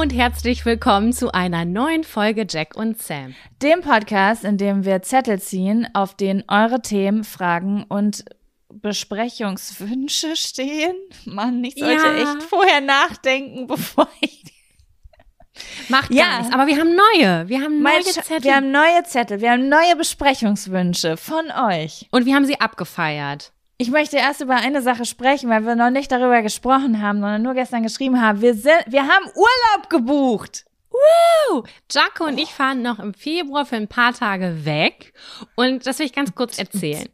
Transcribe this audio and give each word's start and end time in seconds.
Und 0.00 0.12
herzlich 0.14 0.64
willkommen 0.64 1.12
zu 1.12 1.32
einer 1.32 1.64
neuen 1.64 2.04
Folge 2.04 2.46
Jack 2.48 2.74
und 2.76 3.00
Sam. 3.02 3.34
Dem 3.62 3.80
Podcast, 3.82 4.44
in 4.44 4.56
dem 4.56 4.84
wir 4.84 5.02
Zettel 5.02 5.40
ziehen, 5.40 5.88
auf 5.92 6.14
denen 6.16 6.42
eure 6.48 6.80
Themen, 6.80 7.24
Fragen 7.24 7.84
und 7.88 8.24
Besprechungswünsche 8.72 10.36
stehen. 10.36 10.94
Mann, 11.26 11.62
ich 11.64 11.74
sollte 11.74 12.02
Ja. 12.02 12.14
echt 12.34 12.42
vorher 12.44 12.80
nachdenken, 12.80 13.66
bevor 13.66 14.08
ich 14.20 14.40
Macht 15.90 16.10
Ja. 16.10 16.38
nichts, 16.38 16.54
aber 16.54 16.66
wir 16.66 16.78
haben 16.78 16.96
neue. 16.96 17.48
Wir 17.48 17.60
haben 17.60 17.82
neue 17.82 17.98
Sch- 18.00 18.22
Zettel 18.22 18.44
Wir 18.44 18.56
haben 18.56 18.70
neue 18.70 19.02
Zettel, 19.04 19.40
wir 19.42 19.50
haben 19.50 19.68
neue 19.68 19.96
Besprechungswünsche 19.96 21.18
von 21.18 21.50
euch. 21.50 22.08
und 22.10 22.24
wir 22.24 22.34
haben 22.34 22.46
sie 22.46 22.58
abgefeiert. 22.60 23.52
Ich 23.80 23.90
möchte 23.90 24.18
erst 24.18 24.42
über 24.42 24.56
eine 24.56 24.82
Sache 24.82 25.06
sprechen, 25.06 25.48
weil 25.48 25.64
wir 25.64 25.74
noch 25.74 25.88
nicht 25.88 26.12
darüber 26.12 26.42
gesprochen 26.42 27.00
haben, 27.00 27.20
sondern 27.20 27.40
nur 27.40 27.54
gestern 27.54 27.82
geschrieben 27.82 28.20
haben. 28.20 28.42
Wir 28.42 28.52
sind, 28.52 28.84
wir 28.88 29.04
haben 29.04 29.24
Urlaub 29.34 29.88
gebucht. 29.88 30.66
Woo! 30.90 31.62
Jaco 31.90 32.24
und 32.24 32.36
ich 32.36 32.50
fahren 32.50 32.82
noch 32.82 32.98
im 32.98 33.14
Februar 33.14 33.64
für 33.64 33.76
ein 33.76 33.88
paar 33.88 34.12
Tage 34.12 34.66
weg 34.66 35.14
und 35.54 35.86
das 35.86 35.98
will 35.98 36.04
ich 36.04 36.12
ganz 36.12 36.34
kurz 36.34 36.58
erzählen. 36.58 37.08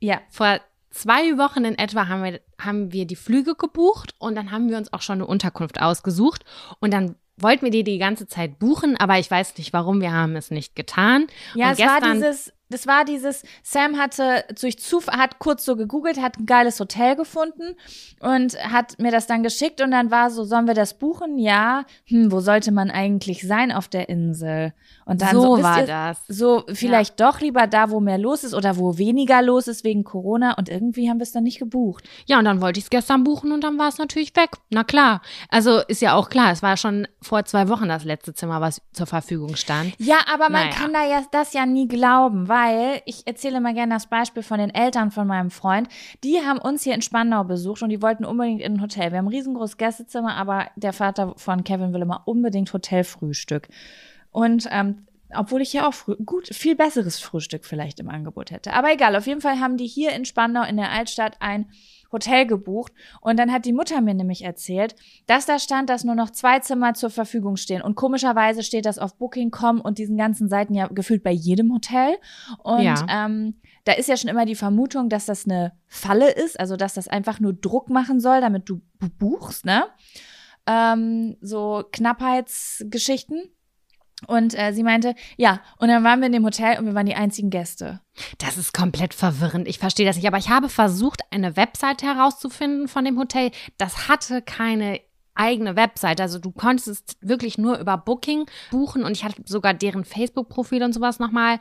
Ja. 0.00 0.20
Vor 0.28 0.60
zwei 0.90 1.38
Wochen 1.38 1.64
in 1.64 1.78
etwa 1.78 2.08
haben 2.08 2.24
wir, 2.24 2.40
haben 2.60 2.92
wir 2.92 3.06
die 3.06 3.16
Flüge 3.16 3.54
gebucht 3.54 4.14
und 4.18 4.34
dann 4.34 4.50
haben 4.50 4.68
wir 4.68 4.76
uns 4.76 4.92
auch 4.92 5.00
schon 5.00 5.14
eine 5.14 5.26
Unterkunft 5.26 5.80
ausgesucht 5.80 6.44
und 6.80 6.92
dann 6.92 7.14
wollten 7.38 7.64
wir 7.64 7.70
die 7.70 7.84
die 7.84 7.98
ganze 7.98 8.26
Zeit 8.26 8.58
buchen, 8.58 8.98
aber 8.98 9.18
ich 9.18 9.30
weiß 9.30 9.56
nicht 9.56 9.72
warum, 9.72 10.02
wir 10.02 10.12
haben 10.12 10.36
es 10.36 10.50
nicht 10.50 10.76
getan. 10.76 11.26
Ja, 11.54 11.70
und 11.70 11.72
es 11.72 11.78
war 11.80 12.00
dieses, 12.00 12.52
das 12.72 12.86
war 12.86 13.04
dieses, 13.04 13.42
Sam 13.62 13.98
hatte 13.98 14.44
durch 14.60 14.78
Zufall, 14.78 15.18
hat 15.18 15.38
kurz 15.38 15.64
so 15.64 15.76
gegoogelt, 15.76 16.20
hat 16.20 16.38
ein 16.38 16.46
geiles 16.46 16.80
Hotel 16.80 17.16
gefunden 17.16 17.76
und 18.20 18.56
hat 18.72 18.98
mir 18.98 19.10
das 19.10 19.26
dann 19.26 19.42
geschickt 19.42 19.80
und 19.80 19.90
dann 19.90 20.10
war 20.10 20.30
so, 20.30 20.44
sollen 20.44 20.66
wir 20.66 20.74
das 20.74 20.94
buchen? 20.94 21.38
Ja. 21.38 21.84
Hm, 22.06 22.32
wo 22.32 22.40
sollte 22.40 22.72
man 22.72 22.90
eigentlich 22.90 23.46
sein 23.46 23.72
auf 23.72 23.88
der 23.88 24.08
Insel? 24.08 24.72
Und 25.04 25.20
dann 25.20 25.32
so, 25.32 25.56
so, 25.56 25.62
war 25.62 25.80
ihr, 25.80 25.86
das. 25.86 26.24
So, 26.28 26.64
vielleicht 26.72 27.20
doch 27.20 27.40
lieber 27.40 27.66
da, 27.66 27.90
wo 27.90 28.00
mehr 28.00 28.18
los 28.18 28.44
ist 28.44 28.54
oder 28.54 28.76
wo 28.76 28.98
weniger 28.98 29.42
los 29.42 29.66
ist 29.68 29.84
wegen 29.84 30.04
Corona 30.04 30.54
und 30.54 30.68
irgendwie 30.68 31.10
haben 31.10 31.18
wir 31.18 31.24
es 31.24 31.32
dann 31.32 31.42
nicht 31.44 31.58
gebucht. 31.58 32.08
Ja, 32.26 32.38
und 32.38 32.44
dann 32.44 32.60
wollte 32.60 32.78
ich 32.78 32.84
es 32.84 32.90
gestern 32.90 33.24
buchen 33.24 33.52
und 33.52 33.64
dann 33.64 33.78
war 33.78 33.88
es 33.88 33.98
natürlich 33.98 34.34
weg. 34.36 34.50
Na 34.70 34.84
klar. 34.84 35.20
Also 35.48 35.80
ist 35.88 36.00
ja 36.02 36.14
auch 36.14 36.28
klar, 36.30 36.52
es 36.52 36.62
war 36.62 36.76
schon 36.76 37.08
vor 37.20 37.44
zwei 37.44 37.68
Wochen 37.68 37.88
das 37.88 38.04
letzte 38.04 38.32
Zimmer, 38.32 38.60
was 38.60 38.80
zur 38.92 39.06
Verfügung 39.06 39.56
stand. 39.56 39.94
Ja, 39.98 40.18
aber 40.32 40.44
man 40.50 40.68
Naja. 40.68 40.70
kann 40.74 40.92
da 40.92 41.04
ja 41.04 41.22
das 41.32 41.52
ja 41.52 41.66
nie 41.66 41.88
glauben, 41.88 42.48
weil 42.48 42.61
ich 43.04 43.26
erzähle 43.26 43.60
mal 43.60 43.74
gerne 43.74 43.94
das 43.94 44.06
Beispiel 44.06 44.42
von 44.42 44.58
den 44.58 44.70
Eltern 44.70 45.10
von 45.10 45.26
meinem 45.26 45.50
Freund. 45.50 45.88
Die 46.24 46.40
haben 46.40 46.58
uns 46.58 46.82
hier 46.82 46.94
in 46.94 47.02
Spandau 47.02 47.44
besucht 47.44 47.82
und 47.82 47.90
die 47.90 48.02
wollten 48.02 48.24
unbedingt 48.24 48.60
in 48.60 48.74
ein 48.74 48.82
Hotel. 48.82 49.10
Wir 49.10 49.18
haben 49.18 49.26
ein 49.26 49.34
riesengroßes 49.34 49.76
Gästezimmer, 49.76 50.34
aber 50.36 50.68
der 50.76 50.92
Vater 50.92 51.34
von 51.36 51.64
Kevin 51.64 51.92
will 51.92 52.02
immer 52.02 52.22
unbedingt 52.26 52.72
Hotelfrühstück. 52.72 53.68
Und 54.30 54.68
ähm, 54.70 55.06
obwohl 55.34 55.62
ich 55.62 55.72
ja 55.72 55.88
auch 55.88 55.94
gut 56.24 56.48
viel 56.48 56.76
besseres 56.76 57.20
Frühstück 57.20 57.64
vielleicht 57.64 58.00
im 58.00 58.10
Angebot 58.10 58.50
hätte. 58.50 58.74
Aber 58.74 58.92
egal, 58.92 59.16
auf 59.16 59.26
jeden 59.26 59.40
Fall 59.40 59.60
haben 59.60 59.76
die 59.76 59.86
hier 59.86 60.12
in 60.12 60.24
Spandau 60.24 60.62
in 60.62 60.76
der 60.76 60.90
Altstadt 60.90 61.36
ein 61.40 61.66
Hotel 62.12 62.46
gebucht 62.46 62.92
und 63.20 63.38
dann 63.38 63.50
hat 63.52 63.64
die 63.64 63.72
Mutter 63.72 64.00
mir 64.00 64.14
nämlich 64.14 64.44
erzählt, 64.44 64.94
dass 65.26 65.46
da 65.46 65.58
stand, 65.58 65.88
dass 65.90 66.04
nur 66.04 66.14
noch 66.14 66.30
zwei 66.30 66.58
Zimmer 66.60 66.94
zur 66.94 67.10
Verfügung 67.10 67.56
stehen 67.56 67.82
und 67.82 67.94
komischerweise 67.94 68.62
steht 68.62 68.86
das 68.86 68.98
auf 68.98 69.16
Booking.com 69.16 69.80
und 69.80 69.98
diesen 69.98 70.16
ganzen 70.16 70.48
Seiten 70.48 70.74
ja 70.74 70.88
gefühlt 70.88 71.22
bei 71.22 71.32
jedem 71.32 71.72
Hotel 71.72 72.16
und 72.62 72.82
Ja. 72.82 73.06
ähm, 73.08 73.56
da 73.84 73.92
ist 73.92 74.08
ja 74.08 74.16
schon 74.16 74.30
immer 74.30 74.44
die 74.44 74.54
Vermutung, 74.54 75.08
dass 75.08 75.26
das 75.26 75.44
eine 75.44 75.72
Falle 75.88 76.30
ist, 76.30 76.60
also 76.60 76.76
dass 76.76 76.94
das 76.94 77.08
einfach 77.08 77.40
nur 77.40 77.52
Druck 77.52 77.90
machen 77.90 78.20
soll, 78.20 78.40
damit 78.40 78.68
du 78.68 78.80
bu- 79.00 79.08
buchst, 79.18 79.64
ne? 79.64 79.84
Ähm, 80.66 81.36
so 81.40 81.82
Knappheitsgeschichten. 81.90 83.42
Und 84.26 84.58
äh, 84.58 84.72
sie 84.72 84.82
meinte, 84.82 85.14
ja, 85.36 85.60
und 85.78 85.88
dann 85.88 86.04
waren 86.04 86.20
wir 86.20 86.26
in 86.26 86.32
dem 86.32 86.44
Hotel 86.44 86.78
und 86.78 86.86
wir 86.86 86.94
waren 86.94 87.06
die 87.06 87.14
einzigen 87.14 87.50
Gäste. 87.50 88.00
Das 88.38 88.56
ist 88.56 88.72
komplett 88.72 89.14
verwirrend. 89.14 89.66
Ich 89.68 89.78
verstehe 89.78 90.06
das 90.06 90.16
nicht. 90.16 90.26
Aber 90.26 90.38
ich 90.38 90.48
habe 90.48 90.68
versucht, 90.68 91.22
eine 91.30 91.56
Webseite 91.56 92.06
herauszufinden 92.06 92.88
von 92.88 93.04
dem 93.04 93.18
Hotel. 93.18 93.50
Das 93.78 94.08
hatte 94.08 94.42
keine 94.42 95.00
eigene 95.34 95.76
Webseite. 95.76 96.22
Also 96.22 96.38
du 96.38 96.50
konntest 96.50 96.88
es 96.88 97.04
wirklich 97.20 97.58
nur 97.58 97.78
über 97.78 97.96
Booking 97.96 98.46
buchen 98.70 99.02
und 99.04 99.12
ich 99.12 99.24
hatte 99.24 99.42
sogar 99.46 99.74
deren 99.74 100.04
Facebook-Profil 100.04 100.82
und 100.82 100.92
sowas 100.92 101.18
nochmal 101.18 101.58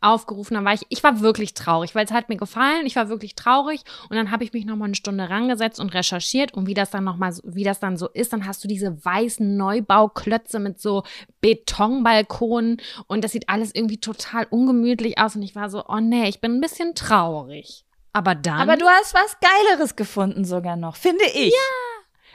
aufgerufen. 0.00 0.54
Dann 0.54 0.64
war 0.64 0.74
ich, 0.74 0.82
ich 0.88 1.02
war 1.02 1.20
wirklich 1.20 1.54
traurig, 1.54 1.94
weil 1.94 2.04
es 2.04 2.12
hat 2.12 2.28
mir 2.28 2.36
gefallen. 2.36 2.86
Ich 2.86 2.96
war 2.96 3.08
wirklich 3.08 3.34
traurig 3.34 3.82
und 4.08 4.16
dann 4.16 4.30
habe 4.30 4.44
ich 4.44 4.52
mich 4.52 4.64
nochmal 4.64 4.86
eine 4.86 4.94
Stunde 4.94 5.28
rangesetzt 5.28 5.80
und 5.80 5.94
recherchiert 5.94 6.54
und 6.54 6.66
wie 6.66 6.74
das 6.74 6.90
dann 6.90 7.04
nochmal, 7.04 7.36
wie 7.44 7.64
das 7.64 7.80
dann 7.80 7.96
so 7.96 8.08
ist. 8.08 8.32
Dann 8.32 8.46
hast 8.46 8.62
du 8.62 8.68
diese 8.68 9.04
weißen 9.04 9.56
Neubauklötze 9.56 10.58
mit 10.58 10.80
so 10.80 11.02
Betonbalkonen 11.40 12.80
und 13.06 13.24
das 13.24 13.32
sieht 13.32 13.48
alles 13.48 13.74
irgendwie 13.74 13.98
total 13.98 14.46
ungemütlich 14.50 15.18
aus 15.18 15.36
und 15.36 15.42
ich 15.42 15.54
war 15.54 15.70
so, 15.70 15.84
oh 15.88 16.00
nee, 16.00 16.28
ich 16.28 16.40
bin 16.40 16.56
ein 16.56 16.60
bisschen 16.60 16.94
traurig. 16.94 17.84
Aber 18.12 18.34
dann. 18.34 18.60
Aber 18.60 18.76
du 18.76 18.86
hast 18.86 19.14
was 19.14 19.36
Geileres 19.40 19.96
gefunden 19.96 20.44
sogar 20.44 20.76
noch, 20.76 20.96
finde 20.96 21.24
ich. 21.26 21.54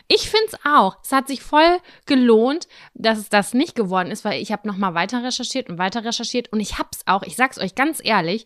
Ich 0.08 0.30
find's 0.30 0.56
auch. 0.66 0.98
Es 1.04 1.12
hat 1.12 1.28
sich 1.28 1.42
voll 1.42 1.80
gelohnt, 2.06 2.68
dass 2.94 3.18
es 3.18 3.30
das 3.30 3.54
nicht 3.54 3.76
geworden 3.76 4.12
ist, 4.12 4.26
weil 4.26 4.42
ich 4.42 4.52
habe 4.52 4.68
noch 4.68 4.78
mal 4.78 4.94
weiter 4.94 5.24
recherchiert 5.24 5.70
und 5.70 5.78
weiter 5.78 6.04
recherchiert 6.04 6.52
und 6.52 6.60
ich 6.60 6.78
hab's 6.78 7.02
auch. 7.06 7.24
Ich 7.24 7.36
sag's 7.36 7.58
euch 7.58 7.76
ganz 7.76 8.02
ehrlich, 8.04 8.46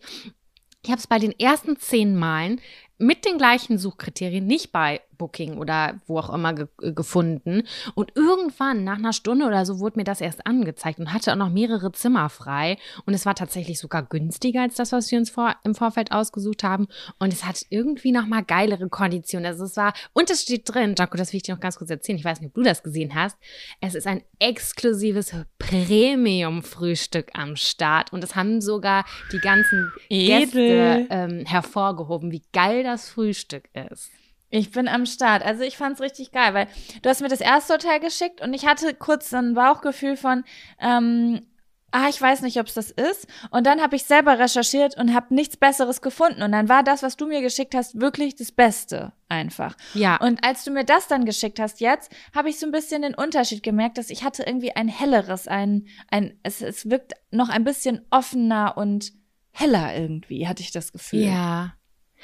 ich 0.82 0.90
habe 0.90 0.98
es 0.98 1.06
bei 1.06 1.18
den 1.18 1.38
ersten 1.38 1.76
zehn 1.76 2.16
Malen 2.16 2.60
mit 2.96 3.24
den 3.24 3.38
gleichen 3.38 3.78
Suchkriterien, 3.78 4.46
nicht 4.46 4.72
bei 4.72 5.00
Booking 5.18 5.58
oder 5.58 6.00
wo 6.06 6.18
auch 6.18 6.32
immer 6.32 6.54
ge 6.54 6.68
äh, 6.80 6.92
gefunden. 6.92 7.64
Und 7.94 8.12
irgendwann, 8.14 8.84
nach 8.84 8.96
einer 8.96 9.12
Stunde 9.12 9.46
oder 9.46 9.66
so, 9.66 9.80
wurde 9.80 9.98
mir 9.98 10.04
das 10.04 10.20
erst 10.20 10.46
angezeigt 10.46 10.98
und 10.98 11.12
hatte 11.12 11.32
auch 11.32 11.36
noch 11.36 11.50
mehrere 11.50 11.92
Zimmer 11.92 12.28
frei. 12.28 12.78
Und 13.04 13.14
es 13.14 13.26
war 13.26 13.34
tatsächlich 13.34 13.78
sogar 13.78 14.02
günstiger 14.02 14.62
als 14.62 14.76
das, 14.76 14.92
was 14.92 15.10
wir 15.10 15.18
uns 15.18 15.30
vor, 15.30 15.56
im 15.64 15.74
Vorfeld 15.74 16.12
ausgesucht 16.12 16.64
haben. 16.64 16.86
Und 17.18 17.32
es 17.32 17.44
hat 17.44 17.66
irgendwie 17.70 18.12
nochmal 18.12 18.44
geilere 18.44 18.88
Konditionen. 18.88 19.46
Also 19.46 19.64
es 19.64 19.76
war, 19.76 19.92
und 20.12 20.30
es 20.30 20.42
steht 20.42 20.62
drin, 20.72 20.94
Jaco, 20.96 21.16
das 21.16 21.32
will 21.32 21.38
ich 21.38 21.42
dir 21.42 21.54
noch 21.54 21.60
ganz 21.60 21.76
kurz 21.76 21.90
erzählen. 21.90 22.18
Ich 22.18 22.24
weiß 22.24 22.40
nicht, 22.40 22.50
ob 22.50 22.54
du 22.54 22.62
das 22.62 22.82
gesehen 22.82 23.14
hast. 23.14 23.36
Es 23.80 23.94
ist 23.94 24.06
ein 24.06 24.22
exklusives 24.38 25.34
Premium-Frühstück 25.58 27.30
am 27.34 27.56
Start. 27.56 28.12
Und 28.12 28.22
es 28.22 28.36
haben 28.36 28.60
sogar 28.60 29.04
die 29.32 29.38
ganzen 29.38 29.92
Edel. 30.08 30.38
Gäste 30.38 31.06
ähm, 31.10 31.44
hervorgehoben, 31.44 32.30
wie 32.30 32.42
geil 32.52 32.82
das 32.84 33.08
Frühstück 33.08 33.68
ist. 33.90 34.10
Ich 34.50 34.70
bin 34.70 34.88
am 34.88 35.06
Start. 35.06 35.44
Also 35.44 35.62
ich 35.62 35.76
fand's 35.76 36.00
richtig 36.00 36.32
geil, 36.32 36.54
weil 36.54 36.68
du 37.02 37.10
hast 37.10 37.20
mir 37.20 37.28
das 37.28 37.40
erste 37.40 37.74
Hotel 37.74 38.00
geschickt 38.00 38.40
und 38.40 38.54
ich 38.54 38.66
hatte 38.66 38.94
kurz 38.94 39.30
so 39.30 39.36
ein 39.36 39.54
Bauchgefühl 39.54 40.16
von, 40.16 40.44
ähm, 40.80 41.42
ah, 41.90 42.08
ich 42.08 42.20
weiß 42.20 42.42
nicht, 42.42 42.58
ob 42.58 42.66
es 42.66 42.74
das 42.74 42.90
ist. 42.90 43.26
Und 43.50 43.66
dann 43.66 43.80
habe 43.80 43.96
ich 43.96 44.04
selber 44.04 44.38
recherchiert 44.38 44.96
und 44.96 45.14
habe 45.14 45.34
nichts 45.34 45.56
Besseres 45.56 46.00
gefunden. 46.00 46.42
Und 46.42 46.52
dann 46.52 46.68
war 46.68 46.82
das, 46.82 47.02
was 47.02 47.16
du 47.16 47.26
mir 47.26 47.40
geschickt 47.40 47.74
hast, 47.74 48.00
wirklich 48.00 48.36
das 48.36 48.52
Beste 48.52 49.12
einfach. 49.28 49.76
Ja. 49.94 50.16
Und 50.16 50.44
als 50.44 50.64
du 50.64 50.70
mir 50.70 50.84
das 50.84 51.08
dann 51.08 51.24
geschickt 51.24 51.60
hast 51.60 51.80
jetzt, 51.80 52.10
habe 52.34 52.48
ich 52.48 52.58
so 52.58 52.66
ein 52.66 52.72
bisschen 52.72 53.02
den 53.02 53.14
Unterschied 53.14 53.62
gemerkt, 53.62 53.98
dass 53.98 54.10
ich 54.10 54.24
hatte 54.24 54.42
irgendwie 54.44 54.74
ein 54.74 54.88
helleres, 54.88 55.48
ein, 55.48 55.86
ein, 56.10 56.38
es, 56.42 56.60
es 56.60 56.88
wirkt 56.90 57.14
noch 57.30 57.48
ein 57.48 57.64
bisschen 57.64 58.04
offener 58.10 58.76
und 58.76 59.12
heller 59.50 59.96
irgendwie, 59.96 60.46
hatte 60.46 60.62
ich 60.62 60.70
das 60.70 60.92
Gefühl. 60.92 61.24
Ja. 61.24 61.77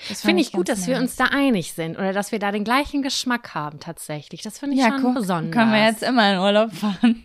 Das 0.09 0.23
Finde 0.23 0.43
ich 0.43 0.53
gut, 0.53 0.69
dass 0.69 0.87
wir 0.87 0.95
nice. 0.95 1.03
uns 1.03 1.17
da 1.17 1.27
einig 1.27 1.73
sind 1.73 1.97
oder 1.97 2.13
dass 2.13 2.33
wir 2.33 2.39
da 2.39 2.53
den 2.53 2.65
gleichen 2.65 3.03
Geschmack 3.03 3.55
haben 3.55 3.81
tatsächlich. 3.81 4.43
Das 4.43 4.59
finde 4.59 4.77
ich 4.77 4.83
ja, 4.83 4.89
schon 4.89 5.03
guck, 5.03 5.15
besonders. 5.15 5.55
können 5.55 5.73
wir 5.73 5.85
jetzt 5.85 6.03
immer 6.03 6.33
in 6.33 6.39
Urlaub 6.39 6.73
fahren. 6.73 7.25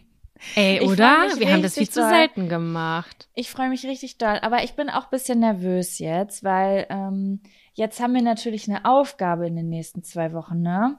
Ey, 0.56 0.82
oder? 0.82 1.28
Wir 1.38 1.52
haben 1.52 1.62
das 1.62 1.74
viel 1.74 1.90
zu 1.90 2.08
selten 2.08 2.48
gemacht. 2.48 3.28
Ich 3.34 3.50
freue 3.50 3.70
mich 3.70 3.86
richtig 3.86 4.18
doll, 4.18 4.40
aber 4.42 4.64
ich 4.64 4.74
bin 4.74 4.90
auch 4.90 5.06
ein 5.06 5.10
bisschen 5.12 5.40
nervös 5.40 6.00
jetzt, 6.00 6.44
weil 6.44 6.86
ähm, 6.90 7.42
jetzt 7.74 8.00
haben 8.00 8.14
wir 8.14 8.22
natürlich 8.22 8.70
eine 8.70 8.86
Aufgabe 8.86 9.48
in 9.48 9.56
den 9.56 9.68
nächsten 9.68 10.04
zwei 10.04 10.32
Wochen, 10.32 10.62
ne? 10.62 10.98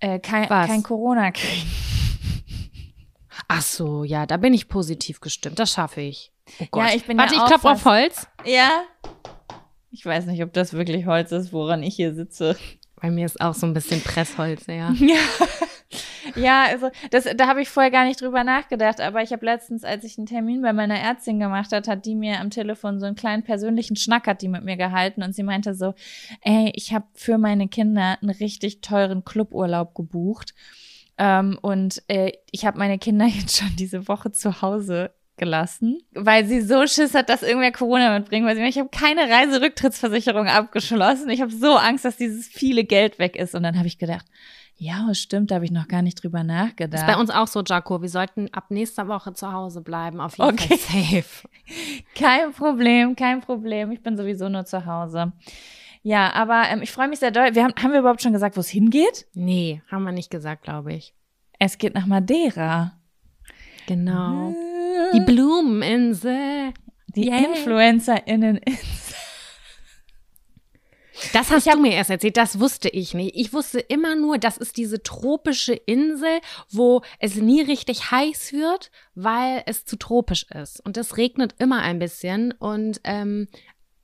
Äh, 0.00 0.18
kein, 0.18 0.48
kein 0.48 0.82
Corona 0.82 1.30
kriegen. 1.30 1.66
Ach 3.48 3.62
so, 3.62 4.04
ja, 4.04 4.26
da 4.26 4.36
bin 4.36 4.52
ich 4.52 4.68
positiv 4.68 5.20
gestimmt. 5.20 5.58
Das 5.58 5.72
schaffe 5.72 6.02
ich. 6.02 6.32
Oh 6.60 6.66
Gott. 6.70 6.88
Ja, 6.88 6.94
ich 6.94 7.04
bin 7.04 7.16
Warte, 7.16 7.34
ja 7.34 7.42
ich 7.42 7.46
klopfe 7.46 7.70
auf 7.70 7.84
Holz. 7.84 8.26
Ja. 8.44 8.84
Ich 9.96 10.04
weiß 10.04 10.26
nicht, 10.26 10.42
ob 10.42 10.52
das 10.52 10.74
wirklich 10.74 11.06
Holz 11.06 11.32
ist, 11.32 11.54
woran 11.54 11.82
ich 11.82 11.96
hier 11.96 12.14
sitze. 12.14 12.54
Bei 13.00 13.10
mir 13.10 13.24
ist 13.24 13.40
auch 13.40 13.54
so 13.54 13.66
ein 13.66 13.72
bisschen 13.72 14.02
Pressholz, 14.02 14.66
ja. 14.66 14.92
Ja. 15.00 15.16
Ja, 16.34 16.64
also 16.64 16.90
das, 17.12 17.24
da 17.36 17.46
habe 17.46 17.62
ich 17.62 17.70
vorher 17.70 17.92
gar 17.92 18.04
nicht 18.04 18.20
drüber 18.20 18.44
nachgedacht, 18.44 19.00
aber 19.00 19.22
ich 19.22 19.32
habe 19.32 19.46
letztens, 19.46 19.84
als 19.84 20.04
ich 20.04 20.18
einen 20.18 20.26
Termin 20.26 20.60
bei 20.60 20.72
meiner 20.74 20.98
Ärztin 20.98 21.38
gemacht 21.38 21.72
hat, 21.72 21.88
hat 21.88 22.04
die 22.04 22.16
mir 22.16 22.40
am 22.40 22.50
Telefon 22.50 23.00
so 23.00 23.06
einen 23.06 23.14
kleinen 23.14 23.44
persönlichen 23.44 23.96
Schnack 23.96 24.26
hat 24.26 24.42
die 24.42 24.48
mit 24.48 24.64
mir 24.64 24.76
gehalten 24.76 25.22
und 25.22 25.34
sie 25.34 25.44
meinte 25.44 25.74
so, 25.74 25.94
ey, 26.42 26.72
ich 26.74 26.92
habe 26.92 27.06
für 27.14 27.38
meine 27.38 27.68
Kinder 27.68 28.18
einen 28.20 28.30
richtig 28.30 28.82
teuren 28.82 29.24
Cluburlaub 29.24 29.94
gebucht 29.94 30.54
ähm, 31.16 31.58
und 31.62 32.02
äh, 32.08 32.32
ich 32.50 32.66
habe 32.66 32.78
meine 32.78 32.98
Kinder 32.98 33.26
jetzt 33.26 33.56
schon 33.56 33.74
diese 33.78 34.08
Woche 34.08 34.32
zu 34.32 34.60
Hause 34.60 35.12
gelassen, 35.36 35.98
weil 36.14 36.46
sie 36.46 36.60
so 36.60 36.86
Schiss 36.86 37.14
hat, 37.14 37.28
dass 37.28 37.42
irgendwer 37.42 37.72
Corona 37.72 38.18
mitbringt, 38.18 38.46
weil 38.46 38.56
sie 38.56 38.62
ich 38.62 38.78
habe 38.78 38.88
keine 38.88 39.22
Reiserücktrittsversicherung 39.30 40.48
abgeschlossen. 40.48 41.28
Ich 41.30 41.40
habe 41.40 41.52
so 41.52 41.76
Angst, 41.76 42.04
dass 42.04 42.16
dieses 42.16 42.46
viele 42.46 42.84
Geld 42.84 43.18
weg 43.18 43.36
ist 43.36 43.54
und 43.54 43.62
dann 43.62 43.76
habe 43.76 43.86
ich 43.86 43.98
gedacht, 43.98 44.26
ja, 44.78 45.14
stimmt, 45.14 45.50
da 45.50 45.54
habe 45.56 45.64
ich 45.64 45.70
noch 45.70 45.88
gar 45.88 46.02
nicht 46.02 46.22
drüber 46.22 46.44
nachgedacht. 46.44 47.00
Ist 47.00 47.06
bei 47.06 47.18
uns 47.18 47.30
auch 47.30 47.46
so, 47.46 47.62
Jaco. 47.62 48.02
Wir 48.02 48.10
sollten 48.10 48.52
ab 48.52 48.64
nächster 48.70 49.08
Woche 49.08 49.32
zu 49.32 49.50
Hause 49.50 49.80
bleiben. 49.80 50.20
Auf 50.20 50.36
jeden 50.36 50.50
Okay. 50.50 50.76
Fall 50.76 51.02
safe. 51.02 51.48
Kein 52.14 52.52
Problem, 52.52 53.16
kein 53.16 53.40
Problem. 53.40 53.90
Ich 53.90 54.02
bin 54.02 54.16
sowieso 54.18 54.48
nur 54.50 54.66
zu 54.66 54.84
Hause. 54.84 55.32
Ja, 56.02 56.32
aber 56.34 56.64
ähm, 56.68 56.82
ich 56.82 56.92
freue 56.92 57.08
mich 57.08 57.18
sehr 57.20 57.30
doll. 57.30 57.54
Wir 57.54 57.64
haben, 57.64 57.74
haben 57.82 57.92
wir 57.92 58.00
überhaupt 58.00 58.22
schon 58.22 58.32
gesagt, 58.34 58.56
wo 58.56 58.60
es 58.60 58.68
hingeht? 58.68 59.26
Nee, 59.34 59.82
haben 59.90 60.04
wir 60.04 60.12
nicht 60.12 60.30
gesagt, 60.30 60.62
glaube 60.62 60.92
ich. 60.92 61.14
Es 61.58 61.78
geht 61.78 61.94
nach 61.94 62.06
Madeira. 62.06 62.92
Genau. 63.86 64.54
Die 65.14 65.20
Blumeninsel. 65.20 66.72
Die 67.14 67.26
Yay. 67.28 67.44
InfluencerInnen. 67.46 68.60
Das 71.32 71.50
hast 71.50 71.66
hab- 71.66 71.74
du 71.74 71.80
mir 71.80 71.92
erst 71.92 72.10
erzählt, 72.10 72.36
das 72.36 72.60
wusste 72.60 72.88
ich 72.90 73.14
nicht. 73.14 73.34
Ich 73.36 73.52
wusste 73.54 73.80
immer 73.80 74.14
nur, 74.16 74.36
das 74.38 74.58
ist 74.58 74.76
diese 74.76 75.02
tropische 75.02 75.72
Insel, 75.72 76.40
wo 76.70 77.00
es 77.20 77.36
nie 77.36 77.62
richtig 77.62 78.10
heiß 78.10 78.52
wird, 78.52 78.90
weil 79.14 79.62
es 79.66 79.86
zu 79.86 79.96
tropisch 79.96 80.44
ist. 80.54 80.84
Und 80.84 80.96
es 80.98 81.16
regnet 81.16 81.54
immer 81.58 81.80
ein 81.80 81.98
bisschen 81.98 82.52
und 82.52 83.00
ähm, 83.04 83.48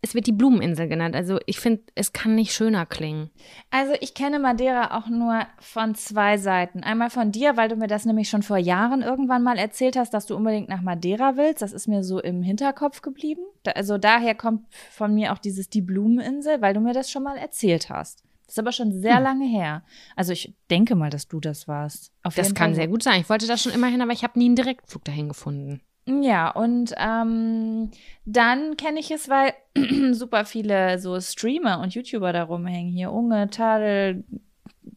es 0.04 0.14
wird 0.14 0.26
die 0.26 0.32
Blumeninsel 0.32 0.88
genannt. 0.88 1.14
Also 1.14 1.38
ich 1.46 1.60
finde, 1.60 1.82
es 1.94 2.12
kann 2.12 2.34
nicht 2.34 2.52
schöner 2.52 2.86
klingen. 2.86 3.30
Also 3.70 3.92
ich 4.00 4.14
kenne 4.14 4.38
Madeira 4.40 4.98
auch 4.98 5.08
nur 5.08 5.46
von 5.60 5.94
zwei 5.94 6.38
Seiten. 6.38 6.82
Einmal 6.82 7.08
von 7.08 7.30
dir, 7.32 7.56
weil 7.56 7.68
du 7.68 7.76
mir 7.76 7.86
das 7.86 8.04
nämlich 8.04 8.28
schon 8.28 8.42
vor 8.42 8.56
Jahren 8.58 9.02
irgendwann 9.02 9.42
mal 9.44 9.56
erzählt 9.58 9.96
hast, 9.96 10.12
dass 10.12 10.26
du 10.26 10.34
unbedingt 10.36 10.68
nach 10.68 10.82
Madeira 10.82 11.36
willst. 11.36 11.62
Das 11.62 11.72
ist 11.72 11.86
mir 11.86 12.02
so 12.02 12.20
im 12.20 12.42
Hinterkopf 12.42 13.00
geblieben. 13.00 13.42
Da, 13.62 13.72
also 13.72 13.96
daher 13.96 14.34
kommt 14.34 14.66
von 14.90 15.14
mir 15.14 15.32
auch 15.32 15.38
dieses 15.38 15.70
Die 15.70 15.82
Blumeninsel, 15.82 16.60
weil 16.60 16.74
du 16.74 16.80
mir 16.80 16.94
das 16.94 17.10
schon 17.10 17.22
mal 17.22 17.36
erzählt 17.36 17.88
hast. 17.88 18.24
Das 18.46 18.56
ist 18.56 18.58
aber 18.58 18.72
schon 18.72 18.92
sehr 19.00 19.16
Hm. 19.18 19.22
lange 19.22 19.46
her. 19.46 19.82
Also 20.16 20.32
ich 20.32 20.52
denke 20.68 20.94
mal, 20.96 21.10
dass 21.10 21.28
du 21.28 21.38
das 21.40 21.68
warst. 21.68 22.12
Auf 22.24 22.34
Das 22.34 22.54
kann 22.54 22.70
Fall. 22.70 22.74
sehr 22.74 22.88
gut 22.88 23.02
sein. 23.02 23.20
Ich 23.20 23.30
wollte 23.30 23.46
das 23.46 23.62
schon 23.62 23.72
immer 23.72 23.86
hin, 23.86 24.02
aber 24.02 24.12
ich 24.12 24.24
habe 24.24 24.38
nie 24.38 24.46
einen 24.46 24.56
Direktflug 24.56 25.04
dahin 25.04 25.28
gefunden. 25.28 25.80
Ja, 26.04 26.50
und 26.50 26.94
ähm, 26.98 27.90
dann 28.24 28.76
kenne 28.76 28.98
ich 28.98 29.10
es, 29.12 29.28
weil 29.28 29.54
super 30.12 30.44
viele 30.44 30.98
so 30.98 31.20
Streamer 31.20 31.80
und 31.80 31.94
YouTuber 31.94 32.32
da 32.32 32.42
rumhängen. 32.42 32.92
Hier 32.92 33.12
Unge, 33.12 33.48
Tadel, 33.50 34.24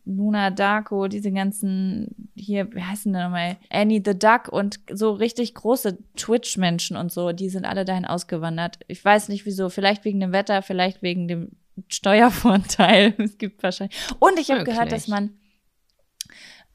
Luna 0.05 0.49
Darko, 0.49 1.07
diese 1.07 1.31
ganzen, 1.31 2.31
hier, 2.35 2.73
wie 2.73 2.81
heißen 2.81 3.13
die 3.13 3.19
nochmal? 3.19 3.57
Annie 3.69 4.01
the 4.03 4.17
Duck 4.17 4.49
und 4.49 4.79
so 4.91 5.11
richtig 5.11 5.53
große 5.53 5.97
Twitch-Menschen 6.15 6.97
und 6.97 7.11
so, 7.11 7.31
die 7.31 7.49
sind 7.49 7.65
alle 7.65 7.85
dahin 7.85 8.05
ausgewandert. 8.05 8.79
Ich 8.87 9.03
weiß 9.03 9.29
nicht 9.29 9.45
wieso, 9.45 9.69
vielleicht 9.69 10.05
wegen 10.05 10.19
dem 10.19 10.31
Wetter, 10.31 10.63
vielleicht 10.63 11.03
wegen 11.03 11.27
dem 11.27 11.51
Steuervorteil. 11.87 13.13
Es 13.17 13.37
gibt 13.37 13.61
wahrscheinlich. 13.61 13.97
Und 14.19 14.39
ich 14.39 14.49
habe 14.49 14.63
gehört, 14.63 14.91
dass 14.91 15.07
man 15.07 15.37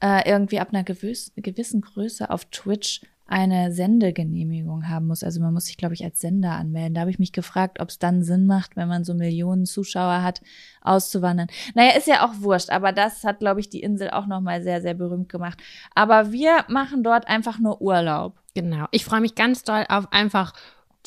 äh, 0.01 0.29
irgendwie 0.29 0.59
ab 0.59 0.69
einer 0.71 0.83
gewiss, 0.83 1.31
gewissen 1.35 1.81
Größe 1.81 2.29
auf 2.29 2.45
Twitch 2.45 3.01
eine 3.31 3.71
Sendegenehmigung 3.71 4.89
haben 4.89 5.07
muss. 5.07 5.23
Also 5.23 5.39
man 5.39 5.53
muss 5.53 5.65
sich, 5.65 5.77
glaube 5.77 5.93
ich, 5.93 6.03
als 6.03 6.19
Sender 6.19 6.51
anmelden. 6.51 6.93
Da 6.93 7.01
habe 7.01 7.11
ich 7.11 7.17
mich 7.17 7.31
gefragt, 7.31 7.79
ob 7.79 7.87
es 7.87 7.97
dann 7.97 8.23
Sinn 8.23 8.45
macht, 8.45 8.75
wenn 8.75 8.89
man 8.89 9.05
so 9.05 9.13
Millionen 9.13 9.65
Zuschauer 9.65 10.21
hat, 10.21 10.41
auszuwandern. 10.81 11.47
Naja, 11.73 11.95
ist 11.97 12.07
ja 12.07 12.25
auch 12.25 12.41
wurscht, 12.41 12.69
aber 12.69 12.91
das 12.91 13.23
hat, 13.23 13.39
glaube 13.39 13.61
ich, 13.61 13.69
die 13.69 13.79
Insel 13.79 14.09
auch 14.09 14.27
nochmal 14.27 14.61
sehr, 14.63 14.81
sehr 14.81 14.95
berühmt 14.95 15.29
gemacht. 15.29 15.57
Aber 15.95 16.33
wir 16.33 16.65
machen 16.67 17.03
dort 17.03 17.29
einfach 17.29 17.57
nur 17.57 17.81
Urlaub. 17.81 18.37
Genau. 18.53 18.87
Ich 18.91 19.05
freue 19.05 19.21
mich 19.21 19.35
ganz 19.35 19.63
doll 19.63 19.85
auf 19.87 20.11
einfach 20.11 20.53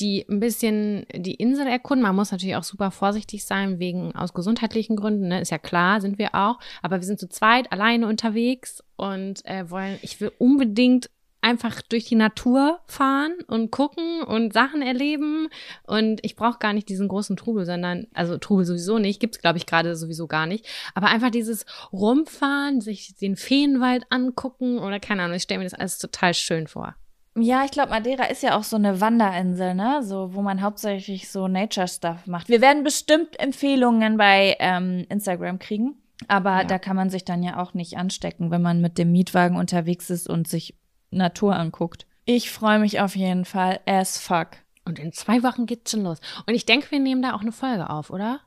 die 0.01 0.27
ein 0.29 0.41
bisschen 0.41 1.07
die 1.15 1.35
Insel 1.35 1.67
erkunden. 1.67 2.03
Man 2.03 2.17
muss 2.17 2.33
natürlich 2.33 2.57
auch 2.57 2.65
super 2.65 2.91
vorsichtig 2.91 3.45
sein, 3.45 3.79
wegen 3.79 4.15
aus 4.17 4.35
gesundheitlichen 4.35 4.97
Gründen, 4.97 5.29
ne? 5.29 5.41
Ist 5.41 5.51
ja 5.51 5.59
klar, 5.59 6.01
sind 6.01 6.19
wir 6.19 6.35
auch. 6.35 6.59
Aber 6.83 6.97
wir 6.97 7.07
sind 7.07 7.21
zu 7.21 7.29
zweit 7.29 7.71
alleine 7.71 8.09
unterwegs 8.09 8.83
und 8.97 9.45
äh, 9.45 9.71
wollen, 9.71 9.99
ich 10.03 10.21
will 10.21 10.33
unbedingt 10.39 11.11
einfach 11.45 11.83
durch 11.83 12.07
die 12.07 12.15
Natur 12.15 12.81
fahren 12.87 13.35
und 13.47 13.71
gucken 13.71 14.23
und 14.23 14.53
Sachen 14.55 14.83
erleben. 14.83 15.49
Und 15.87 16.25
ich 16.25 16.37
brauche 16.37 16.59
gar 16.59 16.73
nicht 16.73 16.89
diesen 16.89 17.07
großen 17.07 17.37
Trubel, 17.37 17.67
sondern, 17.67 18.07
also 18.15 18.39
Trubel 18.39 18.65
sowieso 18.65 18.99
nicht, 18.99 19.21
gibt's 19.21 19.39
glaube 19.41 19.59
ich, 19.59 19.67
gerade 19.67 19.95
sowieso 19.95 20.27
gar 20.27 20.47
nicht. 20.47 20.67
Aber 20.95 21.09
einfach 21.09 21.31
dieses 21.31 21.67
Rumfahren, 21.93 22.81
sich 22.81 23.15
den 23.17 23.37
Feenwald 23.37 24.07
angucken 24.11 24.79
oder 24.79 24.99
keine 25.01 25.23
Ahnung, 25.23 25.37
ich 25.37 25.43
stelle 25.43 25.59
mir 25.59 25.65
das 25.65 25.75
alles 25.75 25.99
total 25.99 26.35
schön 26.35 26.67
vor. 26.67 26.95
Ja, 27.37 27.65
ich 27.65 27.73
glaube, 27.73 27.91
Madeira 27.91 28.25
ist 28.27 28.43
ja 28.45 28.57
auch 28.57 28.63
so 28.63 28.77
eine 28.77 29.01
Wanderinsel, 29.01 29.75
ne? 29.75 30.03
So, 30.05 30.35
wo 30.35 30.41
man 30.41 30.63
hauptsächlich 30.63 31.29
so 31.31 31.49
Nature-Stuff 31.49 32.27
macht. 32.27 32.49
Wir 32.49 32.61
werden 32.61 32.85
bestimmt 32.85 33.39
Empfehlungen 33.41 34.17
bei 34.17 34.57
ähm, 34.61 35.05
Instagram 35.09 35.59
kriegen. 35.59 35.97
Aber 36.29 36.59
Ja. 36.59 36.65
da 36.65 36.79
kann 36.79 36.95
man 36.95 37.11
sich 37.11 37.25
dann 37.25 37.43
ja 37.43 37.61
auch 37.61 37.75
nicht 37.75 37.97
anstecken, 37.99 38.53
wenn 38.53 38.63
man 38.63 38.81
mit 38.81 38.99
dem 38.99 39.11
Mietwagen 39.11 39.57
unterwegs 39.57 40.11
ist 40.11 40.29
und 40.29 40.47
sich 40.47 40.77
Natur 41.17 41.57
anguckt. 41.57 42.07
Ich 42.25 42.51
freue 42.51 42.79
mich 42.79 43.01
auf 43.01 43.17
jeden 43.17 43.45
Fall 43.45 43.81
as 43.87 44.19
fuck. 44.19 44.49
Und 44.85 44.99
in 44.99 45.13
zwei 45.13 45.43
Wochen 45.43 45.67
geht's 45.67 45.91
schon 45.91 46.03
los. 46.03 46.21
Und 46.47 46.55
ich 46.55 46.67
denke, 46.67 46.91
wir 46.91 47.01
nehmen 47.01 47.23
da 47.23 47.35
auch 47.35 47.41
eine 47.41 47.53
Folge 47.53 47.89
auf, 47.91 48.11
oder? 48.11 48.41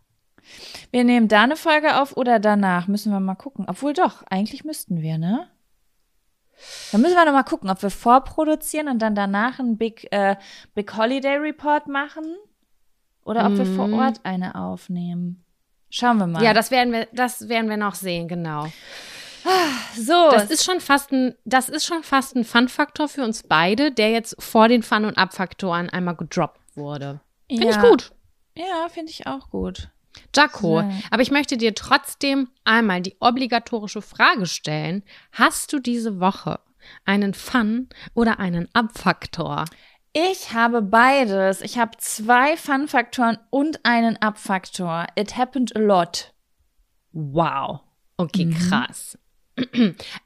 Wir 0.91 1.03
nehmen 1.03 1.27
da 1.27 1.43
eine 1.43 1.55
Folge 1.57 1.99
auf 2.01 2.15
oder 2.15 2.39
danach. 2.39 2.87
Müssen 2.87 3.11
wir 3.11 3.19
mal 3.19 3.35
gucken. 3.35 3.65
Obwohl 3.67 3.93
doch, 3.93 4.23
eigentlich 4.29 4.63
müssten 4.63 5.01
wir, 5.01 5.17
ne? 5.17 5.47
Dann 6.91 7.01
müssen 7.01 7.15
wir 7.15 7.25
noch 7.25 7.33
mal 7.33 7.43
gucken, 7.43 7.69
ob 7.69 7.81
wir 7.83 7.91
vorproduzieren 7.91 8.87
und 8.87 8.99
dann 8.99 9.13
danach 9.13 9.59
einen 9.59 9.77
Big, 9.77 10.07
äh, 10.11 10.35
Big 10.73 10.95
Holiday 10.97 11.37
Report 11.37 11.87
machen 11.87 12.35
oder 13.23 13.45
ob 13.45 13.57
wir 13.57 13.65
vor 13.65 13.87
Mhm. 13.87 13.93
Ort 13.99 14.21
eine 14.23 14.55
aufnehmen. 14.55 15.43
Schauen 15.89 16.17
wir 16.17 16.27
mal. 16.27 16.43
Ja, 16.43 16.53
das 16.53 16.71
werden 16.71 16.93
wir, 16.93 17.07
das 17.13 17.47
werden 17.47 17.69
wir 17.69 17.77
noch 17.77 17.95
sehen, 17.95 18.27
genau. 18.27 18.67
So. 19.95 20.29
Das 20.31 20.49
ist 20.51 20.63
schon 20.63 20.79
fast 20.79 21.11
ein, 21.11 21.35
das 21.45 21.69
ist 21.69 21.85
schon 21.85 22.03
fast 22.03 22.35
ein 22.35 22.43
Fun-Faktor 22.43 23.07
für 23.07 23.23
uns 23.23 23.43
beide, 23.43 23.91
der 23.91 24.11
jetzt 24.11 24.35
vor 24.41 24.67
den 24.67 24.83
Fun- 24.83 25.05
und 25.05 25.17
Ab-Faktoren 25.17 25.89
einmal 25.89 26.15
gedroppt 26.15 26.59
wurde. 26.75 27.21
Finde 27.49 27.65
Ja. 27.67 27.71
ich 27.71 27.89
gut. 27.89 28.11
ja, 28.55 28.87
finde 28.89 29.11
ich 29.11 29.27
auch 29.27 29.49
gut. 29.49 29.89
Jaco, 30.35 30.81
So. 30.81 30.91
aber 31.11 31.21
ich 31.21 31.31
möchte 31.31 31.57
dir 31.57 31.75
trotzdem 31.75 32.49
einmal 32.65 33.01
die 33.01 33.15
obligatorische 33.19 34.01
Frage 34.01 34.45
stellen. 34.47 35.03
Hast 35.31 35.71
du 35.73 35.79
diese 35.79 36.19
Woche 36.19 36.59
einen 37.05 37.33
Fun- 37.35 37.89
oder 38.15 38.39
einen 38.39 38.67
Ab-Faktor? 38.73 39.65
Ich 40.13 40.53
habe 40.53 40.81
beides. 40.81 41.61
Ich 41.61 41.77
habe 41.77 41.91
zwei 41.99 42.57
Fun-Faktoren 42.57 43.37
und 43.51 43.85
einen 43.85 44.17
Ab-Faktor. 44.17 45.05
It 45.15 45.37
happened 45.37 45.75
a 45.75 45.79
lot. 45.79 46.33
Wow. 47.11 47.81
Okay, 48.17 48.45
Mhm. 48.45 48.53
krass. 48.55 49.17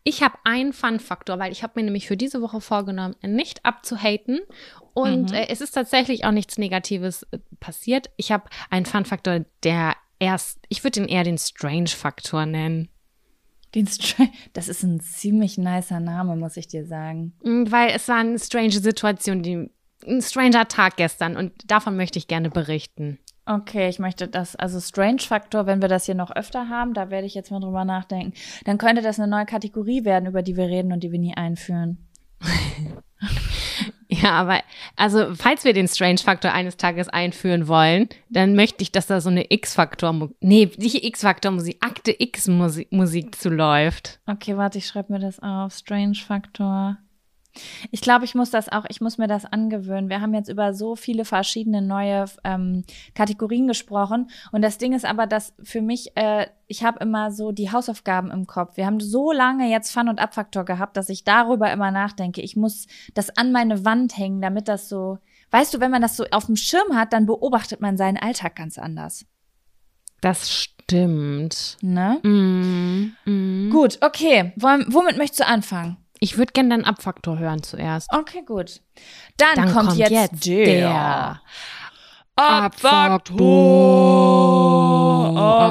Ich 0.03 0.23
habe 0.23 0.35
einen 0.43 0.73
Fun-Faktor, 0.73 1.39
weil 1.39 1.51
ich 1.51 1.63
habe 1.63 1.73
mir 1.75 1.83
nämlich 1.83 2.07
für 2.07 2.17
diese 2.17 2.41
Woche 2.41 2.61
vorgenommen, 2.61 3.15
nicht 3.21 3.65
abzuhaten. 3.65 4.39
Und 4.93 5.29
Mhm. 5.29 5.35
äh, 5.35 5.47
es 5.49 5.61
ist 5.61 5.71
tatsächlich 5.71 6.25
auch 6.25 6.31
nichts 6.31 6.57
Negatives 6.57 7.23
äh, 7.31 7.39
passiert. 7.59 8.09
Ich 8.17 8.31
habe 8.31 8.49
einen 8.69 8.85
Fun-Faktor, 8.85 9.45
der 9.63 9.95
erst, 10.19 10.59
ich 10.69 10.83
würde 10.83 11.01
ihn 11.01 11.07
eher 11.07 11.23
den 11.23 11.37
Strange-Faktor 11.37 12.45
nennen. 12.45 12.89
Den 13.73 13.87
das 14.53 14.67
ist 14.67 14.83
ein 14.83 14.99
ziemlich 14.99 15.57
nicer 15.57 16.01
Name, 16.01 16.35
muss 16.35 16.57
ich 16.57 16.67
dir 16.67 16.85
sagen. 16.85 17.33
Mm, 17.43 17.71
Weil 17.71 17.91
es 17.95 18.07
war 18.09 18.17
eine 18.17 18.37
strange 18.37 18.71
Situation, 18.71 19.43
die, 19.43 19.69
ein 20.05 20.21
stranger 20.21 20.67
Tag 20.67 20.97
gestern 20.97 21.37
und 21.37 21.53
davon 21.71 21.95
möchte 21.95 22.19
ich 22.19 22.27
gerne 22.27 22.49
berichten. 22.49 23.17
Okay, 23.45 23.89
ich 23.89 23.99
möchte 23.99 24.27
das, 24.27 24.55
also 24.55 24.79
Strange-Faktor, 24.79 25.65
wenn 25.65 25.81
wir 25.81 25.89
das 25.89 26.05
hier 26.05 26.15
noch 26.15 26.31
öfter 26.31 26.69
haben, 26.69 26.93
da 26.93 27.09
werde 27.09 27.25
ich 27.25 27.33
jetzt 27.33 27.51
mal 27.51 27.59
drüber 27.59 27.85
nachdenken, 27.85 28.33
dann 28.65 28.77
könnte 28.77 29.01
das 29.01 29.19
eine 29.19 29.27
neue 29.27 29.45
Kategorie 29.45 30.05
werden, 30.05 30.27
über 30.27 30.43
die 30.43 30.57
wir 30.57 30.67
reden 30.67 30.93
und 30.93 31.01
die 31.01 31.11
wir 31.11 31.19
nie 31.19 31.35
einführen. 31.35 32.07
Ja, 34.13 34.31
aber 34.33 34.59
also 34.97 35.33
falls 35.35 35.63
wir 35.63 35.71
den 35.71 35.87
Strange-Faktor 35.87 36.51
eines 36.51 36.75
Tages 36.75 37.07
einführen 37.07 37.69
wollen, 37.69 38.09
dann 38.29 38.55
möchte 38.55 38.83
ich, 38.83 38.91
dass 38.91 39.07
da 39.07 39.21
so 39.21 39.29
eine 39.29 39.51
X-Faktor, 39.51 40.29
nee, 40.41 40.69
nicht 40.77 41.05
X-Faktor-Musik, 41.05 41.77
Akte 41.79 42.13
X-Musik 42.19 42.91
Musik 42.91 43.35
zu 43.35 43.49
läuft. 43.49 44.19
Okay, 44.27 44.57
warte, 44.57 44.79
ich 44.79 44.87
schreibe 44.87 45.13
mir 45.13 45.19
das 45.19 45.39
auf. 45.39 45.73
Strange-Faktor. 45.73 46.97
Ich 47.91 48.01
glaube, 48.01 48.25
ich 48.25 48.35
muss 48.35 48.49
das 48.49 48.69
auch, 48.69 48.85
ich 48.89 49.01
muss 49.01 49.17
mir 49.17 49.27
das 49.27 49.45
angewöhnen. 49.45 50.09
Wir 50.09 50.21
haben 50.21 50.33
jetzt 50.33 50.49
über 50.49 50.73
so 50.73 50.95
viele 50.95 51.25
verschiedene 51.25 51.81
neue 51.81 52.25
ähm, 52.43 52.83
Kategorien 53.13 53.67
gesprochen. 53.67 54.29
Und 54.51 54.61
das 54.61 54.77
Ding 54.77 54.93
ist 54.93 55.05
aber, 55.05 55.27
dass 55.27 55.53
für 55.61 55.81
mich, 55.81 56.15
äh, 56.15 56.47
ich 56.67 56.83
habe 56.83 56.99
immer 56.99 57.31
so 57.31 57.51
die 57.51 57.71
Hausaufgaben 57.71 58.31
im 58.31 58.47
Kopf. 58.47 58.77
Wir 58.77 58.85
haben 58.85 58.99
so 58.99 59.31
lange 59.31 59.69
jetzt 59.69 59.91
Fun- 59.91 60.09
und 60.09 60.19
Abfaktor 60.19 60.63
gehabt, 60.63 60.95
dass 60.95 61.09
ich 61.09 61.23
darüber 61.23 61.71
immer 61.71 61.91
nachdenke. 61.91 62.41
Ich 62.41 62.55
muss 62.55 62.87
das 63.13 63.35
an 63.37 63.51
meine 63.51 63.83
Wand 63.83 64.17
hängen, 64.17 64.41
damit 64.41 64.67
das 64.67 64.87
so, 64.87 65.17
weißt 65.51 65.73
du, 65.73 65.79
wenn 65.79 65.91
man 65.91 66.01
das 66.01 66.17
so 66.17 66.25
auf 66.31 66.45
dem 66.45 66.55
Schirm 66.55 66.95
hat, 66.95 67.13
dann 67.13 67.25
beobachtet 67.25 67.81
man 67.81 67.97
seinen 67.97 68.17
Alltag 68.17 68.55
ganz 68.55 68.77
anders. 68.77 69.25
Das 70.21 70.51
stimmt. 70.51 71.77
Ne? 71.81 72.19
Mm, 72.23 73.15
mm. 73.25 73.69
Gut, 73.71 73.97
okay. 74.01 74.53
Womit 74.55 75.17
möchtest 75.17 75.39
du 75.39 75.47
anfangen? 75.47 75.97
Ich 76.23 76.37
würde 76.37 76.53
gerne 76.53 76.69
deinen 76.69 76.85
Abfaktor 76.85 77.39
hören 77.39 77.63
zuerst. 77.63 78.07
Okay, 78.13 78.43
gut. 78.45 78.79
Dann, 79.37 79.55
Dann 79.55 79.73
kommt, 79.73 79.87
kommt 79.87 79.97
jetzt, 79.99 80.11
jetzt 80.11 80.45
der, 80.45 80.65
der 80.65 81.41
Abfaktor. 82.35 83.41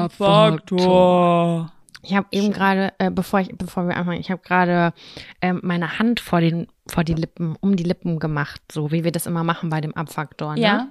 Abfaktor. 0.03 1.71
Ich 2.03 2.13
habe 2.13 2.27
eben 2.31 2.51
gerade, 2.51 2.91
äh, 2.97 3.09
bevor 3.09 3.39
ich, 3.39 3.55
bevor 3.57 3.87
wir 3.87 3.95
anfangen, 3.95 4.19
ich 4.19 4.29
habe 4.29 4.41
gerade 4.43 4.91
ähm, 5.41 5.61
meine 5.63 5.99
Hand 5.99 6.19
vor 6.19 6.41
den, 6.41 6.67
vor 6.85 7.05
die 7.05 7.13
Lippen, 7.13 7.55
um 7.61 7.77
die 7.77 7.83
Lippen 7.83 8.19
gemacht, 8.19 8.61
so 8.73 8.91
wie 8.91 9.05
wir 9.05 9.13
das 9.13 9.27
immer 9.27 9.45
machen 9.45 9.69
bei 9.69 9.79
dem 9.79 9.95
Abfaktor. 9.95 10.55
Ne? 10.55 10.61
Ja. 10.61 10.87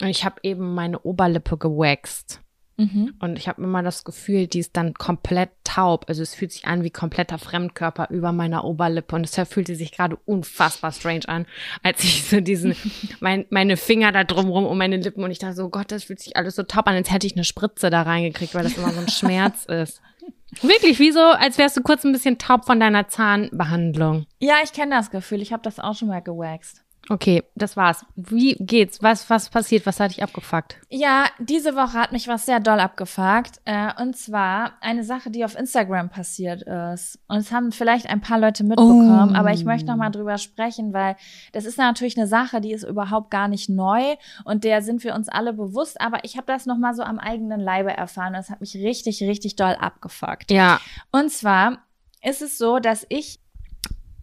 Und 0.00 0.08
ich 0.08 0.24
habe 0.24 0.36
eben 0.42 0.74
meine 0.74 1.00
Oberlippe 1.00 1.58
gewaxt. 1.58 2.40
Mhm. 2.76 3.14
Und 3.20 3.38
ich 3.38 3.48
habe 3.48 3.62
immer 3.62 3.82
das 3.82 4.04
Gefühl, 4.04 4.46
die 4.46 4.58
ist 4.58 4.76
dann 4.76 4.94
komplett 4.94 5.50
taub. 5.62 6.06
Also 6.08 6.22
es 6.22 6.34
fühlt 6.34 6.52
sich 6.52 6.66
an 6.66 6.82
wie 6.82 6.90
kompletter 6.90 7.38
Fremdkörper 7.38 8.08
über 8.10 8.32
meiner 8.32 8.64
Oberlippe. 8.64 9.14
Und 9.14 9.22
deshalb 9.22 9.48
fühlte 9.48 9.76
sich 9.76 9.92
gerade 9.92 10.16
unfassbar 10.24 10.92
strange 10.92 11.28
an, 11.28 11.46
als 11.82 12.02
ich 12.02 12.24
so 12.24 12.40
diesen, 12.40 12.74
mein, 13.20 13.46
meine 13.50 13.76
Finger 13.76 14.12
da 14.12 14.24
drumrum 14.24 14.66
um 14.66 14.76
meine 14.76 14.96
Lippen 14.96 15.22
und 15.22 15.30
ich 15.30 15.38
dachte 15.38 15.54
so, 15.54 15.68
Gott, 15.68 15.92
das 15.92 16.04
fühlt 16.04 16.20
sich 16.20 16.36
alles 16.36 16.56
so 16.56 16.62
taub 16.64 16.86
an, 16.88 16.94
als 16.94 17.10
hätte 17.10 17.26
ich 17.26 17.34
eine 17.36 17.44
Spritze 17.44 17.90
da 17.90 18.02
reingekriegt, 18.02 18.54
weil 18.54 18.64
das 18.64 18.76
immer 18.76 18.90
so 18.90 19.00
ein 19.00 19.08
Schmerz 19.08 19.64
ist. 19.66 20.00
Wirklich, 20.62 20.98
wie 20.98 21.10
so, 21.10 21.20
als 21.20 21.58
wärst 21.58 21.76
du 21.76 21.82
kurz 21.82 22.04
ein 22.04 22.12
bisschen 22.12 22.38
taub 22.38 22.64
von 22.64 22.78
deiner 22.78 23.08
Zahnbehandlung. 23.08 24.26
Ja, 24.38 24.56
ich 24.62 24.72
kenne 24.72 24.94
das 24.94 25.10
Gefühl. 25.10 25.42
Ich 25.42 25.52
habe 25.52 25.62
das 25.62 25.80
auch 25.80 25.94
schon 25.94 26.08
mal 26.08 26.22
gewaxt. 26.22 26.83
Okay, 27.10 27.42
das 27.54 27.76
war's. 27.76 28.04
Wie 28.16 28.54
geht's? 28.54 29.02
Was, 29.02 29.28
was 29.28 29.50
passiert? 29.50 29.84
Was 29.84 30.00
hat 30.00 30.12
dich 30.12 30.22
abgefuckt? 30.22 30.76
Ja, 30.88 31.26
diese 31.38 31.74
Woche 31.76 31.92
hat 31.94 32.12
mich 32.12 32.28
was 32.28 32.46
sehr 32.46 32.60
doll 32.60 32.80
abgefuckt. 32.80 33.60
Äh, 33.66 33.90
und 34.00 34.16
zwar 34.16 34.72
eine 34.80 35.04
Sache, 35.04 35.30
die 35.30 35.44
auf 35.44 35.54
Instagram 35.58 36.08
passiert 36.08 36.62
ist. 36.62 37.18
Und 37.28 37.36
es 37.38 37.52
haben 37.52 37.72
vielleicht 37.72 38.06
ein 38.08 38.22
paar 38.22 38.38
Leute 38.38 38.64
mitbekommen, 38.64 39.32
Oh. 39.32 39.36
aber 39.38 39.52
ich 39.52 39.64
möchte 39.66 39.86
noch 39.88 39.96
mal 39.96 40.08
drüber 40.10 40.38
sprechen, 40.38 40.94
weil 40.94 41.16
das 41.52 41.66
ist 41.66 41.76
natürlich 41.76 42.16
eine 42.16 42.26
Sache, 42.26 42.62
die 42.62 42.72
ist 42.72 42.84
überhaupt 42.84 43.30
gar 43.30 43.48
nicht 43.48 43.68
neu 43.68 44.14
und 44.44 44.64
der 44.64 44.80
sind 44.80 45.04
wir 45.04 45.14
uns 45.14 45.28
alle 45.28 45.52
bewusst. 45.52 46.00
Aber 46.00 46.24
ich 46.24 46.36
habe 46.36 46.46
das 46.46 46.64
noch 46.64 46.78
mal 46.78 46.94
so 46.94 47.02
am 47.02 47.18
eigenen 47.18 47.60
Leibe 47.60 47.92
erfahren. 47.94 48.28
und 48.28 48.38
Das 48.38 48.48
hat 48.50 48.62
mich 48.62 48.74
richtig, 48.76 49.22
richtig 49.22 49.56
doll 49.56 49.74
abgefuckt. 49.78 50.50
Ja. 50.50 50.80
Und 51.12 51.30
zwar 51.30 51.78
ist 52.22 52.40
es 52.40 52.56
so, 52.56 52.78
dass 52.78 53.04
ich 53.10 53.40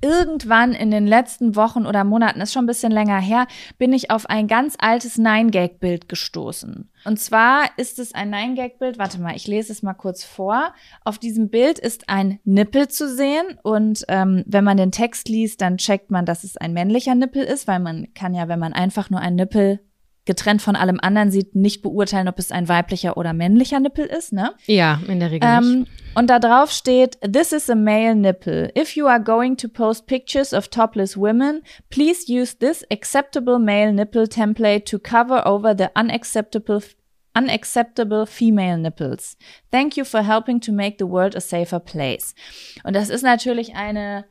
irgendwann 0.02 0.74
in 0.74 0.92
den 0.92 1.08
letzten 1.08 1.56
Wochen 1.56 1.86
oder 1.86 2.04
Monaten, 2.04 2.42
ist 2.42 2.54
schon 2.54 2.66
ein 2.66 2.68
bisschen 2.68 2.92
länger 2.92 3.20
her, 3.20 3.48
bin 3.78 3.94
ich 3.94 4.12
auf 4.12 4.30
ein 4.30 4.48
ganz 4.48 4.76
altes 4.80 5.18
Nine-Gag-Bild 5.18 6.10
gestoßen. 6.10 6.90
Und 7.06 7.20
zwar 7.20 7.66
ist 7.78 8.00
es 8.00 8.14
ein 8.14 8.30
Nine-Gag-Bild, 8.30 9.00
warte 9.00 9.20
mal, 9.20 9.36
ich 9.36 9.48
lese 9.48 9.72
es 9.72 9.84
mal 9.84 9.94
kurz 9.94 10.24
vor. 10.24 10.74
Auf 11.04 11.18
diesem 11.18 11.50
Bild 11.50 11.80
ist 11.80 12.10
ein 12.10 12.40
Nippel 12.44 12.88
zu 12.88 13.10
sehen 13.10 13.58
und 13.64 14.06
ähm, 14.08 14.44
wenn 14.46 14.64
man 14.64 14.78
den 14.78 14.92
Text 14.92 15.30
liest, 15.30 15.62
dann 15.62 15.78
checkt 15.78 16.12
man, 16.12 16.26
dass 16.26 16.44
es 16.44 16.58
ein 16.58 16.74
männlicher 16.74 17.16
Nippel 17.16 17.44
ist, 17.44 17.68
weil 17.68 17.80
man 17.80 18.14
kann 18.14 18.34
ja, 18.34 18.48
wenn 18.48 18.60
man 18.60 18.74
einfach 18.74 19.10
nur 19.10 19.20
einen 19.20 19.36
Nippel 19.36 19.80
getrennt 20.32 20.62
von 20.62 20.78
allem 20.78 20.98
anderen 21.02 21.30
sieht, 21.30 21.56
nicht 21.56 21.82
beurteilen, 21.82 22.30
ob 22.30 22.40
es 22.40 22.54
ein 22.54 22.70
weiblicher 22.70 23.18
oder 23.18 23.34
männlicher 23.34 23.82
Nippel 23.82 24.06
ist, 24.06 24.32
ne? 24.32 24.54
Ja, 24.66 25.02
in 25.10 25.20
der 25.20 25.30
Regel 25.30 25.60
nicht. 25.60 25.70
Ähm, 25.70 25.88
und 26.16 26.30
da 26.30 26.40
drauf 26.40 26.72
steht, 26.72 27.18
This 27.20 27.52
is 27.52 27.70
a 27.70 27.76
male 27.76 28.16
nipple. 28.16 28.72
If 28.78 28.96
you 28.96 29.08
are 29.08 29.22
going 29.22 29.58
to 29.58 29.68
post 29.68 30.08
pictures 30.08 30.54
of 30.54 30.70
topless 30.70 31.18
women, 31.18 31.64
please 31.90 32.32
use 32.32 32.58
this 32.58 32.86
acceptable 32.90 33.60
male 33.60 33.92
nipple 33.92 34.24
template 34.24 34.86
to 34.86 35.00
cover 35.00 35.46
over 35.46 35.76
the 35.76 35.90
unacceptable 35.96 36.82
unacceptable 37.36 38.26
female 38.26 38.78
nipples. 38.78 39.36
Thank 39.70 39.98
you 39.98 40.06
for 40.06 40.22
helping 40.22 40.62
to 40.62 40.72
make 40.72 40.98
the 40.98 41.08
world 41.08 41.36
a 41.36 41.42
safer 41.42 41.80
place. 41.80 42.34
Und 42.84 42.96
das 42.96 43.10
ist 43.10 43.24
natürlich 43.24 43.76
eine 43.76 44.26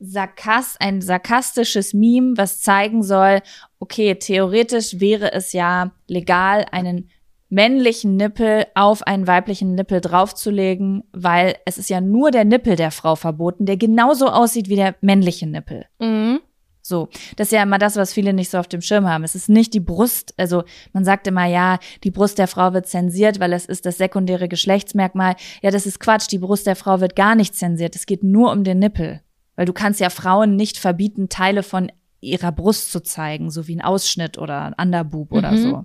Sarkast, 0.00 0.76
ein 0.80 1.00
sarkastisches 1.00 1.94
Meme, 1.94 2.36
was 2.36 2.60
zeigen 2.60 3.02
soll, 3.02 3.40
okay, 3.78 4.14
theoretisch 4.14 5.00
wäre 5.00 5.32
es 5.32 5.52
ja 5.52 5.92
legal, 6.06 6.66
einen 6.70 7.10
männlichen 7.50 8.16
Nippel 8.16 8.66
auf 8.74 9.06
einen 9.06 9.26
weiblichen 9.26 9.74
Nippel 9.74 10.00
draufzulegen, 10.00 11.04
weil 11.12 11.56
es 11.64 11.78
ist 11.78 11.90
ja 11.90 12.00
nur 12.00 12.30
der 12.30 12.44
Nippel 12.44 12.76
der 12.76 12.90
Frau 12.90 13.16
verboten, 13.16 13.64
der 13.64 13.76
genauso 13.76 14.28
aussieht 14.28 14.68
wie 14.68 14.76
der 14.76 14.96
männliche 15.00 15.46
Nippel. 15.46 15.86
Mhm. 15.98 16.40
So, 16.88 17.10
das 17.36 17.48
ist 17.48 17.52
ja 17.52 17.62
immer 17.62 17.78
das, 17.78 17.96
was 17.96 18.14
viele 18.14 18.32
nicht 18.32 18.50
so 18.50 18.56
auf 18.56 18.66
dem 18.66 18.80
Schirm 18.80 19.06
haben. 19.06 19.22
Es 19.22 19.34
ist 19.34 19.50
nicht 19.50 19.74
die 19.74 19.80
Brust, 19.80 20.32
also 20.38 20.64
man 20.94 21.04
sagt 21.04 21.26
immer, 21.26 21.44
ja, 21.44 21.78
die 22.02 22.10
Brust 22.10 22.38
der 22.38 22.48
Frau 22.48 22.72
wird 22.72 22.86
zensiert, 22.86 23.40
weil 23.40 23.52
es 23.52 23.66
ist 23.66 23.84
das 23.84 23.98
sekundäre 23.98 24.48
Geschlechtsmerkmal. 24.48 25.36
Ja, 25.60 25.70
das 25.70 25.84
ist 25.84 26.00
Quatsch, 26.00 26.28
die 26.30 26.38
Brust 26.38 26.66
der 26.66 26.76
Frau 26.76 27.00
wird 27.00 27.14
gar 27.14 27.34
nicht 27.34 27.54
zensiert. 27.54 27.94
Es 27.94 28.06
geht 28.06 28.22
nur 28.22 28.50
um 28.52 28.64
den 28.64 28.78
Nippel. 28.78 29.20
Weil 29.58 29.66
du 29.66 29.72
kannst 29.72 29.98
ja 29.98 30.08
Frauen 30.08 30.54
nicht 30.54 30.78
verbieten, 30.78 31.28
Teile 31.28 31.64
von 31.64 31.90
ihrer 32.20 32.52
Brust 32.52 32.92
zu 32.92 33.02
zeigen, 33.02 33.50
so 33.50 33.66
wie 33.66 33.74
ein 33.74 33.82
Ausschnitt 33.82 34.38
oder 34.38 34.66
ein 34.66 34.74
Underboob 34.80 35.32
oder 35.32 35.50
Mhm. 35.50 35.56
so. 35.56 35.84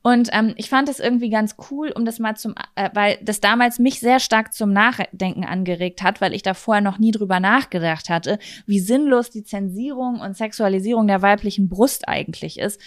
Und 0.00 0.30
ähm, 0.32 0.54
ich 0.56 0.70
fand 0.70 0.88
es 0.88 1.00
irgendwie 1.00 1.28
ganz 1.28 1.56
cool, 1.70 1.92
um 1.94 2.06
das 2.06 2.18
mal 2.18 2.34
zum, 2.34 2.54
äh, 2.76 2.88
weil 2.94 3.18
das 3.20 3.40
damals 3.40 3.78
mich 3.78 4.00
sehr 4.00 4.20
stark 4.20 4.54
zum 4.54 4.72
Nachdenken 4.72 5.44
angeregt 5.44 6.02
hat, 6.02 6.22
weil 6.22 6.32
ich 6.32 6.42
da 6.42 6.54
vorher 6.54 6.80
noch 6.80 6.98
nie 6.98 7.10
drüber 7.10 7.40
nachgedacht 7.40 8.08
hatte, 8.08 8.38
wie 8.64 8.80
sinnlos 8.80 9.28
die 9.28 9.44
Zensierung 9.44 10.20
und 10.20 10.34
Sexualisierung 10.34 11.08
der 11.08 11.20
weiblichen 11.20 11.68
Brust 11.68 12.08
eigentlich 12.08 12.58
ist. 12.58 12.80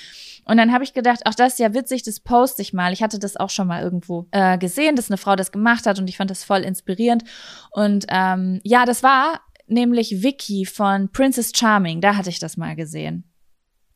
Und 0.46 0.58
dann 0.58 0.74
habe 0.74 0.84
ich 0.84 0.94
gedacht, 0.94 1.22
ach, 1.26 1.36
das 1.36 1.54
ist 1.54 1.60
ja 1.60 1.76
witzig, 1.76 2.02
das 2.02 2.20
poste 2.20 2.64
ich 2.64 2.74
mal. 2.74 2.92
Ich 2.92 3.04
hatte 3.04 3.20
das 3.20 3.38
auch 3.38 3.52
schon 3.52 3.68
mal 3.68 3.84
irgendwo 3.84 4.26
äh, 4.32 4.58
gesehen, 4.58 4.96
dass 4.96 5.12
eine 5.12 5.18
Frau 5.18 5.36
das 5.36 5.52
gemacht 5.52 5.86
hat 5.86 6.00
und 6.00 6.10
ich 6.10 6.18
fand 6.18 6.32
das 6.32 6.44
voll 6.44 6.62
inspirierend. 6.62 7.24
Und 7.70 8.06
ähm, 8.10 8.62
ja, 8.64 8.86
das 8.86 9.04
war 9.04 9.42
nämlich 9.68 10.24
Vicky 10.24 10.66
von 10.66 11.10
Princess 11.10 11.52
Charming. 11.56 12.02
Da 12.02 12.16
hatte 12.16 12.30
ich 12.30 12.40
das 12.40 12.58
mal 12.58 12.76
gesehen. 12.76 13.24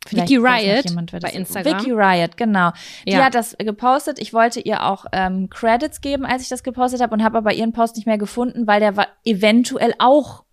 Vielleicht 0.08 0.30
Vicky 0.30 0.38
Riot 0.38 0.90
jemand, 0.90 1.12
bei. 1.12 1.30
Instagram. 1.30 1.80
Vicky 1.80 1.92
Riot, 1.92 2.38
genau. 2.38 2.72
Die 3.06 3.12
Ja. 3.12 3.26
hat 3.26 3.36
das 3.36 3.56
gepostet. 3.58 4.18
Ich 4.20 4.34
wollte 4.34 4.62
ihr 4.62 4.86
auch 4.86 5.06
ähm, 5.12 5.50
Credits 5.50 6.02
geben, 6.02 6.26
als 6.26 6.42
ich 6.42 6.48
das 6.50 6.64
gepostet 6.64 7.02
habe 7.02 7.14
und 7.14 7.24
habe 7.24 7.38
aber 7.38 7.54
ihren 7.54 7.74
Post 7.74 7.98
nicht 7.98 8.06
mehr 8.06 8.18
gefunden, 8.18 8.66
weil 8.66 8.80
der 8.80 8.96
war 8.96 9.08
eventuell 9.26 9.94
auch 10.00 10.46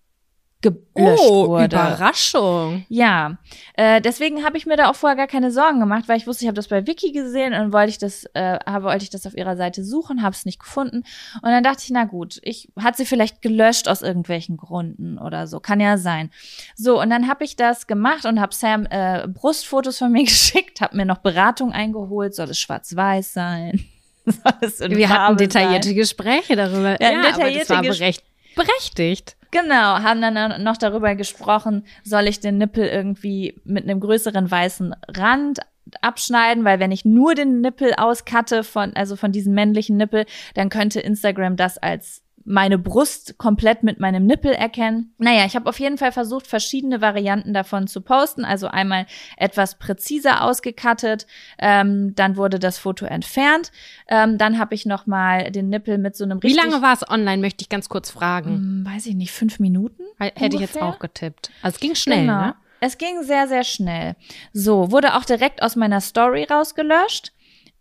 gelöscht 0.62 1.22
Oh, 1.22 1.48
wurde. 1.48 1.66
Überraschung. 1.76 2.84
Ja, 2.88 3.36
äh, 3.75 4.00
deswegen 4.00 4.44
habe 4.44 4.56
ich 4.56 4.66
mir 4.66 4.76
da 4.76 4.88
auch 4.90 4.94
vorher 4.94 5.16
gar 5.16 5.26
keine 5.26 5.50
Sorgen 5.52 5.78
gemacht, 5.80 6.04
weil 6.08 6.16
ich 6.16 6.26
wusste, 6.26 6.44
ich 6.44 6.48
habe 6.48 6.56
das 6.56 6.68
bei 6.68 6.86
Wiki 6.86 7.12
gesehen 7.12 7.52
und 7.54 7.72
wollte 7.72 7.90
ich 7.90 7.98
das, 7.98 8.25
äh, 8.34 8.58
wollte 8.80 9.04
ich 9.04 9.10
das 9.10 9.26
auf 9.26 9.36
ihrer 9.36 9.56
Seite 9.56 9.84
suchen, 9.84 10.22
habe 10.22 10.34
es 10.34 10.44
nicht 10.46 10.58
gefunden 10.58 11.04
und 11.42 11.50
dann 11.50 11.62
dachte 11.62 11.82
ich, 11.84 11.90
na 11.90 12.04
gut, 12.04 12.38
ich 12.42 12.68
hat 12.80 12.96
sie 12.96 13.04
vielleicht 13.06 13.42
gelöscht 13.42 13.86
aus 13.86 14.02
irgendwelchen 14.02 14.56
Gründen 14.56 15.18
oder 15.18 15.46
so, 15.46 15.60
kann 15.60 15.78
ja 15.78 15.98
sein. 15.98 16.30
So 16.75 17.00
und 17.00 17.10
dann 17.10 17.28
habe 17.28 17.44
ich 17.44 17.56
das 17.56 17.86
gemacht 17.86 18.25
und 18.25 18.40
habe 18.40 18.54
Sam 18.54 18.86
äh, 18.90 19.28
Brustfotos 19.28 19.98
von 19.98 20.10
mir 20.10 20.25
geschickt, 20.25 20.80
habe 20.80 20.96
mir 20.96 21.04
noch 21.04 21.18
Beratung 21.18 21.72
eingeholt, 21.72 22.34
soll 22.34 22.50
es 22.50 22.58
schwarz-weiß 22.58 23.32
sein, 23.34 23.84
soll 24.25 24.52
es 24.62 24.80
in 24.80 24.96
Wir 24.96 25.10
hatten 25.10 25.36
detaillierte 25.36 25.88
sein? 25.88 25.96
Gespräche 25.96 26.56
darüber. 26.56 27.00
Ja, 27.00 27.10
Ja, 27.12 27.18
aber 27.34 27.50
das 27.52 27.68
war 27.70 27.80
Ges- 27.82 27.88
berecht, 27.98 28.25
berechtigt. 28.56 29.36
Genau, 29.50 30.00
haben 30.03 30.21
dann 30.21 30.62
noch 30.62 30.76
darüber 30.76 31.15
gesprochen, 31.15 31.85
soll 32.05 32.26
ich 32.29 32.41
den 32.41 32.59
Nippel 32.59 32.87
irgendwie 32.87 33.61
mit 33.65 33.85
einem 33.85 34.00
größeren 34.00 34.50
weißen 34.50 34.95
Rand 35.09 35.61
abschneiden, 36.00 36.65
weil 36.65 36.81
wenn 36.81 36.91
ich 36.91 37.05
nur 37.05 37.35
den 37.35 37.61
Nippel 37.61 37.95
auskatte 37.95 38.65
von, 38.65 38.95
also 38.97 39.17
von 39.17 39.33
diesem 39.33 39.55
männlichen 39.55 39.97
Nippel, 39.97 40.26
dann 40.55 40.69
könnte 40.69 41.00
Instagram 41.00 41.57
das 41.57 41.79
als 41.79 42.23
meine 42.47 42.79
Brust 42.79 43.38
komplett 43.38 43.83
mit 43.83 43.99
meinem 43.99 44.25
Nippel 44.25 44.53
erkennen. 44.53 45.12
Naja, 45.19 45.45
ich 45.45 45.57
habe 45.57 45.69
auf 45.69 45.81
jeden 45.81 45.99
Fall 45.99 46.12
versucht, 46.12 46.47
verschiedene 46.47 47.00
Varianten 47.00 47.53
davon 47.53 47.88
zu 47.88 48.00
posten. 48.00 48.45
Also 48.45 48.69
einmal 48.69 49.07
etwas 49.37 49.79
präziser 49.79 50.45
ausgekattet, 50.45 51.26
ähm, 51.59 52.15
dann 52.15 52.37
wurde 52.37 52.59
das 52.59 52.79
Foto 52.79 53.05
entfernt. 53.05 53.73
Ähm, 54.09 54.38
dann 54.38 54.59
habe 54.59 54.75
ich 54.76 54.87
noch 54.87 55.07
mal 55.07 55.50
den 55.50 55.69
Nippel 55.69 55.99
mit 55.99 56.17
so 56.17 56.25
einem 56.25 56.43
Wie 56.43 56.47
richtig, 56.49 56.65
lange 56.65 56.83
war 56.83 56.93
es 56.93 57.09
online, 57.09 57.38
möchte 57.38 57.62
ich 57.62 57.69
ganz 57.69 57.88
kurz 57.88 58.11
fragen. 58.11 58.50
Hm, 58.50 58.87
weiß 58.87 59.07
ich 59.07 59.17
nicht, 59.17 59.33
fünf 59.33 59.59
Minuten? 59.59 60.05
Hätte 60.19 60.57
ich 60.57 60.61
jetzt 60.61 60.76
ungefähr? 60.76 60.85
auch 60.85 60.99
getippt. 61.00 61.50
Also 61.62 61.75
es 61.75 61.81
ging 61.81 61.95
schnell, 61.97 62.21
genau. 62.21 62.41
ne? 62.41 62.55
Es 62.79 62.99
ging 62.99 63.23
sehr, 63.23 63.49
sehr 63.49 63.65
schnell. 63.65 64.15
So, 64.53 64.93
wurde 64.93 65.17
auch 65.17 65.25
direkt 65.25 65.62
aus 65.62 65.75
meiner 65.75 66.00
Story 66.00 66.45
rausgelöscht. 66.45 67.33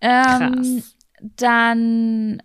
Ähm, 0.02 0.12
Krass. 0.12 0.96
Dann 1.22 2.42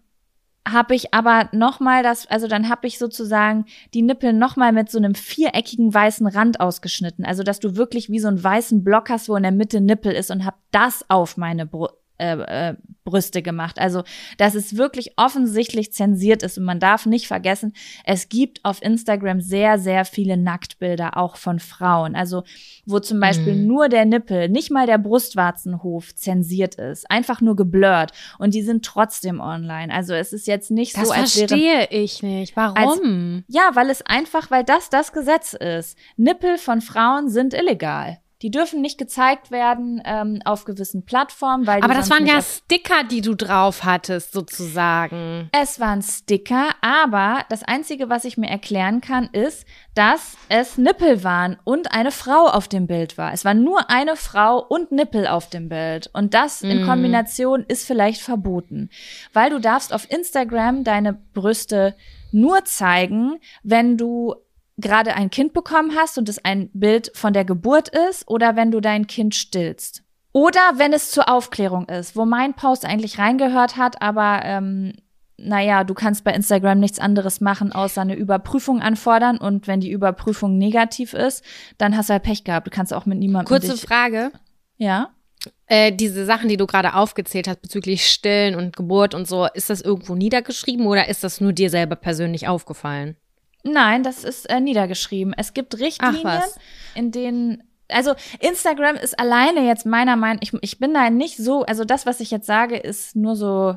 habe 0.68 0.94
ich 0.94 1.14
aber 1.14 1.48
noch 1.52 1.80
mal 1.80 2.02
das, 2.02 2.26
also 2.26 2.46
dann 2.46 2.68
habe 2.68 2.86
ich 2.86 2.98
sozusagen 2.98 3.64
die 3.94 4.02
Nippel 4.02 4.32
noch 4.32 4.56
mal 4.56 4.72
mit 4.72 4.90
so 4.90 4.98
einem 4.98 5.14
viereckigen 5.14 5.92
weißen 5.92 6.26
Rand 6.26 6.60
ausgeschnitten, 6.60 7.24
also 7.24 7.42
dass 7.42 7.60
du 7.60 7.76
wirklich 7.76 8.10
wie 8.10 8.20
so 8.20 8.28
einen 8.28 8.42
weißen 8.42 8.84
Block 8.84 9.10
hast, 9.10 9.28
wo 9.28 9.36
in 9.36 9.42
der 9.42 9.52
Mitte 9.52 9.80
Nippel 9.80 10.12
ist 10.12 10.30
und 10.30 10.44
habe 10.44 10.56
das 10.70 11.04
auf 11.08 11.36
meine 11.36 11.66
Bru 11.66 11.88
äh, 12.20 12.70
äh, 12.70 12.74
Brüste 13.04 13.42
gemacht. 13.42 13.78
Also, 13.78 14.02
dass 14.36 14.54
es 14.54 14.76
wirklich 14.76 15.12
offensichtlich 15.16 15.92
zensiert 15.92 16.42
ist 16.42 16.58
und 16.58 16.64
man 16.64 16.78
darf 16.78 17.06
nicht 17.06 17.26
vergessen, 17.26 17.72
es 18.04 18.28
gibt 18.28 18.64
auf 18.64 18.82
Instagram 18.82 19.40
sehr, 19.40 19.78
sehr 19.78 20.04
viele 20.04 20.36
Nacktbilder 20.36 21.16
auch 21.16 21.36
von 21.36 21.58
Frauen. 21.58 22.14
Also, 22.14 22.44
wo 22.86 22.98
zum 23.00 23.18
Beispiel 23.18 23.54
Mhm. 23.54 23.66
nur 23.66 23.88
der 23.88 24.04
Nippel, 24.04 24.48
nicht 24.48 24.70
mal 24.70 24.86
der 24.86 24.98
Brustwarzenhof 24.98 26.14
zensiert 26.14 26.74
ist, 26.76 27.10
einfach 27.10 27.40
nur 27.40 27.56
geblurrt 27.56 28.12
und 28.38 28.54
die 28.54 28.62
sind 28.62 28.84
trotzdem 28.84 29.40
online. 29.40 29.92
Also, 29.92 30.14
es 30.14 30.32
ist 30.32 30.46
jetzt 30.46 30.70
nicht 30.70 30.96
Das 30.96 31.08
so, 31.08 31.12
als 31.14 31.36
wäre 31.36 31.48
verstehe 31.48 31.88
ich 31.90 32.22
nicht. 32.22 32.54
Warum? 32.56 33.44
ja, 33.48 33.70
weil 33.74 33.90
es 33.90 34.02
einfach, 34.02 34.50
weil 34.50 34.64
das 34.64 34.90
das 34.90 35.12
Gesetz 35.12 35.54
ist. 35.54 35.96
Nippel 36.16 36.58
von 36.58 36.80
Frauen 36.80 37.28
sind 37.30 37.54
illegal. 37.54 38.18
Die 38.42 38.50
dürfen 38.50 38.80
nicht 38.80 38.96
gezeigt 38.96 39.50
werden 39.50 40.00
ähm, 40.04 40.40
auf 40.44 40.64
gewissen 40.64 41.04
Plattformen, 41.04 41.66
weil 41.66 41.82
Aber 41.82 41.94
das 41.94 42.08
waren 42.10 42.26
ja 42.26 42.40
Sticker, 42.40 43.04
die 43.04 43.20
du 43.20 43.34
drauf 43.34 43.84
hattest, 43.84 44.32
sozusagen. 44.32 45.48
Es 45.52 45.78
waren 45.78 46.00
Sticker, 46.02 46.70
aber 46.80 47.44
das 47.50 47.62
Einzige, 47.62 48.08
was 48.08 48.24
ich 48.24 48.38
mir 48.38 48.48
erklären 48.48 49.00
kann, 49.00 49.28
ist, 49.32 49.66
dass 49.94 50.36
es 50.48 50.78
Nippel 50.78 51.22
waren 51.22 51.58
und 51.64 51.92
eine 51.92 52.12
Frau 52.12 52.46
auf 52.46 52.68
dem 52.68 52.86
Bild 52.86 53.18
war. 53.18 53.32
Es 53.32 53.44
war 53.44 53.54
nur 53.54 53.90
eine 53.90 54.16
Frau 54.16 54.58
und 54.58 54.90
Nippel 54.92 55.26
auf 55.26 55.50
dem 55.50 55.68
Bild. 55.68 56.08
Und 56.12 56.32
das 56.34 56.62
in 56.62 56.82
Mhm. 56.82 56.86
Kombination 56.86 57.64
ist 57.68 57.86
vielleicht 57.86 58.22
verboten. 58.22 58.88
Weil 59.32 59.50
du 59.50 59.58
darfst 59.58 59.92
auf 59.92 60.10
Instagram 60.10 60.84
deine 60.84 61.12
Brüste 61.34 61.94
nur 62.32 62.64
zeigen, 62.64 63.40
wenn 63.62 63.96
du 63.96 64.34
gerade 64.80 65.14
ein 65.14 65.30
Kind 65.30 65.52
bekommen 65.52 65.94
hast 65.96 66.18
und 66.18 66.28
es 66.28 66.44
ein 66.44 66.70
Bild 66.72 67.10
von 67.14 67.32
der 67.32 67.44
Geburt 67.44 67.88
ist 68.08 68.28
oder 68.28 68.56
wenn 68.56 68.70
du 68.70 68.80
dein 68.80 69.06
Kind 69.06 69.34
stillst. 69.34 70.02
Oder 70.32 70.60
wenn 70.76 70.92
es 70.92 71.10
zur 71.10 71.28
Aufklärung 71.28 71.88
ist, 71.88 72.14
wo 72.16 72.24
mein 72.24 72.54
Post 72.54 72.84
eigentlich 72.84 73.18
reingehört 73.18 73.76
hat, 73.76 74.00
aber 74.00 74.42
ähm, 74.44 74.92
naja, 75.42 75.84
du 75.84 75.94
kannst 75.94 76.22
bei 76.24 76.32
Instagram 76.32 76.78
nichts 76.78 76.98
anderes 76.98 77.40
machen, 77.40 77.72
außer 77.72 78.00
eine 78.00 78.14
Überprüfung 78.14 78.80
anfordern. 78.80 79.38
Und 79.38 79.66
wenn 79.66 79.80
die 79.80 79.90
Überprüfung 79.90 80.58
negativ 80.58 81.14
ist, 81.14 81.44
dann 81.78 81.96
hast 81.96 82.10
du 82.10 82.12
halt 82.12 82.22
Pech 82.22 82.44
gehabt. 82.44 82.66
Du 82.66 82.70
kannst 82.70 82.92
auch 82.92 83.06
mit 83.06 83.18
niemandem. 83.18 83.48
Kurze 83.48 83.76
Frage. 83.76 84.32
Ja. 84.76 85.10
Äh, 85.66 85.92
diese 85.92 86.26
Sachen, 86.26 86.48
die 86.48 86.58
du 86.58 86.66
gerade 86.66 86.94
aufgezählt 86.94 87.48
hast 87.48 87.62
bezüglich 87.62 88.06
Stillen 88.06 88.54
und 88.54 88.76
Geburt 88.76 89.14
und 89.14 89.26
so, 89.26 89.46
ist 89.46 89.70
das 89.70 89.80
irgendwo 89.80 90.14
niedergeschrieben 90.14 90.86
oder 90.86 91.08
ist 91.08 91.24
das 91.24 91.40
nur 91.40 91.52
dir 91.52 91.70
selber 91.70 91.96
persönlich 91.96 92.46
aufgefallen? 92.46 93.16
Nein, 93.62 94.02
das 94.02 94.24
ist 94.24 94.48
äh, 94.48 94.60
niedergeschrieben. 94.60 95.34
Es 95.36 95.52
gibt 95.54 95.78
Richtlinien, 95.78 96.22
in 96.94 97.10
denen 97.12 97.62
also 97.88 98.14
Instagram 98.38 98.94
ist 98.96 99.18
alleine 99.18 99.66
jetzt 99.66 99.84
meiner 99.84 100.14
Meinung, 100.16 100.38
ich, 100.42 100.52
ich 100.62 100.78
bin 100.78 100.94
da 100.94 101.10
nicht 101.10 101.36
so, 101.36 101.64
also 101.64 101.84
das, 101.84 102.06
was 102.06 102.20
ich 102.20 102.30
jetzt 102.30 102.46
sage, 102.46 102.76
ist 102.76 103.16
nur 103.16 103.34
so 103.36 103.76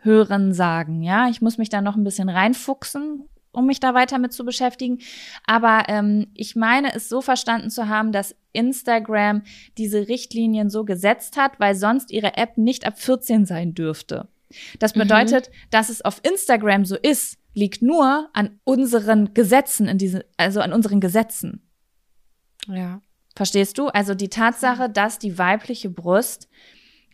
Hören 0.00 0.52
sagen, 0.52 1.02
ja. 1.02 1.28
Ich 1.28 1.40
muss 1.40 1.56
mich 1.56 1.68
da 1.70 1.80
noch 1.80 1.96
ein 1.96 2.04
bisschen 2.04 2.28
reinfuchsen, 2.28 3.28
um 3.52 3.66
mich 3.66 3.80
da 3.80 3.94
weiter 3.94 4.18
mit 4.18 4.32
zu 4.32 4.44
beschäftigen. 4.44 4.98
Aber 5.46 5.84
ähm, 5.88 6.26
ich 6.34 6.56
meine 6.56 6.94
es 6.94 7.08
so 7.08 7.22
verstanden 7.22 7.70
zu 7.70 7.88
haben, 7.88 8.12
dass 8.12 8.34
Instagram 8.52 9.42
diese 9.78 10.08
Richtlinien 10.08 10.68
so 10.68 10.84
gesetzt 10.84 11.36
hat, 11.36 11.58
weil 11.58 11.74
sonst 11.74 12.10
ihre 12.10 12.36
App 12.36 12.58
nicht 12.58 12.86
ab 12.86 12.98
14 12.98 13.46
sein 13.46 13.72
dürfte. 13.74 14.28
Das 14.78 14.94
Mhm. 14.94 15.00
bedeutet, 15.00 15.50
dass 15.70 15.88
es 15.88 16.02
auf 16.02 16.20
Instagram 16.22 16.84
so 16.84 16.96
ist, 16.96 17.38
liegt 17.54 17.82
nur 17.82 18.28
an 18.32 18.60
unseren 18.64 19.32
Gesetzen 19.32 19.88
in 19.88 19.98
diese, 19.98 20.24
also 20.36 20.60
an 20.60 20.72
unseren 20.72 21.00
Gesetzen. 21.00 21.62
Ja. 22.66 23.00
Verstehst 23.36 23.78
du? 23.78 23.88
Also 23.88 24.14
die 24.14 24.28
Tatsache, 24.28 24.88
dass 24.88 25.18
die 25.18 25.38
weibliche 25.38 25.90
Brust 25.90 26.48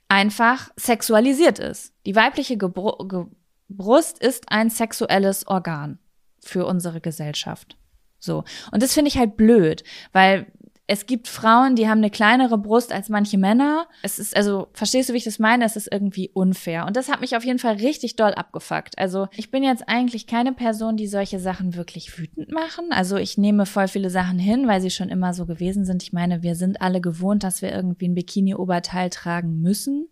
einfach 0.09 0.71
sexualisiert 0.77 1.59
ist. 1.59 1.95
Die 2.05 2.17
weibliche 2.17 2.57
Gebru 2.57 3.07
Ge 3.07 3.27
Brust 3.73 4.19
ist 4.19 4.51
ein 4.51 4.69
sexuelles 4.69 5.47
Organ 5.47 6.01
für 6.41 6.67
unsere 6.67 7.01
Gesellschaft. 7.01 7.79
So. 8.19 8.43
Und 8.73 8.83
das 8.83 8.95
finde 8.95 9.09
ich 9.09 9.17
halt 9.17 9.37
blöd, 9.37 9.85
weil 10.13 10.51
es 10.91 11.07
gibt 11.07 11.29
Frauen, 11.29 11.77
die 11.77 11.89
haben 11.89 11.99
eine 11.99 12.11
kleinere 12.11 12.59
Brust 12.59 12.93
als 12.93 13.09
manche 13.09 13.39
Männer. 13.39 13.87
Es 14.03 14.19
ist, 14.19 14.37
also, 14.37 14.67
verstehst 14.73 15.09
du, 15.09 15.13
wie 15.13 15.19
ich 15.19 15.25
das 15.25 15.39
meine? 15.39 15.65
Es 15.65 15.77
ist 15.77 15.87
irgendwie 15.89 16.31
unfair. 16.35 16.85
Und 16.85 16.97
das 16.97 17.09
hat 17.09 17.21
mich 17.21 17.37
auf 17.37 17.45
jeden 17.45 17.61
Fall 17.61 17.75
richtig 17.77 18.17
doll 18.17 18.33
abgefuckt. 18.35 18.99
Also, 18.99 19.29
ich 19.37 19.53
bin 19.53 19.63
jetzt 19.63 19.89
eigentlich 19.89 20.27
keine 20.27 20.53
Person, 20.53 20.97
die 20.97 21.07
solche 21.07 21.39
Sachen 21.39 21.77
wirklich 21.77 22.19
wütend 22.19 22.51
machen. 22.51 22.87
Also, 22.91 23.19
ich 23.19 23.39
nehme 23.39 23.67
voll 23.67 23.87
viele 23.87 24.11
Sachen 24.11 24.41
hin, 24.41 24.67
weil 24.67 24.81
sie 24.81 24.91
schon 24.91 25.11
immer 25.11 25.33
so 25.33 25.47
gewesen 25.47 25.85
sind. 25.85 26.03
Ich 26.03 26.13
meine, 26.13 26.43
wir 26.43 26.57
sind 26.57 26.83
alle 26.83 27.01
gewohnt, 27.01 27.45
dass 27.45 27.63
wir 27.63 27.71
irgendwie 27.73 28.09
ein 28.09 28.17
Bikini-Oberteil 28.17 29.11
tragen 29.11 29.61
müssen. 29.61 30.09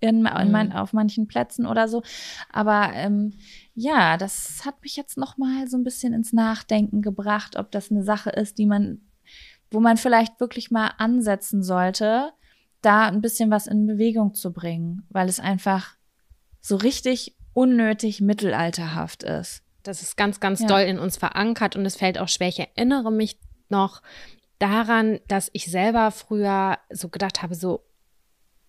In, 0.00 0.26
in 0.26 0.50
mein, 0.50 0.72
auf 0.72 0.92
manchen 0.92 1.28
Plätzen 1.28 1.66
oder 1.66 1.86
so. 1.86 2.02
Aber 2.52 2.90
ähm, 2.94 3.34
ja, 3.74 4.16
das 4.16 4.66
hat 4.66 4.82
mich 4.82 4.96
jetzt 4.96 5.16
noch 5.16 5.38
mal 5.38 5.68
so 5.68 5.78
ein 5.78 5.84
bisschen 5.84 6.12
ins 6.12 6.32
Nachdenken 6.32 7.00
gebracht, 7.00 7.56
ob 7.56 7.70
das 7.70 7.90
eine 7.90 8.02
Sache 8.02 8.30
ist, 8.30 8.58
die 8.58 8.66
man 8.66 9.05
wo 9.70 9.80
man 9.80 9.96
vielleicht 9.96 10.40
wirklich 10.40 10.70
mal 10.70 10.92
ansetzen 10.98 11.62
sollte, 11.62 12.32
da 12.82 13.06
ein 13.06 13.20
bisschen 13.20 13.50
was 13.50 13.66
in 13.66 13.86
Bewegung 13.86 14.34
zu 14.34 14.52
bringen, 14.52 15.06
weil 15.10 15.28
es 15.28 15.40
einfach 15.40 15.96
so 16.60 16.76
richtig 16.76 17.36
unnötig 17.52 18.20
mittelalterhaft 18.20 19.22
ist. 19.22 19.62
Das 19.82 20.02
ist 20.02 20.16
ganz, 20.16 20.40
ganz 20.40 20.60
Ja. 20.60 20.66
doll 20.66 20.80
in 20.82 20.98
uns 20.98 21.16
verankert 21.16 21.76
und 21.76 21.86
es 21.86 21.96
fällt 21.96 22.18
auch 22.18 22.28
schwer. 22.28 22.48
Ich 22.48 22.58
erinnere 22.60 23.10
mich 23.10 23.38
noch 23.68 24.02
daran, 24.58 25.20
dass 25.28 25.50
ich 25.52 25.70
selber 25.70 26.10
früher 26.10 26.78
so 26.90 27.08
gedacht 27.08 27.42
habe, 27.42 27.54
so, 27.54 27.85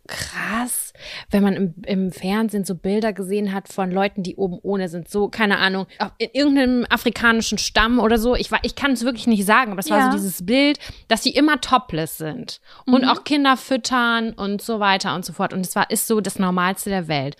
krass, 0.07 0.93
wenn 1.29 1.43
man 1.43 1.53
im, 1.53 1.73
im 1.85 2.11
Fernsehen 2.11 2.65
so 2.65 2.75
Bilder 2.75 3.13
gesehen 3.13 3.53
hat 3.53 3.67
von 3.67 3.91
Leuten, 3.91 4.23
die 4.23 4.35
oben 4.35 4.57
ohne 4.61 4.89
sind, 4.89 5.09
so, 5.09 5.29
keine 5.29 5.59
Ahnung, 5.59 5.87
in 6.17 6.29
irgendeinem 6.33 6.85
afrikanischen 6.89 7.57
Stamm 7.57 7.99
oder 7.99 8.17
so. 8.17 8.35
Ich, 8.35 8.49
ich 8.63 8.75
kann 8.75 8.91
es 8.91 9.03
wirklich 9.03 9.27
nicht 9.27 9.45
sagen, 9.45 9.71
aber 9.71 9.79
es 9.79 9.89
war 9.89 10.11
so 10.11 10.17
dieses 10.17 10.45
Bild, 10.45 10.79
dass 11.07 11.23
sie 11.23 11.31
immer 11.31 11.61
topless 11.61 12.17
sind 12.17 12.61
und 12.85 13.03
mhm. 13.03 13.09
auch 13.09 13.23
Kinder 13.23 13.57
füttern 13.57 14.33
und 14.33 14.61
so 14.61 14.79
weiter 14.79 15.15
und 15.15 15.25
so 15.25 15.33
fort. 15.33 15.53
Und 15.53 15.65
es 15.65 15.75
war, 15.75 15.89
ist 15.91 16.07
so 16.07 16.21
das 16.21 16.39
Normalste 16.39 16.89
der 16.89 17.07
Welt. 17.07 17.35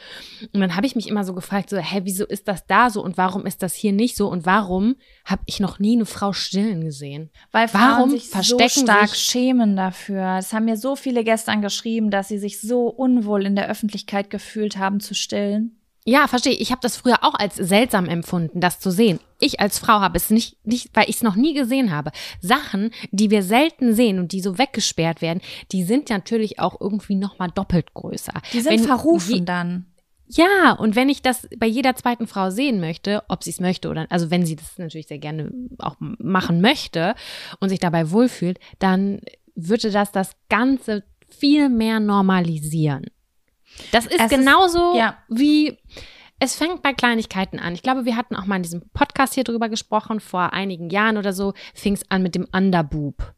Und 0.53 0.61
dann 0.61 0.75
habe 0.75 0.85
ich 0.85 0.95
mich 0.95 1.07
immer 1.07 1.23
so 1.23 1.33
gefragt, 1.33 1.69
so, 1.69 1.77
hä, 1.77 2.01
wieso 2.03 2.25
ist 2.25 2.47
das 2.47 2.65
da 2.67 2.89
so 2.89 3.03
und 3.03 3.17
warum 3.17 3.45
ist 3.45 3.63
das 3.63 3.73
hier 3.73 3.93
nicht 3.93 4.15
so 4.15 4.27
und 4.27 4.45
warum 4.45 4.95
habe 5.25 5.41
ich 5.45 5.59
noch 5.59 5.79
nie 5.79 5.95
eine 5.95 6.05
Frau 6.05 6.33
stillen 6.33 6.81
gesehen? 6.81 7.29
Weil 7.51 7.67
Frauen 7.67 7.81
warum 7.81 8.09
sich 8.11 8.29
verstecken 8.29 8.69
so 8.69 8.81
stark 8.81 9.09
sich 9.09 9.19
schämen 9.19 9.75
dafür. 9.75 10.37
Es 10.39 10.53
haben 10.53 10.65
mir 10.65 10.77
so 10.77 10.95
viele 10.95 11.23
gestern 11.23 11.61
geschrieben, 11.61 12.11
dass 12.11 12.27
sie 12.27 12.37
sich 12.37 12.56
so 12.61 12.87
unwohl 12.87 13.45
in 13.45 13.55
der 13.55 13.69
Öffentlichkeit 13.69 14.29
gefühlt 14.29 14.77
haben 14.77 14.99
zu 14.99 15.13
stillen. 15.15 15.77
Ja, 16.09 16.27
verstehe. 16.27 16.53
Ich 16.53 16.71
habe 16.71 16.79
das 16.81 16.95
früher 16.95 17.21
auch 17.21 17.33
als 17.33 17.55
seltsam 17.55 18.07
empfunden, 18.07 18.61
das 18.61 18.79
zu 18.79 18.91
sehen. 18.91 19.19
Ich 19.41 19.59
als 19.59 19.77
Frau 19.77 19.99
habe 19.99 20.15
es 20.15 20.29
nicht, 20.29 20.65
nicht, 20.65 20.91
weil 20.93 21.09
ich 21.09 21.17
es 21.17 21.21
noch 21.21 21.35
nie 21.35 21.53
gesehen 21.53 21.91
habe. 21.91 22.11
Sachen, 22.39 22.91
die 23.11 23.29
wir 23.29 23.43
selten 23.43 23.93
sehen 23.93 24.17
und 24.17 24.31
die 24.31 24.39
so 24.39 24.57
weggesperrt 24.57 25.21
werden, 25.21 25.41
die 25.73 25.83
sind 25.83 26.09
natürlich 26.09 26.59
auch 26.59 26.79
irgendwie 26.79 27.15
noch 27.15 27.39
mal 27.39 27.49
doppelt 27.49 27.93
größer. 27.93 28.31
Die 28.53 28.61
sind 28.61 28.79
Wenn, 28.79 28.83
verrufen 28.85 29.35
je, 29.35 29.41
dann. 29.41 29.85
Ja, 30.27 30.77
und 30.79 30.95
wenn 30.95 31.09
ich 31.09 31.21
das 31.21 31.45
bei 31.57 31.67
jeder 31.67 31.93
zweiten 31.97 32.25
Frau 32.25 32.51
sehen 32.51 32.79
möchte, 32.79 33.23
ob 33.27 33.43
sie 33.43 33.49
es 33.49 33.59
möchte 33.59 33.89
oder, 33.89 34.07
also 34.09 34.31
wenn 34.31 34.45
sie 34.45 34.55
das 34.55 34.77
natürlich 34.77 35.07
sehr 35.07 35.19
gerne 35.19 35.51
auch 35.79 35.97
machen 35.99 36.61
möchte 36.61 37.15
und 37.59 37.67
sich 37.67 37.79
dabei 37.79 38.11
wohlfühlt, 38.11 38.59
dann 38.79 39.19
würde 39.55 39.91
das 39.91 40.13
das 40.13 40.31
Ganze 40.47 41.03
viel 41.29 41.69
mehr 41.69 41.99
normalisieren. 41.99 43.05
Das 43.91 44.05
ist 44.05 44.19
es 44.19 44.29
genauso 44.29 44.93
ist, 44.93 44.97
ja. 44.97 45.17
wie, 45.27 45.77
es 46.39 46.55
fängt 46.55 46.81
bei 46.81 46.93
Kleinigkeiten 46.93 47.59
an. 47.59 47.73
Ich 47.73 47.83
glaube, 47.83 48.05
wir 48.05 48.15
hatten 48.15 48.35
auch 48.35 48.45
mal 48.45 48.57
in 48.57 48.63
diesem 48.63 48.89
Podcast 48.93 49.33
hier 49.33 49.43
drüber 49.43 49.69
gesprochen, 49.69 50.19
vor 50.19 50.53
einigen 50.53 50.89
Jahren 50.89 51.17
oder 51.17 51.33
so, 51.33 51.53
fing 51.73 51.93
es 51.93 52.09
an 52.09 52.23
mit 52.23 52.35
dem 52.35 52.47
Underboob 52.51 53.33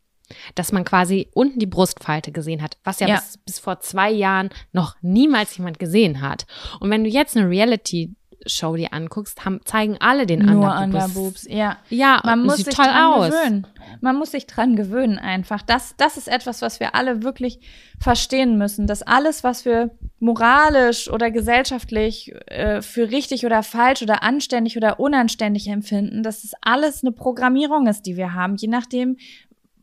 dass 0.55 0.71
man 0.71 0.83
quasi 0.83 1.29
unten 1.33 1.59
die 1.59 1.65
Brustfalte 1.65 2.31
gesehen 2.31 2.61
hat, 2.61 2.77
was 2.83 2.99
ja, 2.99 3.07
ja. 3.07 3.15
Bis, 3.15 3.37
bis 3.37 3.59
vor 3.59 3.79
zwei 3.79 4.11
Jahren 4.11 4.49
noch 4.71 4.95
niemals 5.01 5.57
jemand 5.57 5.79
gesehen 5.79 6.21
hat. 6.21 6.45
Und 6.79 6.89
wenn 6.89 7.03
du 7.03 7.09
jetzt 7.09 7.35
eine 7.35 7.49
Reality 7.49 8.15
Show 8.45 8.75
dir 8.75 8.93
anguckst, 8.93 9.43
haben, 9.45 9.59
zeigen 9.65 9.97
alle 9.99 10.25
den 10.25 10.39
Nur 10.39 10.75
Underboobs. 10.77 11.47
Ja, 11.49 11.77
ja, 11.89 12.21
man 12.23 12.43
muss 12.43 12.57
sich 12.57 12.73
dran 12.73 12.95
aus. 12.95 13.29
gewöhnen. 13.29 13.67
Man 14.01 14.15
muss 14.15 14.31
sich 14.31 14.47
dran 14.47 14.75
gewöhnen 14.75 15.17
einfach. 15.17 15.61
Das, 15.61 15.95
das 15.97 16.17
ist 16.17 16.27
etwas, 16.27 16.61
was 16.61 16.79
wir 16.79 16.95
alle 16.95 17.23
wirklich 17.23 17.59
verstehen 17.99 18.57
müssen, 18.57 18.87
dass 18.87 19.01
alles, 19.01 19.43
was 19.43 19.65
wir 19.65 19.91
moralisch 20.19 21.09
oder 21.09 21.31
gesellschaftlich 21.31 22.33
äh, 22.47 22.81
für 22.81 23.09
richtig 23.11 23.45
oder 23.45 23.63
falsch 23.63 24.01
oder 24.01 24.23
anständig 24.23 24.77
oder 24.77 24.99
unanständig 24.99 25.67
empfinden, 25.67 26.23
dass 26.23 26.43
es 26.43 26.53
alles 26.61 27.03
eine 27.03 27.11
Programmierung 27.11 27.87
ist, 27.87 28.03
die 28.03 28.17
wir 28.17 28.33
haben, 28.33 28.55
je 28.55 28.67
nachdem, 28.67 29.17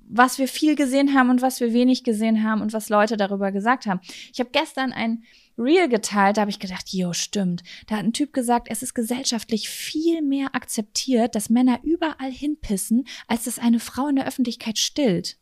was 0.09 0.39
wir 0.39 0.49
viel 0.49 0.77
gesehen 0.77 1.15
haben 1.15 1.31
und 1.31 1.43
was 1.43 1.61
wir 1.61 1.73
wenig 1.73 2.05
gesehen 2.05 2.45
haben 2.45 2.63
und 2.63 2.73
was 2.73 2.89
Leute 2.89 3.17
darüber 3.17 3.53
gesagt 3.53 3.87
haben. 3.87 4.01
Ich 4.33 4.39
habe 4.39 4.51
gestern 4.51 4.93
ein 4.93 5.25
Reel 5.59 5.89
geteilt, 5.89 6.37
da 6.37 6.43
habe 6.43 6.51
ich 6.51 6.59
gedacht, 6.59 6.93
jo, 6.93 7.13
stimmt. 7.13 7.63
Da 7.87 7.97
hat 7.97 8.05
ein 8.05 8.13
Typ 8.13 8.33
gesagt, 8.33 8.69
es 8.71 8.83
ist 8.83 8.95
gesellschaftlich 8.95 9.69
viel 9.69 10.23
mehr 10.23 10.55
akzeptiert, 10.55 11.35
dass 11.35 11.51
Männer 11.51 11.81
überall 11.83 12.31
hinpissen, 12.31 13.07
als 13.27 13.45
dass 13.45 13.59
eine 13.59 13.81
Frau 13.81 14.09
in 14.09 14.17
der 14.17 14.27
Öffentlichkeit 14.27 14.79
stillt. 14.79 15.39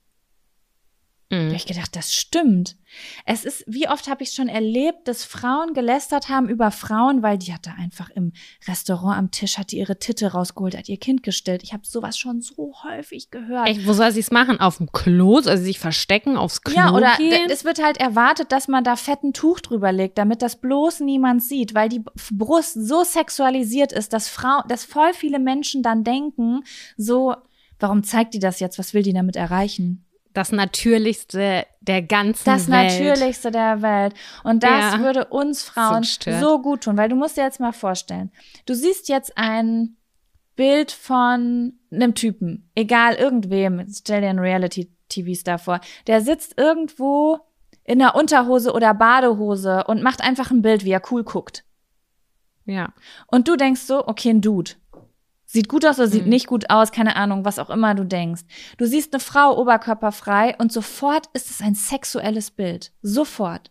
Mhm. 1.30 1.36
Da 1.36 1.44
habe 1.46 1.56
ich 1.56 1.66
gedacht, 1.66 1.96
das 1.96 2.12
stimmt. 2.12 2.76
Es 3.24 3.44
ist, 3.44 3.64
wie 3.66 3.88
oft 3.88 4.08
habe 4.08 4.22
ich 4.22 4.30
schon 4.32 4.48
erlebt, 4.48 5.08
dass 5.08 5.24
Frauen 5.24 5.74
gelästert 5.74 6.28
haben 6.28 6.48
über 6.48 6.70
Frauen, 6.70 7.22
weil 7.22 7.38
die 7.38 7.52
hatte 7.52 7.72
einfach 7.76 8.10
im 8.10 8.32
Restaurant 8.68 9.18
am 9.18 9.30
Tisch, 9.30 9.58
hat 9.58 9.72
die 9.72 9.78
ihre 9.78 9.98
Titte 9.98 10.32
rausgeholt, 10.32 10.76
hat 10.76 10.88
ihr 10.88 10.98
Kind 10.98 11.22
gestillt. 11.22 11.62
Ich 11.62 11.72
habe 11.72 11.84
sowas 11.86 12.16
schon 12.18 12.40
so 12.40 12.74
häufig 12.84 13.30
gehört. 13.30 13.68
Echt, 13.68 13.86
wo 13.86 13.92
soll 13.94 14.12
sie 14.12 14.20
es 14.20 14.30
machen? 14.30 14.60
Auf 14.60 14.76
dem 14.76 14.92
Klo? 14.92 15.36
Also 15.38 15.56
sich 15.56 15.78
verstecken, 15.78 16.36
aufs 16.36 16.62
Klo 16.62 16.76
Ja, 16.76 16.92
oder 16.92 17.16
gehen? 17.16 17.50
es 17.50 17.64
wird 17.64 17.82
halt 17.82 17.96
erwartet, 17.96 18.52
dass 18.52 18.68
man 18.68 18.84
da 18.84 18.94
fetten 18.96 19.32
Tuch 19.32 19.60
drüber 19.60 19.90
legt, 19.90 20.18
damit 20.18 20.42
das 20.42 20.60
bloß 20.60 21.00
niemand 21.00 21.42
sieht, 21.42 21.74
weil 21.74 21.88
die 21.88 22.04
Brust 22.32 22.74
so 22.74 23.02
sexualisiert 23.02 23.92
ist, 23.92 24.12
dass 24.12 24.28
Frau, 24.28 24.62
dass 24.68 24.84
voll 24.84 25.12
viele 25.14 25.38
Menschen 25.38 25.82
dann 25.82 26.04
denken, 26.04 26.62
so, 26.96 27.34
warum 27.80 28.04
zeigt 28.04 28.34
die 28.34 28.38
das 28.38 28.60
jetzt? 28.60 28.78
Was 28.78 28.94
will 28.94 29.02
die 29.02 29.12
damit 29.12 29.36
erreichen? 29.36 30.04
Das 30.34 30.52
Natürlichste 30.52 31.64
der 31.80 32.02
ganzen 32.02 32.44
das 32.44 32.68
Welt. 32.68 32.90
Das 32.90 32.98
Natürlichste 32.98 33.50
der 33.50 33.82
Welt. 33.82 34.14
Und 34.42 34.62
das 34.62 34.94
ja. 34.94 35.00
würde 35.00 35.26
uns 35.26 35.62
Frauen 35.62 36.02
so, 36.02 36.38
so 36.38 36.60
gut 36.60 36.82
tun, 36.82 36.96
weil 36.96 37.08
du 37.08 37.16
musst 37.16 37.36
dir 37.36 37.44
jetzt 37.44 37.60
mal 37.60 37.72
vorstellen, 37.72 38.30
du 38.66 38.74
siehst 38.74 39.08
jetzt 39.08 39.38
ein 39.38 39.96
Bild 40.56 40.92
von 40.92 41.74
einem 41.90 42.14
Typen, 42.14 42.70
egal 42.74 43.14
irgendwem, 43.14 43.86
stell 43.90 44.20
dir 44.20 44.28
einen 44.28 44.38
Reality-TV-Star 44.38 45.58
vor, 45.58 45.80
der 46.06 46.20
sitzt 46.20 46.58
irgendwo 46.58 47.40
in 47.84 48.00
einer 48.00 48.14
Unterhose 48.14 48.72
oder 48.72 48.94
Badehose 48.94 49.84
und 49.84 50.02
macht 50.02 50.20
einfach 50.20 50.50
ein 50.50 50.62
Bild, 50.62 50.84
wie 50.84 50.92
er 50.92 51.02
cool 51.10 51.22
guckt. 51.22 51.64
Ja. 52.66 52.92
Und 53.26 53.46
du 53.46 53.56
denkst 53.56 53.82
so, 53.82 54.06
okay, 54.06 54.30
ein 54.30 54.40
Dude. 54.40 54.72
Sieht 55.54 55.68
gut 55.68 55.86
aus 55.86 56.00
oder 56.00 56.08
sieht 56.08 56.24
mhm. 56.24 56.30
nicht 56.30 56.48
gut 56.48 56.68
aus, 56.68 56.90
keine 56.90 57.14
Ahnung, 57.14 57.44
was 57.44 57.60
auch 57.60 57.70
immer 57.70 57.94
du 57.94 58.02
denkst. 58.02 58.42
Du 58.76 58.86
siehst 58.86 59.14
eine 59.14 59.20
Frau 59.20 59.56
oberkörperfrei 59.56 60.56
und 60.58 60.72
sofort 60.72 61.28
ist 61.32 61.48
es 61.48 61.60
ein 61.60 61.76
sexuelles 61.76 62.50
Bild. 62.50 62.90
Sofort. 63.02 63.70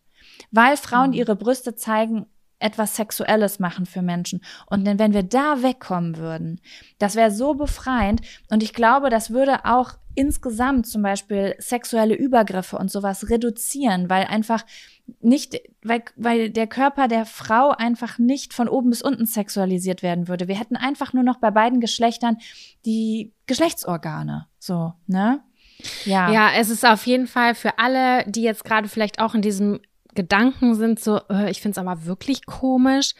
Weil 0.49 0.77
Frauen 0.77 1.09
mhm. 1.09 1.15
ihre 1.17 1.35
Brüste 1.35 1.75
zeigen, 1.75 2.25
etwas 2.59 2.95
Sexuelles 2.95 3.59
machen 3.59 3.85
für 3.85 4.01
Menschen. 4.01 4.41
Und 4.67 4.85
denn 4.85 4.97
wenn 4.97 5.13
wir 5.13 5.23
da 5.23 5.61
wegkommen 5.61 6.15
würden, 6.15 6.61
das 6.99 7.15
wäre 7.17 7.31
so 7.31 7.53
befreiend. 7.53 8.21
Und 8.49 8.63
ich 8.63 8.73
glaube, 8.73 9.09
das 9.09 9.31
würde 9.31 9.65
auch 9.65 9.91
insgesamt 10.15 10.87
zum 10.87 11.01
Beispiel 11.01 11.53
sexuelle 11.57 12.15
Übergriffe 12.15 12.77
und 12.77 12.89
sowas 12.91 13.29
reduzieren, 13.29 14.09
weil 14.09 14.23
einfach 14.23 14.63
nicht, 15.19 15.61
weil, 15.83 16.03
weil 16.15 16.49
der 16.49 16.67
Körper 16.67 17.07
der 17.07 17.25
Frau 17.25 17.71
einfach 17.71 18.19
nicht 18.19 18.53
von 18.53 18.69
oben 18.69 18.89
bis 18.89 19.01
unten 19.01 19.25
sexualisiert 19.25 20.01
werden 20.01 20.27
würde. 20.27 20.47
Wir 20.47 20.57
hätten 20.57 20.75
einfach 20.75 21.13
nur 21.13 21.23
noch 21.23 21.37
bei 21.37 21.51
beiden 21.51 21.79
Geschlechtern 21.81 22.37
die 22.85 23.33
Geschlechtsorgane. 23.45 24.47
So, 24.59 24.93
ne? 25.07 25.41
Ja. 26.05 26.31
Ja, 26.31 26.51
es 26.55 26.69
ist 26.69 26.85
auf 26.85 27.05
jeden 27.05 27.27
Fall 27.27 27.55
für 27.55 27.79
alle, 27.79 28.23
die 28.29 28.43
jetzt 28.43 28.63
gerade 28.63 28.87
vielleicht 28.87 29.19
auch 29.19 29.35
in 29.35 29.41
diesem 29.41 29.81
Gedanken 30.15 30.75
sind, 30.75 30.99
so, 30.99 31.19
äh, 31.29 31.49
ich 31.49 31.61
finde 31.61 31.79
es 31.79 31.85
aber 31.85 32.05
wirklich 32.05 32.45
komisch. 32.45 33.13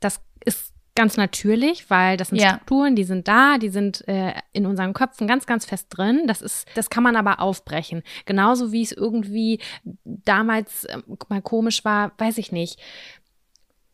Das 0.00 0.20
ist 0.44 0.72
ganz 1.00 1.16
natürlich, 1.16 1.88
weil 1.88 2.18
das 2.18 2.28
sind 2.28 2.42
ja. 2.42 2.50
Strukturen, 2.50 2.94
die 2.94 3.04
sind 3.04 3.26
da, 3.26 3.56
die 3.56 3.70
sind 3.70 4.06
äh, 4.06 4.34
in 4.52 4.66
unseren 4.66 4.92
Köpfen 4.92 5.26
ganz, 5.26 5.46
ganz 5.46 5.64
fest 5.64 5.86
drin. 5.88 6.24
Das 6.26 6.42
ist, 6.42 6.68
das 6.74 6.90
kann 6.90 7.02
man 7.02 7.16
aber 7.16 7.40
aufbrechen. 7.40 8.02
Genauso 8.26 8.70
wie 8.70 8.82
es 8.82 8.92
irgendwie 8.92 9.60
damals 10.04 10.84
äh, 10.84 10.98
mal 11.30 11.40
komisch 11.40 11.86
war, 11.86 12.12
weiß 12.18 12.36
ich 12.36 12.52
nicht 12.52 12.78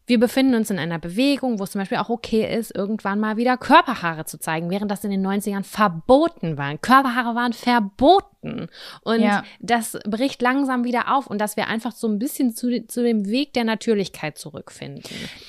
wir 0.07 0.21
befinden 0.21 0.55
uns 0.55 0.71
in 0.71 0.79
einer 0.79 0.99
Bewegung, 0.99 1.59
wo 1.59 1.65
es 1.65 1.73
zum 1.73 1.81
Beispiel 1.81 1.99
auch 1.99 2.11
okay 2.11 2.53
ist, 2.57 2.75
irgendwann 2.75 3.19
mal 3.19 3.37
wieder 3.37 3.57
Körperhaare 3.57 4.25
zu 4.25 4.39
zeigen, 4.39 4.71
während 4.71 4.91
das 4.91 5.05
in 5.05 5.11
den 5.11 5.27
90ern 5.27 5.65
verboten 5.65 6.57
war. 6.57 6.77
Körperhaare 6.79 7.35
waren 7.35 7.53
verboten. 7.53 8.69
Und 9.03 9.21
ja. 9.21 9.43
das 9.61 9.99
bricht 10.05 10.41
langsam 10.43 10.85
wieder 10.85 11.13
auf 11.15 11.27
und 11.27 11.41
dass 11.41 11.57
wir 11.57 11.67
einfach 11.67 11.93
so 11.93 12.07
ein 12.07 12.21
bisschen 12.21 12.55
zu, 12.55 12.87
zu 12.87 13.03
dem 13.03 13.27
Weg 13.27 13.53
der 13.55 13.65
Natürlichkeit 13.65 14.39
zurückfinden. 14.39 15.03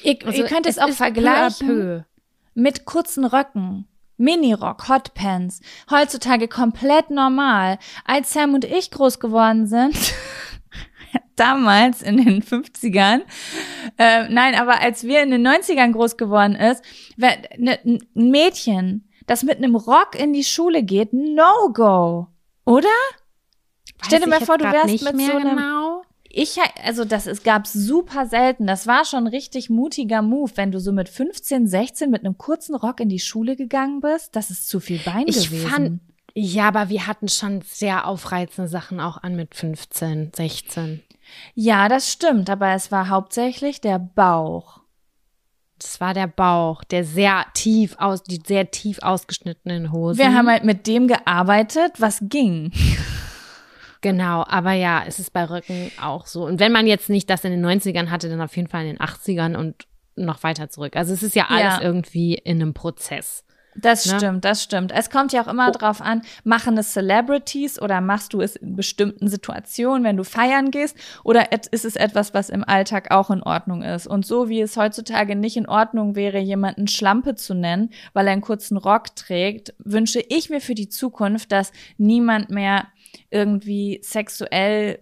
Ihr, 0.04 0.18
also, 0.26 0.42
ihr 0.42 0.48
könnt 0.48 0.66
es, 0.66 0.78
es 0.78 0.84
auch 0.84 0.90
vergleichen 0.90 2.06
mit 2.56 2.86
kurzen 2.86 3.26
Röcken. 3.26 3.88
Minirock, 4.18 4.90
Hotpants. 4.90 5.62
Heutzutage 5.92 6.48
komplett 6.48 7.12
normal. 7.12 7.78
Als 8.04 8.34
Sam 8.34 8.56
und 8.56 8.66
ich 8.66 8.90
groß 8.90 9.20
geworden 9.20 9.68
sind, 9.68 9.96
damals 11.36 12.02
in 12.02 12.18
den 12.18 12.42
50ern, 12.42 13.22
äh, 13.98 14.28
nein, 14.30 14.56
aber 14.56 14.82
als 14.82 15.04
wir 15.04 15.22
in 15.24 15.32
den 15.32 15.46
90ern 15.46 15.92
groß 15.92 16.18
geworden 16.18 16.56
ist, 16.56 16.84
ne, 17.18 17.80
ein 17.86 18.00
Mädchen, 18.14 19.10
das 19.26 19.44
mit 19.44 19.58
einem 19.58 19.76
Rock 19.76 20.20
in 20.20 20.34
die 20.34 20.44
Schule 20.44 20.84
geht, 20.84 21.14
no 21.14 21.72
go, 21.74 22.28
oder? 22.66 22.88
Weiß 24.00 24.08
Stell 24.08 24.20
dir 24.22 24.28
mal 24.28 24.42
vor, 24.42 24.58
du 24.58 24.66
wärst 24.66 25.04
mit 25.04 25.22
so 25.22 25.32
einem 25.32 25.58
genau. 25.58 26.02
Ich, 26.30 26.58
also 26.84 27.04
das 27.04 27.26
es 27.26 27.42
gab 27.42 27.66
super 27.66 28.28
selten. 28.28 28.68
Das 28.68 28.86
war 28.86 29.06
schon 29.06 29.26
richtig 29.26 29.70
mutiger 29.70 30.22
Move, 30.22 30.52
wenn 30.56 30.72
du 30.72 30.80
so 30.80 30.92
mit 30.92 31.10
15, 31.10 31.68
16 31.68 32.12
mit 32.12 32.24
einem 32.24 32.38
kurzen 32.38 32.76
Rock 32.76 33.00
in 33.00 33.10
die 33.10 33.20
Schule 33.20 33.56
gegangen 33.56 34.02
bist. 34.02 34.36
Das 34.36 34.52
ist 34.52 34.68
zu 34.68 34.80
viel 34.80 35.00
Bein 35.00 35.26
ich 35.28 35.50
gewesen. 35.50 35.68
Fand, 35.68 36.00
ja, 36.40 36.68
aber 36.68 36.90
wir 36.90 37.08
hatten 37.08 37.28
schon 37.30 37.62
sehr 37.62 38.06
aufreizende 38.08 38.70
Sachen 38.70 39.00
auch 39.00 39.18
an 39.24 39.36
mit 39.36 39.56
15, 39.56 40.32
16. 40.36 41.02
Ja, 41.56 41.90
das 41.90 42.12
stimmt, 42.12 42.50
aber 42.50 42.74
es 42.74 42.92
war 42.92 43.10
hauptsächlich 43.10 43.82
der 43.82 43.98
Bauch. 43.98 44.82
Das 45.80 46.00
war 46.00 46.14
der 46.14 46.28
Bauch, 46.28 46.84
der 46.84 47.04
sehr 47.04 47.46
tief 47.54 47.96
aus, 47.98 48.22
die 48.22 48.40
sehr 48.46 48.70
tief 48.70 49.00
ausgeschnittenen 49.02 49.92
Hosen. 49.92 50.20
Wir 50.20 50.34
haben 50.34 50.48
halt 50.48 50.64
mit 50.64 50.86
dem 50.86 51.08
gearbeitet, 51.08 51.94
was 52.00 52.20
ging. 52.22 52.72
Genau, 54.02 54.46
aber 54.48 54.74
ja, 54.74 55.04
es 55.08 55.18
ist 55.20 55.34
bei 55.34 55.44
Röcken 55.44 55.92
auch 56.02 56.28
so. 56.28 56.46
Und 56.46 56.60
wenn 56.60 56.72
man 56.72 56.86
jetzt 56.86 57.10
nicht 57.10 57.30
das 57.32 57.44
in 57.46 57.52
den 57.52 57.66
90ern 57.66 58.10
hatte, 58.12 58.30
dann 58.30 58.42
auf 58.42 58.56
jeden 58.56 58.70
Fall 58.70 58.86
in 58.86 58.96
den 58.96 59.00
80ern 59.00 59.56
und 59.56 59.88
noch 60.16 60.44
weiter 60.44 60.70
zurück. 60.70 60.96
Also 60.96 61.14
es 61.14 61.24
ist 61.24 61.36
ja 61.36 61.48
alles 61.50 61.78
Ja. 61.78 61.82
irgendwie 61.82 62.36
in 62.36 62.62
einem 62.62 62.74
Prozess. 62.76 63.44
Das 63.80 64.06
Ne? 64.06 64.18
stimmt, 64.18 64.44
das 64.46 64.64
stimmt. 64.64 64.92
Es 64.92 65.10
kommt 65.10 65.34
ja 65.34 65.42
auch 65.44 65.48
immer 65.48 65.70
Oh. 65.70 65.72
drauf 65.72 66.02
an, 66.02 66.22
machen 66.44 66.78
es 66.78 66.94
Celebrities 66.94 67.82
oder 67.82 68.02
machst 68.02 68.34
du 68.34 68.42
es 68.42 68.56
in 68.56 68.76
bestimmten 68.76 69.28
Situationen, 69.28 70.04
wenn 70.04 70.18
du 70.18 70.24
feiern 70.24 70.72
gehst, 70.72 70.98
oder 71.24 71.52
ist 71.72 71.86
es 71.86 71.96
etwas, 71.96 72.34
was 72.34 72.50
im 72.50 72.64
Alltag 72.64 73.12
auch 73.12 73.30
in 73.30 73.44
Ordnung 73.44 73.84
ist? 73.84 74.08
Und 74.08 74.26
so 74.26 74.50
wie 74.50 74.62
es 74.62 74.78
heutzutage 74.78 75.36
nicht 75.36 75.58
in 75.58 75.68
Ordnung 75.68 76.16
wäre, 76.16 76.40
jemanden 76.40 76.88
Schlampe 76.88 77.36
zu 77.36 77.54
nennen, 77.54 77.92
weil 78.14 78.28
er 78.28 78.34
einen 78.34 78.42
kurzen 78.42 78.78
Rock 78.78 79.16
trägt, 79.16 79.74
wünsche 79.80 80.22
ich 80.28 80.50
mir 80.50 80.62
für 80.62 80.76
die 80.76 80.90
Zukunft, 80.90 81.52
dass 81.52 81.72
niemand 81.98 82.50
mehr 82.50 82.88
irgendwie 83.30 84.00
sexuell 84.04 85.00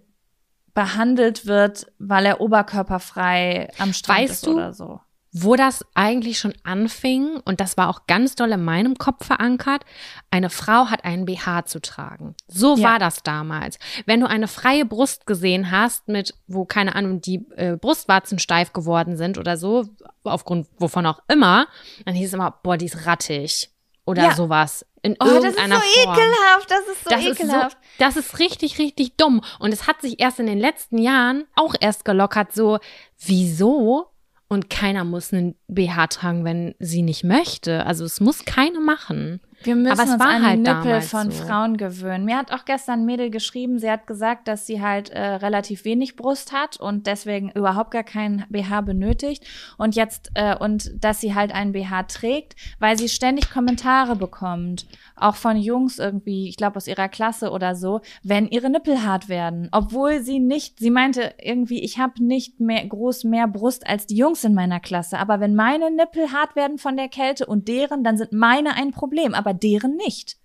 behandelt 0.74 1.46
wird, 1.46 1.86
weil 1.98 2.26
er 2.26 2.40
oberkörperfrei 2.40 3.70
am 3.78 3.92
Strand 3.92 4.20
Weißt 4.20 4.32
ist 4.32 4.46
du, 4.46 4.54
oder 4.56 4.72
so. 4.72 5.00
Wo 5.38 5.54
das 5.54 5.84
eigentlich 5.94 6.38
schon 6.38 6.54
anfing, 6.64 7.40
und 7.44 7.60
das 7.60 7.76
war 7.76 7.90
auch 7.90 8.06
ganz 8.06 8.36
doll 8.36 8.52
in 8.52 8.64
meinem 8.64 8.96
Kopf 8.96 9.26
verankert, 9.26 9.84
eine 10.30 10.48
Frau 10.48 10.86
hat 10.86 11.04
einen 11.04 11.26
BH 11.26 11.66
zu 11.66 11.80
tragen. 11.80 12.34
So 12.48 12.76
Ja. 12.76 12.90
war 12.92 12.98
das 12.98 13.22
damals. 13.22 13.78
Wenn 14.06 14.20
du 14.20 14.28
eine 14.28 14.48
freie 14.48 14.86
Brust 14.86 15.26
gesehen 15.26 15.70
hast, 15.70 16.08
mit, 16.08 16.32
wo, 16.46 16.64
keine 16.64 16.94
Ahnung, 16.94 17.20
die 17.20 17.46
äh, 17.56 17.76
Brustwarzen 17.76 18.38
steif 18.38 18.72
geworden 18.72 19.16
sind 19.18 19.36
oder 19.36 19.58
so, 19.58 19.84
aufgrund 20.24 20.68
wovon 20.78 21.04
auch 21.04 21.20
immer, 21.28 21.66
dann 22.06 22.14
hieß 22.14 22.28
es 22.28 22.34
immer, 22.34 22.52
boah, 22.62 22.78
die 22.78 22.86
ist 22.86 23.04
rattig. 23.04 23.70
Oder 24.06 24.22
Ja. 24.24 24.34
sowas. 24.34 24.86
In 25.02 25.16
Oh, 25.20 25.24
das 25.24 25.34
ist 25.34 25.40
so 25.42 25.44
irgendeiner 25.44 25.80
Form. 25.80 26.14
ekelhaft, 26.16 26.70
das 26.70 26.80
ist 26.92 27.04
so 27.04 27.10
Das 27.10 27.24
ist, 27.26 27.38
so, 27.38 27.44
ekelhaft. 27.44 27.78
das 27.98 28.16
ist 28.16 28.38
richtig, 28.38 28.78
richtig 28.78 29.16
dumm. 29.16 29.42
Und 29.58 29.72
es 29.72 29.86
hat 29.86 30.00
sich 30.00 30.18
erst 30.20 30.38
in 30.40 30.46
den 30.46 30.58
letzten 30.60 30.98
Jahren 30.98 31.44
auch 31.56 31.74
erst 31.80 32.04
gelockert, 32.04 32.52
so, 32.54 32.78
wieso? 33.18 34.06
Und 34.48 34.70
keiner 34.70 35.04
muss 35.04 35.32
einen 35.32 35.56
BH 35.66 36.06
tragen, 36.06 36.44
wenn 36.44 36.74
sie 36.78 37.02
nicht 37.02 37.24
möchte. 37.24 37.84
Also 37.84 38.04
es 38.04 38.20
muss 38.20 38.44
keine 38.44 38.78
machen. 38.78 39.40
Wir 39.62 39.74
müssen 39.74 39.92
Aber 39.92 40.04
es 40.04 40.10
uns 40.10 40.20
war 40.20 40.28
an 40.28 40.40
die 40.40 40.46
halt 40.46 40.60
Nippel 40.60 41.00
von 41.00 41.30
so. 41.30 41.44
Frauen 41.44 41.76
gewöhnen. 41.76 42.24
Mir 42.24 42.36
hat 42.36 42.52
auch 42.52 42.64
gestern 42.64 43.00
ein 43.00 43.06
Mädel 43.06 43.30
geschrieben, 43.30 43.78
sie 43.78 43.90
hat 43.90 44.06
gesagt, 44.06 44.48
dass 44.48 44.66
sie 44.66 44.82
halt 44.82 45.10
äh, 45.10 45.20
relativ 45.20 45.84
wenig 45.84 46.16
Brust 46.16 46.52
hat 46.52 46.78
und 46.78 47.06
deswegen 47.06 47.50
überhaupt 47.50 47.90
gar 47.90 48.04
keinen 48.04 48.44
BH 48.48 48.82
benötigt 48.82 49.44
und 49.78 49.96
jetzt 49.96 50.30
äh, 50.34 50.56
und 50.56 50.92
dass 51.02 51.20
sie 51.20 51.34
halt 51.34 51.52
einen 51.52 51.72
BH 51.72 52.04
trägt, 52.04 52.54
weil 52.78 52.98
sie 52.98 53.08
ständig 53.08 53.50
Kommentare 53.50 54.14
bekommt, 54.14 54.86
auch 55.16 55.34
von 55.34 55.56
Jungs 55.56 55.98
irgendwie, 55.98 56.48
ich 56.48 56.56
glaube 56.56 56.76
aus 56.76 56.86
ihrer 56.86 57.08
Klasse 57.08 57.50
oder 57.50 57.74
so, 57.74 58.00
wenn 58.22 58.48
ihre 58.48 58.70
Nippel 58.70 59.02
hart 59.02 59.28
werden, 59.28 59.68
obwohl 59.72 60.22
sie 60.22 60.38
nicht, 60.38 60.78
sie 60.78 60.90
meinte 60.90 61.34
irgendwie, 61.42 61.82
ich 61.82 61.98
habe 61.98 62.22
nicht 62.22 62.60
mehr 62.60 62.86
groß 62.86 63.24
mehr 63.24 63.48
Brust 63.48 63.86
als 63.86 64.06
die 64.06 64.16
Jungs 64.16 64.44
in 64.44 64.54
meiner 64.54 64.80
Klasse, 64.80 65.18
aber 65.18 65.40
wenn 65.40 65.54
meine 65.54 65.90
Nippel 65.90 66.32
hart 66.32 66.54
werden 66.56 66.78
von 66.78 66.96
der 66.96 67.08
Kälte 67.08 67.46
und 67.46 67.68
deren, 67.68 68.04
dann 68.04 68.18
sind 68.18 68.32
meine 68.32 68.74
ein 68.74 68.90
Problem, 68.90 69.34
aber 69.34 69.54
deren 69.54 69.96
nicht. 69.96 70.36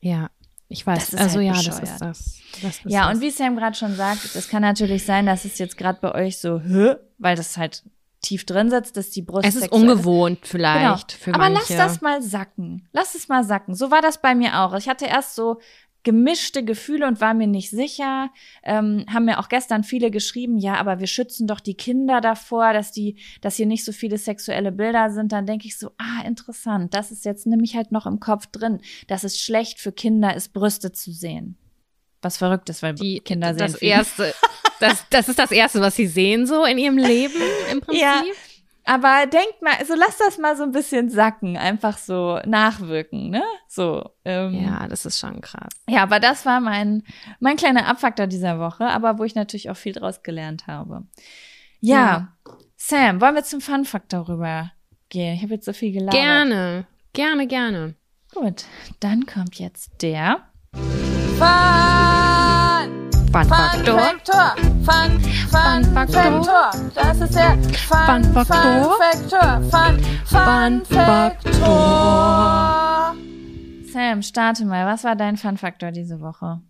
Ja, 0.00 0.30
ich 0.68 0.86
weiß. 0.86 1.10
Das 1.10 1.14
ist 1.14 1.20
also 1.20 1.38
halt 1.38 1.46
ja, 1.46 1.52
das 1.54 1.80
ist 1.80 1.98
das. 2.00 2.40
das 2.62 2.76
ist 2.78 2.84
Ja, 2.86 3.06
das. 3.06 3.14
und 3.16 3.22
wie 3.22 3.30
Sam 3.30 3.56
gerade 3.56 3.76
schon 3.76 3.94
sagt, 3.94 4.34
es 4.34 4.48
kann 4.48 4.62
natürlich 4.62 5.04
sein, 5.04 5.26
dass 5.26 5.44
es 5.44 5.58
jetzt 5.58 5.78
gerade 5.78 5.98
bei 6.00 6.14
euch 6.14 6.38
so, 6.38 6.60
hä, 6.60 6.96
weil 7.18 7.36
das 7.36 7.56
halt 7.56 7.84
tief 8.20 8.44
drin 8.44 8.70
sitzt, 8.70 8.96
dass 8.96 9.10
die 9.10 9.22
Brust 9.22 9.46
es 9.46 9.56
ist 9.56 9.72
ungewohnt 9.72 10.40
vielleicht 10.42 11.12
für 11.12 11.32
Genau. 11.32 11.44
Aber 11.44 11.54
manche. 11.54 11.76
lass 11.76 11.92
das 11.92 12.00
mal 12.00 12.22
sacken. 12.22 12.88
Lass 12.92 13.14
es 13.14 13.28
mal 13.28 13.44
sacken. 13.44 13.74
So 13.74 13.90
war 13.90 14.02
das 14.02 14.20
bei 14.20 14.34
mir 14.34 14.60
auch. 14.60 14.74
Ich 14.74 14.88
hatte 14.88 15.06
erst 15.06 15.34
so 15.34 15.60
gemischte 16.04 16.64
Gefühle 16.64 17.06
und 17.06 17.20
war 17.20 17.34
mir 17.34 17.46
nicht 17.46 17.70
sicher. 17.70 18.30
Ähm, 18.62 19.04
haben 19.12 19.26
mir 19.26 19.38
auch 19.38 19.48
gestern 19.48 19.84
viele 19.84 20.10
geschrieben, 20.10 20.56
ja, 20.58 20.76
aber 20.76 21.00
wir 21.00 21.06
schützen 21.06 21.46
doch 21.46 21.60
die 21.60 21.74
Kinder 21.74 22.20
davor, 22.20 22.72
dass 22.72 22.92
die, 22.92 23.16
dass 23.40 23.56
hier 23.56 23.66
nicht 23.66 23.84
so 23.84 23.92
viele 23.92 24.16
sexuelle 24.16 24.72
Bilder 24.72 25.10
sind. 25.10 25.32
Dann 25.32 25.46
denke 25.46 25.66
ich 25.66 25.78
so, 25.78 25.90
ah, 25.98 26.24
interessant. 26.26 26.94
Das 26.94 27.10
ist 27.10 27.24
jetzt 27.24 27.46
nämlich 27.46 27.76
halt 27.76 27.92
noch 27.92 28.06
im 28.06 28.20
Kopf 28.20 28.46
drin, 28.46 28.80
dass 29.06 29.24
es 29.24 29.38
schlecht 29.40 29.80
für 29.80 29.92
Kinder 29.92 30.34
ist, 30.34 30.52
Brüste 30.52 30.92
zu 30.92 31.12
sehen. 31.12 31.58
Was 32.22 32.38
verrückt 32.38 32.68
ist, 32.70 32.82
weil 32.82 32.94
die 32.94 33.20
Kinder 33.20 33.48
sehen 33.48 33.58
das 33.58 33.76
viel. 33.76 33.88
erste, 33.88 34.34
das, 34.80 35.04
das 35.10 35.28
ist 35.28 35.38
das 35.38 35.50
erste, 35.50 35.80
was 35.80 35.96
sie 35.96 36.06
sehen 36.06 36.46
so 36.46 36.64
in 36.64 36.78
ihrem 36.78 36.98
Leben 36.98 37.40
im 37.70 37.80
Prinzip. 37.80 38.02
Ja. 38.02 38.22
Aber 38.84 39.26
denkt 39.26 39.60
mal, 39.60 39.74
also 39.78 39.94
lass 39.94 40.16
das 40.16 40.38
mal 40.38 40.56
so 40.56 40.62
ein 40.62 40.72
bisschen 40.72 41.10
sacken, 41.10 41.58
einfach 41.58 41.98
so 41.98 42.40
nachwirken, 42.46 43.28
ne? 43.28 43.42
So. 43.68 44.08
Ähm, 44.24 44.64
Ja, 44.64 44.88
das 44.88 45.04
ist 45.04 45.18
schon 45.18 45.42
krass. 45.42 45.68
Ja, 45.86 46.02
aber 46.02 46.20
das 46.20 46.46
war 46.46 46.60
mein, 46.60 47.02
mein 47.38 47.56
kleiner 47.56 47.86
Abfaktor 47.86 48.26
dieser 48.26 48.58
Woche, 48.58 48.86
aber 48.86 49.18
wo 49.18 49.24
ich 49.24 49.34
natürlich 49.34 49.68
auch 49.68 49.76
viel 49.76 49.92
draus 49.92 50.22
gelernt 50.22 50.66
habe. 50.66 51.02
Ja, 51.80 52.28
Sam, 52.76 53.20
wollen 53.20 53.34
wir 53.34 53.44
zum 53.44 53.60
Fun-Faktor 53.60 54.26
rübergehen? 54.26 55.34
Ich 55.34 55.42
habe 55.42 55.52
jetzt 55.54 55.66
so 55.66 55.74
viel 55.74 55.92
gelabert. 55.92 56.14
Gerne, 56.14 56.86
gerne, 57.12 57.46
gerne. 57.46 57.94
Gut, 58.34 58.64
dann 59.00 59.26
kommt 59.26 59.56
jetzt 59.58 60.00
der 60.00 60.48
Fun, 60.72 61.38
Fun-Faktor. 63.32 63.98
Faktor, 63.98 64.54
Fun, 64.88 65.20
Fun, 65.50 65.84
Fun 65.84 65.92
Faktor. 65.92 66.70
Das 66.94 67.20
ist 67.20 67.34
der 67.34 67.58
Fun, 67.86 68.24
Fun 68.24 68.24
Faktor. 68.32 68.62
Fun 68.62 68.96
Faktor, 68.98 69.60
Fun, 69.70 69.98
Fun 70.24 70.82
Fun 70.86 70.96
Faktor. 70.96 72.68
Sam, 73.92 74.22
starte 74.22 74.64
mal. 74.64 74.86
Was 74.86 75.04
war 75.04 75.14
dein 75.14 75.36
Fun-Faktor 75.36 75.90
diese 75.90 76.22
Woche? 76.22 76.62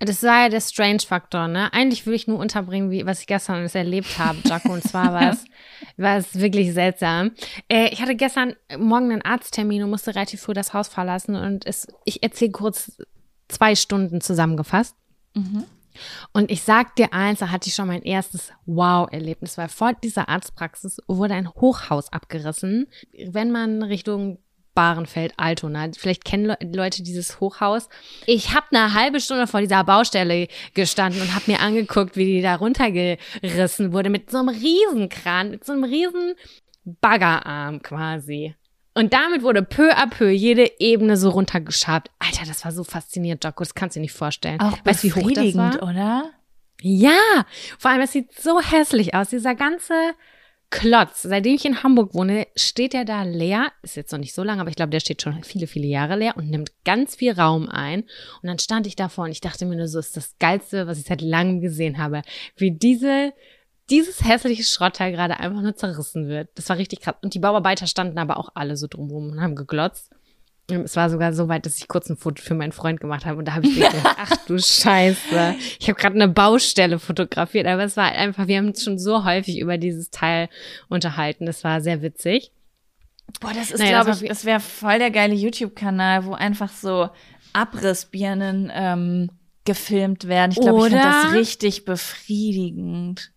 Das 0.00 0.24
war 0.24 0.42
ja 0.42 0.48
der 0.48 0.60
Strange-Faktor, 0.60 1.46
ne? 1.46 1.72
Eigentlich 1.72 2.06
will 2.06 2.14
ich 2.14 2.26
nur 2.26 2.40
unterbringen, 2.40 2.90
wie, 2.90 3.06
was 3.06 3.20
ich 3.20 3.28
gestern 3.28 3.56
alles 3.56 3.76
erlebt 3.76 4.18
habe, 4.18 4.38
Jaco. 4.44 4.72
Und 4.72 4.82
zwar 4.82 5.12
war 5.12 5.30
es, 5.30 5.44
war 5.96 6.16
es 6.16 6.40
wirklich 6.40 6.72
seltsam. 6.72 7.30
Äh, 7.68 7.90
ich 7.92 8.02
hatte 8.02 8.16
gestern 8.16 8.56
morgen 8.78 9.12
einen 9.12 9.22
Arzttermin 9.22 9.84
und 9.84 9.90
musste 9.90 10.12
relativ 10.16 10.40
früh 10.40 10.54
das 10.54 10.74
Haus 10.74 10.88
verlassen. 10.88 11.36
Und 11.36 11.66
es, 11.66 11.86
ich 12.04 12.24
erzähle 12.24 12.50
kurz 12.50 13.00
zwei 13.48 13.76
Stunden 13.76 14.20
zusammengefasst. 14.20 14.96
Und 16.32 16.50
ich 16.50 16.62
sag 16.62 16.96
dir 16.96 17.12
eins, 17.12 17.40
da 17.40 17.50
hatte 17.50 17.68
ich 17.68 17.74
schon 17.74 17.88
mein 17.88 18.02
erstes 18.02 18.52
Wow-Erlebnis, 18.66 19.58
weil 19.58 19.68
vor 19.68 19.92
dieser 19.92 20.28
Arztpraxis 20.28 20.98
wurde 21.06 21.34
ein 21.34 21.48
Hochhaus 21.48 22.12
abgerissen. 22.12 22.86
Wenn 23.26 23.50
man 23.50 23.82
Richtung 23.82 24.38
Bahrenfeld, 24.74 25.34
Altona, 25.36 25.88
vielleicht 25.96 26.24
kennen 26.24 26.46
Le 26.46 26.56
Leute 26.62 27.02
dieses 27.02 27.40
Hochhaus. 27.40 27.88
Ich 28.26 28.54
habe 28.54 28.66
eine 28.70 28.94
halbe 28.94 29.20
Stunde 29.20 29.46
vor 29.46 29.60
dieser 29.60 29.84
Baustelle 29.84 30.48
gestanden 30.74 31.20
und 31.20 31.34
habe 31.34 31.50
mir 31.50 31.60
angeguckt, 31.60 32.16
wie 32.16 32.24
die 32.24 32.42
da 32.42 32.54
runtergerissen 32.54 33.92
wurde 33.92 34.10
mit 34.10 34.30
so 34.30 34.38
einem 34.38 34.48
Riesenkran, 34.48 35.50
mit 35.50 35.64
so 35.64 35.72
einem 35.72 35.84
riesen 35.84 36.34
Baggerarm 36.84 37.82
quasi. 37.82 38.54
Und 38.94 39.12
damit 39.12 39.42
wurde 39.42 39.62
peu 39.62 39.92
à 39.92 40.08
peu 40.08 40.30
jede 40.30 40.70
Ebene 40.80 41.16
so 41.16 41.30
runtergeschabt. 41.30 42.10
Alter, 42.18 42.44
das 42.46 42.64
war 42.64 42.72
so 42.72 42.84
faszinierend, 42.84 43.44
Jocko, 43.44 43.62
das 43.62 43.74
kannst 43.74 43.96
du 43.96 44.00
dir 44.00 44.02
nicht 44.02 44.12
vorstellen. 44.12 44.60
Auch 44.60 44.78
weißt 44.84 45.04
du, 45.04 45.08
wie 45.08 45.12
hoch 45.12 45.30
das 45.32 45.54
war? 45.54 45.82
oder? 45.82 46.30
Ja, 46.82 47.46
vor 47.78 47.90
allem, 47.90 48.00
es 48.00 48.12
sieht 48.12 48.32
so 48.32 48.60
hässlich 48.60 49.14
aus. 49.14 49.28
Dieser 49.28 49.54
ganze 49.54 49.94
Klotz, 50.70 51.22
seitdem 51.22 51.54
ich 51.54 51.64
in 51.64 51.82
Hamburg 51.82 52.14
wohne, 52.14 52.46
steht 52.56 52.92
der 52.92 53.04
da 53.04 53.24
leer. 53.24 53.72
Ist 53.82 53.96
jetzt 53.96 54.12
noch 54.12 54.20
nicht 54.20 54.34
so 54.34 54.44
lange, 54.44 54.60
aber 54.60 54.70
ich 54.70 54.76
glaube, 54.76 54.90
der 54.90 55.00
steht 55.00 55.20
schon 55.20 55.42
viele, 55.42 55.66
viele 55.66 55.86
Jahre 55.86 56.16
leer 56.16 56.36
und 56.36 56.48
nimmt 56.48 56.70
ganz 56.84 57.16
viel 57.16 57.32
Raum 57.32 57.68
ein. 57.68 58.02
Und 58.40 58.46
dann 58.46 58.58
stand 58.60 58.86
ich 58.86 58.94
davor 58.94 59.24
und 59.24 59.32
ich 59.32 59.40
dachte 59.40 59.66
mir 59.66 59.76
nur 59.76 59.88
so, 59.88 59.98
ist 59.98 60.16
das 60.16 60.36
Geilste, 60.38 60.86
was 60.86 60.98
ich 61.00 61.06
seit 61.06 61.22
langem 61.22 61.60
gesehen 61.60 61.98
habe. 61.98 62.22
Wie 62.56 62.70
diese, 62.70 63.32
dieses 63.90 64.24
hässliche 64.24 64.64
Schrottteil 64.64 65.12
gerade 65.12 65.40
einfach 65.40 65.60
nur 65.60 65.74
zerrissen 65.74 66.28
wird. 66.28 66.48
Das 66.54 66.68
war 66.68 66.78
richtig 66.78 67.00
krass. 67.00 67.16
Und 67.22 67.34
die 67.34 67.38
Bauarbeiter 67.38 67.86
standen 67.86 68.18
aber 68.18 68.38
auch 68.38 68.50
alle 68.54 68.76
so 68.76 68.86
drumherum 68.86 69.30
und 69.30 69.40
haben 69.40 69.56
geglotzt. 69.56 70.10
Und 70.70 70.84
Es 70.84 70.96
war 70.96 71.10
sogar 71.10 71.32
so 71.32 71.48
weit, 71.48 71.66
dass 71.66 71.78
ich 71.78 71.88
kurz 71.88 72.08
ein 72.08 72.16
Foto 72.16 72.42
für 72.42 72.54
meinen 72.54 72.72
Freund 72.72 73.00
gemacht 73.00 73.26
habe 73.26 73.38
und 73.38 73.46
da 73.46 73.54
habe 73.54 73.66
ich 73.66 73.74
gedacht, 73.74 73.96
ach 74.04 74.36
du 74.46 74.58
Scheiße. 74.58 75.56
Ich 75.80 75.88
habe 75.88 75.98
gerade 75.98 76.14
eine 76.14 76.28
Baustelle 76.28 76.98
fotografiert, 76.98 77.66
aber 77.66 77.82
es 77.82 77.96
war 77.96 78.06
halt 78.06 78.16
einfach, 78.16 78.46
wir 78.46 78.58
haben 78.58 78.68
uns 78.68 78.84
schon 78.84 78.98
so 78.98 79.24
häufig 79.24 79.58
über 79.58 79.78
dieses 79.78 80.10
Teil 80.10 80.48
unterhalten. 80.88 81.46
Das 81.46 81.64
war 81.64 81.80
sehr 81.80 82.02
witzig. 82.02 82.52
Boah, 83.40 83.52
das 83.52 83.70
ist, 83.70 83.80
Naja, 83.80 84.02
glaube 84.02 84.18
ich, 84.22 84.28
das 84.28 84.44
wäre 84.44 84.60
voll 84.60 84.98
der 84.98 85.10
geile 85.10 85.34
YouTube-Kanal, 85.34 86.24
wo 86.24 86.32
einfach 86.32 86.70
so 86.70 87.10
Abrissbirnen 87.52 88.70
ähm, 88.72 89.30
gefilmt 89.64 90.28
werden. 90.28 90.52
Ich 90.52 90.60
glaube, 90.60 90.86
ich 90.86 90.92
finde 90.92 91.04
das 91.04 91.32
richtig 91.32 91.84
befriedigend. 91.84 93.32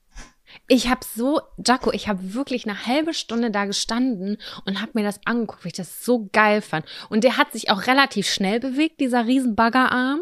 Ich 0.68 0.90
habe 0.90 1.02
so, 1.04 1.42
Jaco, 1.66 1.92
ich 1.92 2.08
habe 2.08 2.34
wirklich 2.34 2.66
eine 2.68 2.86
halbe 2.86 3.14
Stunde 3.14 3.52
da 3.52 3.66
gestanden 3.66 4.38
und 4.66 4.82
habe 4.82 4.92
mir 4.96 5.04
das 5.04 5.20
angeguckt, 5.26 5.64
weil 5.66 5.72
ich 5.72 5.78
das 5.78 6.06
so 6.06 6.30
geil 6.32 6.62
fand. 6.62 6.86
Und 7.10 7.24
der 7.26 7.38
hat 7.38 7.52
sich 7.52 7.70
auch 7.70 7.86
relativ 7.88 8.28
schnell 8.30 8.60
bewegt, 8.60 9.00
dieser 9.02 9.26
riesen 9.28 9.56
Baggerarm. 9.56 10.22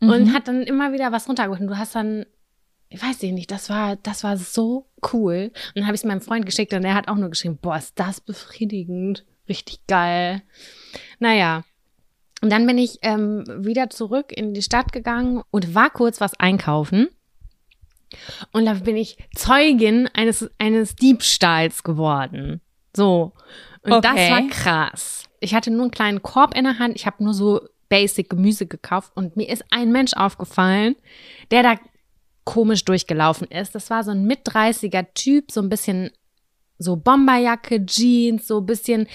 Und 0.00 0.24
Mhm. 0.26 0.32
hat 0.34 0.48
dann 0.48 0.62
immer 0.62 0.92
wieder 0.92 1.12
was 1.12 1.28
runtergeholt. 1.28 1.60
Und 1.60 1.68
du 1.68 1.78
hast 1.78 1.94
dann, 1.94 2.26
ich 2.88 3.02
weiß 3.02 3.22
nicht, 3.22 3.50
das 3.50 3.70
war, 3.70 3.96
das 3.96 4.24
war 4.24 4.36
so 4.36 4.88
cool. 5.12 5.52
Und 5.68 5.76
dann 5.76 5.86
habe 5.86 5.94
ich 5.94 6.00
es 6.00 6.04
meinem 6.04 6.20
Freund 6.20 6.44
geschickt 6.44 6.72
und 6.74 6.84
er 6.84 6.94
hat 6.94 7.08
auch 7.08 7.14
nur 7.16 7.30
geschrieben, 7.30 7.58
boah, 7.62 7.76
ist 7.76 7.98
das 7.98 8.20
befriedigend. 8.20 9.24
Richtig 9.48 9.86
geil. 9.86 10.42
Naja. 11.18 11.64
Und 12.42 12.50
dann 12.50 12.66
bin 12.66 12.76
ich 12.78 12.98
ähm, 13.02 13.44
wieder 13.64 13.88
zurück 13.90 14.32
in 14.36 14.52
die 14.52 14.62
Stadt 14.62 14.92
gegangen 14.92 15.42
und 15.50 15.74
war 15.74 15.90
kurz 15.90 16.20
was 16.20 16.38
einkaufen. 16.38 17.08
Und 18.52 18.66
da 18.66 18.74
bin 18.74 18.96
ich 18.96 19.16
Zeugin 19.34 20.08
eines, 20.14 20.50
eines 20.58 20.96
Diebstahls 20.96 21.82
geworden. 21.82 22.60
So. 22.96 23.32
Und 23.82 23.92
Okay. 23.92 24.00
das 24.02 24.30
war 24.30 24.48
krass. 24.48 25.24
Ich 25.40 25.54
hatte 25.54 25.70
nur 25.70 25.82
einen 25.82 25.90
kleinen 25.90 26.22
Korb 26.22 26.56
in 26.56 26.64
der 26.64 26.78
Hand. 26.78 26.96
Ich 26.96 27.06
habe 27.06 27.22
nur 27.22 27.34
so 27.34 27.60
basic 27.88 28.28
Gemüse 28.30 28.66
gekauft 28.66 29.12
und 29.14 29.36
mir 29.36 29.48
ist 29.48 29.64
ein 29.70 29.92
Mensch 29.92 30.12
aufgefallen, 30.14 30.96
der 31.50 31.62
da 31.62 31.74
komisch 32.44 32.84
durchgelaufen 32.84 33.46
ist. 33.48 33.74
Das 33.74 33.88
war 33.90 34.04
so 34.04 34.10
ein 34.10 34.24
mit 34.24 34.40
30er 34.46 35.06
Typ, 35.14 35.50
so 35.50 35.60
ein 35.60 35.68
bisschen 35.68 36.10
so 36.80 36.96
Bomberjacke, 36.96 37.84
Jeans, 37.86 38.46
so 38.46 38.58
ein 38.60 38.66
bisschen 38.66 39.06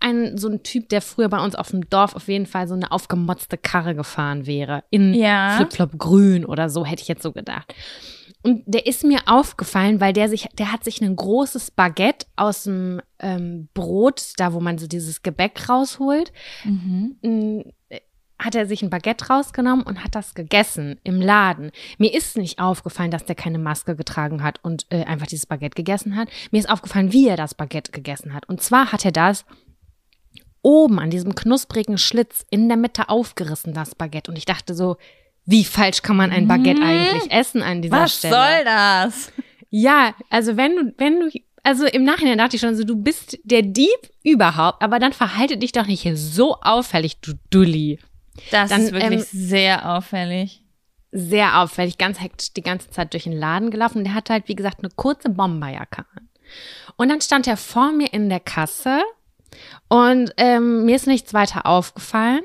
ein 0.00 0.38
so 0.38 0.48
ein 0.48 0.62
Typ, 0.62 0.88
der 0.88 1.02
früher 1.02 1.28
bei 1.28 1.42
uns 1.42 1.54
auf 1.54 1.70
dem 1.70 1.88
Dorf 1.90 2.14
auf 2.16 2.28
jeden 2.28 2.46
Fall 2.46 2.66
so 2.66 2.74
eine 2.74 2.90
aufgemotzte 2.92 3.58
Karre 3.58 3.94
gefahren 3.94 4.46
wäre 4.46 4.84
in 4.90 5.12
Ja. 5.14 5.56
Flipflop 5.56 5.98
grün 5.98 6.44
oder 6.46 6.70
so 6.70 6.84
hätte 6.86 7.02
ich 7.02 7.08
jetzt 7.08 7.22
so 7.22 7.32
gedacht. 7.32 7.74
Und 8.42 8.62
der 8.66 8.86
ist 8.86 9.04
mir 9.04 9.20
aufgefallen, 9.26 10.00
weil 10.00 10.12
der 10.12 10.28
sich, 10.28 10.48
der 10.58 10.72
hat 10.72 10.84
sich 10.84 11.02
ein 11.02 11.14
großes 11.14 11.72
Baguette 11.72 12.26
aus 12.36 12.64
dem 12.64 13.00
ähm, 13.18 13.68
Brot, 13.74 14.32
da 14.38 14.52
wo 14.54 14.60
man 14.60 14.78
so 14.78 14.86
dieses 14.86 15.22
Gebäck 15.22 15.68
rausholt, 15.68 16.32
Mhm. 16.64 17.64
hat 18.38 18.54
er 18.54 18.66
sich 18.66 18.82
ein 18.82 18.88
Baguette 18.88 19.26
rausgenommen 19.26 19.84
und 19.84 20.02
hat 20.02 20.14
das 20.14 20.32
gegessen 20.34 20.98
im 21.04 21.20
Laden. 21.20 21.70
Mir 21.98 22.14
ist 22.14 22.38
nicht 22.38 22.58
aufgefallen, 22.58 23.10
dass 23.10 23.26
der 23.26 23.34
keine 23.34 23.58
Maske 23.58 23.94
getragen 23.94 24.42
hat 24.42 24.58
und 24.64 24.86
äh, 24.88 25.04
einfach 25.04 25.26
dieses 25.26 25.44
Baguette 25.44 25.74
gegessen 25.74 26.16
hat. 26.16 26.28
Mir 26.50 26.58
ist 26.60 26.70
aufgefallen, 26.70 27.12
wie 27.12 27.28
er 27.28 27.36
das 27.36 27.54
Baguette 27.54 27.92
gegessen 27.92 28.32
hat. 28.32 28.48
Und 28.48 28.62
zwar 28.62 28.92
hat 28.92 29.04
er 29.04 29.12
das 29.12 29.44
oben 30.62 30.98
an 30.98 31.10
diesem 31.10 31.34
knusprigen 31.34 31.98
Schlitz 31.98 32.44
in 32.50 32.68
der 32.68 32.76
Mitte 32.78 33.08
aufgerissen, 33.10 33.74
das 33.74 33.94
Baguette. 33.94 34.30
Und 34.30 34.36
ich 34.38 34.44
dachte 34.46 34.74
so, 34.74 34.96
wie 35.46 35.64
falsch 35.64 36.02
kann 36.02 36.16
man 36.16 36.30
ein 36.30 36.46
Baguette 36.46 36.82
eigentlich 36.82 37.30
essen 37.30 37.62
an 37.62 37.82
dieser 37.82 38.02
Was 38.02 38.18
Stelle? 38.18 38.34
soll 38.34 38.64
das? 38.64 39.32
Ja, 39.70 40.14
also 40.30 40.56
wenn 40.56 40.76
du, 40.76 40.94
wenn 40.98 41.20
du, 41.20 41.30
also 41.62 41.86
im 41.86 42.04
Nachhinein 42.04 42.38
dachte 42.38 42.56
ich 42.56 42.62
schon 42.62 42.76
so, 42.76 42.84
du 42.84 42.96
bist 42.96 43.38
der 43.44 43.62
Dieb 43.62 43.88
überhaupt, 44.22 44.82
aber 44.82 44.98
dann 44.98 45.12
verhalte 45.12 45.56
dich 45.56 45.72
doch 45.72 45.86
nicht 45.86 46.02
hier 46.02 46.16
so 46.16 46.56
auffällig, 46.60 47.20
du 47.20 47.34
Dulli. 47.50 47.98
Das 48.50 48.70
Dann, 48.70 48.82
ist 48.82 48.92
wirklich 48.92 49.20
ähm, 49.20 49.26
sehr 49.32 49.90
auffällig. 49.90 50.64
Sehr 51.12 51.60
auffällig, 51.60 51.98
ganz 51.98 52.20
hektisch 52.20 52.52
die 52.52 52.62
ganze 52.62 52.90
Zeit 52.90 53.12
durch 53.12 53.24
den 53.24 53.32
Laden 53.32 53.70
gelaufen. 53.70 53.98
Und 53.98 54.04
der 54.04 54.14
hatte 54.14 54.32
halt, 54.32 54.48
wie 54.48 54.54
gesagt, 54.54 54.78
eine 54.80 54.90
kurze 54.94 55.28
Bomberjacke 55.28 56.04
an. 56.14 56.28
Und 56.96 57.08
dann 57.08 57.20
stand 57.20 57.46
er 57.46 57.56
vor 57.56 57.92
mir 57.92 58.12
in 58.12 58.28
der 58.28 58.40
Kasse 58.40 59.02
und 59.88 60.32
ähm, 60.36 60.84
mir 60.84 60.96
ist 60.96 61.06
nichts 61.06 61.34
weiter 61.34 61.66
aufgefallen. 61.66 62.42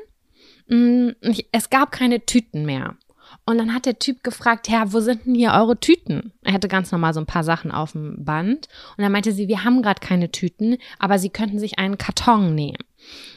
Mm, 0.67 1.09
es 1.51 1.69
gab 1.69 1.91
keine 1.91 2.25
Tüten 2.25 2.65
mehr. 2.65 2.95
Und 3.45 3.57
dann 3.57 3.73
hat 3.73 3.85
der 3.85 3.99
Typ 3.99 4.23
gefragt, 4.23 4.69
Herr, 4.69 4.93
wo 4.93 4.99
sind 4.99 5.25
denn 5.25 5.35
hier 5.35 5.51
eure 5.51 5.79
Tüten? 5.79 6.31
Er 6.43 6.53
hatte 6.53 6.67
ganz 6.67 6.91
normal 6.91 7.13
so 7.13 7.19
ein 7.19 7.25
paar 7.25 7.43
Sachen 7.43 7.71
auf 7.71 7.91
dem 7.91 8.23
Band. 8.23 8.67
Und 8.97 9.03
dann 9.03 9.11
meinte 9.11 9.31
sie, 9.31 9.47
wir 9.47 9.63
haben 9.63 9.81
gerade 9.81 9.99
keine 9.99 10.31
Tüten, 10.31 10.77
aber 10.99 11.19
sie 11.19 11.29
könnten 11.29 11.59
sich 11.59 11.77
einen 11.77 11.97
Karton 11.97 12.55
nehmen. 12.55 12.77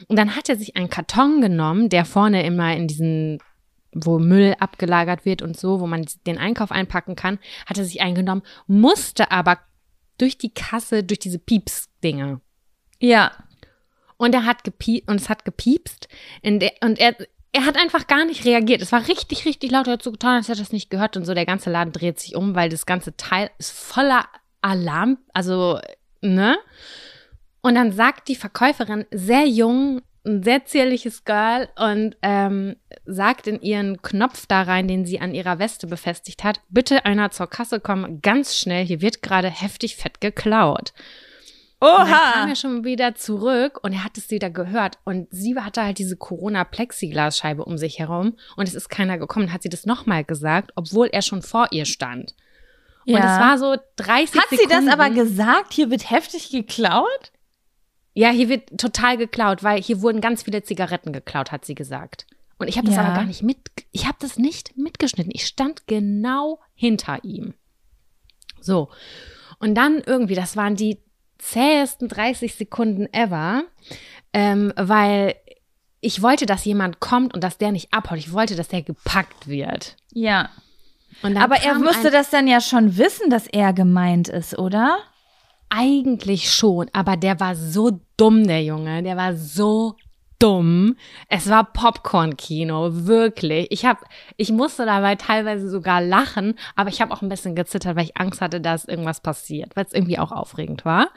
Und 0.07 0.17
dann 0.17 0.35
hat 0.35 0.49
er 0.49 0.55
sich 0.55 0.75
einen 0.75 0.89
Karton 0.89 1.41
genommen, 1.41 1.89
der 1.89 2.05
vorne 2.05 2.43
immer 2.43 2.75
in 2.75 2.87
diesen, 2.87 3.39
wo 3.93 4.17
Müll 4.19 4.55
abgelagert 4.59 5.25
wird 5.25 5.41
und 5.41 5.57
so, 5.57 5.79
wo 5.79 5.87
man 5.87 6.05
den 6.25 6.37
Einkauf 6.37 6.71
einpacken 6.71 7.15
kann, 7.15 7.39
hat 7.67 7.77
er 7.77 7.85
sich 7.85 8.01
eingenommen, 8.01 8.41
musste 8.67 9.31
aber 9.31 9.59
durch 10.17 10.37
die 10.37 10.53
Kasse, 10.53 11.03
durch 11.03 11.19
diese 11.19 11.39
Pieps-Dinge. 11.39 12.41
Ja. 12.99 13.31
Und 14.19 14.35
er 14.35 14.45
hat 14.45 14.65
gepie 14.65 15.01
und 15.07 15.15
es 15.15 15.29
hat 15.29 15.45
gepiepst. 15.45 16.09
In 16.41 16.59
der, 16.59 16.73
und 16.81 16.99
er, 16.99 17.15
er 17.53 17.65
hat 17.65 17.77
einfach 17.77 18.05
gar 18.05 18.25
nicht 18.25 18.43
reagiert. 18.43 18.81
Es 18.81 18.91
war 18.91 19.07
richtig, 19.07 19.45
richtig 19.45 19.71
laut. 19.71 20.03
So 20.03 20.11
getan, 20.11 20.35
als 20.35 20.49
hätte 20.49 20.59
er 20.59 20.63
das 20.63 20.73
nicht 20.73 20.89
gehört. 20.89 21.15
Und 21.15 21.23
so 21.23 21.33
der 21.33 21.45
ganze 21.45 21.71
Laden 21.71 21.93
dreht 21.93 22.19
sich 22.19 22.35
um, 22.35 22.53
weil 22.53 22.67
das 22.67 22.85
ganze 22.85 23.15
Teil 23.15 23.49
ist 23.57 23.71
voller 23.71 24.25
Alarm. 24.61 25.19
Also, 25.33 25.79
ne? 26.19 26.57
Und 27.61 27.75
dann 27.75 27.93
sagt 27.93 28.27
die 28.27 28.35
Verkäuferin, 28.35 29.05
sehr 29.09 29.47
jung, 29.47 30.01
ein 30.25 30.43
sehr 30.43 30.65
zierliches 30.65 31.23
Girl 31.23 31.69
und 31.77 32.17
ähm, 32.21 32.75
sagt 33.05 33.47
in 33.47 33.61
ihren 33.61 34.01
Knopf 34.01 34.47
da 34.47 34.63
rein, 34.63 34.89
den 34.89 35.05
sie 35.05 35.21
an 35.21 35.33
ihrer 35.33 35.59
Weste 35.59 35.87
befestigt 35.87 36.43
hat, 36.43 36.59
bitte 36.67 37.05
einer 37.05 37.31
zur 37.31 37.47
Kasse 37.47 37.79
kommen, 37.79 38.21
ganz 38.21 38.57
schnell, 38.57 38.85
hier 38.85 39.01
wird 39.01 39.21
gerade 39.21 39.49
heftig 39.49 39.95
fett 39.95 40.19
geklaut. 40.19 40.93
Und 41.81 41.87
dann 41.87 42.07
kam 42.07 42.43
Oha. 42.43 42.49
er 42.49 42.55
schon 42.55 42.83
wieder 42.83 43.15
zurück 43.15 43.79
und 43.83 43.93
er 43.93 44.03
hat 44.03 44.17
es 44.17 44.29
wieder 44.31 44.49
gehört. 44.49 44.97
Und 45.05 45.27
sie 45.31 45.55
hatte 45.57 45.81
halt 45.83 45.97
diese 45.97 46.17
Corona-Plexiglasscheibe 46.17 47.63
um 47.63 47.77
sich 47.77 47.99
herum 47.99 48.35
und 48.57 48.67
es 48.67 48.75
ist 48.75 48.89
keiner 48.89 49.17
gekommen. 49.17 49.53
Hat 49.53 49.63
sie 49.63 49.69
das 49.69 49.85
nochmal 49.85 50.23
gesagt, 50.25 50.71
obwohl 50.75 51.07
er 51.07 51.21
schon 51.21 51.41
vor 51.41 51.67
ihr 51.71 51.85
stand. 51.85 52.35
Und 53.07 53.15
es 53.15 53.23
war 53.23 53.57
so 53.57 53.75
30 53.95 54.39
Hat 54.39 54.49
sie 54.49 54.57
Sekunden. 54.57 54.85
das 54.85 54.93
aber 54.93 55.09
gesagt? 55.09 55.73
Hier 55.73 55.89
wird 55.89 56.11
heftig 56.11 56.51
geklaut? 56.51 57.31
Ja, 58.13 58.29
hier 58.29 58.49
wird 58.49 58.77
total 58.77 59.17
geklaut, 59.17 59.63
weil 59.63 59.81
hier 59.81 60.01
wurden 60.01 60.19
ganz 60.21 60.43
viele 60.43 60.61
Zigaretten 60.63 61.13
geklaut, 61.13 61.51
hat 61.51 61.63
sie 61.65 61.75
gesagt. 61.75 62.27
Und 62.59 62.67
ich 62.67 62.77
habe 62.77 62.87
das 62.87 62.97
Ja. 62.97 63.03
aber 63.05 63.15
gar 63.15 63.25
nicht 63.25 63.41
mit, 63.41 63.57
ich 63.91 64.05
habe 64.05 64.17
das 64.19 64.37
nicht 64.37 64.77
mitgeschnitten. 64.77 65.31
Ich 65.33 65.45
stand 65.45 65.87
genau 65.87 66.59
hinter 66.75 67.23
ihm. 67.23 67.53
So. 68.59 68.89
Und 69.59 69.75
dann 69.75 70.01
irgendwie, 70.05 70.35
das 70.35 70.57
waren 70.57 70.75
die 70.75 70.99
zähesten 71.39 72.07
30 72.07 72.53
Sekunden 72.55 73.11
ever, 73.11 73.63
ähm, 74.33 74.71
weil 74.75 75.35
ich 76.01 76.21
wollte, 76.21 76.45
dass 76.45 76.65
jemand 76.65 76.99
kommt 76.99 77.33
und 77.33 77.43
dass 77.43 77.57
der 77.57 77.71
nicht 77.71 77.93
abhaut. 77.93 78.19
Ich 78.19 78.31
wollte, 78.31 78.55
dass 78.55 78.67
der 78.67 78.83
gepackt 78.83 79.47
wird. 79.47 79.95
Ja. 80.13 80.49
Aber 81.23 81.57
er 81.57 81.75
musste 81.75 82.11
das 82.11 82.29
dann 82.29 82.47
ja 82.47 82.61
schon 82.61 82.97
wissen, 82.97 83.29
dass 83.29 83.47
er 83.47 83.73
gemeint 83.73 84.29
ist, 84.29 84.57
oder? 84.57 84.99
Eigentlich 85.69 86.51
schon, 86.51 86.89
aber 86.93 87.17
der 87.17 87.39
war 87.39 87.55
so 87.55 87.99
dumm, 88.15 88.47
der 88.47 88.63
Junge. 88.63 89.03
Der 89.03 89.17
war 89.17 89.35
so 89.35 89.95
dumm. 90.39 90.95
Es 91.27 91.49
war 91.49 91.71
Popcorn-Kino, 91.71 93.05
wirklich. 93.05 93.67
Ich 93.69 93.85
hab, 93.85 94.03
ich 94.37 94.51
musste 94.51 94.85
dabei 94.85 95.15
teilweise 95.15 95.69
sogar 95.69 96.01
lachen, 96.01 96.55
aber 96.75 96.89
ich 96.89 97.01
habe 97.01 97.13
auch 97.13 97.21
ein 97.21 97.29
bisschen 97.29 97.55
gezittert, 97.55 97.95
weil 97.95 98.05
ich 98.05 98.17
Angst 98.17 98.41
hatte, 98.41 98.61
dass 98.61 98.85
irgendwas 98.85 99.21
passiert, 99.21 99.75
weil 99.75 99.85
es 99.85 99.93
irgendwie 99.93 100.17
auch 100.17 100.31
aufregend 100.31 100.85
war. 100.85 101.09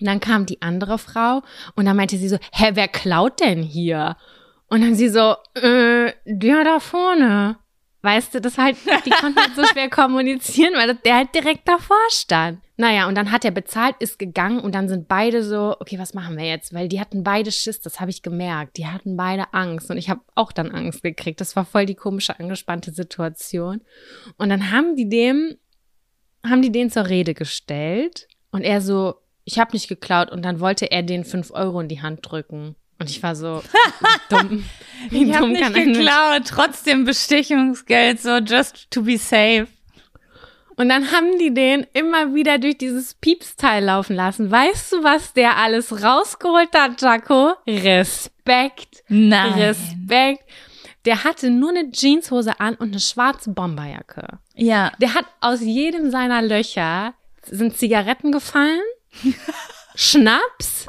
Und 0.00 0.06
dann 0.06 0.20
kam 0.20 0.46
die 0.46 0.62
andere 0.62 0.98
Frau 0.98 1.42
und 1.74 1.84
dann 1.84 1.96
meinte 1.96 2.16
sie 2.16 2.28
so, 2.28 2.38
hä, 2.52 2.70
wer 2.74 2.88
klaut 2.88 3.40
denn 3.40 3.62
hier? 3.62 4.16
Und 4.68 4.80
dann 4.80 4.94
sie 4.94 5.08
so, 5.08 5.36
äh, 5.54 6.12
der 6.24 6.64
da 6.64 6.80
vorne. 6.80 7.56
Weißt 8.04 8.34
du, 8.34 8.40
das 8.40 8.58
halt, 8.58 8.76
die 9.06 9.10
konnten 9.10 9.38
halt 9.38 9.54
so 9.54 9.64
schwer 9.64 9.88
kommunizieren, 9.88 10.74
weil 10.74 10.96
der 10.96 11.16
halt 11.16 11.34
direkt 11.34 11.68
davor 11.68 11.96
stand. 12.10 12.60
Naja, 12.76 13.06
und 13.06 13.14
dann 13.14 13.30
hat 13.30 13.44
er 13.44 13.52
bezahlt, 13.52 13.94
ist 14.00 14.18
gegangen 14.18 14.58
und 14.58 14.74
dann 14.74 14.88
sind 14.88 15.06
beide 15.06 15.44
so, 15.44 15.76
okay, 15.78 16.00
was 16.00 16.12
machen 16.12 16.36
wir 16.36 16.44
jetzt? 16.44 16.74
Weil 16.74 16.88
die 16.88 17.00
hatten 17.00 17.22
beide 17.22 17.52
Schiss, 17.52 17.80
das 17.80 18.00
habe 18.00 18.10
ich 18.10 18.22
gemerkt. 18.22 18.76
Die 18.76 18.88
hatten 18.88 19.16
beide 19.16 19.54
Angst 19.54 19.88
und 19.88 19.98
ich 19.98 20.10
habe 20.10 20.20
auch 20.34 20.50
dann 20.50 20.72
Angst 20.72 21.04
gekriegt. 21.04 21.40
Das 21.40 21.54
war 21.54 21.64
voll 21.64 21.86
die 21.86 21.94
komische, 21.94 22.40
angespannte 22.40 22.90
Situation. 22.90 23.82
Und 24.36 24.48
dann 24.48 24.72
haben 24.72 24.96
die 24.96 25.08
dem, 25.08 25.56
haben 26.44 26.62
die 26.62 26.72
den 26.72 26.90
zur 26.90 27.08
Rede 27.08 27.34
gestellt 27.34 28.26
und 28.50 28.62
er 28.62 28.80
so, 28.80 29.14
ich 29.44 29.60
habe 29.60 29.72
nicht 29.74 29.88
geklaut 29.88 30.32
und 30.32 30.44
dann 30.44 30.58
wollte 30.58 30.90
er 30.90 31.04
den 31.04 31.24
fünf 31.24 31.52
Euro 31.52 31.78
in 31.78 31.88
die 31.88 32.02
Hand 32.02 32.20
drücken. 32.22 32.74
Und 33.02 33.10
ich 33.10 33.22
war 33.22 33.34
so, 33.34 33.62
dumm. 34.28 34.64
Wie 35.10 35.24
Ich 35.28 35.34
habe 35.34 35.48
nicht 35.48 35.74
geklaut, 35.74 36.42
trotzdem 36.46 37.04
Bestechungsgeld, 37.04 38.20
so 38.20 38.36
just 38.36 38.88
to 38.92 39.02
be 39.02 39.18
safe. 39.18 39.66
Und 40.76 40.88
dann 40.88 41.10
haben 41.10 41.36
die 41.38 41.52
den 41.52 41.84
immer 41.92 42.32
wieder 42.32 42.58
durch 42.58 42.78
dieses 42.78 43.14
Piepsteil 43.14 43.84
laufen 43.84 44.14
lassen. 44.14 44.50
Weißt 44.50 44.92
du, 44.92 45.02
was 45.02 45.32
der 45.32 45.56
alles 45.56 46.02
rausgeholt 46.02 46.70
hat, 46.74 47.02
Jaco? 47.02 47.54
Respekt. 47.66 49.02
Nein. 49.08 49.54
Respekt. 49.54 50.44
Der 51.04 51.24
hatte 51.24 51.50
nur 51.50 51.70
eine 51.70 51.90
Jeanshose 51.90 52.60
an 52.60 52.76
und 52.76 52.90
eine 52.90 53.00
schwarze 53.00 53.50
Bomberjacke. 53.50 54.38
Ja. 54.54 54.92
Der 55.00 55.14
hat 55.14 55.26
aus 55.40 55.60
jedem 55.60 56.12
seiner 56.12 56.40
Löcher 56.40 57.14
sind 57.44 57.76
Zigaretten 57.76 58.30
gefallen, 58.30 58.80
Schnaps, 59.94 60.86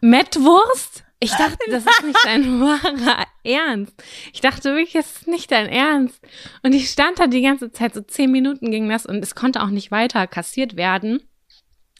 Mettwurst. 0.00 1.04
Ich 1.20 1.30
dachte, 1.36 1.58
das 1.70 1.84
ist 1.84 2.04
nicht 2.04 2.18
dein 2.24 2.60
wahrer 2.60 3.24
Ernst. 3.42 3.94
Ich 4.32 4.40
dachte 4.40 4.74
wirklich, 4.74 4.92
das 4.92 5.16
ist 5.16 5.28
nicht 5.28 5.50
dein 5.50 5.66
Ernst. 5.66 6.20
Und 6.62 6.74
ich 6.74 6.90
stand 6.90 7.18
da 7.18 7.26
die 7.26 7.42
ganze 7.42 7.72
Zeit, 7.72 7.94
so 7.94 8.00
zehn 8.00 8.30
Minuten 8.30 8.70
ging 8.70 8.88
das 8.88 9.06
und 9.06 9.22
es 9.22 9.34
konnte 9.34 9.62
auch 9.62 9.70
nicht 9.70 9.90
weiter 9.90 10.26
kassiert 10.26 10.76
werden, 10.76 11.20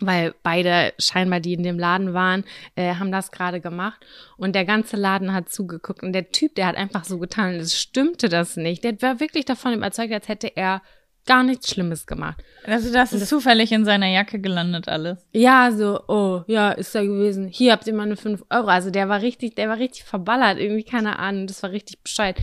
weil 0.01 0.35
beide 0.45 0.93
scheinbar, 0.99 1.41
die 1.41 1.55
in 1.55 1.65
dem 1.65 1.79
Laden 1.79 2.15
waren, 2.15 2.45
äh, 2.77 2.95
haben 2.95 3.11
das 3.11 3.33
gerade 3.33 3.61
gemacht. 3.61 3.99
Und 4.37 4.55
der 4.55 4.65
ganze 4.65 4.97
Laden 4.97 5.33
hat 5.33 5.49
zugeguckt. 5.49 6.05
Und 6.05 6.13
der 6.13 6.31
Typ, 6.31 6.55
der 6.55 6.67
hat 6.67 6.77
einfach 6.77 7.05
so 7.05 7.19
getan, 7.19 7.55
es 7.55 7.77
stimmte 7.77 8.29
das 8.29 8.57
nicht. 8.57 8.85
Der 8.85 9.01
war 9.03 9.19
wirklich 9.19 9.45
davon 9.45 9.75
überzeugt, 9.75 10.13
als 10.13 10.29
hätte 10.29 10.57
er 10.57 10.83
gar 11.29 11.45
nichts 11.45 11.71
Schlimmes 11.71 12.07
gemacht. 12.07 12.43
Also 12.67 12.93
das 12.93 13.13
ist 13.13 13.29
zufällig 13.29 13.71
in 13.71 13.85
seiner 13.85 14.09
Jacke 14.09 14.41
gelandet 14.41 14.89
alles. 14.89 15.25
Ja, 15.33 15.71
so, 15.71 16.01
oh, 16.09 16.43
ja, 16.47 16.73
ist 16.73 16.95
da 16.95 17.03
gewesen. 17.03 17.47
Hier 17.47 17.73
habt 17.73 17.87
ihr 17.87 17.95
mal 17.95 18.05
eine 18.05 18.17
5 18.17 18.45
Euro. 18.51 18.67
Also 18.67 18.91
der 18.91 19.09
war 19.09 19.21
richtig, 19.23 19.55
der 19.55 19.69
war 19.69 19.79
richtig 19.79 20.05
verballert, 20.05 20.59
irgendwie, 20.59 20.83
keine 20.83 21.19
Ahnung. 21.19 21.47
Das 21.47 21.63
war 21.63 21.71
richtig 21.71 22.03
Bescheid. 22.03 22.37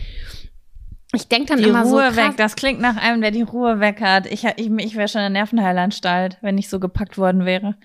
Ich 1.14 1.28
denke 1.28 1.48
dann 1.48 1.58
Die 1.58 1.68
immer 1.68 1.82
Ruhe 1.82 2.10
so. 2.10 2.16
krass, 2.16 2.28
weg. 2.30 2.36
Das 2.36 2.56
klingt 2.56 2.80
nach 2.80 2.96
einem, 2.96 3.20
der 3.20 3.30
die 3.32 3.42
Ruhe 3.42 3.80
weg 3.80 4.00
hat. 4.00 4.26
Ich, 4.26 4.44
ich, 4.44 4.70
ich 4.70 4.96
wäre 4.96 5.08
schon 5.08 5.20
in 5.22 5.32
der 5.32 5.42
Nervenheilanstalt, 5.42 6.38
wenn 6.40 6.56
ich 6.56 6.68
so 6.68 6.80
gepackt 6.80 7.18
worden 7.18 7.44
wäre. 7.44 7.76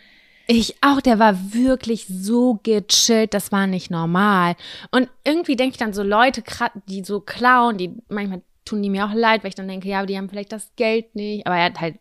Ich 0.47 0.75
auch, 0.81 1.01
der 1.01 1.17
war 1.19 1.53
wirklich 1.53 2.07
so 2.07 2.59
gechillt, 2.63 3.33
das 3.33 3.51
war 3.51 3.67
nicht 3.67 3.89
normal. 3.89 4.55
Und 4.91 5.07
irgendwie 5.23 5.55
denke 5.55 5.73
ich 5.73 5.77
dann 5.77 5.93
so 5.93 6.03
Leute, 6.03 6.43
die 6.89 7.03
so 7.03 7.21
klauen, 7.21 7.77
die 7.77 7.95
manchmal 8.09 8.41
tun 8.71 8.81
die 8.81 8.89
mir 8.89 9.05
auch 9.05 9.13
leid, 9.13 9.43
weil 9.43 9.49
ich 9.49 9.55
dann 9.55 9.67
denke, 9.67 9.89
ja, 9.89 9.99
aber 9.99 10.07
die 10.07 10.17
haben 10.17 10.29
vielleicht 10.29 10.51
das 10.51 10.71
Geld 10.75 11.13
nicht. 11.15 11.45
Aber 11.45 11.57
er 11.57 11.65
hat 11.65 11.81
halt, 11.81 11.97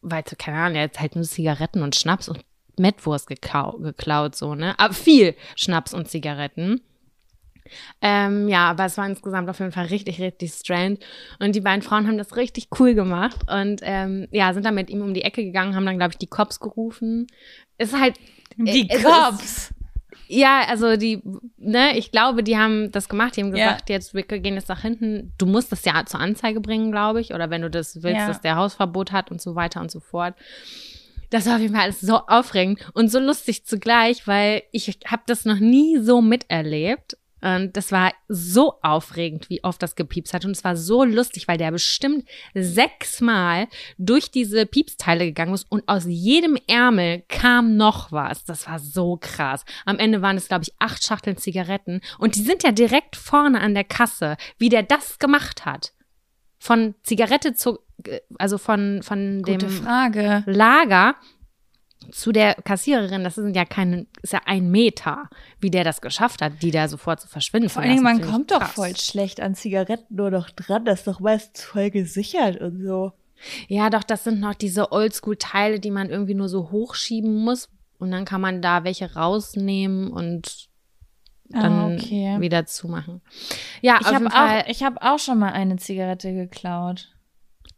weil 0.00 0.24
so, 0.28 0.36
keine 0.36 0.58
Ahnung, 0.58 0.76
er 0.76 0.84
hat 0.84 1.00
halt 1.00 1.14
nur 1.14 1.24
Zigaretten 1.24 1.82
und 1.82 1.96
Schnaps 1.96 2.28
und 2.28 2.44
Mettwurst 2.78 3.28
geklaut, 3.28 4.34
so, 4.34 4.54
ne? 4.54 4.74
Aber 4.78 4.94
viel 4.94 5.36
Schnaps 5.56 5.94
und 5.94 6.08
Zigaretten. 6.08 6.80
Ähm, 8.00 8.48
ja, 8.48 8.70
aber 8.70 8.86
es 8.86 8.98
war 8.98 9.06
insgesamt 9.06 9.48
auf 9.48 9.60
jeden 9.60 9.72
Fall 9.72 9.86
richtig, 9.86 10.20
richtig 10.20 10.52
strange. 10.52 10.98
Und 11.38 11.54
die 11.54 11.60
beiden 11.60 11.82
Frauen 11.82 12.06
haben 12.06 12.18
das 12.18 12.36
richtig 12.36 12.68
cool 12.78 12.94
gemacht 12.94 13.38
und 13.50 13.80
ähm, 13.82 14.26
ja, 14.30 14.52
sind 14.52 14.66
dann 14.66 14.74
mit 14.74 14.90
ihm 14.90 15.00
um 15.00 15.14
die 15.14 15.22
Ecke 15.22 15.44
gegangen, 15.44 15.74
haben 15.74 15.86
dann, 15.86 15.98
glaube 15.98 16.12
ich, 16.12 16.18
die 16.18 16.26
Cops 16.26 16.60
gerufen. 16.60 17.28
Ist 17.78 17.98
halt. 17.98 18.16
Die 18.56 18.90
äh, 18.90 19.02
Cops. 19.02 19.72
Ja, 20.28 20.62
also 20.68 20.96
die, 20.96 21.22
ne, 21.56 21.96
ich 21.96 22.10
glaube, 22.10 22.42
die 22.42 22.56
haben 22.56 22.90
das 22.92 23.08
gemacht, 23.08 23.36
die 23.36 23.42
haben 23.42 23.54
Ja. 23.54 23.64
gesagt, 23.72 23.90
jetzt, 23.90 24.14
wir 24.14 24.22
gehen 24.22 24.54
jetzt 24.54 24.68
nach 24.68 24.80
hinten. 24.82 25.32
Du 25.38 25.46
musst 25.46 25.70
das 25.72 25.84
ja 25.84 26.04
zur 26.06 26.20
Anzeige 26.20 26.60
bringen, 26.60 26.90
glaube 26.90 27.20
ich, 27.20 27.34
oder 27.34 27.50
wenn 27.50 27.62
du 27.62 27.70
das 27.70 28.02
willst, 28.02 28.20
Ja. 28.20 28.26
dass 28.28 28.40
der 28.40 28.56
Hausverbot 28.56 29.12
hat 29.12 29.30
und 29.30 29.40
so 29.40 29.54
weiter 29.54 29.80
und 29.80 29.90
so 29.90 30.00
fort. 30.00 30.34
Das 31.30 31.46
war 31.46 31.54
auf 31.54 31.60
jeden 31.62 31.74
Fall 31.74 31.84
alles 31.84 32.00
so 32.00 32.16
aufregend 32.26 32.90
und 32.94 33.10
so 33.10 33.18
lustig 33.18 33.64
zugleich, 33.64 34.26
weil 34.26 34.62
ich 34.70 34.98
habe 35.06 35.22
das 35.26 35.44
noch 35.46 35.58
nie 35.58 35.98
so 35.98 36.20
miterlebt. 36.20 37.16
Und 37.42 37.76
das 37.76 37.90
war 37.90 38.12
so 38.28 38.74
aufregend, 38.82 39.50
wie 39.50 39.64
oft 39.64 39.82
das 39.82 39.96
gepiepst 39.96 40.32
hat. 40.32 40.44
Und 40.44 40.52
es 40.52 40.62
war 40.62 40.76
so 40.76 41.02
lustig, 41.04 41.48
weil 41.48 41.58
der 41.58 41.72
bestimmt 41.72 42.28
sechsmal 42.54 43.66
durch 43.98 44.30
diese 44.30 44.64
Piepsteile 44.64 45.24
gegangen 45.24 45.54
ist 45.54 45.70
und 45.70 45.82
aus 45.88 46.04
jedem 46.06 46.56
Ärmel 46.68 47.24
kam 47.28 47.76
noch 47.76 48.12
was. 48.12 48.44
Das 48.44 48.68
war 48.68 48.78
so 48.78 49.18
krass. 49.20 49.64
Am 49.84 49.98
Ende 49.98 50.22
waren 50.22 50.36
es, 50.36 50.46
glaube 50.46 50.64
ich, 50.64 50.74
acht 50.78 51.04
Schachteln 51.04 51.36
Zigaretten. 51.36 52.00
Und 52.18 52.36
die 52.36 52.42
sind 52.42 52.62
ja 52.62 52.70
direkt 52.70 53.16
vorne 53.16 53.60
an 53.60 53.74
der 53.74 53.84
Kasse, 53.84 54.36
wie 54.58 54.68
der 54.68 54.84
das 54.84 55.18
gemacht 55.18 55.64
hat. 55.64 55.92
Von 56.58 56.94
Zigarette 57.02 57.54
zu, 57.54 57.80
also 58.38 58.56
von, 58.56 59.02
von 59.02 59.42
dem 59.42 59.60
Frage. 59.68 60.44
Lager 60.46 61.16
zu 62.10 62.32
der 62.32 62.54
Kassiererin, 62.54 63.24
das 63.24 63.36
sind 63.36 63.54
ja 63.54 63.64
keine, 63.64 64.06
ist 64.22 64.32
ja 64.32 64.40
ein 64.46 64.70
Meter, 64.70 65.28
wie 65.60 65.70
der 65.70 65.84
das 65.84 66.00
geschafft 66.00 66.42
hat, 66.42 66.62
die 66.62 66.70
da 66.70 66.88
sofort 66.88 67.20
zu 67.20 67.28
verschwinden. 67.28 67.68
Vor 67.68 67.82
Dingen, 67.82 68.02
man 68.02 68.20
kommt 68.20 68.50
ich 68.50 68.56
doch 68.56 68.64
krass. 68.64 68.72
voll 68.72 68.96
schlecht 68.96 69.40
an 69.40 69.54
Zigaretten 69.54 70.14
nur 70.16 70.30
noch 70.30 70.50
dran. 70.50 70.84
Das 70.84 71.00
ist 71.00 71.06
doch 71.06 71.20
meist 71.20 71.62
voll 71.62 71.90
gesichert 71.90 72.60
und 72.60 72.82
so. 72.82 73.12
Ja, 73.68 73.90
doch, 73.90 74.04
das 74.04 74.24
sind 74.24 74.40
noch 74.40 74.54
diese 74.54 74.92
Oldschool-Teile, 74.92 75.80
die 75.80 75.90
man 75.90 76.10
irgendwie 76.10 76.34
nur 76.34 76.48
so 76.48 76.70
hochschieben 76.70 77.34
muss. 77.44 77.68
Und 77.98 78.10
dann 78.10 78.24
kann 78.24 78.40
man 78.40 78.62
da 78.62 78.84
welche 78.84 79.14
rausnehmen 79.14 80.10
und 80.12 80.68
dann 81.48 81.72
Ah, 81.72 81.86
okay. 81.94 82.36
wieder 82.40 82.66
zumachen. 82.66 83.20
Ja, 83.80 83.98
Ich 84.00 84.06
habe 84.06 84.26
auch, 84.26 84.66
ich 84.68 84.82
hab 84.82 85.02
auch 85.04 85.18
schon 85.18 85.38
mal 85.38 85.52
eine 85.52 85.76
Zigarette 85.76 86.32
geklaut. 86.32 87.08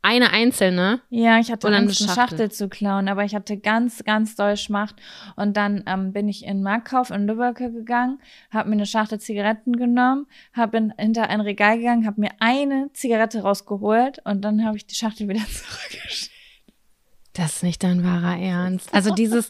Eine 0.04 0.30
einzelne. 0.30 1.00
Ja, 1.08 1.38
ich 1.38 1.50
hatte 1.50 1.66
Angst, 1.68 1.78
eine 1.78 1.92
Schachtel. 1.94 2.14
Schachtel 2.14 2.52
zu 2.52 2.68
klauen, 2.68 3.08
aber 3.08 3.24
ich 3.24 3.34
hatte 3.34 3.56
ganz, 3.56 4.04
ganz 4.04 4.36
doll 4.36 4.58
Schmacht. 4.58 4.96
Und 5.34 5.56
dann 5.56 5.82
ähm, 5.86 6.12
bin 6.12 6.28
ich 6.28 6.44
in 6.44 6.62
Marktkauf 6.62 7.10
in 7.10 7.26
Lübbecke 7.26 7.72
gegangen, 7.72 8.20
habe 8.50 8.68
mir 8.68 8.74
eine 8.74 8.86
Schachtel 8.86 9.18
Zigaretten 9.18 9.76
genommen, 9.76 10.26
habe 10.52 10.90
hinter 10.98 11.30
ein 11.30 11.40
Regal 11.40 11.78
gegangen, 11.78 12.06
habe 12.06 12.20
mir 12.20 12.32
eine 12.38 12.90
Zigarette 12.92 13.40
rausgeholt 13.40 14.18
und 14.24 14.42
dann 14.42 14.64
habe 14.64 14.76
ich 14.76 14.86
die 14.86 14.94
Schachtel 14.94 15.26
wieder 15.26 15.40
zurückgestellt. 15.48 16.30
Das 17.32 17.56
ist 17.56 17.62
nicht 17.62 17.82
dein 17.82 18.04
wahrer 18.04 18.38
Ernst. 18.38 18.92
Also 18.92 19.12
dieses, 19.12 19.48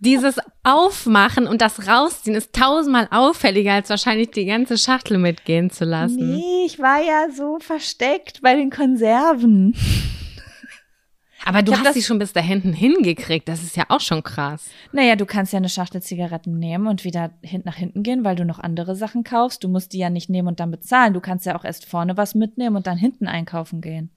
dieses 0.00 0.36
Aufmachen 0.62 1.46
und 1.46 1.60
das 1.60 1.88
Rausziehen 1.88 2.36
ist 2.36 2.52
tausendmal 2.52 3.08
auffälliger, 3.10 3.72
als 3.72 3.90
wahrscheinlich 3.90 4.30
die 4.30 4.44
ganze 4.44 4.78
Schachtel 4.78 5.18
mitgehen 5.18 5.70
zu 5.70 5.84
lassen. 5.84 6.36
Nee, 6.36 6.66
ich 6.66 6.78
war 6.78 7.02
ja 7.02 7.30
so 7.34 7.58
versteckt 7.60 8.40
bei 8.42 8.54
den 8.54 8.70
Konserven. 8.70 9.74
Aber 11.44 11.62
du 11.62 11.72
hast 11.72 11.94
sie 11.94 12.02
schon 12.02 12.18
bis 12.18 12.32
da 12.32 12.40
hinten 12.40 12.72
hingekriegt. 12.72 13.48
Das 13.48 13.62
ist 13.62 13.76
ja 13.76 13.84
auch 13.88 14.00
schon 14.00 14.22
krass. 14.22 14.68
Naja, 14.92 15.16
du 15.16 15.24
kannst 15.24 15.52
ja 15.52 15.56
eine 15.56 15.68
Schachtel 15.68 16.02
Zigaretten 16.02 16.58
nehmen 16.58 16.86
und 16.86 17.04
wieder 17.04 17.30
hin 17.42 17.62
nach 17.64 17.76
hinten 17.76 18.02
gehen, 18.02 18.22
weil 18.22 18.36
du 18.36 18.44
noch 18.44 18.58
andere 18.58 18.94
Sachen 18.96 19.24
kaufst. 19.24 19.64
Du 19.64 19.68
musst 19.68 19.92
die 19.92 19.98
ja 19.98 20.10
nicht 20.10 20.28
nehmen 20.28 20.48
und 20.48 20.60
dann 20.60 20.70
bezahlen. 20.70 21.14
Du 21.14 21.20
kannst 21.20 21.46
ja 21.46 21.56
auch 21.56 21.64
erst 21.64 21.86
vorne 21.86 22.16
was 22.16 22.34
mitnehmen 22.34 22.76
und 22.76 22.86
dann 22.86 22.98
hinten 22.98 23.28
einkaufen 23.28 23.80
gehen. 23.80 24.10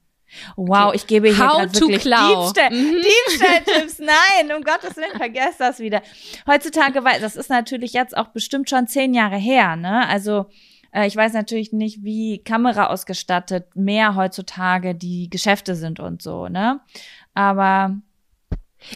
Wow, 0.56 0.88
Okay. 0.88 0.96
ich 0.98 1.08
gebe 1.08 1.28
hier 1.28 1.36
gerade 1.38 1.74
wirklich 1.74 2.02
klau. 2.02 2.44
Diebstahl, 2.52 2.72
Mhm. 2.72 3.02
Diebstahltipps. 3.28 4.00
Nein, 4.00 4.56
um 4.56 4.64
Gottes 4.64 4.96
Willen, 4.98 5.18
vergesst 5.18 5.60
das 5.60 5.80
wieder. 5.80 6.02
Heutzutage, 6.48 7.04
weil 7.04 7.20
das 7.22 7.36
ist 7.36 7.50
natürlich 7.50 7.94
jetzt 7.94 8.16
auch 8.16 8.28
bestimmt 8.30 8.70
schon 8.70 8.88
zehn 8.88 9.14
Jahre 9.14 9.38
her, 9.38 9.76
ne? 9.76 10.08
Also 10.08 10.46
äh, 10.94 11.08
ich 11.08 11.16
weiß 11.16 11.34
natürlich 11.34 11.72
nicht, 11.74 12.04
wie 12.04 12.44
Kamera 12.44 12.88
ausgestattet 12.88 13.76
mehr 13.76 14.16
heutzutage 14.16 14.96
die 14.96 15.30
Geschäfte 15.30 15.76
sind 15.76 16.00
und 16.00 16.22
so, 16.22 16.48
ne? 16.48 16.82
Aber 17.34 17.96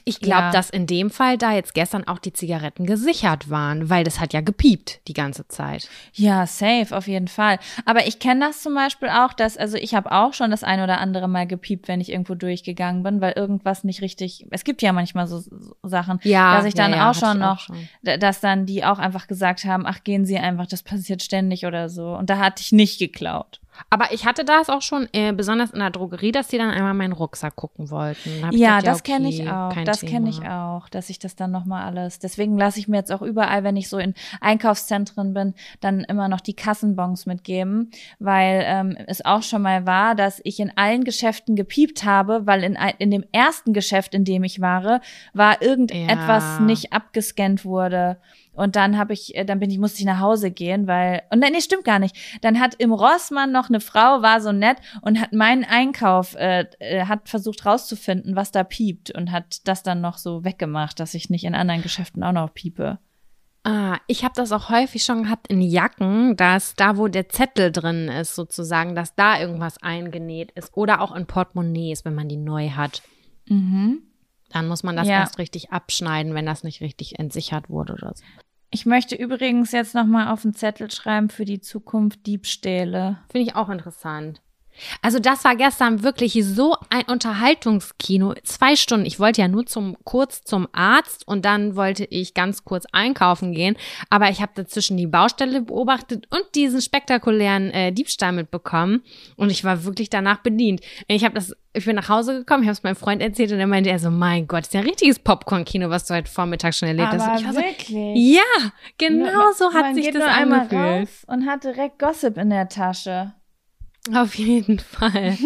Ich 0.04 0.20
glaube, 0.20 0.44
Ja. 0.46 0.52
dass 0.52 0.70
in 0.70 0.88
dem 0.88 1.10
Fall 1.10 1.38
da 1.38 1.54
jetzt 1.54 1.74
gestern 1.74 2.08
auch 2.08 2.20
die 2.20 2.34
Zigaretten 2.34 2.86
gesichert 2.86 3.50
waren, 3.50 3.90
weil 3.90 4.04
das 4.04 4.20
hat 4.20 4.34
ja 4.34 4.42
gepiept 4.42 5.00
die 5.08 5.14
ganze 5.14 5.48
Zeit. 5.48 5.88
Ja, 6.14 6.46
safe, 6.48 6.88
auf 6.96 7.08
jeden 7.08 7.28
Fall. 7.28 7.60
Aber 7.86 8.08
ich 8.08 8.20
kenne 8.20 8.46
das 8.48 8.62
zum 8.62 8.74
Beispiel 8.76 9.10
auch, 9.10 9.34
dass, 9.34 9.58
also 9.58 9.78
ich 9.78 9.94
habe 9.96 10.12
auch 10.12 10.34
schon 10.34 10.52
das 10.52 10.64
ein 10.64 10.82
oder 10.82 11.00
andere 11.00 11.28
Mal 11.28 11.48
gepiept, 11.48 11.88
wenn 11.88 12.02
ich 12.02 12.12
irgendwo 12.12 12.36
durchgegangen 12.36 13.04
bin, 13.04 13.22
weil 13.22 13.34
irgendwas 13.34 13.84
nicht 13.84 14.02
richtig, 14.02 14.46
es 14.52 14.64
gibt 14.64 14.82
ja 14.82 14.92
manchmal 14.94 15.28
so, 15.28 15.40
so 15.40 15.52
Sachen, 15.84 16.20
Ja, 16.24 16.56
dass 16.56 16.66
ich 16.66 16.74
dann 16.74 16.92
ja, 16.92 17.10
auch 17.10 17.16
schon 17.16 17.42
auch 17.42 17.56
noch, 17.56 17.60
schon. 17.60 17.88
dass 18.20 18.40
dann 18.40 18.66
die 18.66 18.84
auch 18.86 19.00
einfach 19.00 19.28
gesagt 19.28 19.66
haben, 19.66 19.86
ach, 19.86 20.04
gehen 20.04 20.26
Sie 20.26 20.38
einfach, 20.38 20.68
das 20.68 20.84
passiert 20.84 21.22
ständig 21.24 21.66
oder 21.66 21.90
so. 21.90 22.16
Und 22.16 22.30
da 22.30 22.38
hatte 22.40 22.62
ich 22.62 22.72
nicht 22.72 23.00
geklaut. 23.00 23.60
Aber 23.90 24.12
ich 24.12 24.26
hatte 24.26 24.46
das 24.46 24.70
auch 24.70 24.82
schon, 24.82 25.08
äh, 25.14 25.34
besonders 25.34 25.72
in 25.72 25.80
der 25.80 25.90
Drogerie, 25.90 26.32
dass 26.32 26.48
die 26.48 26.58
dann 26.58 26.70
einmal 26.70 26.94
meinen 26.94 27.14
Rucksack 27.14 27.56
gucken 27.56 27.90
wollten. 27.90 28.30
Ja, 28.52 28.80
gesagt, 28.80 28.88
das 28.88 29.04
kenne 29.04 29.28
okay, 29.28 29.42
ich 29.42 29.50
auch. 29.50 29.84
Das 29.84 30.02
kenne 30.02 30.30
ich 30.30 30.42
auch, 30.48 30.90
dass 30.90 31.10
ich 31.10 31.20
das 31.20 31.36
dann 31.36 31.52
nochmal 31.52 31.86
alles. 31.86 32.20
Deswegen 32.20 32.58
lasse 32.58 32.80
ich 32.80 32.88
mir 32.88 32.98
jetzt 32.98 33.12
auch 33.12 33.22
überall, 33.22 33.64
wenn 33.64 33.78
ich 33.78 33.90
so 33.90 33.98
in 33.98 34.14
Einkaufszentren 34.42 35.34
bin, 35.34 35.54
dann 35.82 36.02
immer 36.02 36.28
noch 36.28 36.42
die 36.42 36.54
Kassenbons 36.56 37.26
mitgeben, 37.26 37.92
weil 38.20 38.64
ähm, 38.66 38.98
es 39.08 39.24
auch 39.24 39.44
schon 39.44 39.62
mal 39.62 39.86
war, 39.86 40.16
dass 40.16 40.42
ich 40.44 40.60
in 40.60 40.72
allen 40.76 41.04
Geschäften 41.04 41.56
gepiept 41.56 42.04
habe, 42.06 42.46
weil 42.46 42.64
in, 42.64 42.78
in 42.98 43.12
dem 43.12 43.24
ersten 43.32 43.74
Geschäft, 43.74 44.14
in 44.14 44.26
dem 44.26 44.44
ich 44.44 44.62
war, 44.62 45.02
war 45.34 45.62
irgendetwas 45.62 46.44
Ja. 46.44 46.60
nicht 46.62 46.94
abgescannt 46.94 47.66
wurde. 47.66 48.18
Und 48.56 48.76
dann 48.76 48.98
habe 48.98 49.14
ich, 49.14 49.36
äh, 49.36 49.46
dann 49.46 49.60
bin 49.60 49.70
ich, 49.70 49.78
musste 49.78 50.00
ich 50.00 50.06
nach 50.06 50.20
Hause 50.20 50.50
gehen, 50.52 50.88
weil, 50.88 51.22
und 51.30 51.40
nein, 51.40 51.52
nee, 51.54 51.62
stimmt 51.62 51.84
gar 51.84 52.00
nicht. 52.00 52.16
Dann 52.42 52.60
hat 52.60 52.76
im 52.76 52.92
Rossmann 52.92 53.52
noch 53.52 53.70
eine 53.70 53.80
Frau, 53.80 54.22
war 54.22 54.42
so 54.42 54.52
nett 54.52 54.78
und 55.02 55.20
hat 55.20 55.34
meinen 55.34 55.64
Einkauf, 55.66 56.36
äh, 56.36 56.66
äh, 56.80 57.06
hat 57.06 57.30
versucht 57.30 57.66
rauszufinden, 57.66 58.36
was 58.36 58.52
da 58.52 58.64
piept 58.64 59.12
und 59.12 59.32
hat 59.32 59.68
das 59.68 59.84
dann 59.84 60.02
noch 60.02 60.18
so 60.18 60.44
weggemacht, 60.44 61.00
dass 61.00 61.14
ich 61.14 61.30
nicht 61.30 61.44
in 61.44 61.56
anderen 61.56 61.82
Geschäften 61.82 62.24
auch 62.24 62.32
noch 62.32 62.54
piepe. 62.54 63.00
Ah, 63.68 63.98
ich 64.06 64.24
habe 64.24 64.36
das 64.36 64.52
auch 64.52 64.70
häufig 64.70 65.04
schon 65.04 65.24
gehabt 65.24 65.48
in 65.48 65.60
Jacken, 65.60 66.36
dass 66.38 66.76
da, 66.76 66.98
wo 66.98 67.08
der 67.08 67.30
Zettel 67.30 67.72
drin 67.72 68.10
ist, 68.10 68.36
sozusagen, 68.36 68.94
dass 68.94 69.16
da 69.16 69.40
irgendwas 69.40 69.82
eingenäht 69.82 70.52
ist. 70.52 70.78
Oder 70.78 71.02
auch 71.02 71.16
in 71.16 71.26
Portemonnaies, 71.26 72.06
wenn 72.06 72.14
man 72.14 72.30
die 72.30 72.38
neu 72.38 72.70
hat. 72.70 73.02
Mhm. 73.48 74.04
Dann 74.50 74.68
muss 74.68 74.84
man 74.84 74.96
das 74.96 75.08
Ja. 75.08 75.16
erst 75.16 75.40
richtig 75.40 75.72
abschneiden, 75.72 76.36
wenn 76.36 76.46
das 76.46 76.64
nicht 76.64 76.82
richtig 76.82 77.18
entsichert 77.18 77.68
wurde 77.68 77.94
oder 77.94 78.14
so. 78.16 78.24
Ich 78.72 78.86
möchte 78.86 79.16
übrigens 79.16 79.72
jetzt 79.72 79.96
noch 79.96 80.06
mal 80.06 80.32
auf 80.32 80.42
den 80.42 80.54
Zettel 80.54 80.92
schreiben 80.92 81.30
für 81.30 81.46
die 81.46 81.62
Zukunft 81.62 82.26
Diebstähle. 82.26 83.20
Finde 83.30 83.48
ich 83.48 83.56
auch 83.56 83.70
interessant. 83.70 84.42
Also 85.02 85.20
das 85.20 85.44
war 85.44 85.56
gestern 85.56 86.04
wirklich 86.04 86.34
so 86.44 86.76
ein 86.90 87.04
Unterhaltungskino. 87.04 88.34
Zwei 88.44 88.76
Stunden. 88.76 89.06
Ich 89.06 89.20
wollte 89.20 89.42
ja 89.42 89.48
nur 89.48 89.66
zum 89.66 89.98
kurz 90.04 90.44
zum 90.44 90.68
Arzt 90.72 91.28
und 91.28 91.46
dann 91.46 91.76
wollte 91.76 92.06
ich 92.06 92.34
ganz 92.34 92.64
kurz 92.64 92.86
einkaufen 92.92 93.54
gehen. 93.54 93.76
Aber 94.10 94.30
ich 94.30 94.42
habe 94.42 94.52
dazwischen 94.56 94.98
die 94.98 95.08
Baustelle 95.08 95.62
beobachtet 95.62 96.28
und 96.32 96.44
diesen 96.56 96.82
spektakulären 96.82 97.72
äh, 97.72 97.92
Diebstahl 97.92 98.32
mitbekommen. 98.32 99.04
Und 99.36 99.50
ich 99.52 99.64
war 99.64 99.84
wirklich 99.84 100.10
danach 100.10 100.40
bedient. 100.40 100.82
Ich 101.08 101.24
habe 101.24 101.36
das, 101.36 101.56
ich 101.74 101.86
bin 101.86 101.96
nach 101.96 102.10
Hause 102.10 102.40
gekommen, 102.40 102.64
ich 102.64 102.68
habe 102.68 102.78
es 102.78 102.84
meinem 102.84 102.96
Freund 102.96 103.22
erzählt 103.22 103.52
und 103.52 103.60
er 103.60 103.68
meinte 103.68 103.90
er 103.90 104.00
so, 104.00 104.10
mein 104.10 104.48
Gott, 104.48 104.64
ist 104.64 104.74
ja 104.74 104.82
ein 104.82 104.88
richtiges 104.88 105.20
Popcorn-Kino, 105.20 105.90
was 105.90 106.06
du 106.06 106.14
heute 106.14 106.30
Vormittag 106.30 106.74
schon 106.74 106.88
erlebt 106.88 107.10
hast. 107.10 107.28
Und 107.28 107.40
ich 107.40 107.46
war 107.46 107.54
so, 107.54 107.60
wirklich. 107.60 108.36
ja, 108.36 108.72
genau 108.98 109.52
so 109.54 109.74
hat 109.74 109.96
sich 109.96 110.08
das 110.08 110.16
nur 110.16 110.28
einmal 110.28 110.60
angefühlt. 110.62 111.02
raus 111.02 111.24
und 111.28 111.46
hat 111.48 111.64
direkt 111.64 112.00
Gossip 112.00 112.38
in 112.38 112.50
der 112.50 112.70
Tasche. 112.70 113.34
Auf 114.14 114.36
jeden 114.36 114.80
Fall. 114.80 115.38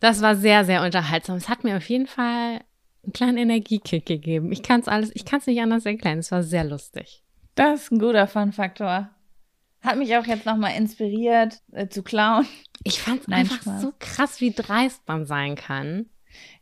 Das 0.00 0.20
war 0.22 0.36
sehr, 0.36 0.64
sehr 0.64 0.82
unterhaltsam. 0.82 1.36
Es 1.36 1.48
hat 1.48 1.64
mir 1.64 1.76
auf 1.76 1.88
jeden 1.88 2.06
Fall 2.06 2.60
einen 3.02 3.12
kleinen 3.12 3.38
Energiekick 3.38 4.06
gegeben. 4.06 4.52
Ich 4.52 4.62
kann 4.62 4.80
es 4.80 4.88
alles, 4.88 5.10
ich 5.14 5.24
kann 5.24 5.40
es 5.40 5.46
nicht 5.46 5.60
anders 5.60 5.86
erklären. 5.86 6.18
Es 6.18 6.30
war 6.32 6.42
sehr 6.42 6.64
lustig. 6.64 7.22
Das 7.54 7.82
ist 7.82 7.92
ein 7.92 7.98
guter 7.98 8.26
Fun-Faktor. 8.26 9.10
Hat 9.82 9.98
mich 9.98 10.16
auch 10.16 10.26
jetzt 10.26 10.46
nochmal 10.46 10.76
inspiriert, 10.76 11.60
äh, 11.72 11.88
zu 11.88 12.02
klauen. 12.02 12.46
Ich 12.84 13.00
fand 13.00 13.22
es 13.22 13.28
einfach 13.28 13.62
Spaß. 13.62 13.82
so 13.82 13.92
krass, 13.98 14.40
wie 14.40 14.52
dreist 14.52 15.02
man 15.06 15.26
sein 15.26 15.54
kann. 15.54 16.06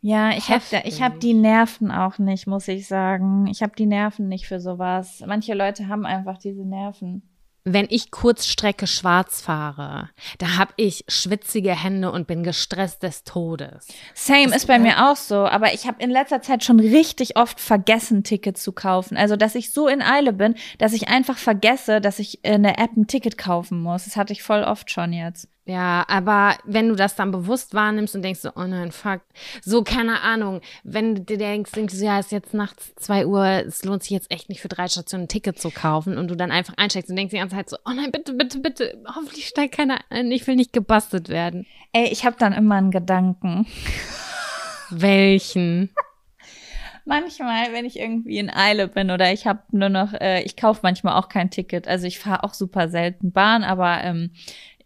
Ja, 0.01 0.31
ich 0.31 0.49
habe 0.49 0.63
hab 0.63 1.19
die 1.19 1.33
Nerven 1.33 1.91
auch 1.91 2.17
nicht, 2.17 2.47
muss 2.47 2.67
ich 2.67 2.87
sagen. 2.87 3.47
Ich 3.47 3.61
habe 3.61 3.73
die 3.75 3.85
Nerven 3.85 4.27
nicht 4.27 4.47
für 4.47 4.59
sowas. 4.59 5.23
Manche 5.25 5.53
Leute 5.53 5.87
haben 5.87 6.05
einfach 6.05 6.37
diese 6.37 6.63
Nerven. 6.63 7.23
Wenn 7.67 7.87
ich 7.89 8.11
Kurzstrecke 8.11 8.85
schwarz 8.85 9.41
fahre, 9.41 10.11
da 10.37 10.57
habe 10.57 10.73
ich 10.77 11.03
schwitzige 11.07 11.71
Hände 11.71 12.11
und 12.11 12.27
bin 12.27 12.43
gestresst 12.43 13.01
des 13.01 13.23
Todes. 13.23 13.87
Same 14.13 14.55
ist 14.55 14.67
bei 14.67 14.77
mir 14.77 15.09
auch 15.09 15.15
so, 15.15 15.47
aber 15.47 15.73
ich 15.73 15.87
habe 15.87 16.01
in 16.03 16.11
letzter 16.11 16.43
Zeit 16.43 16.63
schon 16.63 16.79
richtig 16.79 17.37
oft 17.37 17.59
vergessen, 17.59 18.23
Ticket 18.23 18.59
zu 18.59 18.71
kaufen. 18.71 19.17
Also, 19.17 19.35
dass 19.35 19.55
ich 19.55 19.73
so 19.73 19.87
in 19.87 20.03
Eile 20.03 20.31
bin, 20.31 20.53
dass 20.77 20.93
ich 20.93 21.07
einfach 21.07 21.39
vergesse, 21.39 22.01
dass 22.01 22.19
ich 22.19 22.45
in 22.45 22.61
der 22.61 22.77
App 22.77 22.95
ein 22.95 23.07
Ticket 23.07 23.35
kaufen 23.35 23.81
muss. 23.81 24.05
Das 24.05 24.15
hatte 24.15 24.31
ich 24.31 24.43
voll 24.43 24.61
oft 24.63 24.91
schon 24.91 25.11
jetzt. 25.11 25.47
Ja, 25.67 26.05
aber 26.07 26.57
wenn 26.63 26.89
du 26.89 26.95
das 26.95 27.15
dann 27.15 27.31
bewusst 27.31 27.73
wahrnimmst 27.73 28.15
und 28.15 28.21
denkst 28.21 28.41
so, 28.41 28.51
oh 28.55 28.65
nein, 28.65 28.91
fuck, 28.91 29.21
so, 29.63 29.83
keine 29.83 30.21
Ahnung, 30.21 30.61
wenn 30.83 31.15
du 31.15 31.21
dir 31.21 31.39
denkst, 31.39 31.71
denkst 31.71 31.97
du, 31.97 32.05
ja, 32.05 32.19
es 32.19 32.27
ist 32.27 32.31
jetzt 32.33 32.53
nachts 32.53 32.93
zwei 32.97 33.25
Uhr, 33.25 33.43
es 33.43 33.83
lohnt 33.83 34.03
sich 34.03 34.11
jetzt 34.11 34.29
echt 34.29 34.47
nicht 34.47 34.61
für 34.61 34.67
drei 34.67 34.87
Stationen 34.87 35.25
ein 35.25 35.27
Ticket 35.27 35.59
zu 35.59 35.71
kaufen 35.71 36.19
und 36.19 36.27
du 36.27 36.35
dann 36.35 36.51
einfach 36.51 36.75
einsteigst 36.77 37.09
und 37.09 37.15
denkst 37.15 37.31
die 37.31 37.39
ganze 37.39 37.55
Zeit 37.55 37.69
so, 37.69 37.77
oh 37.83 37.93
nein, 37.95 38.11
bitte, 38.11 38.33
bitte, 38.33 38.59
bitte, 38.59 39.01
hoffentlich 39.07 39.47
steigt 39.47 39.75
keiner 39.75 40.01
ein, 40.11 40.31
ich 40.31 40.45
will 40.45 40.55
nicht 40.55 40.71
gebastelt 40.71 41.29
werden. 41.29 41.65
Ey, 41.93 42.09
ich 42.11 42.27
habe 42.27 42.35
dann 42.37 42.53
immer 42.53 42.75
einen 42.75 42.91
Gedanken. 42.91 43.65
Welchen? 44.91 45.89
Manchmal, 47.05 47.71
wenn 47.71 47.85
ich 47.85 47.99
irgendwie 47.99 48.37
in 48.37 48.51
Eile 48.51 48.87
bin 48.87 49.11
oder 49.11 49.31
ich 49.31 49.45
habe 49.45 49.61
nur 49.71 49.89
noch, 49.89 50.13
äh, 50.13 50.41
ich 50.41 50.57
kaufe 50.57 50.81
manchmal 50.83 51.15
auch 51.15 51.29
kein 51.29 51.51
Ticket. 51.51 51.87
Also 51.87 52.07
ich 52.07 52.17
fahre 52.19 52.43
auch 52.43 52.53
super 52.53 52.89
selten 52.89 53.31
Bahn, 53.31 53.63
aber 53.63 54.03
ähm, 54.03 54.31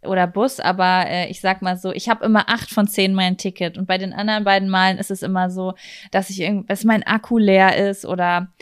oder 0.03 0.27
Bus, 0.27 0.59
aber 0.59 1.05
äh, 1.07 1.29
ich 1.29 1.41
sag 1.41 1.61
mal 1.61 1.77
so, 1.77 1.91
ich 1.91 2.09
habe 2.09 2.25
immer 2.25 2.49
acht 2.49 2.69
von 2.69 2.87
zehn 2.87 3.13
mein 3.13 3.37
Ticket. 3.37 3.77
Und 3.77 3.85
bei 3.85 3.97
den 3.97 4.13
anderen 4.13 4.43
beiden 4.43 4.69
Malen 4.69 4.97
ist 4.97 5.11
es 5.11 5.21
immer 5.21 5.49
so, 5.49 5.73
dass 6.11 6.29
ich 6.29 6.39
irgend, 6.41 6.69
dass 6.69 6.83
mein 6.83 7.03
Akku 7.03 7.37
leer 7.37 7.89
ist 7.89 8.05
oder 8.05 8.53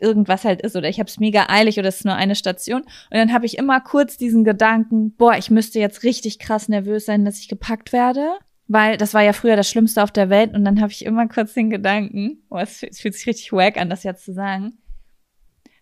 irgendwas 0.00 0.44
halt 0.44 0.62
ist 0.62 0.76
oder 0.76 0.88
ich 0.88 0.98
habe 0.98 1.08
es 1.08 1.20
mega 1.20 1.46
eilig 1.48 1.78
oder 1.78 1.88
es 1.88 1.96
ist 1.96 2.04
nur 2.04 2.14
eine 2.14 2.34
Station. 2.34 2.82
Und 2.82 3.16
dann 3.16 3.32
habe 3.32 3.46
ich 3.46 3.58
immer 3.58 3.80
kurz 3.80 4.16
diesen 4.16 4.44
Gedanken, 4.44 5.14
boah, 5.16 5.36
ich 5.36 5.50
müsste 5.50 5.78
jetzt 5.78 6.02
richtig 6.02 6.38
krass 6.38 6.68
nervös 6.68 7.06
sein, 7.06 7.24
dass 7.24 7.38
ich 7.38 7.48
gepackt 7.48 7.92
werde, 7.92 8.38
weil 8.66 8.96
das 8.96 9.14
war 9.14 9.22
ja 9.22 9.32
früher 9.32 9.56
das 9.56 9.68
Schlimmste 9.68 10.02
auf 10.02 10.10
der 10.10 10.30
Welt. 10.30 10.54
Und 10.54 10.64
dann 10.64 10.80
habe 10.80 10.92
ich 10.92 11.04
immer 11.04 11.28
kurz 11.28 11.54
den 11.54 11.70
Gedanken, 11.70 12.42
boah, 12.48 12.62
es, 12.62 12.78
fühlt 12.78 13.14
sich 13.14 13.26
richtig 13.26 13.52
wack 13.52 13.76
an, 13.76 13.90
das 13.90 14.02
jetzt 14.02 14.24
zu 14.24 14.32
sagen. 14.32 14.78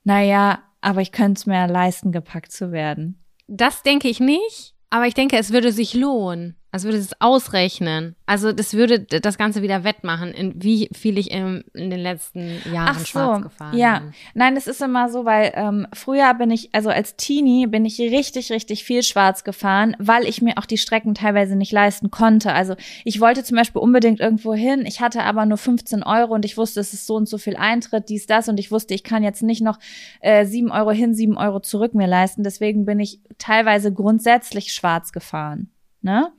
Naja, 0.04 0.62
aber 0.80 1.00
ich 1.00 1.12
könnte 1.12 1.38
es 1.38 1.46
mir 1.46 1.66
leisten, 1.66 2.12
gepackt 2.12 2.52
zu 2.52 2.72
werden. 2.72 3.22
Das 3.46 3.82
denke 3.82 4.08
ich 4.08 4.20
nicht, 4.20 4.74
aber 4.90 5.06
ich 5.06 5.14
denke, 5.14 5.36
es 5.36 5.52
würde 5.52 5.72
sich 5.72 5.94
lohnen. 5.94 6.56
Also 6.78 6.86
würde 6.86 6.98
es 6.98 7.20
ausrechnen. 7.20 8.14
Also 8.24 8.52
das 8.52 8.72
würde 8.72 9.00
das 9.00 9.36
Ganze 9.36 9.62
wieder 9.62 9.82
wettmachen, 9.82 10.30
in 10.30 10.62
wie 10.62 10.88
viel 10.92 11.18
ich 11.18 11.32
in, 11.32 11.64
in 11.74 11.90
den 11.90 11.98
letzten 11.98 12.60
Jahren 12.72 12.90
Ach 12.90 12.98
so, 13.00 13.06
schwarz 13.06 13.42
gefahren 13.42 13.76
ja. 13.76 13.98
bin. 13.98 14.12
Nein, 14.34 14.56
es 14.56 14.68
ist 14.68 14.80
immer 14.80 15.08
so, 15.08 15.24
weil 15.24 15.52
ähm, 15.56 15.88
früher 15.92 16.32
bin 16.34 16.52
ich, 16.52 16.72
also 16.72 16.90
als 16.90 17.16
Teenie 17.16 17.66
bin 17.66 17.84
ich 17.84 17.98
richtig, 17.98 18.52
richtig 18.52 18.84
viel 18.84 19.02
schwarz 19.02 19.42
gefahren, 19.42 19.96
weil 19.98 20.24
ich 20.24 20.40
mir 20.40 20.56
auch 20.56 20.66
die 20.66 20.78
Strecken 20.78 21.14
teilweise 21.14 21.56
nicht 21.56 21.72
leisten 21.72 22.12
konnte. 22.12 22.52
Also 22.52 22.76
ich 23.04 23.20
wollte 23.20 23.42
zum 23.42 23.56
Beispiel 23.56 23.82
unbedingt 23.82 24.20
irgendwo 24.20 24.54
hin, 24.54 24.86
ich 24.86 25.00
hatte 25.00 25.24
aber 25.24 25.44
nur 25.44 25.58
15 25.58 26.04
Euro 26.04 26.34
und 26.34 26.44
ich 26.44 26.56
wusste, 26.56 26.78
es 26.78 26.92
ist 26.92 27.06
so 27.06 27.16
und 27.16 27.28
so 27.28 27.38
viel 27.38 27.56
Eintritt, 27.56 28.08
dies, 28.08 28.26
das 28.26 28.48
und 28.48 28.60
ich 28.60 28.70
wusste, 28.70 28.94
ich 28.94 29.02
kann 29.02 29.24
jetzt 29.24 29.42
nicht 29.42 29.62
noch 29.62 29.80
äh, 30.20 30.46
7 30.46 30.70
Euro 30.70 30.92
hin, 30.92 31.12
7 31.12 31.36
Euro 31.36 31.58
zurück 31.58 31.94
mir 31.94 32.06
leisten. 32.06 32.44
Deswegen 32.44 32.84
bin 32.84 33.00
ich 33.00 33.20
teilweise 33.38 33.92
grundsätzlich 33.92 34.72
schwarz 34.72 35.10
gefahren. 35.10 35.70
Ne? 36.02 36.30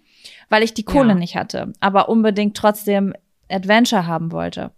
Weil 0.50 0.64
ich 0.64 0.74
die 0.74 0.84
Kohle 0.84 1.10
Ja. 1.10 1.16
nicht 1.16 1.36
hatte, 1.36 1.74
aber 1.80 2.10
unbedingt 2.10 2.58
trotzdem 2.58 3.14
Adventure 3.50 4.06
haben 4.06 4.32
wollte. 4.32 4.72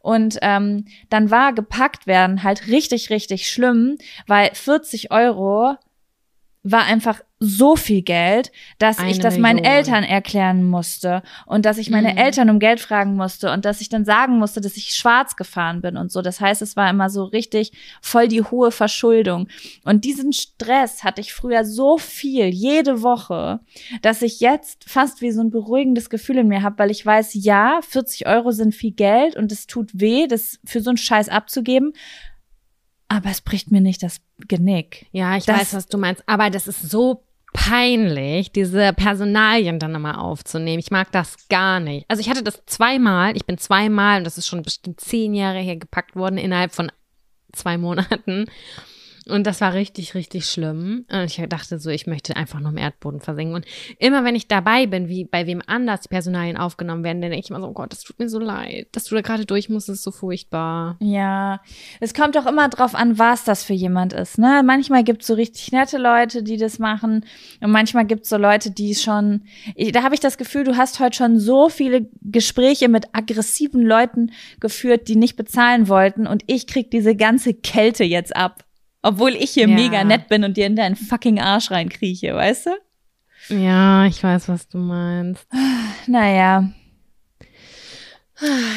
Und 0.00 0.38
ähm, 0.42 0.86
dann 1.10 1.30
war 1.30 1.52
gepackt 1.52 2.06
werden 2.06 2.42
halt 2.42 2.66
richtig, 2.68 3.10
richtig 3.10 3.48
schlimm, 3.48 3.96
weil 4.26 4.50
40 4.52 5.10
Euro 5.12 5.76
war 6.64 6.84
einfach 6.84 7.20
so 7.40 7.74
viel 7.74 8.02
Geld, 8.02 8.52
dass 8.78 8.98
ich 9.00 9.04
Eine 9.04 9.18
das 9.18 9.36
meinen 9.36 9.56
Million. 9.56 9.72
Eltern 9.74 10.04
erklären 10.04 10.62
musste 10.62 11.24
und 11.44 11.66
dass 11.66 11.76
ich 11.76 11.90
meine 11.90 12.12
Mhm. 12.12 12.18
Eltern 12.18 12.50
um 12.50 12.60
Geld 12.60 12.78
fragen 12.78 13.16
musste 13.16 13.50
und 13.50 13.64
dass 13.64 13.80
ich 13.80 13.88
dann 13.88 14.04
sagen 14.04 14.38
musste, 14.38 14.60
dass 14.60 14.76
ich 14.76 14.94
schwarz 14.94 15.34
gefahren 15.34 15.80
bin 15.80 15.96
und 15.96 16.12
so. 16.12 16.22
Das 16.22 16.40
heißt, 16.40 16.62
es 16.62 16.76
war 16.76 16.88
immer 16.88 17.10
so 17.10 17.24
richtig 17.24 17.72
voll 18.00 18.28
die 18.28 18.42
hohe 18.42 18.70
Verschuldung. 18.70 19.48
Und 19.84 20.04
diesen 20.04 20.32
Stress 20.32 21.02
hatte 21.02 21.20
ich 21.20 21.32
früher 21.34 21.64
so 21.64 21.98
viel, 21.98 22.46
jede 22.46 23.02
Woche, 23.02 23.58
dass 24.02 24.22
ich 24.22 24.38
jetzt 24.38 24.88
fast 24.88 25.20
wie 25.20 25.32
so 25.32 25.40
ein 25.40 25.50
beruhigendes 25.50 26.10
Gefühl 26.10 26.38
in 26.38 26.46
mir 26.48 26.62
habe, 26.62 26.78
weil 26.78 26.92
ich 26.92 27.04
weiß, 27.04 27.30
ja, 27.34 27.80
40 27.82 28.28
Euro 28.28 28.52
sind 28.52 28.72
viel 28.72 28.92
Geld 28.92 29.34
und 29.34 29.50
es 29.50 29.66
tut 29.66 29.90
weh, 29.94 30.28
das 30.28 30.60
für 30.64 30.80
so 30.80 30.90
einen 30.90 30.96
Scheiß 30.96 31.28
abzugeben. 31.28 31.92
Aber 33.08 33.30
es 33.30 33.40
bricht 33.42 33.70
mir 33.70 33.80
nicht 33.80 34.02
das 34.02 34.20
Genick. 34.48 35.06
Ja, 35.12 35.36
ich 35.36 35.44
Das- 35.44 35.58
weiß, 35.60 35.74
was 35.74 35.86
du 35.88 35.98
meinst. 35.98 36.22
Aber 36.26 36.50
das 36.50 36.66
ist 36.68 36.90
so 36.90 37.22
peinlich, 37.54 38.50
diese 38.52 38.92
Personalien 38.94 39.78
dann 39.78 39.92
nochmal 39.92 40.14
aufzunehmen. 40.16 40.78
Ich 40.78 40.90
mag 40.90 41.12
das 41.12 41.48
gar 41.48 41.80
nicht. 41.80 42.06
Also 42.08 42.20
ich 42.20 42.30
hatte 42.30 42.42
das 42.42 42.62
zweimal, 42.66 43.36
ich 43.36 43.44
bin 43.44 43.58
zweimal, 43.58 44.18
und 44.18 44.24
das 44.24 44.38
ist 44.38 44.46
schon 44.46 44.62
bestimmt 44.62 45.00
zehn 45.00 45.34
Jahre 45.34 45.58
her 45.58 45.76
gepackt 45.76 46.16
worden, 46.16 46.38
innerhalb 46.38 46.72
von 46.72 46.90
zwei 47.52 47.76
Monaten. 47.76 48.46
Und 49.28 49.46
das 49.46 49.60
war 49.60 49.72
richtig, 49.72 50.14
richtig 50.14 50.46
schlimm. 50.46 51.04
Und 51.10 51.24
ich 51.24 51.40
dachte 51.48 51.78
so, 51.78 51.90
ich 51.90 52.06
möchte 52.06 52.36
einfach 52.36 52.58
nur 52.58 52.70
im 52.70 52.76
Erdboden 52.76 53.20
versinken. 53.20 53.54
Und 53.54 53.66
immer 53.98 54.24
wenn 54.24 54.34
ich 54.34 54.48
dabei 54.48 54.86
bin, 54.86 55.08
wie 55.08 55.24
bei 55.24 55.46
wem 55.46 55.62
anders 55.66 56.00
die 56.00 56.08
Personalien 56.08 56.56
aufgenommen 56.56 57.04
werden, 57.04 57.22
dann 57.22 57.30
denke 57.30 57.44
ich 57.44 57.50
immer 57.50 57.60
so, 57.60 57.68
oh 57.68 57.72
Gott, 57.72 57.92
das 57.92 58.02
tut 58.02 58.18
mir 58.18 58.28
so 58.28 58.40
leid, 58.40 58.88
dass 58.92 59.04
du 59.04 59.14
da 59.14 59.20
gerade 59.20 59.46
durch 59.46 59.68
musst, 59.68 59.88
ist 59.88 60.02
so 60.02 60.10
furchtbar. 60.10 60.96
Ja, 61.00 61.60
es 62.00 62.14
kommt 62.14 62.34
doch 62.34 62.46
immer 62.46 62.68
drauf 62.68 62.94
an, 62.94 63.18
was 63.18 63.44
das 63.44 63.62
für 63.62 63.74
jemand 63.74 64.12
ist. 64.12 64.38
Ne? 64.38 64.62
Manchmal 64.64 65.04
gibt's 65.04 65.28
so 65.28 65.34
richtig 65.34 65.70
nette 65.70 65.98
Leute, 65.98 66.42
die 66.42 66.56
das 66.56 66.80
machen. 66.80 67.24
Und 67.60 67.70
manchmal 67.70 68.06
gibt's 68.06 68.28
so 68.28 68.36
Leute, 68.36 68.72
die 68.72 68.94
schon. 68.94 69.42
Da 69.92 70.02
habe 70.02 70.14
ich 70.14 70.20
das 70.20 70.36
Gefühl, 70.36 70.64
du 70.64 70.76
hast 70.76 70.98
heute 70.98 71.16
schon 71.16 71.38
so 71.38 71.68
viele 71.68 72.08
Gespräche 72.22 72.88
mit 72.88 73.06
aggressiven 73.12 73.82
Leuten 73.82 74.32
geführt, 74.58 75.06
die 75.06 75.16
nicht 75.16 75.36
bezahlen 75.36 75.86
wollten. 75.88 76.26
Und 76.26 76.42
ich 76.48 76.66
krieg 76.66 76.90
diese 76.90 77.14
ganze 77.14 77.54
Kälte 77.54 78.02
jetzt 78.02 78.34
ab. 78.34 78.64
Obwohl 79.02 79.30
ich 79.34 79.50
hier 79.50 79.68
Ja. 79.68 79.74
mega 79.74 80.04
nett 80.04 80.28
bin 80.28 80.44
und 80.44 80.56
dir 80.56 80.66
in 80.66 80.76
deinen 80.76 80.96
fucking 80.96 81.40
Arsch 81.40 81.70
reinkrieche, 81.70 82.34
weißt 82.34 82.66
du? 82.66 83.54
Ja, 83.56 84.06
ich 84.06 84.22
weiß, 84.22 84.48
was 84.48 84.68
du 84.68 84.78
meinst. 84.78 85.46
Naja. 86.06 86.68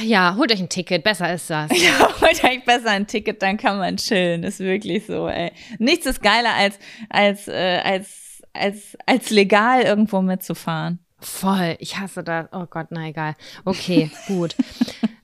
Ja, 0.03 0.35
holt 0.37 0.51
euch 0.51 0.59
ein 0.59 0.69
Ticket, 0.69 1.03
besser 1.03 1.33
ist 1.33 1.49
das. 1.49 1.71
Ja, 1.81 2.07
holt 2.21 2.43
euch 2.43 2.63
besser 2.65 2.91
ein 2.91 3.07
Ticket, 3.07 3.41
dann 3.41 3.57
kann 3.57 3.77
man 3.77 3.97
chillen. 3.97 4.43
Ist 4.43 4.59
wirklich 4.59 5.05
so, 5.05 5.27
ey. 5.27 5.51
Nichts 5.79 6.05
ist 6.05 6.21
geiler 6.21 6.53
als, 6.53 6.77
als, 7.09 7.47
äh, 7.47 7.81
als, 7.83 8.41
als, 8.53 8.97
als 9.05 9.29
legal 9.31 9.81
irgendwo 9.81 10.21
mitzufahren. 10.21 10.99
Voll, 11.19 11.75
ich 11.79 11.97
hasse 11.97 12.23
das. 12.23 12.47
Oh 12.51 12.65
Gott, 12.69 12.87
na 12.91 13.07
egal. 13.07 13.35
Okay, 13.63 14.11
gut. 14.27 14.55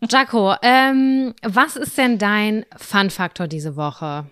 Jaco, 0.10 0.56
ähm, 0.64 1.34
was 1.43 1.76
ist 1.76 1.97
denn 1.97 2.18
dein 2.18 2.66
Fun-Faktor 2.78 3.47
diese 3.47 3.76
Woche? 3.76 4.26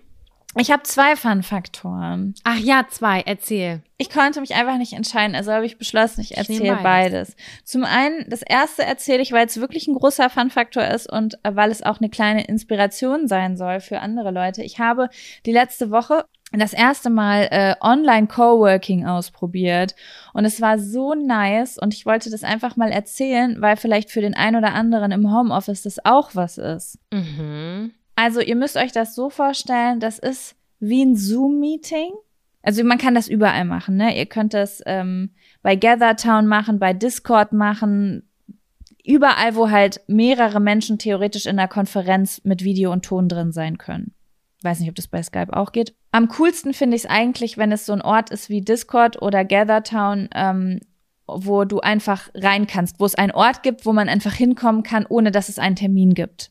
Ich 0.56 0.72
habe 0.72 0.82
zwei 0.82 1.14
Fun-Faktoren. 1.14 2.34
Ach 2.42 2.58
ja, 2.58 2.84
zwei, 2.88 3.20
erzähl. 3.20 3.82
Ich 3.98 4.10
konnte 4.10 4.40
mich 4.40 4.54
einfach 4.54 4.78
nicht 4.78 4.94
entscheiden, 4.94 5.36
also 5.36 5.52
habe 5.52 5.66
ich 5.66 5.78
beschlossen, 5.78 6.22
ich 6.22 6.36
erzähle 6.36 6.78
beides. 6.82 7.36
Zum 7.64 7.84
einen, 7.84 8.28
das 8.28 8.42
erste 8.42 8.82
erzähle 8.82 9.22
ich, 9.22 9.30
weil 9.30 9.46
es 9.46 9.60
wirklich 9.60 9.86
ein 9.86 9.94
großer 9.94 10.28
Fun-Faktor 10.28 10.84
ist 10.84 11.10
und 11.10 11.34
äh, 11.44 11.54
weil 11.54 11.70
es 11.70 11.82
auch 11.82 12.00
eine 12.00 12.08
kleine 12.08 12.44
Inspiration 12.46 13.28
sein 13.28 13.56
soll 13.56 13.80
für 13.80 14.00
andere 14.00 14.32
Leute. 14.32 14.62
Ich 14.64 14.80
habe 14.80 15.08
die 15.46 15.52
letzte 15.52 15.90
Woche 15.90 16.24
das 16.52 16.72
erste 16.72 17.10
Mal 17.10 17.46
äh, 17.52 17.74
Online-Coworking 17.80 19.06
ausprobiert 19.06 19.94
und 20.32 20.44
es 20.44 20.60
war 20.60 20.80
so 20.80 21.14
nice 21.14 21.78
und 21.78 21.94
ich 21.94 22.06
wollte 22.06 22.28
das 22.28 22.42
einfach 22.42 22.76
mal 22.76 22.90
erzählen, 22.90 23.60
weil 23.60 23.76
vielleicht 23.76 24.10
für 24.10 24.20
den 24.20 24.34
einen 24.34 24.56
oder 24.56 24.74
anderen 24.74 25.12
im 25.12 25.32
Homeoffice 25.32 25.82
das 25.82 26.04
auch 26.04 26.30
was 26.34 26.58
ist. 26.58 26.98
Mhm. 27.12 27.92
Also 28.20 28.40
ihr 28.40 28.54
müsst 28.54 28.76
euch 28.76 28.92
das 28.92 29.14
so 29.14 29.30
vorstellen, 29.30 29.98
das 29.98 30.18
ist 30.18 30.54
wie 30.78 31.02
ein 31.02 31.16
Zoom-Meeting. 31.16 32.10
Also 32.62 32.84
man 32.84 32.98
kann 32.98 33.14
das 33.14 33.28
überall 33.28 33.64
machen, 33.64 33.96
ne? 33.96 34.14
Ihr 34.14 34.26
könnt 34.26 34.52
das 34.52 34.82
ähm, 34.84 35.30
bei 35.62 35.74
GatherTown 35.74 36.46
machen, 36.46 36.78
bei 36.78 36.92
Discord 36.92 37.54
machen, 37.54 38.28
überall, 39.02 39.54
wo 39.56 39.70
halt 39.70 40.02
mehrere 40.06 40.60
Menschen 40.60 40.98
theoretisch 40.98 41.46
in 41.46 41.58
einer 41.58 41.66
Konferenz 41.66 42.42
mit 42.44 42.62
Video 42.62 42.92
und 42.92 43.06
Ton 43.06 43.26
drin 43.26 43.52
sein 43.52 43.78
können. 43.78 44.12
Weiß 44.60 44.80
nicht, 44.80 44.90
ob 44.90 44.96
das 44.96 45.08
bei 45.08 45.22
Skype 45.22 45.56
auch 45.56 45.72
geht. 45.72 45.94
Am 46.12 46.28
coolsten 46.28 46.74
finde 46.74 46.96
ich 46.96 47.04
es 47.04 47.10
eigentlich, 47.10 47.56
wenn 47.56 47.72
es 47.72 47.86
so 47.86 47.94
ein 47.94 48.02
Ort 48.02 48.28
ist 48.28 48.50
wie 48.50 48.60
Discord 48.60 49.22
oder 49.22 49.46
GatherTown 49.46 50.28
ähm, 50.34 50.80
wo 51.26 51.64
du 51.64 51.80
einfach 51.80 52.28
rein 52.34 52.66
kannst, 52.66 53.00
wo 53.00 53.06
es 53.06 53.14
einen 53.14 53.32
Ort 53.32 53.62
gibt, 53.62 53.86
wo 53.86 53.94
man 53.94 54.10
einfach 54.10 54.34
hinkommen 54.34 54.82
kann, 54.82 55.06
ohne 55.08 55.30
dass 55.30 55.48
es 55.48 55.58
einen 55.58 55.76
Termin 55.76 56.12
gibt. 56.12 56.50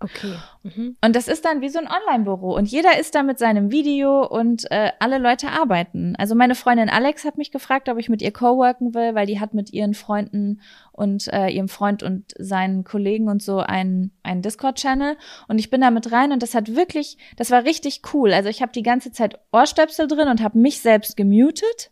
Okay. 0.00 0.34
Mhm. 0.62 0.96
Und 1.04 1.16
das 1.16 1.26
ist 1.26 1.44
dann 1.44 1.60
wie 1.60 1.68
so 1.68 1.80
ein 1.80 1.88
Online-Büro 1.88 2.54
und 2.54 2.70
jeder 2.70 2.98
ist 3.00 3.16
da 3.16 3.24
mit 3.24 3.40
seinem 3.40 3.72
Video 3.72 4.24
und 4.24 4.70
äh, 4.70 4.92
alle 5.00 5.18
Leute 5.18 5.48
arbeiten. 5.48 6.14
Also 6.16 6.36
meine 6.36 6.54
Freundin 6.54 6.88
Alex 6.88 7.24
hat 7.24 7.36
mich 7.36 7.50
gefragt, 7.50 7.88
ob 7.88 7.98
ich 7.98 8.08
mit 8.08 8.22
ihr 8.22 8.30
coworken 8.32 8.94
will, 8.94 9.16
weil 9.16 9.26
die 9.26 9.40
hat 9.40 9.54
mit 9.54 9.72
ihren 9.72 9.94
Freunden 9.94 10.60
und 10.92 11.26
äh, 11.32 11.48
ihrem 11.48 11.68
Freund 11.68 12.04
und 12.04 12.32
seinen 12.38 12.84
Kollegen 12.84 13.28
und 13.28 13.42
so 13.42 13.58
einen, 13.58 14.12
einen 14.22 14.42
Discord-Channel 14.42 15.16
und 15.48 15.58
ich 15.58 15.68
bin 15.68 15.80
da 15.80 15.90
mit 15.90 16.12
rein 16.12 16.30
und 16.30 16.44
das 16.44 16.54
hat 16.54 16.76
wirklich, 16.76 17.18
das 17.36 17.50
war 17.50 17.64
richtig 17.64 18.02
cool. 18.12 18.32
Also 18.32 18.48
ich 18.48 18.62
habe 18.62 18.70
die 18.70 18.84
ganze 18.84 19.10
Zeit 19.10 19.40
Ohrstöpsel 19.50 20.06
drin 20.06 20.28
und 20.28 20.42
habe 20.42 20.58
mich 20.58 20.80
selbst 20.80 21.16
gemutet 21.16 21.90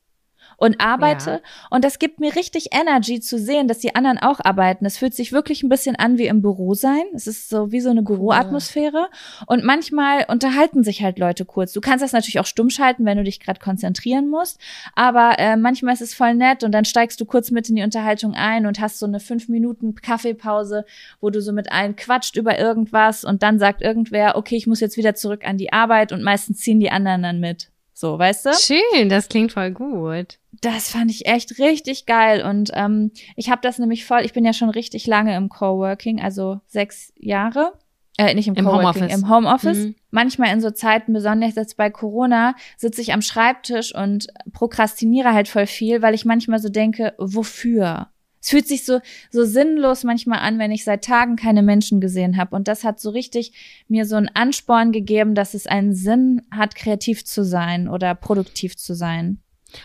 und 0.57 0.80
arbeite. 0.80 1.30
Ja. 1.30 1.40
Und 1.70 1.84
das 1.84 1.98
gibt 1.98 2.20
mir 2.20 2.34
richtig 2.34 2.68
Energy 2.72 3.20
zu 3.20 3.38
sehen, 3.38 3.68
dass 3.68 3.78
die 3.78 3.94
anderen 3.94 4.18
auch 4.18 4.40
arbeiten. 4.42 4.86
Es 4.86 4.98
fühlt 4.98 5.14
sich 5.14 5.32
wirklich 5.32 5.62
ein 5.62 5.68
bisschen 5.68 5.96
an 5.96 6.18
wie 6.18 6.26
im 6.26 6.42
Büro 6.42 6.74
sein. 6.74 7.02
Es 7.14 7.26
ist 7.26 7.48
so 7.48 7.72
wie 7.72 7.80
so 7.80 7.90
eine 7.90 8.02
Büroatmosphäre. 8.02 9.09
Und 9.46 9.64
manchmal 9.64 10.24
unterhalten 10.28 10.82
sich 10.82 11.02
halt 11.02 11.18
Leute 11.18 11.44
kurz. 11.44 11.72
Du 11.72 11.80
kannst 11.80 12.02
das 12.02 12.12
natürlich 12.12 12.40
auch 12.40 12.46
stumm 12.46 12.70
schalten, 12.70 13.04
wenn 13.04 13.18
du 13.18 13.24
dich 13.24 13.40
gerade 13.40 13.61
konzentrieren 13.61 14.28
musst. 14.28 14.59
Aber 14.94 15.38
äh, 15.38 15.57
manchmal 15.57 15.94
ist 15.94 16.02
es 16.02 16.14
voll 16.14 16.34
nett 16.34 16.64
und 16.64 16.72
dann 16.72 16.84
steigst 16.84 17.20
du 17.20 17.24
kurz 17.26 17.50
mit 17.50 17.68
in 17.68 17.76
die 17.76 17.82
Unterhaltung 17.82 18.34
ein 18.34 18.66
und 18.66 18.80
hast 18.80 18.98
so 18.98 19.07
eine 19.07 19.20
fünf 19.20 19.48
Minuten 19.48 19.94
Kaffeepause, 19.94 20.84
wo 21.20 21.30
du 21.30 21.40
so 21.42 21.52
mit 21.52 21.70
allen 21.70 21.96
quatscht 21.96 22.36
über 22.36 22.59
irgendwas 22.59 23.24
und 23.24 23.42
dann 23.42 23.59
sagt 23.59 23.82
irgendwer, 23.82 24.36
okay, 24.36 24.57
ich 24.57 24.66
muss 24.66 24.80
jetzt 24.80 24.96
wieder 24.96 25.14
zurück 25.14 25.46
an 25.46 25.59
die 25.59 25.72
Arbeit 25.72 26.12
und 26.12 26.22
meistens 26.22 26.61
ziehen 26.61 26.80
die 26.80 26.90
anderen 26.90 27.22
dann 27.22 27.40
mit. 27.40 27.70
So, 27.98 28.18
weißt 28.18 28.46
du? 28.46 28.50
Schön, 28.52 29.09
das 29.09 29.28
klingt 29.28 29.52
voll 29.52 29.70
gut. 29.70 30.38
Das 30.61 30.90
fand 30.90 31.11
ich 31.11 31.26
echt 31.26 31.59
richtig 31.59 32.07
geil. 32.07 32.42
Und 32.42 32.70
ähm, 32.74 33.11
ich 33.34 33.50
habe 33.50 33.61
das 33.62 33.78
nämlich 33.78 34.04
voll, 34.04 34.20
ich 34.24 34.32
bin 34.32 34.44
ja 34.44 34.52
schon 34.52 34.70
richtig 34.70 35.07
lange 35.07 35.36
im 35.36 35.48
Coworking, 35.48 36.20
also 36.20 36.61
sechs 36.66 37.12
Jahre. 37.16 37.72
Äh, 38.18 38.34
nicht 38.34 38.48
im, 38.48 38.54
Im 38.54 38.64
Coworking, 38.64 39.02
Homeoffice. 39.02 39.18
im 39.18 39.28
Homeoffice. 39.28 39.78
Mhm. 39.78 39.94
Manchmal 40.11 40.54
in 40.54 40.61
so 40.61 40.70
Zeiten, 40.70 41.12
besonders 41.12 41.54
jetzt 41.54 41.76
bei 41.76 41.90
Corona, 41.90 42.54
sitze 42.78 43.02
ich 43.02 43.12
am 43.12 43.20
Schreibtisch 43.20 43.94
und 43.94 44.28
prokrastiniere 44.52 45.34
halt 45.34 45.48
voll 45.48 45.66
viel, 45.66 46.00
weil 46.00 46.14
ich 46.14 46.24
manchmal 46.24 46.59
so 46.59 46.70
denke, 46.70 47.14
wofür? 47.18 48.09
Es 48.40 48.50
fühlt 48.50 48.68
sich 48.68 48.84
so, 48.84 49.00
so 49.30 49.44
sinnlos 49.44 50.04
manchmal 50.04 50.38
an, 50.38 50.59
wenn 50.59 50.70
ich 50.70 50.84
seit 50.84 51.04
Tagen 51.04 51.36
keine 51.36 51.62
Menschen 51.62 52.00
gesehen 52.00 52.36
habe. 52.36 52.54
Und 52.54 52.68
das 52.68 52.84
hat 52.84 53.00
so 53.00 53.11
richtig 53.11 53.84
mir 53.88 54.07
so 54.07 54.16
einen 54.16 54.30
Ansporn 54.32 54.92
gegeben, 54.92 55.34
dass 55.34 55.52
es 55.52 55.66
einen 55.66 55.94
Sinn 55.94 56.42
hat, 56.50 56.74
kreativ 56.76 57.24
zu 57.24 57.44
sein 57.44 57.88
oder 57.88 58.14
produktiv 58.14 58.76
zu 58.76 58.94
sein. 58.94 59.40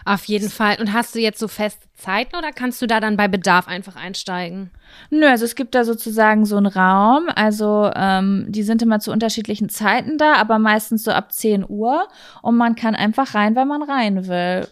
Auf 0.06 0.26
jeden 0.26 0.50
Fall. 0.50 0.78
Und 0.80 0.94
hast 0.94 1.16
du 1.16 1.20
jetzt 1.20 1.40
so 1.40 1.48
feste 1.48 1.88
Zeiten 1.96 2.36
oder 2.36 2.52
kannst 2.52 2.82
du 2.82 2.88
da 2.88 3.00
dann 3.00 3.18
bei 3.18 3.28
Bedarf 3.28 3.68
einfach 3.68 3.96
einsteigen? 3.96 4.72
Nö, 5.10 5.28
also 5.28 5.46
es 5.46 5.56
gibt 5.56 5.76
da 5.76 5.84
sozusagen 5.84 6.46
so 6.46 6.58
einen 6.58 6.68
Raum. 6.68 7.28
Also 7.36 7.92
ähm, 7.96 8.46
die 8.50 8.64
sind 8.64 8.82
immer 8.82 9.00
zu 9.00 9.12
unterschiedlichen 9.12 9.70
Zeiten 9.70 10.18
da, 10.18 10.34
aber 10.34 10.60
meistens 10.60 11.04
so 11.04 11.12
ab 11.12 11.32
10 11.32 11.66
Uhr. 11.68 12.08
Und 12.42 12.58
man 12.58 12.76
kann 12.76 12.96
einfach 12.96 13.36
rein, 13.36 13.56
wenn 13.56 13.68
man 13.68 13.84
rein 13.84 14.28
will. 14.28 14.68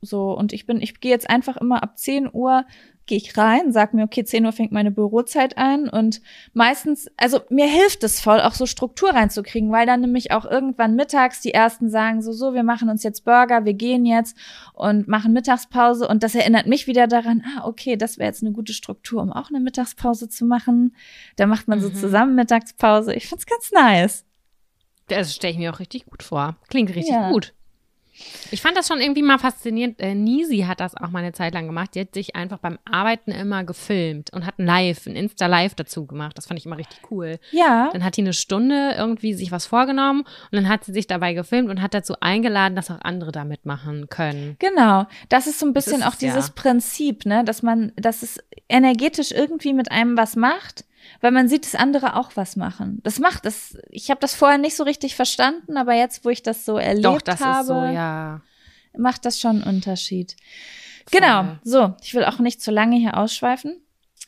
So, 0.00 0.32
und 0.32 0.52
ich 0.52 0.66
bin, 0.66 0.80
ich 0.80 0.98
gehe 1.00 1.12
jetzt 1.12 1.30
einfach 1.30 1.56
immer 1.56 1.82
ab 1.82 1.96
10 1.96 2.28
Uhr 2.32 2.64
gehe 3.06 3.18
ich 3.18 3.36
rein, 3.36 3.72
sag 3.72 3.94
mir, 3.94 4.04
okay, 4.04 4.24
10 4.24 4.46
Uhr 4.46 4.52
fängt 4.52 4.70
meine 4.72 4.90
Bürozeit 4.90 5.58
an 5.58 5.88
und 5.88 6.20
meistens, 6.54 7.08
also 7.16 7.40
mir 7.50 7.66
hilft 7.66 8.04
es 8.04 8.20
voll, 8.20 8.40
auch 8.40 8.54
so 8.54 8.64
Struktur 8.66 9.10
reinzukriegen, 9.10 9.72
weil 9.72 9.86
dann 9.86 10.00
nämlich 10.02 10.30
auch 10.32 10.44
irgendwann 10.44 10.94
mittags 10.94 11.40
die 11.40 11.52
ersten 11.52 11.90
sagen 11.90 12.22
so, 12.22 12.32
so, 12.32 12.54
wir 12.54 12.62
machen 12.62 12.88
uns 12.88 13.02
jetzt 13.02 13.24
Burger, 13.24 13.64
wir 13.64 13.74
gehen 13.74 14.06
jetzt 14.06 14.36
und 14.72 15.08
machen 15.08 15.32
Mittagspause 15.32 16.06
und 16.06 16.22
das 16.22 16.34
erinnert 16.34 16.66
mich 16.66 16.86
wieder 16.86 17.06
daran, 17.08 17.42
ah, 17.56 17.66
okay, 17.66 17.96
das 17.96 18.18
wäre 18.18 18.28
jetzt 18.28 18.42
eine 18.42 18.52
gute 18.52 18.72
Struktur, 18.72 19.20
um 19.22 19.32
auch 19.32 19.48
eine 19.50 19.60
Mittagspause 19.60 20.28
zu 20.28 20.44
machen. 20.44 20.94
Da 21.36 21.46
macht 21.46 21.66
man 21.68 21.80
so 21.80 21.88
Mhm. 21.88 21.94
zusammen 21.94 22.34
Mittagspause. 22.36 23.14
Ich 23.14 23.26
find's 23.26 23.46
ganz 23.46 23.72
nice. 23.72 24.24
Das 25.08 25.34
stelle 25.34 25.52
ich 25.52 25.58
mir 25.58 25.72
auch 25.74 25.80
richtig 25.80 26.06
gut 26.06 26.22
vor. 26.22 26.56
Klingt 26.68 26.90
richtig 26.90 27.14
Ja. 27.14 27.30
gut. 27.32 27.52
Ich 28.50 28.60
fand 28.60 28.76
das 28.76 28.88
schon 28.88 29.00
irgendwie 29.00 29.22
mal 29.22 29.38
faszinierend. 29.38 30.00
Äh, 30.00 30.14
Nisi 30.14 30.64
hat 30.68 30.80
das 30.80 30.94
auch 30.96 31.10
mal 31.10 31.20
eine 31.20 31.32
Zeit 31.32 31.54
lang 31.54 31.66
gemacht. 31.66 31.94
Die 31.94 32.00
hat 32.00 32.14
sich 32.14 32.36
einfach 32.36 32.58
beim 32.58 32.78
Arbeiten 32.84 33.30
immer 33.30 33.64
gefilmt 33.64 34.32
und 34.32 34.46
hat 34.46 34.58
ein 34.58 34.66
Live, 34.66 35.06
ein 35.06 35.16
Insta-Live 35.16 35.74
dazu 35.74 36.06
gemacht. 36.06 36.36
Das 36.36 36.46
fand 36.46 36.60
ich 36.60 36.66
immer 36.66 36.78
richtig 36.78 36.98
cool. 37.10 37.38
Ja. 37.50 37.90
Dann 37.92 38.04
hat 38.04 38.16
die 38.16 38.22
eine 38.22 38.32
Stunde 38.32 38.94
irgendwie 38.96 39.34
sich 39.34 39.50
was 39.50 39.66
vorgenommen 39.66 40.20
und 40.20 40.52
dann 40.52 40.68
hat 40.68 40.84
sie 40.84 40.92
sich 40.92 41.06
dabei 41.06 41.32
gefilmt 41.34 41.70
und 41.70 41.80
hat 41.80 41.94
dazu 41.94 42.14
eingeladen, 42.20 42.76
dass 42.76 42.90
auch 42.90 43.00
andere 43.02 43.32
da 43.32 43.44
mitmachen 43.44 44.08
können. 44.08 44.56
Genau, 44.58 45.06
das 45.28 45.46
ist 45.46 45.58
so 45.58 45.66
ein 45.66 45.72
bisschen 45.72 46.02
auch 46.02 46.14
es, 46.14 46.20
ja. 46.20 46.28
dieses 46.28 46.50
Prinzip, 46.50 47.26
ne, 47.26 47.44
dass 47.44 47.62
man, 47.62 47.92
dass 47.96 48.22
es 48.22 48.38
energetisch 48.68 49.32
irgendwie 49.32 49.72
mit 49.72 49.90
einem 49.90 50.16
was 50.16 50.36
macht, 50.36 50.84
weil 51.20 51.30
man 51.30 51.48
sieht, 51.48 51.64
dass 51.64 51.74
andere 51.74 52.16
auch 52.16 52.32
was 52.34 52.56
machen. 52.56 53.00
Das 53.02 53.18
macht 53.18 53.44
das. 53.44 53.76
Ich 53.90 54.10
habe 54.10 54.20
das 54.20 54.34
vorher 54.34 54.58
nicht 54.58 54.76
so 54.76 54.84
richtig 54.84 55.14
verstanden, 55.16 55.76
aber 55.76 55.94
jetzt, 55.94 56.24
wo 56.24 56.30
ich 56.30 56.42
das 56.42 56.64
so 56.64 56.76
erlebt 56.78 57.06
Doch, 57.06 57.22
das 57.22 57.40
habe, 57.40 57.66
so, 57.66 57.74
ja. 57.74 58.40
macht 58.96 59.24
das 59.24 59.40
schon 59.40 59.62
einen 59.62 59.76
Unterschied. 59.76 60.36
Genau. 61.10 61.44
Voll. 61.44 61.58
So, 61.64 61.94
ich 62.02 62.14
will 62.14 62.24
auch 62.24 62.38
nicht 62.38 62.60
zu 62.60 62.70
lange 62.70 62.96
hier 62.96 63.16
ausschweifen. 63.16 63.80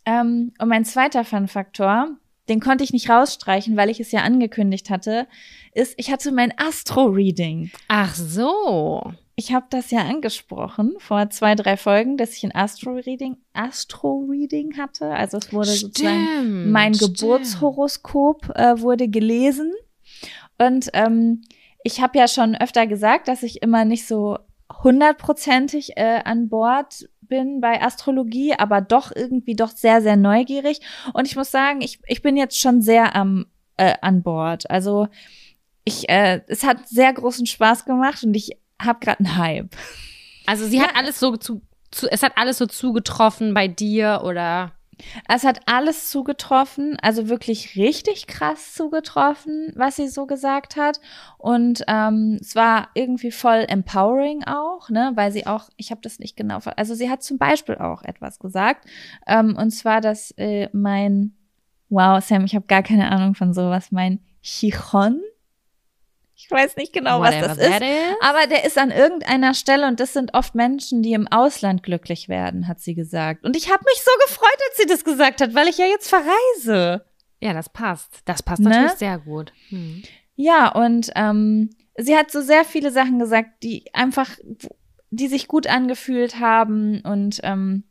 Ähm, 0.06 0.52
und 0.58 0.68
mein 0.68 0.84
zweiter 0.84 1.24
Fun-Faktor, 1.24 2.08
den 2.48 2.60
konnte 2.60 2.84
ich 2.84 2.92
nicht 2.92 3.08
rausstreichen, 3.08 3.76
weil 3.76 3.90
ich 3.90 4.00
es 4.00 4.12
ja 4.12 4.20
angekündigt 4.20 4.90
hatte, 4.90 5.26
ist, 5.72 5.94
ich 5.96 6.10
hatte 6.10 6.30
mein 6.30 6.52
Astro-Reading. 6.58 7.70
Ach 7.88 8.14
so. 8.14 9.14
Ich 9.36 9.52
habe 9.52 9.66
das 9.70 9.90
ja 9.90 10.00
angesprochen 10.00 10.94
vor 10.98 11.28
zwei, 11.30 11.56
drei 11.56 11.76
Folgen, 11.76 12.16
dass 12.16 12.36
ich 12.36 12.44
ein 12.44 12.54
Astro-Reading 12.54 13.36
Astro-Reading 13.52 14.78
hatte. 14.78 15.10
Also 15.10 15.38
es 15.38 15.52
wurde 15.52 15.70
sozusagen 15.70 16.24
Stimmt, 16.24 16.70
mein 16.70 16.94
stimmt. 16.94 17.18
Geburtshoroskop 17.18 18.50
äh, 18.54 18.80
wurde 18.80 19.08
gelesen. 19.08 19.72
Und 20.58 20.88
ähm, 20.92 21.42
ich 21.82 22.00
habe 22.00 22.18
ja 22.18 22.28
schon 22.28 22.54
öfter 22.54 22.86
gesagt, 22.86 23.26
dass 23.26 23.42
ich 23.42 23.60
immer 23.60 23.84
nicht 23.84 24.06
so 24.06 24.38
hundertprozentig 24.82 25.96
äh, 25.96 26.20
an 26.24 26.48
Bord 26.48 27.08
bin 27.22 27.60
bei 27.60 27.82
Astrologie, 27.82 28.54
aber 28.54 28.80
doch 28.80 29.10
irgendwie 29.14 29.56
doch 29.56 29.70
sehr, 29.70 30.00
sehr 30.00 30.16
neugierig. 30.16 30.80
Und 31.12 31.26
ich 31.26 31.36
muss 31.36 31.50
sagen, 31.50 31.80
ich, 31.80 32.00
ich 32.06 32.22
bin 32.22 32.36
jetzt 32.36 32.60
schon 32.60 32.82
sehr 32.82 33.16
am, 33.16 33.46
äh, 33.76 33.94
an 34.00 34.22
Bord. 34.22 34.70
Also 34.70 35.08
ich, 35.84 36.08
äh, 36.08 36.40
es 36.46 36.64
hat 36.64 36.88
sehr 36.88 37.12
großen 37.12 37.46
Spaß 37.46 37.84
gemacht 37.84 38.22
und 38.24 38.34
ich 38.34 38.58
habe 38.80 39.00
gerade 39.00 39.20
einen 39.20 39.36
Hype. 39.36 39.76
Also 40.46 40.66
sie 40.66 40.80
hat 40.80 40.94
alles 40.94 41.20
so 41.20 41.36
zu, 41.36 41.62
zu, 41.90 42.10
es 42.10 42.22
hat 42.22 42.32
alles 42.36 42.58
so 42.58 42.66
zugetroffen 42.66 43.54
bei 43.54 43.68
dir 43.68 44.22
oder 44.24 44.72
Es 45.28 45.44
hat 45.44 45.60
alles 45.66 46.10
zugetroffen, 46.10 46.96
also 47.00 47.28
wirklich 47.28 47.76
richtig 47.76 48.26
krass 48.26 48.74
zugetroffen, 48.74 49.72
was 49.74 49.96
sie 49.96 50.08
so 50.08 50.26
gesagt 50.26 50.76
hat. 50.76 51.00
Und 51.38 51.84
ähm, 51.88 52.38
es 52.40 52.54
war 52.54 52.88
irgendwie 52.94 53.30
voll 53.30 53.64
empowering 53.68 54.44
auch, 54.44 54.90
ne, 54.90 55.12
weil 55.14 55.32
sie 55.32 55.46
auch, 55.46 55.68
ich 55.76 55.90
habe 55.90 56.00
das 56.02 56.18
nicht 56.18 56.36
genau, 56.36 56.58
also 56.76 56.94
sie 56.94 57.10
hat 57.10 57.22
zum 57.22 57.38
Beispiel 57.38 57.76
auch 57.76 58.02
etwas 58.02 58.38
gesagt, 58.38 58.86
ähm, 59.26 59.56
und 59.56 59.70
zwar, 59.70 60.00
dass 60.00 60.30
äh, 60.32 60.68
mein, 60.72 61.34
wow, 61.88 62.22
Sam, 62.22 62.44
ich 62.44 62.54
habe 62.54 62.66
gar 62.66 62.82
keine 62.82 63.10
Ahnung 63.10 63.34
von 63.34 63.52
sowas, 63.52 63.90
mein 63.90 64.20
Chichon, 64.42 65.20
ich 66.36 66.50
weiß 66.50 66.76
nicht 66.76 66.92
genau, 66.92 67.20
was 67.20 67.34
whatever 67.34 67.48
das 67.54 67.58
ist. 67.58 67.80
is. 67.82 68.16
Aber 68.20 68.46
der 68.46 68.64
ist 68.64 68.76
an 68.78 68.90
irgendeiner 68.90 69.54
Stelle 69.54 69.86
und 69.86 70.00
das 70.00 70.12
sind 70.12 70.34
oft 70.34 70.54
Menschen, 70.54 71.02
die 71.02 71.12
im 71.12 71.28
Ausland 71.28 71.82
glücklich 71.82 72.28
werden, 72.28 72.66
hat 72.68 72.80
sie 72.80 72.94
gesagt. 72.94 73.44
Und 73.44 73.56
ich 73.56 73.70
habe 73.72 73.84
mich 73.84 74.02
so 74.02 74.10
gefreut, 74.26 74.58
als 74.68 74.76
sie 74.76 74.86
das 74.86 75.04
gesagt 75.04 75.40
hat, 75.40 75.54
weil 75.54 75.68
ich 75.68 75.78
ja 75.78 75.86
jetzt 75.86 76.08
verreise. 76.08 77.04
Ja, 77.40 77.52
das 77.52 77.68
passt. 77.68 78.20
Das 78.24 78.42
passt 78.42 78.62
Ne? 78.62 78.70
natürlich 78.70 78.92
sehr 78.98 79.18
gut. 79.18 79.52
Hm. 79.68 80.02
Ja, 80.36 80.68
und 80.72 81.10
ähm, 81.14 81.70
sie 81.96 82.16
hat 82.16 82.30
so 82.30 82.40
sehr 82.40 82.64
viele 82.64 82.90
Sachen 82.90 83.18
gesagt, 83.18 83.62
die 83.62 83.84
einfach, 83.92 84.30
die 85.10 85.28
sich 85.28 85.46
gut 85.46 85.66
angefühlt 85.66 86.40
haben 86.40 87.00
und 87.02 87.40
ähm, 87.44 87.84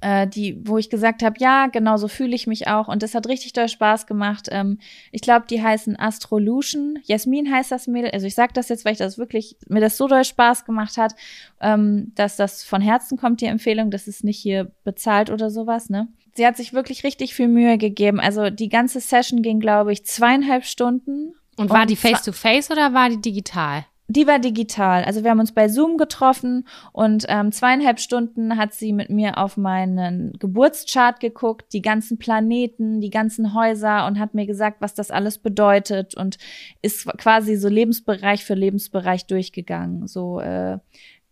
äh, 0.00 0.26
die, 0.26 0.60
wo 0.66 0.78
ich 0.78 0.90
gesagt 0.90 1.22
habe, 1.22 1.36
ja, 1.38 1.68
genau 1.68 1.96
so 1.96 2.08
fühle 2.08 2.34
ich 2.34 2.46
mich 2.46 2.68
auch. 2.68 2.88
Und 2.88 3.02
das 3.02 3.14
hat 3.14 3.28
richtig 3.28 3.52
doll 3.52 3.68
Spaß 3.68 4.06
gemacht. 4.06 4.48
Ähm, 4.50 4.78
ich 5.12 5.20
glaube, 5.20 5.46
die 5.48 5.62
heißen 5.62 5.98
Astrolution. 5.98 6.98
Jasmin 7.04 7.50
heißt 7.50 7.70
das 7.70 7.86
Mädel. 7.86 8.10
Also 8.10 8.26
ich 8.26 8.34
sage 8.34 8.52
das 8.52 8.68
jetzt, 8.68 8.84
weil 8.84 8.92
ich 8.92 8.98
das 8.98 9.18
wirklich, 9.18 9.56
mir 9.68 9.80
das 9.80 9.96
so 9.96 10.08
doll 10.08 10.24
Spaß 10.24 10.64
gemacht 10.64 10.96
hat, 10.96 11.14
ähm, 11.60 12.12
dass 12.14 12.36
das 12.36 12.64
von 12.64 12.82
Herzen 12.82 13.16
kommt, 13.16 13.40
die 13.40 13.46
Empfehlung. 13.46 13.90
Das 13.90 14.08
ist 14.08 14.24
nicht 14.24 14.38
hier 14.38 14.72
bezahlt 14.84 15.30
oder 15.30 15.50
sowas, 15.50 15.88
ne? 15.88 16.08
Sie 16.34 16.46
hat 16.46 16.56
sich 16.56 16.72
wirklich 16.74 17.02
richtig 17.02 17.34
viel 17.34 17.48
Mühe 17.48 17.78
gegeben. 17.78 18.20
Also 18.20 18.50
die 18.50 18.68
ganze 18.68 19.00
Session 19.00 19.40
ging, 19.40 19.58
glaube 19.60 19.92
ich, 19.92 20.04
zweieinhalb 20.04 20.64
Stunden. 20.64 21.34
Und 21.56 21.70
war 21.70 21.82
Und 21.82 21.90
die 21.90 21.96
face-to-face 21.96 22.70
oder 22.70 22.92
war 22.92 23.08
die 23.08 23.20
digital? 23.20 23.86
Die 24.08 24.26
war 24.26 24.38
digital. 24.38 25.02
Also 25.04 25.24
wir 25.24 25.30
haben 25.30 25.40
uns 25.40 25.52
bei 25.52 25.68
Zoom 25.68 25.96
getroffen 25.96 26.68
und 26.92 27.24
ähm, 27.28 27.50
zweieinhalb 27.50 27.98
Stunden 27.98 28.56
hat 28.56 28.72
sie 28.72 28.92
mit 28.92 29.10
mir 29.10 29.36
auf 29.38 29.56
meinen 29.56 30.32
Geburtschart 30.38 31.18
geguckt, 31.18 31.72
die 31.72 31.82
ganzen 31.82 32.16
Planeten, 32.16 33.00
die 33.00 33.10
ganzen 33.10 33.52
Häuser 33.52 34.06
und 34.06 34.20
hat 34.20 34.32
mir 34.32 34.46
gesagt, 34.46 34.80
was 34.80 34.94
das 34.94 35.10
alles 35.10 35.38
bedeutet 35.38 36.14
und 36.16 36.38
ist 36.82 37.06
quasi 37.18 37.56
so 37.56 37.68
Lebensbereich 37.68 38.44
für 38.44 38.54
Lebensbereich 38.54 39.26
durchgegangen. 39.26 40.06
So 40.06 40.38
äh, 40.38 40.78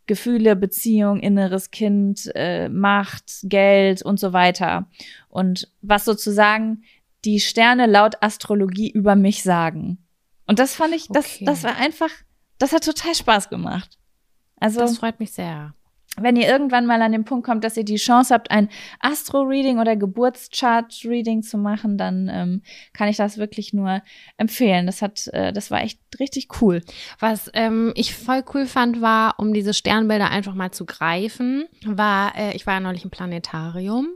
Gefühle, 0.06 0.56
Beziehung, 0.56 1.20
inneres 1.20 1.70
Kind, 1.70 2.30
äh, 2.34 2.68
Macht, 2.68 3.30
Geld 3.44 4.02
und 4.02 4.18
so 4.18 4.32
weiter. 4.32 4.86
Und 5.28 5.70
was 5.80 6.04
sozusagen 6.04 6.82
die 7.24 7.40
Sterne 7.40 7.86
laut 7.86 8.16
Astrologie 8.20 8.90
über 8.90 9.16
mich 9.16 9.42
sagen. 9.42 9.98
Und 10.46 10.58
das 10.58 10.74
fand 10.74 10.94
ich, 10.94 11.06
das, 11.08 11.36
Okay. 11.36 11.44
das 11.46 11.64
war 11.64 11.76
einfach, 11.76 12.10
das 12.58 12.72
hat 12.72 12.84
total 12.84 13.14
Spaß 13.14 13.48
gemacht. 13.48 13.98
Also 14.60 14.80
Das 14.80 14.98
freut 14.98 15.20
mich 15.20 15.32
sehr. 15.32 15.74
wenn 16.16 16.36
ihr 16.36 16.46
irgendwann 16.46 16.86
mal 16.86 17.02
an 17.02 17.10
den 17.10 17.24
Punkt 17.24 17.44
kommt, 17.44 17.64
dass 17.64 17.76
ihr 17.76 17.84
die 17.84 17.96
Chance 17.96 18.32
habt, 18.32 18.50
ein 18.52 18.68
Astro-Reading 19.00 19.80
oder 19.80 19.96
Geburtschart-Reading 19.96 21.42
zu 21.42 21.58
machen, 21.58 21.98
dann 21.98 22.30
ähm, 22.32 22.62
kann 22.92 23.08
ich 23.08 23.16
das 23.16 23.36
wirklich 23.36 23.72
nur 23.72 24.00
empfehlen. 24.36 24.86
Das 24.86 25.02
hat, 25.02 25.26
äh, 25.32 25.52
das 25.52 25.72
war 25.72 25.82
echt 25.82 25.98
richtig 26.20 26.48
cool. 26.62 26.82
Was 27.18 27.50
ähm, 27.54 27.92
ich 27.96 28.14
voll 28.14 28.44
cool 28.54 28.66
fand, 28.66 29.00
war, 29.00 29.34
um 29.38 29.52
diese 29.52 29.74
Sternbilder 29.74 30.30
einfach 30.30 30.54
mal 30.54 30.70
zu 30.70 30.86
greifen, 30.86 31.66
war, 31.84 32.36
äh, 32.36 32.54
ich 32.54 32.64
war 32.64 32.74
ja 32.74 32.80
neulich 32.80 33.04
im 33.04 33.10
Planetarium. 33.10 34.08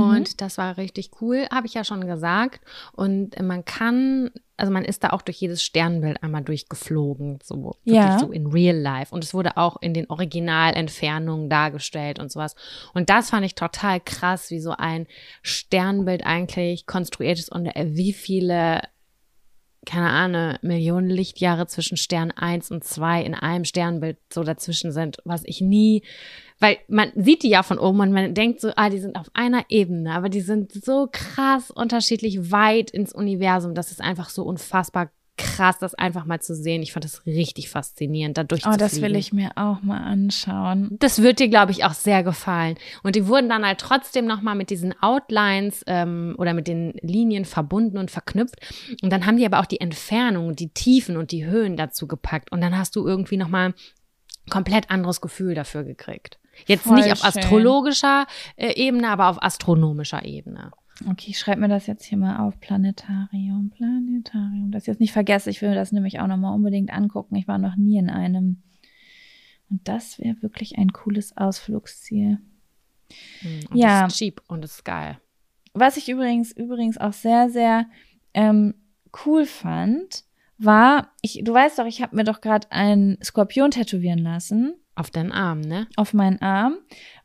Und 0.00 0.40
das 0.40 0.56
war 0.58 0.78
richtig 0.78 1.10
cool, 1.20 1.46
habe 1.52 1.66
ich 1.66 1.74
ja 1.74 1.84
schon 1.84 2.06
gesagt. 2.06 2.60
Und 2.92 3.38
man 3.42 3.64
kann, 3.64 4.30
also 4.56 4.72
man 4.72 4.84
ist 4.84 5.04
da 5.04 5.10
auch 5.10 5.20
durch 5.22 5.36
jedes 5.36 5.62
Sternbild 5.62 6.22
einmal 6.22 6.42
durchgeflogen, 6.42 7.40
so 7.42 7.76
wirklich 7.84 7.96
Ja. 7.96 8.18
so 8.18 8.32
in 8.32 8.46
real 8.46 8.76
life. 8.76 9.14
Und 9.14 9.22
es 9.22 9.34
wurde 9.34 9.58
auch 9.58 9.76
in 9.82 9.92
den 9.92 10.08
Originalentfernungen 10.08 11.50
dargestellt 11.50 12.18
und 12.18 12.32
sowas. 12.32 12.54
Und 12.94 13.10
das 13.10 13.30
fand 13.30 13.44
ich 13.44 13.54
total 13.54 14.00
krass, 14.00 14.50
wie 14.50 14.60
so 14.60 14.70
ein 14.70 15.06
Sternbild 15.42 16.24
eigentlich 16.24 16.86
konstruiert 16.86 17.38
ist 17.38 17.52
und 17.52 17.66
wie 17.66 18.12
viele 18.14 18.80
keine 19.84 20.10
Ahnung, 20.10 20.58
Millionen 20.62 21.10
Lichtjahre 21.10 21.66
zwischen 21.66 21.96
Stern 21.96 22.30
1 22.30 22.70
und 22.70 22.84
2 22.84 23.22
in 23.24 23.34
einem 23.34 23.64
Sternbild 23.64 24.16
so 24.32 24.44
dazwischen 24.44 24.92
sind, 24.92 25.16
was 25.24 25.42
ich 25.44 25.60
nie, 25.60 26.04
weil 26.62 26.78
man 26.88 27.10
sieht 27.16 27.42
die 27.42 27.48
ja 27.50 27.62
von 27.62 27.78
oben 27.78 28.00
und 28.00 28.12
man 28.12 28.34
denkt 28.34 28.60
so, 28.60 28.70
ah, 28.76 28.88
die 28.88 29.00
sind 29.00 29.16
auf 29.16 29.26
einer 29.34 29.64
Ebene, 29.68 30.14
aber 30.14 30.28
die 30.28 30.40
sind 30.40 30.72
so 30.72 31.08
krass 31.10 31.70
unterschiedlich 31.72 32.52
weit 32.52 32.90
ins 32.92 33.12
Universum. 33.12 33.74
Das 33.74 33.90
ist 33.90 34.00
einfach 34.00 34.30
so 34.30 34.44
unfassbar 34.44 35.10
krass, 35.38 35.78
das 35.80 35.94
einfach 35.94 36.24
mal 36.24 36.40
zu 36.40 36.54
sehen. 36.54 36.82
Ich 36.82 36.92
fand 36.92 37.04
das 37.04 37.26
richtig 37.26 37.68
faszinierend, 37.70 38.36
da 38.38 38.42
Oh, 38.42 38.46
durchzufliegen. 38.46 38.78
das 38.78 39.00
will 39.00 39.16
ich 39.16 39.32
mir 39.32 39.50
auch 39.56 39.82
mal 39.82 39.98
anschauen. 40.02 40.96
Das 41.00 41.22
wird 41.22 41.40
dir, 41.40 41.48
glaube 41.48 41.72
ich, 41.72 41.84
auch 41.84 41.94
sehr 41.94 42.22
gefallen. 42.22 42.76
Und 43.02 43.16
die 43.16 43.26
wurden 43.26 43.48
dann 43.48 43.66
halt 43.66 43.80
trotzdem 43.80 44.26
nochmal 44.26 44.54
mit 44.54 44.70
diesen 44.70 44.94
Outlines 45.02 45.82
ähm, 45.86 46.34
oder 46.38 46.52
mit 46.54 46.68
den 46.68 46.92
Linien 47.00 47.44
verbunden 47.44 47.98
und 47.98 48.10
verknüpft. 48.10 48.56
Und 49.02 49.10
dann 49.10 49.26
haben 49.26 49.38
die 49.38 49.46
aber 49.46 49.58
auch 49.60 49.66
die 49.66 49.80
Entfernung, 49.80 50.54
die 50.54 50.68
Tiefen 50.68 51.16
und 51.16 51.32
die 51.32 51.46
Höhen 51.46 51.76
dazu 51.76 52.06
gepackt. 52.06 52.52
Und 52.52 52.60
dann 52.60 52.76
hast 52.78 52.94
du 52.94 53.04
irgendwie 53.06 53.38
nochmal 53.38 53.68
ein 53.68 54.50
komplett 54.50 54.90
anderes 54.90 55.20
Gefühl 55.20 55.54
dafür 55.54 55.82
gekriegt. 55.82 56.38
Jetzt 56.66 56.84
Voll 56.84 56.96
nicht 56.96 57.12
auf 57.12 57.18
schön. 57.18 57.28
astrologischer 57.28 58.26
äh, 58.56 58.74
Ebene, 58.74 59.08
aber 59.08 59.28
auf 59.28 59.42
astronomischer 59.42 60.24
Ebene. 60.24 60.72
Okay, 61.08 61.30
ich 61.30 61.38
schreibe 61.38 61.60
mir 61.60 61.68
das 61.68 61.86
jetzt 61.86 62.04
hier 62.04 62.18
mal 62.18 62.38
auf. 62.38 62.60
Planetarium, 62.60 63.70
Planetarium. 63.70 64.70
Das 64.70 64.86
jetzt 64.86 65.00
nicht 65.00 65.12
vergesse. 65.12 65.50
Ich 65.50 65.60
will 65.62 65.70
mir 65.70 65.74
das 65.74 65.92
nämlich 65.92 66.20
auch 66.20 66.26
nochmal 66.26 66.54
unbedingt 66.54 66.92
angucken. 66.92 67.36
Ich 67.36 67.48
war 67.48 67.58
noch 67.58 67.76
nie 67.76 67.98
in 67.98 68.10
einem. 68.10 68.62
Und 69.70 69.88
das 69.88 70.18
wäre 70.18 70.40
wirklich 70.42 70.78
ein 70.78 70.92
cooles 70.92 71.36
Ausflugsziel. 71.36 72.38
Mhm. 73.42 73.66
Und 73.70 73.76
Ja. 73.76 74.02
Das 74.04 74.12
ist 74.12 74.18
cheap 74.18 74.42
und 74.48 74.62
das 74.62 74.72
ist 74.76 74.84
geil. 74.84 75.18
Was 75.74 75.96
ich 75.96 76.08
übrigens, 76.08 76.52
übrigens 76.52 76.98
auch 76.98 77.14
sehr, 77.14 77.48
sehr 77.48 77.86
ähm, 78.34 78.74
cool 79.24 79.46
fand, 79.46 80.24
war, 80.58 81.10
ich, 81.22 81.40
du 81.42 81.52
weißt 81.52 81.78
doch, 81.78 81.86
ich 81.86 82.02
habe 82.02 82.14
mir 82.14 82.24
doch 82.24 82.40
gerade 82.40 82.70
einen 82.70 83.18
Skorpion 83.22 83.70
tätowieren 83.70 84.18
lassen 84.18 84.74
Auf 85.02 85.10
den 85.10 85.32
Arm, 85.32 85.60
ne? 85.62 85.88
auf 85.96 86.14
meinen 86.14 86.40
Arm, 86.40 86.76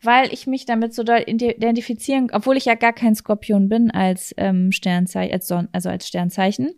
weil 0.02 0.34
ich 0.34 0.48
mich 0.48 0.66
damit 0.66 0.96
so 0.96 1.04
doll 1.04 1.24
ide- 1.28 1.56
identifizieren, 1.58 2.30
obwohl 2.34 2.58
ich 2.58 2.66
ja 2.66 2.74
gar 2.74 2.92
kein 2.92 3.14
Skorpion 3.14 3.70
bin 3.70 3.92
als 3.92 4.34
ähm, 4.38 4.72
Sternzeichen, 4.72 5.32
als 5.32 5.48
Son 5.48 5.70
also 5.74 5.90
als 5.90 6.08
Sternzeichen, 6.08 6.72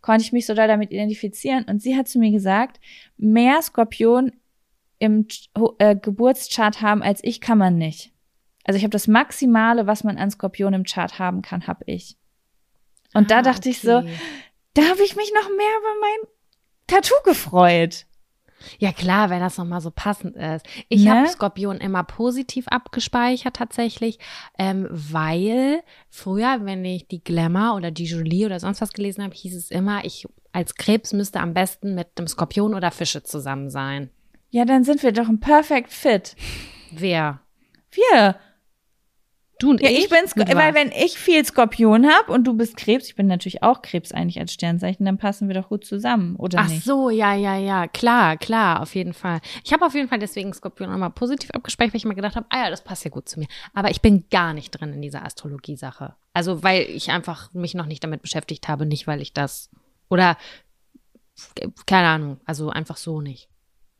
konnte 0.00 0.22
ich 0.22 0.30
mich 0.32 0.46
so 0.46 0.54
doll 0.54 0.68
damit 0.68 0.92
identifizieren. 0.92 1.64
Und 1.64 1.82
sie 1.82 1.96
hat 1.96 2.06
zu 2.06 2.20
mir 2.20 2.30
gesagt, 2.30 2.78
mehr 3.16 3.60
Skorpion 3.62 4.30
im 5.00 5.26
äh, 5.78 5.96
Geburtschart 5.96 6.80
haben 6.80 7.02
als 7.02 7.18
ich 7.24 7.40
kann 7.40 7.58
man 7.58 7.76
nicht. 7.76 8.12
Also 8.62 8.78
ich 8.78 8.84
habe 8.84 8.92
das 8.92 9.08
Maximale, 9.08 9.88
was 9.88 10.04
man 10.04 10.18
an 10.18 10.30
Skorpion 10.30 10.72
im 10.72 10.84
Chart 10.84 11.18
haben 11.18 11.42
kann, 11.42 11.66
habe 11.66 11.82
ich. 11.86 12.16
Und 13.12 13.32
da 13.32 13.38
Ah, 13.38 13.42
dachte 13.42 13.68
ich 13.70 13.80
so, 13.80 13.96
okay. 13.98 14.08
da 14.74 14.82
habe 14.82 15.02
ich 15.02 15.16
mich 15.16 15.32
noch 15.34 15.48
mehr 15.48 15.74
über 15.80 16.00
mein 16.00 16.30
Tattoo 16.86 17.16
gefreut. 17.24 18.06
Ja 18.78 18.92
klar, 18.92 19.30
wenn 19.30 19.40
das 19.40 19.58
nochmal 19.58 19.80
so 19.80 19.90
passend 19.90 20.36
ist. 20.36 20.64
Ich 20.88 21.04
Ne? 21.04 21.10
habe 21.10 21.28
Skorpion 21.28 21.78
immer 21.78 22.04
positiv 22.04 22.66
abgespeichert 22.68 23.56
tatsächlich, 23.56 24.18
ähm, 24.58 24.86
weil 24.90 25.82
früher, 26.10 26.58
wenn 26.64 26.84
ich 26.84 27.08
die 27.08 27.22
Glamour 27.22 27.76
oder 27.76 27.90
die 27.90 28.04
Jolie 28.04 28.46
oder 28.46 28.60
sonst 28.60 28.80
was 28.80 28.92
gelesen 28.92 29.22
habe, 29.24 29.34
hieß 29.34 29.54
es 29.56 29.70
immer, 29.70 30.04
ich 30.04 30.26
als 30.52 30.74
Krebs 30.76 31.12
müsste 31.12 31.40
am 31.40 31.52
besten 31.54 31.94
mit 31.94 32.08
einem 32.16 32.28
Skorpion 32.28 32.74
oder 32.74 32.90
Fische 32.90 33.22
zusammen 33.22 33.70
sein. 33.70 34.10
Ja, 34.50 34.64
dann 34.64 34.84
sind 34.84 35.02
wir 35.02 35.10
doch 35.12 35.28
ein 35.28 35.40
Perfect 35.40 35.92
Fit. 35.92 36.36
Wer? 36.92 37.40
Wir. 37.90 38.36
Du 39.58 39.70
und 39.70 39.80
Ja, 39.80 39.88
ich? 39.88 40.04
ich, 40.04 40.08
bin 40.08 40.26
Sk 40.26 40.38
weil 40.54 40.74
wenn 40.74 40.90
ich 40.90 41.16
viel 41.18 41.44
Skorpion 41.44 42.06
hab 42.06 42.28
und 42.28 42.44
du 42.44 42.54
bist 42.54 42.76
Krebs, 42.76 43.06
ich 43.06 43.14
bin 43.14 43.26
natürlich 43.26 43.62
auch 43.62 43.82
Krebs 43.82 44.12
eigentlich 44.12 44.40
als 44.40 44.52
Sternzeichen, 44.52 45.06
dann 45.06 45.16
passen 45.16 45.48
wir 45.48 45.54
doch 45.54 45.68
gut 45.68 45.84
zusammen, 45.84 46.36
oder 46.36 46.58
Ach 46.60 46.68
nicht? 46.68 46.84
so, 46.84 47.08
ja, 47.08 47.34
ja, 47.34 47.56
ja, 47.56 47.86
klar, 47.86 48.36
klar, 48.36 48.82
auf 48.82 48.94
jeden 48.94 49.14
Fall. 49.14 49.40
Ich 49.64 49.72
habe 49.72 49.86
auf 49.86 49.94
jeden 49.94 50.08
Fall 50.08 50.18
deswegen 50.18 50.52
Skorpion 50.52 50.92
immer 50.92 51.10
positiv 51.10 51.50
abgespeichert, 51.52 51.94
weil 51.94 51.98
ich 51.98 52.04
mir 52.04 52.14
gedacht 52.14 52.36
habe, 52.36 52.46
ah 52.50 52.64
ja, 52.64 52.70
das 52.70 52.82
passt 52.82 53.04
ja 53.04 53.10
gut 53.10 53.28
zu 53.28 53.38
mir. 53.38 53.46
Aber 53.74 53.90
ich 53.90 54.00
bin 54.00 54.24
gar 54.30 54.54
nicht 54.54 54.70
drin 54.70 54.92
in 54.92 55.02
dieser 55.02 55.24
Astrologie-Sache. 55.24 56.14
Also, 56.32 56.62
weil 56.62 56.82
ich 56.82 57.10
einfach 57.10 57.52
mich 57.52 57.74
noch 57.74 57.86
nicht 57.86 58.02
damit 58.02 58.22
beschäftigt 58.22 58.66
habe, 58.68 58.86
nicht 58.86 59.06
weil 59.06 59.22
ich 59.22 59.32
das 59.32 59.70
oder 60.08 60.36
keine 61.86 62.08
Ahnung, 62.08 62.40
also 62.44 62.70
einfach 62.70 62.96
so 62.96 63.20
nicht. 63.20 63.48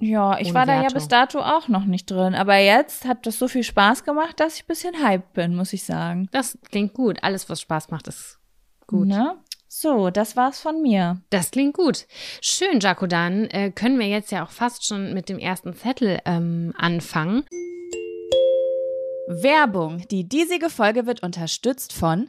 Ja, 0.04 0.38
ich 0.38 0.52
war 0.52 0.66
da 0.66 0.74
ja 0.74 0.82
Wertung. 0.82 0.94
bis 0.94 1.08
dato 1.08 1.40
auch 1.40 1.68
noch 1.68 1.86
nicht 1.86 2.10
drin, 2.10 2.34
aber 2.34 2.56
jetzt 2.58 3.06
hat 3.06 3.26
das 3.26 3.38
so 3.38 3.48
viel 3.48 3.62
Spaß 3.62 4.04
gemacht, 4.04 4.38
dass 4.38 4.56
ich 4.56 4.64
ein 4.64 4.66
bisschen 4.66 4.94
hyped 5.02 5.32
bin, 5.32 5.56
muss 5.56 5.72
ich 5.72 5.84
sagen. 5.84 6.28
Das 6.30 6.58
klingt 6.70 6.92
gut. 6.92 7.22
Alles, 7.22 7.48
was 7.48 7.62
Spaß 7.62 7.90
macht, 7.90 8.08
ist 8.08 8.38
gut. 8.86 9.08
Ne? 9.08 9.36
So, 9.66 10.10
das 10.10 10.36
war's 10.36 10.60
von 10.60 10.82
mir. 10.82 11.22
Das 11.30 11.50
klingt 11.50 11.74
gut. 11.74 12.06
Schön, 12.42 12.80
Jaco, 12.80 13.06
dann 13.06 13.46
äh, 13.46 13.70
können 13.70 13.98
wir 13.98 14.06
jetzt 14.06 14.30
ja 14.30 14.44
auch 14.44 14.50
fast 14.50 14.86
schon 14.86 15.14
mit 15.14 15.28
dem 15.30 15.38
ersten 15.38 15.74
Zettel 15.74 16.20
ähm, 16.26 16.74
anfangen. 16.76 17.44
Werbung. 19.26 20.06
Die 20.10 20.28
diesige 20.28 20.68
Folge 20.68 21.06
wird 21.06 21.22
unterstützt 21.22 21.94
von 21.94 22.28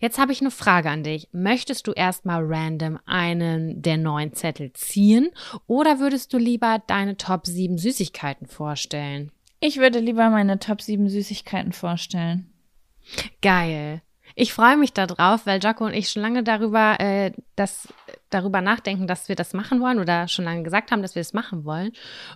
Jetzt 0.00 0.18
habe 0.18 0.32
ich 0.32 0.40
eine 0.40 0.50
Frage 0.50 0.90
an 0.90 1.02
dich. 1.02 1.28
Möchtest 1.32 1.86
du 1.86 1.92
erstmal 1.92 2.42
random 2.44 2.98
einen 3.06 3.82
der 3.82 3.96
neuen 3.96 4.32
Zettel 4.32 4.72
ziehen 4.72 5.30
oder 5.66 5.98
würdest 5.98 6.32
du 6.32 6.38
lieber 6.38 6.82
deine 6.86 7.16
Top 7.16 7.46
7 7.46 7.78
Süßigkeiten 7.78 8.46
vorstellen? 8.46 9.32
Ich 9.60 9.78
würde 9.78 9.98
lieber 9.98 10.30
meine 10.30 10.58
Top 10.58 10.80
7 10.80 11.08
Süßigkeiten 11.08 11.72
vorstellen. 11.72 12.52
Geil. 13.42 14.02
Ich 14.40 14.52
freue 14.52 14.76
mich 14.76 14.92
darauf, 14.92 15.46
weil 15.46 15.58
Jaco 15.60 15.84
und 15.84 15.94
ich 15.94 16.10
schon 16.10 16.22
lange 16.22 16.44
darüber, 16.44 17.00
äh, 17.00 17.32
das, 17.56 17.88
darüber 18.30 18.60
nachdenken, 18.60 19.08
dass 19.08 19.28
wir 19.28 19.34
das 19.34 19.52
machen 19.52 19.80
wollen 19.80 19.98
oder 19.98 20.28
schon 20.28 20.44
lange 20.44 20.62
gesagt 20.62 20.92
haben, 20.92 21.02
dass 21.02 21.16
wir 21.16 21.20
das 21.20 21.32
machen 21.32 21.64
wollen. 21.64 21.90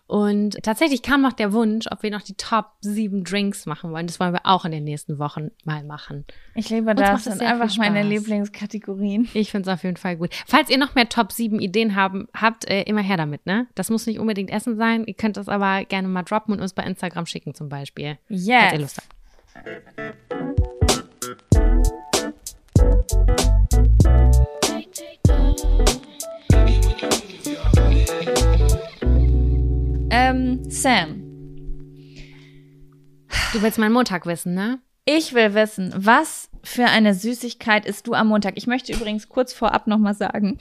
Und 0.09 0.61
tatsächlich 0.65 1.03
kam 1.03 1.23
noch 1.23 1.33
der 1.33 1.53
Wunsch, 1.53 1.87
ob 1.93 2.03
wir 2.03 2.11
noch 2.11 2.23
die 2.23 2.35
Top 2.35 2.73
7 2.81 3.23
Drinks 3.23 3.67
machen 3.67 3.93
wollen. 3.93 4.09
Das 4.09 4.19
wollen 4.19 4.33
wir 4.33 4.41
auch 4.43 4.65
in 4.65 4.73
den 4.73 4.83
nächsten 4.83 5.21
Wochen 5.21 5.53
mal 5.65 5.85
machen. 5.85 6.25
Ich 6.57 6.71
liebe 6.71 6.93
das. 6.97 7.23
Das 7.23 7.39
sind 7.39 7.41
einfach 7.41 7.77
meine. 7.77 8.03
Lieblingskategorien. 8.03 9.29
Ich 9.33 9.53
finde 9.53 9.71
es 9.71 9.75
auf 9.75 9.85
jeden 9.85 9.97
Fall 9.97 10.17
gut. 10.17 10.31
Falls 10.49 10.71
ihr 10.71 10.79
noch 10.79 10.97
mehr 10.97 11.09
Top 11.09 11.31
7 11.31 11.61
Ideen 11.61 11.95
haben, 11.95 12.27
habt, 12.35 12.69
äh, 12.69 12.83
immer 12.83 13.03
her 13.03 13.17
damit, 13.17 13.47
ne? 13.47 13.69
Das 13.77 13.91
muss 13.91 14.09
nicht 14.09 14.19
unbedingt 14.19 14.51
Essen 14.51 14.77
sein. 14.77 15.05
Ihr 15.07 15.15
könnt 15.15 15.37
das 15.37 15.49
aber 15.49 15.85
gerne 15.85 16.09
mal 16.09 16.25
droppen 16.25 16.53
und 16.53 16.61
uns 16.63 16.73
bei 16.73 16.83
Instagram 16.83 17.27
schicken 17.27 17.55
zum 17.55 17.69
Beispiel. 17.69 18.19
Falls 18.27 18.45
ihr 18.49 18.73
Yes. 18.73 18.81
Lust 18.81 18.99
habt. 18.99 20.32
Ähm, 30.11 30.71
Sam, 30.71 31.23
Du 33.53 33.61
willst 33.61 33.79
meinen 33.79 33.93
Montag 33.93 34.25
wissen, 34.25 34.55
ne? 34.55 34.81
ich 35.05 35.35
will 35.35 35.55
wissen, 35.55 35.93
was 35.97 36.49
für 36.63 36.87
eine 36.87 37.15
Süßigkeit 37.15 37.87
isst 37.87 38.07
du 38.07 38.15
am 38.15 38.29
Montag? 38.29 38.55
Ich 38.57 38.67
möchte 38.67 38.93
übrigens 38.93 39.29
kurz 39.29 39.53
vorab 39.53 39.87
nochmal 39.87 40.15
sagen, 40.15 40.59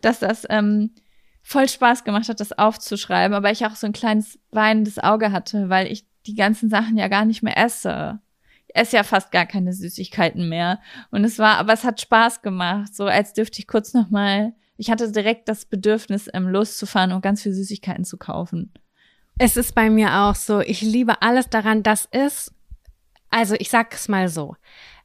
dass 0.00 0.18
das 0.18 0.46
ähm, 0.48 0.90
voll 1.42 1.68
Spaß 1.68 2.04
gemacht 2.04 2.28
hat, 2.28 2.40
das 2.40 2.52
aufzuschreiben, 2.52 3.34
aber 3.34 3.50
ich 3.50 3.66
auch 3.66 3.76
so 3.76 3.86
ein 3.86 3.92
kleines 3.92 4.38
weinendes 4.50 4.98
Auge 4.98 5.30
hatte, 5.30 5.68
weil 5.68 5.86
ich 5.86 6.06
die 6.26 6.34
ganzen 6.34 6.70
Sachen 6.70 6.96
ja 6.96 7.08
gar 7.08 7.24
nicht 7.24 7.42
mehr 7.42 7.56
esse. 7.58 8.20
Esse 8.74 8.96
ja 8.96 9.02
fast 9.02 9.30
gar 9.30 9.46
keine 9.46 9.72
Süßigkeiten 9.72 10.48
mehr. 10.48 10.80
Und 11.10 11.24
es 11.24 11.38
war, 11.38 11.58
aber 11.58 11.72
es 11.72 11.84
hat 11.84 12.00
Spaß 12.00 12.42
gemacht, 12.42 12.94
so 12.94 13.04
als 13.04 13.32
dürfte 13.32 13.60
ich 13.60 13.66
kurz 13.66 13.94
nochmal, 13.94 14.54
ich 14.76 14.90
hatte 14.90 15.10
direkt 15.12 15.48
das 15.48 15.64
Bedürfnis, 15.64 16.28
ähm, 16.32 16.48
loszufahren 16.48 17.12
und 17.12 17.22
ganz 17.22 17.42
viel 17.42 17.52
Süßigkeiten 17.52 18.04
zu 18.04 18.16
kaufen. 18.16 18.72
Es 19.38 19.56
ist 19.56 19.74
bei 19.74 19.90
mir 19.90 20.14
auch 20.22 20.34
so, 20.34 20.60
ich 20.60 20.82
liebe 20.82 21.22
alles 21.22 21.48
daran, 21.48 21.82
das 21.82 22.06
ist, 22.10 22.52
also 23.30 23.54
ich 23.58 23.70
sag's 23.70 24.08
mal 24.08 24.28
so, 24.28 24.56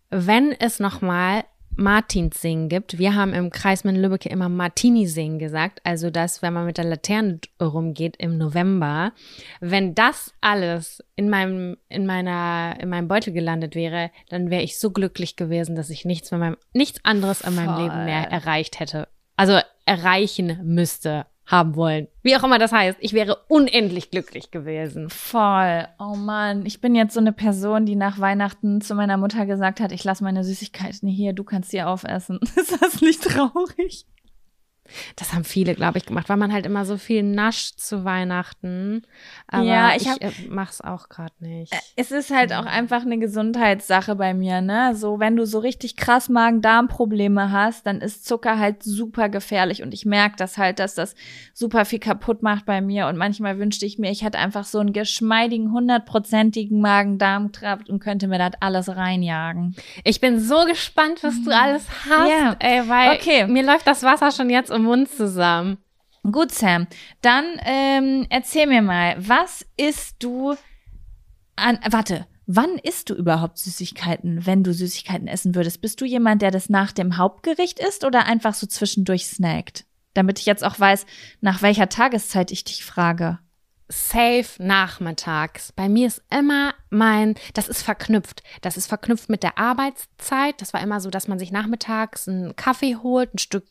wenn 0.10 0.52
es 0.52 0.80
nochmal 0.80 1.44
Martins 1.78 2.42
Singen 2.42 2.70
gibt, 2.70 2.98
wir 2.98 3.16
haben 3.16 3.34
im 3.34 3.52
Kreis 3.52 3.84
Lübbecke 3.84 4.30
immer 4.30 4.50
Martini 4.50 5.08
Singen 5.08 5.40
gesagt, 5.40 5.80
also 5.84 6.10
das, 6.10 6.42
wenn 6.42 6.54
man 6.54 6.66
mit 6.66 6.78
der 6.78 6.86
Laterne 6.86 7.40
rumgeht 7.62 8.18
im 8.18 8.38
November, 8.38 9.14
wenn 9.60 9.94
das 9.96 10.34
alles 10.42 11.04
in 11.16 11.30
meinem, 11.30 11.78
in 11.88 12.06
meiner, 12.06 12.76
in 12.80 12.90
meinem 12.90 13.08
Beutel 13.08 13.32
gelandet 13.32 13.76
wäre, 13.76 14.12
dann 14.30 14.50
wäre 14.50 14.64
ich 14.64 14.80
so 14.80 14.90
glücklich 14.92 15.36
gewesen, 15.36 15.76
dass 15.76 15.90
ich 15.90 16.04
nichts 16.04 16.32
mit 16.32 16.40
meinem, 16.40 16.58
nichts 16.74 17.00
anderes 17.04 17.42
in 17.42 17.56
meinem 17.56 17.76
Voll. 17.76 17.84
Leben 17.84 18.06
mehr 18.06 18.30
erreicht 18.32 18.80
hätte. 18.80 19.08
Also 19.36 19.60
erreichen 19.86 20.60
müsste, 20.64 21.28
haben 21.48 21.76
wollen. 21.76 22.08
Wie 22.22 22.36
auch 22.36 22.44
immer 22.44 22.60
das 22.60 22.74
heißt, 22.74 22.98
ich 23.00 23.14
wäre 23.14 23.38
unendlich 23.48 24.12
glücklich 24.12 24.52
gewesen. 24.52 25.10
Voll. 25.10 25.88
Oh 25.98 26.16
Mann, 26.16 26.66
ich 26.66 26.82
bin 26.82 26.94
jetzt 26.94 27.14
so 27.14 27.22
eine 27.22 27.32
Person, 27.32 27.86
die 27.86 27.96
nach 27.96 28.20
Weihnachten 28.20 28.82
zu 28.82 28.94
meiner 28.94 29.18
Mutter 29.18 29.46
gesagt 29.46 29.80
hat, 29.80 29.94
ich 29.94 30.04
lasse 30.04 30.24
meine 30.24 30.44
Süßigkeiten 30.44 31.08
hier, 31.08 31.34
du 31.34 31.46
kannst 31.46 31.72
sie 31.72 31.82
aufessen. 31.82 32.40
Ist 32.56 32.82
das 32.82 33.02
nicht 33.02 33.24
traurig? 33.24 34.06
Das 35.16 35.34
haben 35.34 35.44
viele, 35.44 35.76
glaube 35.76 35.98
ich, 35.98 36.06
gemacht, 36.06 36.30
weil 36.30 36.38
man 36.38 36.52
halt 36.54 36.66
immer 36.66 36.86
so 36.86 36.98
viel 36.98 37.24
nascht 37.24 37.80
zu 37.80 38.04
Weihnachten. 38.06 39.04
Aber 39.48 39.64
Ja, 39.64 39.96
ich 39.96 40.04
ich, 40.04 40.10
hab- 40.10 40.22
äh, 40.24 40.32
mach's 40.48 40.82
auch 40.82 41.10
gerade 41.10 41.34
nicht. 41.40 41.74
Es 41.96 42.12
ist 42.12 42.30
halt 42.34 42.54
auch 42.54 42.66
einfach 42.66 43.02
eine 43.02 43.18
Gesundheitssache 43.18 44.16
bei 44.16 44.34
mir, 44.34 44.62
ne? 44.62 44.96
So, 44.96 45.20
wenn 45.20 45.36
du 45.36 45.46
so 45.46 45.60
richtig 45.60 45.96
krass 45.96 46.30
Magen-Darm-Probleme 46.30 47.52
hast, 47.52 47.86
dann 47.86 48.02
ist 48.02 48.26
Zucker 48.26 48.60
halt 48.60 48.84
super 48.84 49.30
gefährlich 49.30 49.82
und 49.84 49.94
ich 49.94 50.06
merke 50.06 50.36
das 50.38 50.58
halt, 50.58 50.80
dass 50.80 50.96
das 50.96 51.16
super 51.54 51.86
viel 51.86 52.00
kaputt 52.00 52.44
macht 52.44 52.66
bei 52.66 52.82
mir 52.82 53.08
und 53.08 53.18
manchmal 53.18 53.60
wünschte 53.60 53.86
ich 53.86 53.98
mir, 53.98 54.12
ich 54.12 54.24
hätte 54.24 54.38
einfach 54.38 54.66
so 54.66 54.80
einen 54.80 54.94
geschmeidigen, 54.94 55.72
hundertprozentigen 55.72 56.80
Magen-Darm-Trakt 56.82 57.90
und 57.90 58.00
könnte 58.00 58.28
mir 58.28 58.38
das 58.38 58.52
alles 58.60 58.90
reinjagen. 58.96 59.76
Ich 60.04 60.20
bin 60.22 60.40
so 60.40 60.66
gespannt, 60.66 61.24
was 61.24 61.42
du 61.44 61.52
alles 61.56 61.86
hast, 62.10 62.30
Ja. 62.30 62.56
ey, 62.60 62.88
weil 62.88 63.16
Okay. 63.18 63.48
mir 63.48 63.64
läuft 63.64 63.88
das 63.88 64.04
Wasser 64.04 64.32
schon 64.32 64.50
jetzt 64.50 64.72
im 64.78 64.84
Mund 64.84 65.10
zusammen. 65.10 65.78
Gut, 66.24 66.52
Sam. 66.52 66.88
Dann 67.22 67.46
ähm, 67.66 68.26
erzähl 68.30 68.68
mir 68.68 68.82
mal, 68.82 69.16
was 69.18 69.66
isst 69.78 70.18
du 70.20 70.56
an. 71.56 71.80
Warte, 71.90 72.28
wann 72.46 72.78
isst 72.80 73.10
du 73.10 73.14
überhaupt 73.14 73.58
Süßigkeiten, 73.58 74.46
wenn 74.46 74.64
du 74.64 74.74
Süßigkeiten 74.74 75.28
essen 75.28 75.56
würdest? 75.56 75.82
Bist 75.82 76.02
du 76.02 76.06
jemand, 76.06 76.42
der 76.42 76.52
das 76.52 76.70
nach 76.70 76.92
dem 76.92 77.18
Hauptgericht 77.18 77.80
isst 77.80 78.04
oder 78.04 78.26
einfach 78.26 78.54
so 78.54 78.68
zwischendurch 78.68 79.28
snackt? 79.28 79.86
Damit 80.14 80.40
ich 80.40 80.46
jetzt 80.46 80.64
auch 80.64 80.80
weiß, 80.80 81.06
nach 81.42 81.62
welcher 81.62 81.90
Tageszeit 81.90 82.52
ich 82.52 82.64
dich 82.64 82.84
frage. 82.84 83.40
Safe 83.90 84.46
nachmittags. 84.60 85.72
Bei 85.72 85.88
mir 85.88 86.08
ist 86.08 86.22
immer 86.30 86.74
mein, 86.90 87.36
das 87.54 87.70
ist 87.70 87.84
verknüpft. 87.84 88.44
Das 88.62 88.76
ist 88.76 88.88
verknüpft 88.88 89.30
mit 89.30 89.44
der 89.44 89.58
Arbeitszeit. 89.58 90.62
Das 90.62 90.74
war 90.74 90.82
immer 90.82 91.00
so, 91.00 91.10
dass 91.10 91.30
man 91.30 91.40
sich 91.40 91.52
nachmittags 91.52 92.28
einen 92.28 92.56
Kaffee 92.58 92.98
holt, 92.98 93.34
ein 93.34 93.38
Stück 93.38 93.66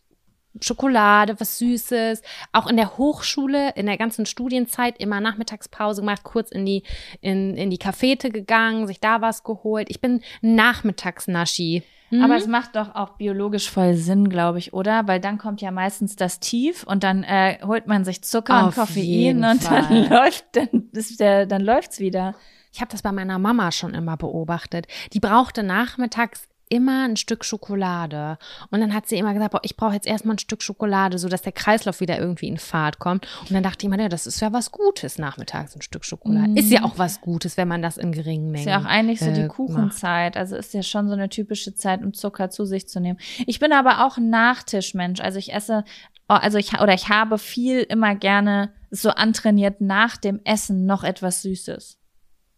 Schokolade, 0.61 1.39
was 1.39 1.59
Süßes. 1.59 2.23
Auch 2.53 2.67
in 2.67 2.77
der 2.77 2.97
Hochschule, 2.97 3.73
in 3.75 3.87
der 3.87 3.97
ganzen 3.97 4.27
Studienzeit 4.27 4.99
immer 4.99 5.21
Nachmittagspause 5.21 6.03
gemacht, 6.03 6.25
kurz 6.25 6.51
in 6.51 6.67
die, 6.67 6.83
in, 7.21 7.57
in 7.57 7.71
die 7.71 7.79
Cafete 7.79 8.31
gegangen, 8.31 8.87
sich 8.87 9.01
da 9.01 9.21
was 9.21 9.43
geholt. 9.43 9.89
Ich 9.91 10.01
bin 10.01 10.23
Nachmittagsnaschi. 10.41 11.83
Mhm. 12.11 12.23
Aber 12.23 12.37
es 12.37 12.47
macht 12.47 12.77
doch 12.77 12.95
auch 12.95 13.11
biologisch 13.17 13.71
voll 13.71 13.95
Sinn, 13.95 14.29
glaube 14.29 14.59
ich, 14.59 14.73
oder? 14.73 15.09
Weil 15.09 15.21
dann 15.21 15.39
kommt 15.39 15.61
ja 15.61 15.71
meistens 15.71 16.17
das 16.17 16.39
Tief 16.41 16.85
und 16.85 17.03
dann 17.03 17.25
äh, 17.25 17.59
holt 17.65 17.87
man 17.87 18.05
sich 18.05 18.23
Zucker 18.23 18.61
Auf 18.61 18.67
und 18.67 18.75
Koffein 18.75 19.45
und 19.45 19.63
Fall. 19.63 19.83
dann 19.83 20.09
läuft, 20.11 20.45
dann 20.53 20.89
ist 20.93 21.19
der, 21.19 21.47
dann 21.47 21.63
läuft's 21.63 21.99
wieder. 21.99 22.35
Ich 22.73 22.81
habe 22.81 22.91
das 22.93 23.03
bei 23.03 23.11
meiner 23.11 23.39
Mama 23.39 23.73
schon 23.73 23.95
immer 23.95 24.17
beobachtet. 24.17 24.87
Die 25.15 25.21
brauchte 25.21 25.63
nachmittags 25.63 26.47
immer 26.69 27.05
ein 27.05 27.17
Stück 27.17 27.45
Schokolade. 27.45 28.39
Und 28.71 28.81
dann 28.81 28.93
hat 28.93 29.07
sie 29.07 29.17
immer 29.17 29.33
gesagt, 29.33 29.53
boah, 29.53 29.61
ich 29.63 29.77
brauche 29.77 29.95
jetzt 29.95 30.07
erstmal 30.07 30.37
ein 30.37 30.39
Stück 30.39 30.63
Schokolade, 30.63 31.19
sodass 31.19 31.43
der 31.43 31.53
Kreislauf 31.53 32.01
wieder 32.01 32.19
irgendwie 32.19 32.49
in 32.49 32.59
Fahrt 32.59 32.99
kommt. 32.99 33.27
Und 33.43 33.53
dann 33.53 33.63
dachte 33.63 33.79
ich 33.81 33.85
immer, 33.93 34.01
ja, 34.01 34.09
das 34.09 34.27
ist 34.27 34.41
ja 34.41 34.53
was 34.53 34.73
Gutes 34.73 35.19
nachmittags, 35.19 35.77
ein 35.77 35.83
Stück 35.83 36.05
Schokolade. 36.05 36.53
Ist 36.55 36.71
ja 36.71 36.83
auch 36.85 36.99
was 36.99 37.21
Gutes, 37.21 37.57
wenn 37.57 37.69
man 37.69 37.83
das 37.83 37.97
in 37.97 38.13
geringen 38.13 38.51
Mengen 38.51 38.67
Ist 38.67 38.71
ja 38.71 38.81
auch 38.81 38.85
eigentlich 38.85 39.21
so 39.21 39.31
die 39.31 39.41
äh, 39.41 39.47
macht. 39.47 39.57
Kuchenzeit. 39.57 40.37
Also 40.37 40.57
ist 40.57 40.75
ja 40.75 40.83
schon 40.83 41.09
so 41.09 41.15
eine 41.15 41.29
typische 41.29 41.75
Zeit, 41.75 42.03
um 42.03 42.13
Zucker 42.15 42.51
zu 42.51 42.65
sich 42.65 42.89
zu 42.89 43.01
nehmen. 43.01 43.19
Ich 43.47 43.61
bin 43.61 43.73
aber 43.73 44.05
auch 44.05 44.17
ein 44.17 44.31
Nachtischmensch. 44.31 45.21
Also 45.21 45.39
ich 45.39 45.53
esse, 45.53 45.85
oh, 46.29 46.35
also 46.35 46.59
ich, 46.59 46.81
oder 46.81 46.95
ich 46.95 47.09
habe 47.09 47.39
viel 47.39 47.81
immer 47.81 48.15
gerne 48.15 48.73
so 48.91 49.11
antrainiert 49.11 49.81
nach 49.81 50.17
dem 50.17 50.41
Essen 50.45 50.87
noch 50.87 51.05
etwas 51.05 51.43
Süßes. 51.43 51.99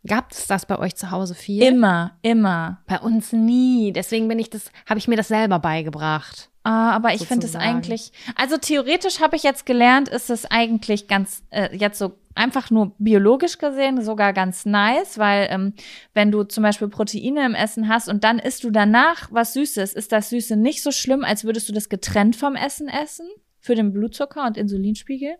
Gab 0.09 0.32
es 0.32 0.46
das 0.46 0.66
bei 0.66 0.78
euch 0.78 0.96
zu 0.96 1.11
Hause 1.11 1.34
viel? 1.34 1.62
Immer, 1.62 2.18
immer. 2.22 2.82
Bei 2.86 2.98
uns 2.98 3.32
nie. 3.32 3.92
Deswegen 3.92 4.28
bin 4.28 4.38
ich 4.38 4.50
das, 4.50 4.70
habe 4.88 4.98
ich 4.98 5.09
mir 5.09 5.16
das 5.16 5.28
selber 5.28 5.59
beigebracht. 5.59 6.50
Ah, 6.64 6.90
aber 6.90 7.14
ich 7.14 7.26
finde 7.26 7.46
es 7.46 7.56
eigentlich, 7.56 8.12
also 8.34 8.59
theoretisch 8.59 9.20
habe 9.20 9.36
ich 9.36 9.42
jetzt 9.42 9.64
gelernt, 9.64 10.09
ist 10.09 10.28
es 10.28 10.44
eigentlich 10.44 11.09
ganz, 11.09 11.42
äh, 11.48 11.74
jetzt 11.74 11.98
so 11.98 12.18
einfach 12.34 12.70
nur 12.70 12.94
biologisch 12.98 13.59
gesehen 13.59 14.02
sogar 14.02 14.32
ganz 14.32 14.66
nice, 14.66 15.18
weil 15.18 15.48
ähm, 15.50 15.72
wenn 16.14 16.30
du 16.30 16.44
zum 16.44 16.62
Beispiel 16.62 16.88
Proteine 16.88 17.46
im 17.46 17.54
Essen 17.54 17.88
hast 17.88 18.09
und 18.09 18.22
dann 18.22 18.38
isst 18.38 18.64
du 18.64 18.70
danach 18.70 19.28
was 19.32 19.54
Süßes, 19.54 19.94
ist 19.94 20.12
das 20.12 20.30
Süße 20.30 20.56
nicht 20.56 20.82
so 20.82 20.90
schlimm, 20.90 21.24
als 21.24 21.44
würdest 21.44 21.68
du 21.68 21.72
das 21.72 21.88
getrennt 21.88 22.36
vom 22.36 22.54
Essen 22.54 22.88
essen 22.88 23.26
für 23.61 23.74
den 23.74 23.92
Blutzucker 23.92 24.46
und 24.46 24.56
Insulinspiegel. 24.56 25.36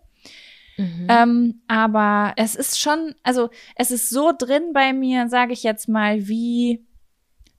Ähm, 1.07 1.61
aber 1.67 2.33
es 2.37 2.55
ist 2.55 2.79
schon, 2.79 3.15
also 3.23 3.49
es 3.75 3.91
ist 3.91 4.09
so 4.09 4.31
drin 4.37 4.71
bei 4.73 4.93
mir, 4.93 5.27
sage 5.29 5.53
ich 5.53 5.63
jetzt 5.63 5.89
mal, 5.89 6.27
wie 6.27 6.85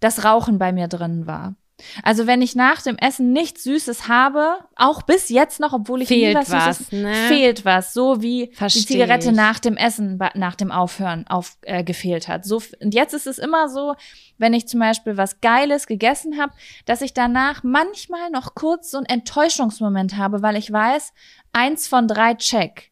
das 0.01 0.25
Rauchen 0.25 0.59
bei 0.59 0.73
mir 0.73 0.89
drin 0.89 1.27
war. 1.27 1.55
Also 2.03 2.27
wenn 2.27 2.43
ich 2.43 2.55
nach 2.55 2.83
dem 2.83 2.97
Essen 2.97 3.33
nichts 3.33 3.65
Süßes 3.65 4.09
habe, 4.09 4.59
auch 4.77 5.03
bis 5.03 5.29
jetzt 5.29 5.61
noch, 5.61 5.73
obwohl 5.73 6.03
ich 6.03 6.11
nie 6.11 6.17
Fehlt 6.17 6.37
was, 6.37 6.51
was, 6.51 6.79
Süßes, 6.79 6.93
ne? 6.93 7.15
fehlt 7.29 7.65
was, 7.65 7.93
so 7.93 8.23
wie 8.23 8.53
Versteh 8.55 8.81
die 8.81 8.87
Zigarette 8.87 9.31
ich. 9.31 9.37
nach 9.37 9.59
dem 9.59 9.77
Essen, 9.77 10.19
nach 10.35 10.55
dem 10.57 10.71
Aufhören 10.73 11.27
auf, 11.27 11.57
äh, 11.63 11.85
gefehlt 11.85 12.29
hat. 12.29 12.45
So, 12.45 12.63
und 12.81 12.95
jetzt 12.95 13.15
ist 13.15 13.27
es 13.27 13.39
immer 13.39 13.69
so, 13.69 13.95
wenn 14.39 14.55
ich 14.55 14.69
zum 14.69 14.81
Beispiel 14.81 15.17
was 15.17 15.41
Geiles 15.41 15.87
gegessen 15.87 16.39
habe, 16.39 16.53
dass 16.85 17.03
ich 17.03 17.15
danach 17.15 17.63
manchmal 17.63 18.31
noch 18.31 18.55
kurz 18.55 18.91
so 18.91 18.99
einen 18.99 19.07
Enttäuschungsmoment 19.07 20.17
habe, 20.17 20.43
weil 20.43 20.57
ich 20.57 20.71
weiß, 20.73 21.13
eins 21.53 21.89
von 21.89 22.09
drei 22.09 22.35
check. 22.35 22.90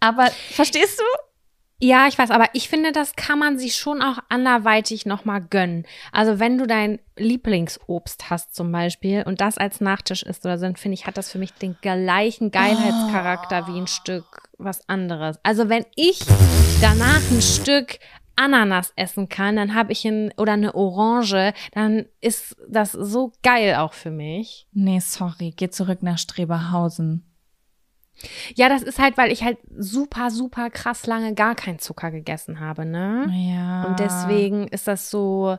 Aber 0.00 0.26
verstehst 0.50 0.98
du? 0.98 1.04
Ja, 1.80 2.08
ich 2.08 2.18
weiß, 2.18 2.32
aber 2.32 2.46
ich 2.54 2.68
finde, 2.68 2.90
das 2.90 3.14
kann 3.14 3.38
man 3.38 3.56
sich 3.56 3.76
schon 3.76 4.02
auch 4.02 4.18
anderweitig 4.28 5.06
nochmal 5.06 5.40
gönnen. 5.40 5.86
Also 6.10 6.40
wenn 6.40 6.58
du 6.58 6.66
dein 6.66 6.98
Lieblingsobst 7.16 8.30
hast 8.30 8.52
zum 8.52 8.72
Beispiel 8.72 9.22
und 9.24 9.40
das 9.40 9.58
als 9.58 9.80
Nachtisch 9.80 10.24
isst 10.24 10.44
oder 10.44 10.58
so, 10.58 10.64
dann 10.64 10.74
finde 10.74 10.94
ich, 10.94 11.06
hat 11.06 11.16
das 11.16 11.30
für 11.30 11.38
mich 11.38 11.52
den 11.52 11.76
gleichen 11.80 12.50
Geilheitscharakter 12.50 13.68
wie 13.68 13.78
ein 13.78 13.86
Stück 13.86 14.24
was 14.58 14.88
anderes. 14.88 15.38
Also 15.44 15.68
wenn 15.68 15.86
ich 15.94 16.18
danach 16.80 17.22
ein 17.30 17.42
Stück 17.42 18.00
Ananas 18.34 18.92
essen 18.96 19.28
kann, 19.28 19.54
dann 19.54 19.74
habe 19.74 19.92
ich 19.92 20.04
ein, 20.04 20.32
oder 20.36 20.54
eine 20.54 20.74
Orange, 20.74 21.52
dann 21.72 22.06
ist 22.20 22.56
das 22.68 22.90
so 22.90 23.32
geil 23.44 23.76
auch 23.76 23.92
für 23.92 24.10
mich. 24.10 24.66
Nee, 24.72 25.00
sorry, 25.00 25.52
geh 25.56 25.70
zurück 25.70 26.02
nach 26.02 26.18
Streberhausen. 26.18 27.27
Ja, 28.54 28.68
das 28.68 28.82
ist 28.82 28.98
halt, 28.98 29.16
weil 29.16 29.30
ich 29.30 29.44
halt 29.44 29.58
super, 29.76 30.30
super 30.30 30.70
krass 30.70 31.06
lange 31.06 31.34
gar 31.34 31.54
keinen 31.54 31.78
Zucker 31.78 32.10
gegessen 32.10 32.60
habe, 32.60 32.84
ne? 32.84 33.26
Ja. 33.32 33.84
Und 33.84 34.00
deswegen 34.00 34.68
ist 34.68 34.88
das 34.88 35.10
so 35.10 35.58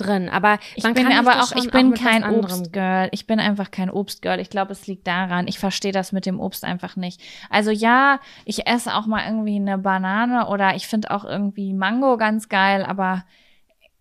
drin. 0.00 0.28
Aber 0.28 0.58
Ich 0.74 0.84
bin 0.84 1.12
aber 1.12 1.42
auch, 1.42 1.52
ich 1.52 1.70
bin 1.70 1.92
was 1.92 2.00
kein 2.00 2.24
Obstgirl. 2.24 3.08
Ich 3.12 3.26
bin 3.26 3.40
einfach 3.40 3.70
kein 3.70 3.90
Obstgirl. 3.90 4.40
Ich 4.40 4.50
glaube, 4.50 4.72
es 4.72 4.86
liegt 4.86 5.06
daran. 5.06 5.46
Ich 5.46 5.58
verstehe 5.58 5.92
das 5.92 6.12
mit 6.12 6.26
dem 6.26 6.40
Obst 6.40 6.64
einfach 6.64 6.96
nicht. 6.96 7.20
Also 7.48 7.70
ja, 7.70 8.20
ich 8.44 8.66
esse 8.66 8.94
auch 8.94 9.06
mal 9.06 9.26
irgendwie 9.26 9.56
eine 9.56 9.78
Banane 9.78 10.48
oder 10.48 10.74
ich 10.74 10.86
finde 10.86 11.10
auch 11.10 11.24
irgendwie 11.24 11.72
Mango 11.72 12.16
ganz 12.16 12.48
geil, 12.48 12.84
aber 12.84 13.24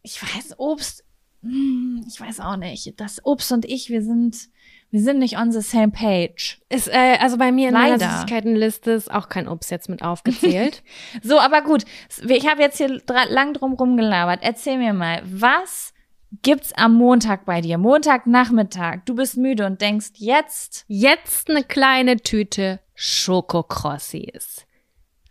ich 0.01 0.21
weiß, 0.21 0.57
Obst, 0.57 1.03
hm, 1.41 2.05
ich 2.07 2.19
weiß 2.19 2.39
auch 2.39 2.57
nicht. 2.57 2.99
Das 2.99 3.23
Obst 3.25 3.51
und 3.51 3.65
ich, 3.65 3.89
wir 3.89 4.01
sind, 4.01 4.49
wir 4.91 5.01
sind 5.01 5.19
nicht 5.19 5.37
on 5.37 5.51
the 5.51 5.61
same 5.61 5.89
page. 5.89 6.59
Ist, 6.69 6.87
äh, 6.87 7.17
also 7.19 7.37
bei 7.37 7.51
mir 7.51 7.69
in 7.69 7.73
meiner 7.73 7.97
Leider. 7.97 8.09
Süßigkeitenliste 8.09 8.91
ist 8.91 9.11
auch 9.11 9.29
kein 9.29 9.47
Obst 9.47 9.69
jetzt 9.71 9.89
mit 9.89 10.01
aufgezählt. 10.01 10.83
So, 11.21 11.39
aber 11.39 11.61
gut. 11.61 11.85
Ich 12.27 12.47
habe 12.47 12.61
jetzt 12.61 12.77
hier 12.77 13.01
lang 13.29 13.53
drum 13.53 13.73
rumgelabert. 13.73 14.39
Erzähl 14.41 14.77
mir 14.77 14.93
mal, 14.93 15.21
was 15.25 15.93
gibt's 16.41 16.73
am 16.73 16.93
Montag 16.95 17.45
bei 17.45 17.61
dir? 17.61 17.77
Montagnachmittag. 17.77 19.01
Du 19.05 19.15
bist 19.15 19.37
müde 19.37 19.65
und 19.65 19.81
denkst 19.81 20.11
jetzt, 20.15 20.85
jetzt 20.87 21.49
eine 21.49 21.63
kleine 21.63 22.17
Tüte 22.17 22.79
Schokokrossis. 22.95 24.65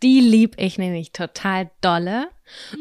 Die 0.01 0.21
lieb 0.21 0.55
ich 0.57 0.77
nämlich 0.77 1.11
total 1.11 1.69
dolle. 1.81 2.29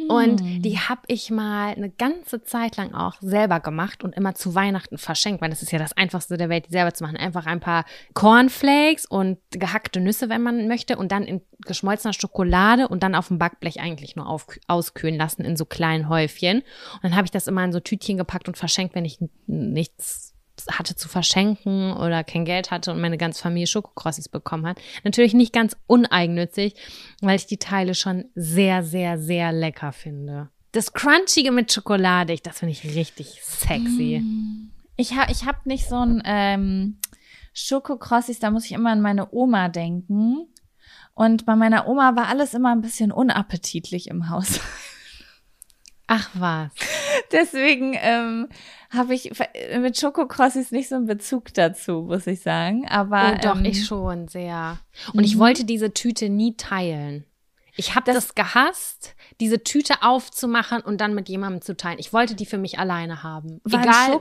Und 0.08 0.40
die 0.64 0.78
habe 0.78 1.02
ich 1.08 1.30
mal 1.30 1.74
eine 1.74 1.90
ganze 1.90 2.42
Zeit 2.42 2.76
lang 2.76 2.94
auch 2.94 3.16
selber 3.20 3.60
gemacht 3.60 4.02
und 4.02 4.14
immer 4.14 4.34
zu 4.34 4.54
Weihnachten 4.54 4.96
verschenkt, 4.98 5.42
weil 5.42 5.50
das 5.50 5.62
ist 5.62 5.72
ja 5.72 5.78
das 5.78 5.96
Einfachste 5.96 6.36
der 6.36 6.48
Welt, 6.48 6.66
die 6.66 6.72
selber 6.72 6.94
zu 6.94 7.04
machen. 7.04 7.16
Einfach 7.16 7.46
ein 7.46 7.60
paar 7.60 7.84
Cornflakes 8.14 9.04
und 9.04 9.38
gehackte 9.50 10.00
Nüsse, 10.00 10.28
wenn 10.28 10.42
man 10.42 10.68
möchte, 10.68 10.96
und 10.96 11.12
dann 11.12 11.24
in 11.24 11.42
geschmolzener 11.66 12.14
Schokolade 12.14 12.88
und 12.88 13.02
dann 13.02 13.14
auf 13.14 13.28
dem 13.28 13.38
Backblech 13.38 13.80
eigentlich 13.80 14.16
nur 14.16 14.26
auf, 14.26 14.46
auskühlen 14.68 15.16
lassen 15.16 15.44
in 15.44 15.56
so 15.56 15.64
kleinen 15.64 16.08
Häufchen. 16.08 16.60
Und 16.94 17.04
dann 17.04 17.16
habe 17.16 17.26
ich 17.26 17.30
das 17.30 17.46
immer 17.46 17.64
in 17.64 17.72
so 17.72 17.80
Tütchen 17.80 18.16
gepackt 18.16 18.48
und 18.48 18.56
verschenkt, 18.56 18.94
wenn 18.94 19.04
ich 19.04 19.18
nichts 19.46 20.27
hatte 20.70 20.96
zu 20.96 21.08
verschenken 21.08 21.92
oder 21.92 22.24
kein 22.24 22.44
Geld 22.44 22.70
hatte 22.70 22.90
und 22.92 23.00
meine 23.00 23.18
ganze 23.18 23.42
Familie 23.42 23.66
Schokokrossis 23.66 24.28
bekommen 24.28 24.66
hat. 24.66 24.78
Natürlich 25.04 25.34
nicht 25.34 25.52
ganz 25.52 25.76
uneigennützig, 25.86 26.74
weil 27.20 27.36
ich 27.36 27.46
die 27.46 27.58
Teile 27.58 27.94
schon 27.94 28.24
sehr, 28.34 28.82
sehr, 28.82 29.18
sehr 29.18 29.52
lecker 29.52 29.92
finde. 29.92 30.48
Das 30.72 30.92
Crunchige 30.92 31.50
mit 31.50 31.72
Schokolade, 31.72 32.32
ich- 32.32 32.42
das 32.42 32.58
finde 32.58 32.72
ich 32.72 32.84
richtig 32.94 33.40
sexy. 33.42 34.22
ich 34.96 35.14
habe 35.16 35.32
ich 35.32 35.46
hab 35.46 35.64
nicht 35.66 35.88
so 35.88 35.96
ein 35.96 36.22
ähm, 36.24 36.98
Schokokrossis, 37.54 38.38
da 38.38 38.50
muss 38.50 38.66
ich 38.66 38.72
immer 38.72 38.90
an 38.90 39.00
meine 39.00 39.32
Oma 39.32 39.68
denken. 39.68 40.46
Und 41.14 41.46
bei 41.46 41.56
meiner 41.56 41.88
Oma 41.88 42.14
war 42.14 42.28
alles 42.28 42.54
immer 42.54 42.70
ein 42.70 42.80
bisschen 42.80 43.10
unappetitlich 43.10 44.06
im 44.08 44.28
Haus. 44.30 44.60
Ach 46.08 46.28
was. 46.34 46.72
Deswegen 47.32 47.94
ähm, 48.00 48.48
habe 48.90 49.14
ich 49.14 49.30
mit 49.78 49.98
Schokokrossis 49.98 50.72
nicht 50.72 50.88
so 50.88 50.96
einen 50.96 51.06
Bezug 51.06 51.52
dazu, 51.54 52.02
muss 52.08 52.26
ich 52.26 52.40
sagen. 52.40 52.88
Aber 52.88 53.34
Oh, 53.34 53.38
doch, 53.40 53.58
ähm, 53.58 53.66
ich 53.66 53.86
schon 53.86 54.26
sehr. 54.26 54.78
Und 55.12 55.24
ich 55.24 55.38
wollte 55.38 55.64
diese 55.64 55.92
Tüte 55.92 56.28
nie 56.28 56.56
teilen. 56.56 57.24
Ich 57.76 57.94
habe 57.94 58.12
das, 58.12 58.34
gehasst, 58.34 59.14
diese 59.38 59.62
Tüte 59.62 60.02
aufzumachen 60.02 60.80
und 60.80 61.00
dann 61.00 61.14
mit 61.14 61.28
jemandem 61.28 61.62
zu 61.62 61.76
teilen. 61.76 62.00
Ich 62.00 62.12
wollte 62.12 62.34
die 62.34 62.46
für 62.46 62.58
mich 62.58 62.80
alleine 62.80 63.22
haben. 63.22 63.60
Egal, 63.66 64.20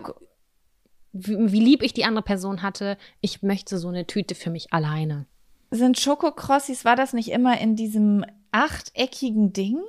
wie, 1.12 1.52
wie 1.52 1.60
lieb 1.60 1.82
ich 1.82 1.94
die 1.94 2.06
andere 2.06 2.24
Person 2.24 2.62
hatte, 2.62 2.98
ich 3.20 3.42
möchte 3.42 3.80
so 3.80 3.88
eine 3.88 4.06
Tüte 4.06 4.36
für 4.36 4.52
mich 4.52 4.74
alleine. 4.74 5.26
sind 5.72 6.00
Schokokrossis, 6.00 6.86
war 6.86 6.96
das 6.96 7.14
nicht 7.14 7.30
immer 7.30 7.60
in 7.60 7.76
diesem 7.76 8.26
achteckigen 8.52 9.54
Ding? 9.54 9.80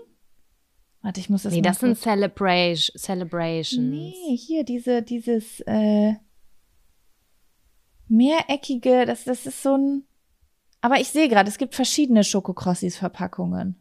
Warte, 1.03 1.21
ich 1.21 1.31
muss 1.31 1.43
das 1.45 1.53
Nee, 1.53 1.63
das 1.63 1.79
sind 1.81 1.97
Celebration, 1.99 2.99
Celebrations. 2.99 3.79
Nee, 3.89 4.37
hier 4.37 4.65
diese, 4.65 5.03
dieses 5.03 5.61
äh, 5.61 6.15
mehreckige, 8.09 9.07
das, 9.07 9.25
das 9.25 9.47
ist 9.47 9.63
so 9.63 9.77
ein. 9.77 10.05
Aber 10.81 11.01
ich 11.01 11.09
sehe 11.09 11.29
gerade, 11.29 11.49
es 11.49 11.59
gibt 11.59 11.75
verschiedene 11.75 12.23
Schokokrossis-Verpackungen. 12.25 13.81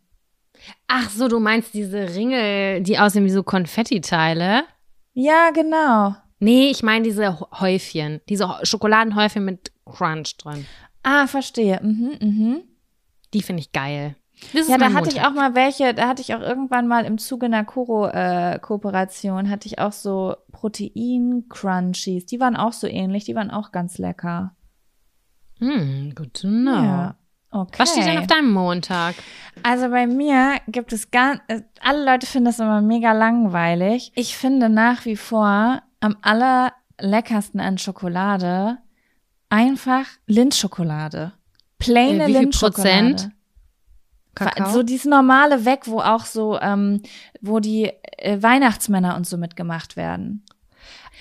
Ach 0.88 1.09
so, 1.11 1.28
du 1.28 1.39
meinst 1.39 1.74
diese 1.74 2.15
Ringe, 2.15 2.82
die 2.82 2.97
aussehen 2.97 3.26
wie 3.26 3.30
so 3.30 3.43
Konfettiteile? 3.43 4.63
Ja, 5.13 5.51
genau. 5.51 6.15
Nee, 6.39 6.70
ich 6.70 6.82
meine 6.84 7.03
diese 7.03 7.39
Häufchen, 7.59 8.22
diese 8.30 8.47
Ho- 8.49 8.63
Schokoladenhäufchen 8.65 9.45
mit 9.45 9.72
Crunch 9.86 10.38
drin. 10.38 10.65
Ah, 11.03 11.28
verstehe. 11.28 11.80
Mhm, 11.84 12.18
mhm. 12.22 12.61
Die 13.34 13.41
finde 13.41 13.61
ich 13.61 13.72
geil. 13.72 14.15
Das 14.53 14.67
Ja, 14.67 14.77
da 14.77 14.93
hatte 14.93 15.09
ich 15.09 15.21
auch 15.21 15.33
mal 15.33 15.55
welche, 15.55 15.93
da 15.93 16.07
hatte 16.07 16.21
ich 16.21 16.35
auch 16.35 16.41
irgendwann 16.41 16.88
mal 16.88 17.05
im 17.05 17.17
Zuge 17.17 17.47
einer 17.47 17.65
Koro-Kooperation, 17.65 19.49
hatte 19.49 19.67
ich 19.67 19.79
auch 19.79 19.91
so 19.91 20.35
Protein-Crunchies. 20.51 22.25
Die 22.25 22.39
waren 22.39 22.55
auch 22.55 22.73
so 22.73 22.88
ähnlich, 22.88 23.25
die 23.25 23.35
waren 23.35 23.51
auch 23.51 23.71
ganz 23.71 23.97
lecker. 23.97 24.55
Hm, 25.59 26.13
good 26.15 26.33
to 26.35 26.47
know. 26.47 26.83
Ja. 26.83 27.15
Okay. 27.49 27.79
Was 27.79 27.91
steht 27.91 28.05
denn 28.05 28.19
auf 28.19 28.27
deinem 28.27 28.51
Montag? 28.51 29.15
Also 29.63 29.89
bei 29.89 30.05
mir 30.05 30.57
gibt 30.67 30.93
es 30.93 31.11
gar, 31.11 31.39
äh, 31.47 31.61
alle 31.81 32.05
Leute 32.05 32.27
finden 32.27 32.45
das 32.45 32.59
immer 32.59 32.81
mega 32.81 33.13
langweilig. 33.13 34.11
Ich 34.15 34.38
finde 34.38 34.69
nach 34.69 35.05
wie 35.05 35.15
vor 35.15 35.81
am 35.99 36.17
allerleckersten 36.21 37.59
an 37.59 37.77
Schokolade 37.77 38.77
einfach 39.49 40.05
Lindschokolade. 40.27 41.33
Plaine 41.79 42.25
Äh, 42.25 42.27
wie 42.27 42.33
viel 42.33 42.41
Lindschokolade. 42.41 42.75
Prozent? 42.75 43.31
Kakao? 44.38 44.69
So 44.71 44.83
dieses 44.83 45.05
normale 45.05 45.65
weg, 45.65 45.81
wo 45.85 45.99
auch 45.99 46.25
so, 46.25 46.59
ähm, 46.59 47.01
wo 47.41 47.59
die 47.59 47.91
äh, 48.17 48.41
Weihnachtsmänner 48.41 49.15
und 49.15 49.27
so 49.27 49.38
mitgemacht 49.38 49.95
werden. 49.97 50.43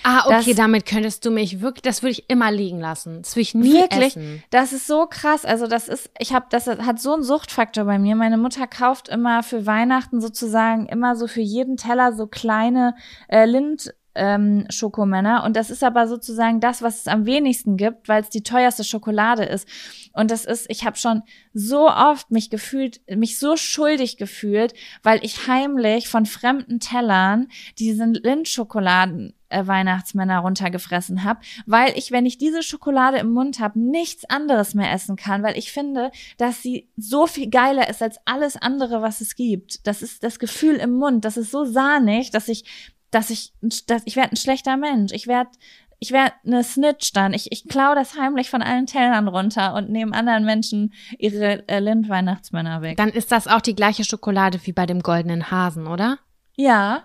Ah, 0.03 0.25
okay, 0.27 0.49
Das- 0.51 0.55
damit 0.57 0.85
könntest 0.85 1.25
du 1.25 1.31
mich 1.31 1.59
wirklich, 1.59 1.81
das 1.81 2.03
würde 2.03 2.11
ich 2.11 2.29
immer 2.29 2.51
liegen 2.51 2.79
lassen. 2.79 3.23
Das 3.23 3.31
würde 3.35 3.41
ich 3.41 3.55
nie 3.55 3.73
Wirklich, 3.73 4.15
essen. 4.15 4.43
das 4.51 4.71
ist 4.71 4.85
so 4.85 5.07
krass. 5.07 5.43
Also 5.43 5.65
das 5.65 5.87
ist, 5.87 6.11
ich 6.19 6.33
habe, 6.33 6.45
das 6.51 6.67
hat 6.67 6.99
so 7.01 7.13
einen 7.15 7.23
Suchtfaktor 7.23 7.83
bei 7.85 7.97
mir. 7.97 8.15
Meine 8.15 8.37
Mutter 8.37 8.67
kauft 8.67 9.09
immer 9.09 9.41
für 9.41 9.65
Weihnachten 9.65 10.21
sozusagen 10.21 10.85
immer 10.85 11.15
so 11.15 11.25
für 11.27 11.41
jeden 11.41 11.77
Teller 11.77 12.13
so 12.13 12.27
kleine 12.27 12.95
äh, 13.27 13.45
Lind. 13.45 13.91
Ähm, 14.19 14.65
Schokomänner 14.69 15.43
und 15.45 15.55
das 15.55 15.69
ist 15.69 15.83
aber 15.83 16.07
sozusagen 16.07 16.59
das, 16.59 16.81
was 16.81 17.01
es 17.01 17.07
am 17.07 17.27
wenigsten 17.27 17.77
gibt, 17.77 18.09
weil 18.09 18.23
es 18.23 18.29
die 18.29 18.41
teuerste 18.41 18.83
Schokolade 18.83 19.43
ist. 19.43 19.67
Und 20.13 20.31
das 20.31 20.43
ist, 20.43 20.65
ich 20.69 20.85
habe 20.85 20.97
schon 20.97 21.21
so 21.53 21.87
oft 21.87 22.31
mich 22.31 22.49
gefühlt, 22.49 22.99
mich 23.15 23.37
so 23.37 23.55
schuldig 23.55 24.17
gefühlt, 24.17 24.73
weil 25.03 25.23
ich 25.23 25.47
heimlich 25.47 26.07
von 26.07 26.25
fremden 26.25 26.79
Tellern 26.79 27.47
diesen 27.77 28.15
Lindschokoladen 28.15 29.33
äh, 29.49 29.65
Weihnachtsmänner 29.65 30.39
runtergefressen 30.39 31.23
habe, 31.23 31.39
weil 31.65 31.97
ich, 31.97 32.11
wenn 32.11 32.25
ich 32.25 32.37
diese 32.37 32.63
Schokolade 32.63 33.17
im 33.17 33.31
Mund 33.31 33.59
habe, 33.59 33.79
nichts 33.79 34.25
anderes 34.25 34.73
mehr 34.73 34.91
essen 34.91 35.15
kann, 35.15 35.41
weil 35.43 35.57
ich 35.57 35.71
finde, 35.71 36.11
dass 36.37 36.61
sie 36.61 36.89
so 36.97 37.27
viel 37.27 37.49
geiler 37.49 37.89
ist 37.89 38.01
als 38.01 38.17
alles 38.25 38.57
andere, 38.57 39.01
was 39.01 39.21
es 39.21 39.35
gibt. 39.35 39.87
Das 39.87 40.01
ist 40.01 40.23
das 40.23 40.39
Gefühl 40.39 40.75
im 40.75 40.93
Mund, 40.93 41.23
das 41.23 41.37
ist 41.37 41.51
so 41.51 41.63
sahnig, 41.63 42.31
dass 42.31 42.49
ich, 42.49 42.65
dass 43.11 43.29
ich, 43.29 43.53
dass 43.87 44.01
ich 44.05 44.15
werde 44.15 44.33
ein 44.33 44.37
schlechter 44.37 44.77
Mensch. 44.77 45.11
Ich 45.13 45.27
werde 45.27 45.49
ich 45.99 46.11
werde 46.11 46.33
eine 46.45 46.63
Snitch 46.63 47.11
dann. 47.13 47.33
Ich, 47.33 47.51
ich 47.51 47.67
klau 47.67 47.95
das 47.95 48.17
heimlich 48.17 48.51
von 48.51 48.61
allen 48.61 48.85
Tellern 48.85 49.27
runter 49.27 49.73
und 49.73 49.89
nehme 49.89 50.15
anderen 50.15 50.45
Menschen 50.45 50.93
ihre 51.17 51.67
äh, 51.67 51.79
Lind-Weihnachtsmänner 51.79 52.83
weg. 52.83 52.97
Dann 52.97 53.09
ist 53.09 53.31
das 53.31 53.47
auch 53.47 53.61
die 53.61 53.73
gleiche 53.73 54.03
Schokolade 54.03 54.59
wie 54.63 54.73
bei 54.73 54.85
dem 54.85 55.01
goldenen 55.01 55.49
Hasen, 55.49 55.87
oder? 55.87 56.19
ja, 56.55 57.03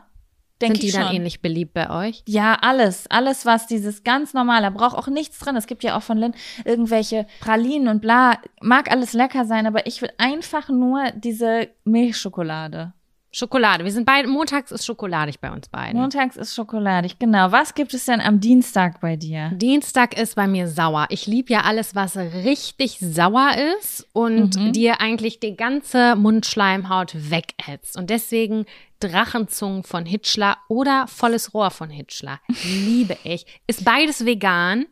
Denk 0.63 0.77
Sind 0.77 0.83
die 0.85 0.93
dann 0.93 1.07
schon. 1.09 1.17
ähnlich 1.17 1.43
beliebt 1.43 1.75
bei 1.75 1.91
euch? 1.91 2.23
Ja, 2.29 2.55
alles. 2.55 3.11
Alles, 3.11 3.45
was 3.45 3.67
dieses 3.67 4.05
ganz 4.05 4.33
normale, 4.33 4.71
braucht 4.71 4.97
auch 4.97 5.09
nichts 5.09 5.41
drin. 5.41 5.57
Es 5.57 5.67
gibt 5.67 5.83
ja 5.83 5.97
auch 5.97 6.03
von 6.03 6.17
Lynn 6.17 6.35
irgendwelche 6.65 7.27
Pralinen 7.41 7.89
und 7.89 8.01
bla. 8.01 8.39
Mag 8.61 8.89
alles 8.89 9.13
lecker 9.13 9.45
sein, 9.45 9.67
aber 9.67 9.87
ich 9.89 10.01
will 10.03 10.11
einfach 10.19 10.69
nur 10.69 11.11
diese 11.17 11.69
Milchschokolade. 11.83 12.93
Schokolade. 13.35 13.83
Wir 13.85 13.93
sind 13.93 14.05
beide, 14.05 14.29
montags 14.29 14.71
ist 14.73 14.85
schokoladig 14.85 15.41
bei 15.41 15.51
uns 15.51 15.67
beiden. 15.69 15.99
Montags 15.99 16.37
ist 16.37 16.55
schokoladig, 16.55 17.19
genau. 17.19 17.51
Was 17.51 17.75
gibt 17.75 17.95
es 17.95 18.05
denn 18.05 18.21
am 18.21 18.41
Dienstag 18.41 19.01
bei 19.01 19.17
dir? 19.17 19.51
Dienstag 19.55 20.19
ist 20.19 20.37
bei 20.37 20.47
mir 20.47 20.69
sauer. 20.69 21.07
Ich 21.09 21.27
liebe 21.27 21.51
ja 21.53 21.63
alles, 21.63 21.95
was 21.95 22.17
richtig 22.17 22.99
sauer 23.01 23.53
ist 23.81 24.07
und 24.13 24.57
Mhm. 24.57 24.73
dir 24.73 25.01
eigentlich 25.01 25.41
die 25.41 25.57
ganze 25.57 26.15
Mundschleimhaut 26.15 27.15
wegätzt. 27.31 27.97
Und 27.97 28.11
deswegen 28.11 28.67
Drachenzungen 29.09 29.83
von 29.83 30.07
Hitchler 30.07 30.59
oder 30.69 31.07
volles 31.09 31.53
Rohr 31.55 31.71
von 31.71 31.91
Hitchler. 31.91 32.41
Liebe 32.65 33.17
ich. 33.25 33.45
Ist 33.67 33.85
beides 33.85 34.25
vegan 34.25 34.87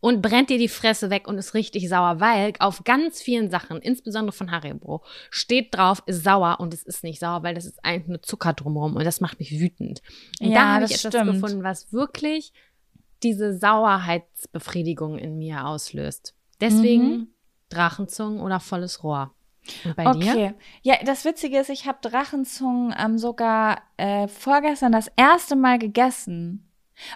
und 0.00 0.22
brennt 0.22 0.50
dir 0.50 0.58
die 0.58 0.68
Fresse 0.68 1.10
weg 1.10 1.26
und 1.28 1.38
ist 1.38 1.54
richtig 1.54 1.88
sauer, 1.88 2.20
weil 2.20 2.52
auf 2.60 2.84
ganz 2.84 3.20
vielen 3.20 3.50
Sachen, 3.50 3.80
insbesondere 3.82 4.32
von 4.36 4.50
Haribo, 4.50 5.02
steht 5.30 5.74
drauf, 5.74 6.02
ist 6.06 6.22
sauer 6.24 6.58
und 6.60 6.72
es 6.72 6.82
ist 6.82 7.02
nicht 7.04 7.18
sauer, 7.20 7.42
weil 7.42 7.54
das 7.54 7.64
ist 7.66 7.84
eigentlich 7.84 8.08
nur 8.08 8.22
Zucker 8.22 8.52
drumherum 8.52 8.96
und 8.96 9.04
das 9.04 9.20
macht 9.20 9.38
mich 9.38 9.58
wütend. 9.60 10.02
Und 10.40 10.48
Ja, 10.50 10.54
da 10.54 10.72
habe 10.74 10.84
ich 10.84 10.92
etwas 10.92 11.14
stimmt. 11.14 11.32
gefunden, 11.34 11.62
was 11.64 11.92
wirklich 11.92 12.52
diese 13.22 13.56
Sauerheitsbefriedigung 13.58 15.18
in 15.18 15.38
mir 15.38 15.66
auslöst. 15.66 16.34
Deswegen 16.60 17.10
Mhm. 17.10 17.28
Drachenzungen 17.68 18.40
oder 18.40 18.60
volles 18.60 19.02
Rohr. 19.02 19.34
Bei 19.96 20.04
dir? 20.12 20.32
Okay. 20.32 20.54
Ja, 20.82 20.96
das 21.04 21.24
Witzige 21.24 21.58
ist, 21.58 21.70
ich 21.70 21.86
habe 21.86 21.98
Drachenzungen 22.00 22.94
ähm, 22.98 23.18
sogar 23.18 23.82
äh, 23.96 24.28
vorgestern 24.28 24.92
das 24.92 25.10
erste 25.16 25.56
Mal 25.56 25.78
gegessen. 25.78 26.62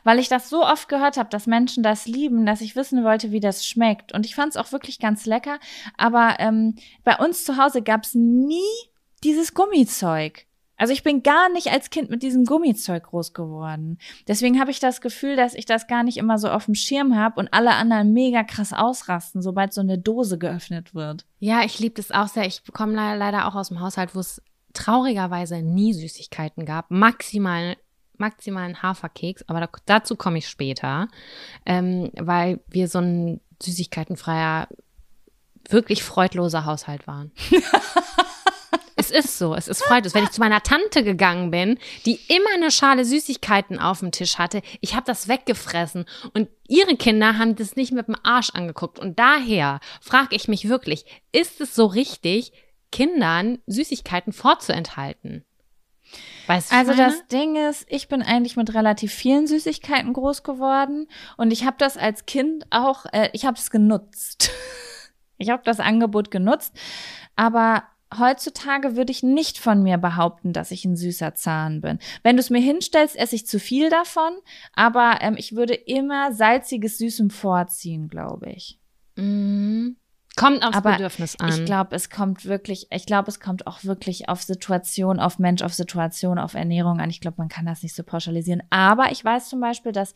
Weil 0.05 0.19
ich 0.19 0.29
das 0.29 0.51
so 0.51 0.63
oft 0.63 0.89
gehört 0.89 1.17
habe, 1.17 1.31
dass 1.31 1.47
Menschen 1.47 1.83
das 1.83 2.07
lieben, 2.07 2.45
dass 2.45 2.61
ich 2.61 2.77
wissen 2.77 3.03
wollte, 3.03 3.33
wie 3.33 3.41
das 3.41 3.67
schmeckt. 3.67 4.13
Und 4.13 4.27
ich 4.27 4.35
fand 4.35 4.51
es 4.51 4.57
auch 4.59 4.73
wirklich 4.73 4.99
ganz 4.99 5.25
lecker. 5.25 5.59
Aber 5.97 6.37
ähm, 6.39 6.77
bei 7.03 7.17
uns 7.17 7.45
zu 7.45 7.57
Hause 7.57 7.81
gab 7.81 8.05
es 8.05 8.15
nie 8.15 8.61
dieses 9.25 9.55
Gummizeug. 9.55 10.47
Also 10.81 10.93
ich 10.93 11.03
bin 11.03 11.23
gar 11.23 11.49
nicht 11.53 11.69
als 11.69 11.91
Kind 11.91 12.09
mit 12.11 12.23
diesem 12.23 12.45
Gummizeug 12.47 13.05
groß 13.05 13.33
geworden. 13.35 13.99
Deswegen 14.27 14.59
habe 14.59 14.71
ich 14.71 14.81
das 14.81 15.01
Gefühl, 15.01 15.37
dass 15.37 15.55
ich 15.55 15.67
das 15.67 15.87
gar 15.87 16.03
nicht 16.03 16.17
immer 16.17 16.39
so 16.39 16.49
auf 16.49 16.65
dem 16.65 16.75
Schirm 16.75 17.15
habe 17.17 17.39
und 17.39 17.53
alle 17.53 17.73
anderen 17.75 18.13
mega 18.13 18.43
krass 18.45 18.73
ausrasten, 18.73 19.43
sobald 19.43 19.73
so 19.75 19.83
eine 19.83 19.99
Dose 19.99 20.39
geöffnet 20.39 20.95
wird. 20.95 21.27
Ja, 21.39 21.63
ich 21.65 21.79
liebe 21.79 21.95
das 21.97 22.11
auch 22.11 22.29
sehr. 22.29 22.47
Ich 22.47 22.63
komme 22.73 22.95
le- 22.95 23.17
leider 23.19 23.47
auch 23.47 23.55
aus 23.55 23.69
dem 23.69 23.81
Haushalt, 23.81 24.15
wo 24.15 24.21
es 24.21 24.43
traurigerweise 24.73 25.63
nie 25.63 25.93
Süßigkeiten 25.93 26.65
gab. 26.65 26.91
Maximal 26.91 27.77
maximal 28.17 28.65
einen 28.65 28.83
Haferkeks, 28.83 29.45
aber 29.49 29.61
da, 29.61 29.69
dazu 29.87 30.15
komme 30.15 30.37
ich 30.39 30.47
später, 30.49 31.09
ähm, 31.65 32.11
weil 32.19 32.61
wir 32.69 32.87
so 32.87 32.99
ein 32.99 33.41
süßigkeitenfreier, 33.63 34.69
wirklich 35.71 36.03
freudloser 36.03 36.65
Haushalt 36.67 37.07
waren. 37.07 37.33
es 39.11 39.25
ist 39.25 39.39
so, 39.39 39.55
es 39.55 39.69
ist 39.69 39.83
freudlos. 39.83 40.15
Wenn 40.15 40.25
ich 40.25 40.31
zu 40.31 40.41
meiner 40.41 40.63
Tante 40.63 41.05
gegangen 41.05 41.51
bin, 41.51 41.79
die 42.07 42.21
immer 42.29 42.51
eine 42.55 42.71
Schale 42.71 43.05
Süßigkeiten 43.05 43.79
auf 43.79 44.01
dem 44.01 44.13
Tisch 44.13 44.39
hatte, 44.39 44.63
ich 44.81 44.95
habe 44.95 45.07
das 45.07 45.29
weggefressen 45.29 46.07
und 46.35 46.49
ihre 46.69 46.97
Kinder 46.97 47.39
haben 47.39 47.57
das 47.57 47.77
nicht 47.77 47.93
mit 47.93 48.09
dem 48.09 48.17
Arsch 48.23 48.51
angeguckt. 48.51 48.99
Und 48.99 49.19
daher 49.19 49.81
frage 50.01 50.37
ich 50.37 50.49
mich 50.49 50.69
wirklich, 50.69 51.05
ist 51.33 51.61
es 51.61 51.75
so 51.75 51.87
richtig, 51.87 52.53
Kindern 52.93 53.59
Süßigkeiten 53.67 54.33
vorzuenthalten? 54.33 55.45
Weißt 56.47 56.73
du, 56.73 56.77
Also 56.77 56.93
meine? 56.93 57.05
das 57.05 57.27
Ding 57.29 57.57
ist, 57.57 57.87
ich 57.89 58.09
bin 58.09 58.23
eigentlich 58.23 58.57
mit 58.57 58.75
relativ 58.75 59.13
vielen 59.13 59.47
Süßigkeiten 59.47 60.13
groß 60.13 60.43
geworden 60.43 61.09
und 61.37 61.53
ich 61.53 61.65
habe 61.65 61.77
das 61.79 61.97
als 61.97 62.27
Kind 62.27 62.67
auch, 62.71 63.07
äh, 63.13 63.31
ich 63.33 63.45
habe 63.45 63.57
es 63.57 63.71
genutzt. 63.71 64.51
ich 65.39 65.51
habe 65.51 65.63
das 65.65 65.79
Angebot 65.79 66.31
genutzt, 66.31 66.75
aber 67.37 67.85
heutzutage 68.19 68.97
würde 68.97 69.13
ich 69.13 69.23
nicht 69.23 69.59
von 69.59 69.83
mir 69.83 69.99
behaupten, 69.99 70.53
dass 70.53 70.71
ich 70.71 70.85
ein 70.85 70.97
süßer 70.97 71.35
Zahn 71.35 71.81
bin. 71.81 71.99
Wenn 72.23 72.37
du 72.37 72.41
es 72.41 72.51
mir 72.51 72.61
hinstellst, 72.61 73.17
esse 73.17 73.37
ich 73.37 73.47
zu 73.47 73.59
viel 73.59 73.91
davon, 73.91 74.33
aber 74.75 75.19
ähm, 75.21 75.37
ich 75.37 75.55
würde 75.55 75.75
immer 75.75 76.33
salziges 76.33 76.99
Süßem 76.99 77.31
vorziehen, 77.31 78.09
glaube 78.09 78.51
ich. 78.51 78.79
Mhm. 79.17 79.97
Kommt 80.37 80.65
aufs 80.65 80.77
Aber 80.77 80.93
Bedürfnis 80.93 81.39
an. 81.41 81.49
Ich 81.49 81.65
glaube, 81.65 81.95
es 81.95 82.09
kommt 82.09 82.45
wirklich, 82.45 82.87
ich 82.91 83.05
glaube, 83.05 83.29
es 83.29 83.41
kommt 83.41 83.67
auch 83.67 83.85
wirklich 83.85 84.29
auf 84.29 84.43
Situation, 84.43 85.19
auf 85.19 85.39
Mensch, 85.39 85.63
auf 85.63 85.75
Situation, 85.75 86.39
auf 86.39 86.55
Ernährung 86.55 87.01
an. 87.01 87.11
Ich 87.11 87.21
glaube, 87.21 87.37
man 87.39 87.49
kann 87.49 87.67
das 87.67 87.83
nicht 87.83 87.95
so 87.95 88.05
pauschalisieren. 88.05 88.63
Aber 88.71 89.11
ich 89.11 89.25
weiß 89.25 89.49
zum 89.49 89.61
Beispiel, 89.61 89.93
dass 89.93 90.15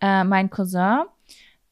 äh, 0.00 0.24
mein 0.24 0.50
Cousin 0.50 1.02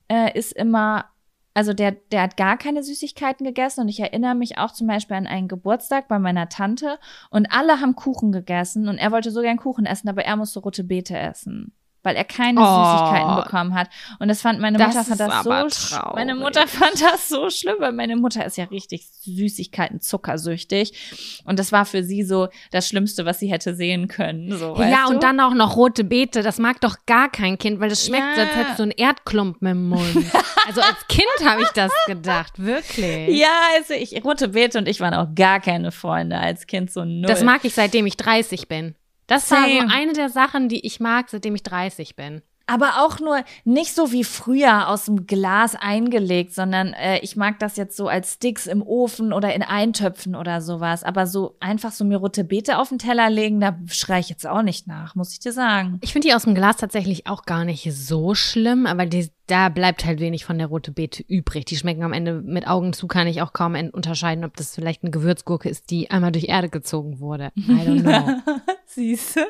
äh, 0.08 0.38
ist 0.38 0.52
immer, 0.52 1.06
also 1.54 1.72
der, 1.74 1.92
der 1.92 2.22
hat 2.22 2.36
gar 2.36 2.56
keine 2.56 2.82
Süßigkeiten 2.82 3.44
gegessen 3.44 3.80
und 3.82 3.88
ich 3.88 4.00
erinnere 4.00 4.34
mich 4.34 4.58
auch 4.58 4.72
zum 4.72 4.86
Beispiel 4.86 5.16
an 5.16 5.26
einen 5.26 5.48
Geburtstag 5.48 6.08
bei 6.08 6.18
meiner 6.18 6.48
Tante 6.48 6.98
und 7.30 7.52
alle 7.52 7.80
haben 7.80 7.94
Kuchen 7.94 8.32
gegessen 8.32 8.88
und 8.88 8.98
er 8.98 9.12
wollte 9.12 9.30
so 9.30 9.42
gern 9.42 9.58
Kuchen 9.58 9.86
essen, 9.86 10.08
aber 10.08 10.24
er 10.24 10.36
musste 10.36 10.60
rote 10.60 10.84
Beete 10.84 11.16
essen. 11.16 11.72
Weil 12.04 12.16
er 12.16 12.24
keine 12.24 12.60
Oh. 12.60 12.64
Süßigkeiten 12.64 13.36
bekommen 13.36 13.74
hat. 13.74 13.88
Und 14.18 14.28
das 14.28 14.42
fand 14.42 14.58
meine 14.60 14.76
Das 14.78 14.88
Mutter 14.88 15.04
fand 15.04 15.20
ist 15.20 15.20
das 15.20 15.44
so 15.44 15.96
traurig. 15.96 16.14
Meine 16.16 16.34
Mutter 16.34 16.66
fand 16.66 17.00
das 17.00 17.28
so 17.28 17.48
schlimm, 17.50 17.76
weil 17.78 17.92
meine 17.92 18.16
Mutter 18.16 18.44
ist 18.44 18.56
ja 18.56 18.64
richtig 18.64 19.06
Süßigkeiten 19.20 20.00
zuckersüchtig. 20.00 21.42
Und 21.44 21.58
das 21.58 21.72
war 21.72 21.84
für 21.84 22.02
sie 22.02 22.22
so 22.24 22.48
das 22.70 22.88
Schlimmste, 22.88 23.24
was 23.24 23.38
sie 23.38 23.50
hätte 23.52 23.74
sehen 23.74 24.08
können. 24.08 24.56
So, 24.56 24.76
ja, 24.78 25.04
du? 25.06 25.14
und 25.14 25.22
dann 25.22 25.38
auch 25.40 25.54
noch 25.54 25.76
rote 25.76 26.04
Beete. 26.04 26.42
Das 26.42 26.58
mag 26.58 26.80
doch 26.80 26.96
gar 27.06 27.30
kein 27.30 27.58
Kind, 27.58 27.80
weil 27.80 27.88
das 27.88 28.06
schmeckt, 28.06 28.36
Ja. 28.36 28.42
als 28.44 28.54
hättest 28.56 28.78
du 28.78 28.82
einen 28.84 28.92
Erdklumpen 28.92 29.68
im 29.68 29.88
Mund. 29.90 30.02
also 30.66 30.80
als 30.80 31.06
Kind 31.08 31.26
habe 31.48 31.62
ich 31.62 31.68
das 31.70 31.92
gedacht, 32.06 32.54
wirklich. 32.58 33.38
Ja, 33.38 33.48
also 33.76 33.94
ich, 33.94 34.24
rote 34.24 34.48
Beete 34.48 34.78
und 34.78 34.88
ich 34.88 35.00
waren 35.00 35.14
auch 35.14 35.28
gar 35.34 35.60
keine 35.60 35.92
Freunde 35.92 36.38
als 36.38 36.66
Kind, 36.66 36.90
so 36.90 37.04
null. 37.04 37.26
Das 37.26 37.42
mag 37.44 37.64
ich, 37.64 37.74
seitdem 37.74 38.06
ich 38.06 38.16
30 38.16 38.68
bin. 38.68 38.94
Das 39.32 39.50
war 39.50 39.68
so 39.68 39.78
eine 39.88 40.12
der 40.12 40.28
Sachen, 40.28 40.68
die 40.68 40.86
ich 40.86 41.00
mag, 41.00 41.30
seitdem 41.30 41.54
ich 41.54 41.62
30 41.62 42.16
bin. 42.16 42.42
Aber 42.66 43.04
auch 43.04 43.18
nur 43.18 43.42
nicht 43.64 43.94
so 43.94 44.12
wie 44.12 44.24
früher 44.24 44.88
aus 44.88 45.06
dem 45.06 45.26
Glas 45.26 45.74
eingelegt, 45.74 46.54
sondern 46.54 46.92
äh, 46.94 47.18
ich 47.18 47.36
mag 47.36 47.58
das 47.58 47.76
jetzt 47.76 47.96
so 47.96 48.08
als 48.08 48.34
Sticks 48.34 48.66
im 48.66 48.82
Ofen 48.82 49.32
oder 49.32 49.52
in 49.54 49.62
Eintöpfen 49.62 50.36
oder 50.36 50.60
sowas. 50.60 51.02
Aber 51.02 51.26
so 51.26 51.56
einfach 51.60 51.90
so 51.90 52.04
mir 52.04 52.18
rote 52.18 52.44
Beete 52.44 52.78
auf 52.78 52.88
den 52.88 52.98
Teller 52.98 53.30
legen, 53.30 53.60
da 53.60 53.76
schrei 53.88 54.20
ich 54.20 54.28
jetzt 54.28 54.46
auch 54.46 54.62
nicht 54.62 54.86
nach, 54.86 55.14
muss 55.14 55.32
ich 55.32 55.40
dir 55.40 55.52
sagen. 55.52 55.98
Ich 56.02 56.12
finde 56.12 56.28
die 56.28 56.34
aus 56.34 56.44
dem 56.44 56.54
Glas 56.54 56.76
tatsächlich 56.76 57.26
auch 57.26 57.44
gar 57.44 57.64
nicht 57.64 57.92
so 57.92 58.34
schlimm, 58.34 58.86
aber 58.86 59.06
die, 59.06 59.30
da 59.46 59.68
bleibt 59.68 60.04
halt 60.04 60.20
wenig 60.20 60.44
von 60.44 60.56
der 60.58 60.68
rote 60.68 60.92
Beete 60.92 61.22
übrig. 61.26 61.64
Die 61.64 61.76
schmecken 61.76 62.02
am 62.04 62.12
Ende 62.12 62.40
mit 62.42 62.66
Augen 62.66 62.92
zu, 62.92 63.06
kann 63.08 63.26
ich 63.26 63.42
auch 63.42 63.52
kaum 63.52 63.74
en- 63.74 63.90
unterscheiden, 63.90 64.44
ob 64.44 64.56
das 64.56 64.74
vielleicht 64.74 65.02
eine 65.02 65.10
Gewürzgurke 65.10 65.68
ist, 65.68 65.90
die 65.90 66.10
einmal 66.10 66.32
durch 66.32 66.44
Erde 66.48 66.68
gezogen 66.68 67.18
wurde. 67.20 67.50
I 67.56 67.60
don't 67.86 68.02
know. 68.02 68.40
Du? 68.94 69.40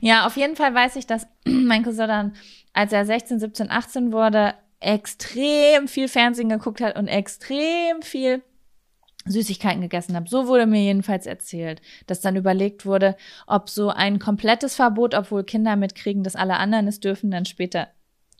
Ja, 0.00 0.26
auf 0.26 0.36
jeden 0.36 0.56
Fall 0.56 0.74
weiß 0.74 0.96
ich, 0.96 1.06
dass 1.06 1.28
mein 1.46 1.84
Cousin 1.84 2.08
dann, 2.08 2.32
als 2.72 2.92
er 2.92 3.06
16, 3.06 3.38
17, 3.38 3.70
18 3.70 4.12
wurde, 4.12 4.54
extrem 4.80 5.86
viel 5.86 6.08
Fernsehen 6.08 6.48
geguckt 6.48 6.80
hat 6.80 6.98
und 6.98 7.06
extrem 7.08 8.02
viel 8.02 8.42
Süßigkeiten 9.26 9.80
gegessen 9.80 10.14
hat. 10.16 10.28
So 10.28 10.48
wurde 10.48 10.66
mir 10.66 10.82
jedenfalls 10.82 11.26
erzählt, 11.26 11.80
dass 12.06 12.20
dann 12.20 12.36
überlegt 12.36 12.84
wurde, 12.84 13.16
ob 13.46 13.70
so 13.70 13.90
ein 13.90 14.18
komplettes 14.18 14.74
Verbot, 14.74 15.14
obwohl 15.14 15.44
Kinder 15.44 15.76
mitkriegen, 15.76 16.24
dass 16.24 16.36
alle 16.36 16.56
anderen 16.56 16.88
es 16.88 17.00
dürfen, 17.00 17.30
dann 17.30 17.44
später 17.46 17.88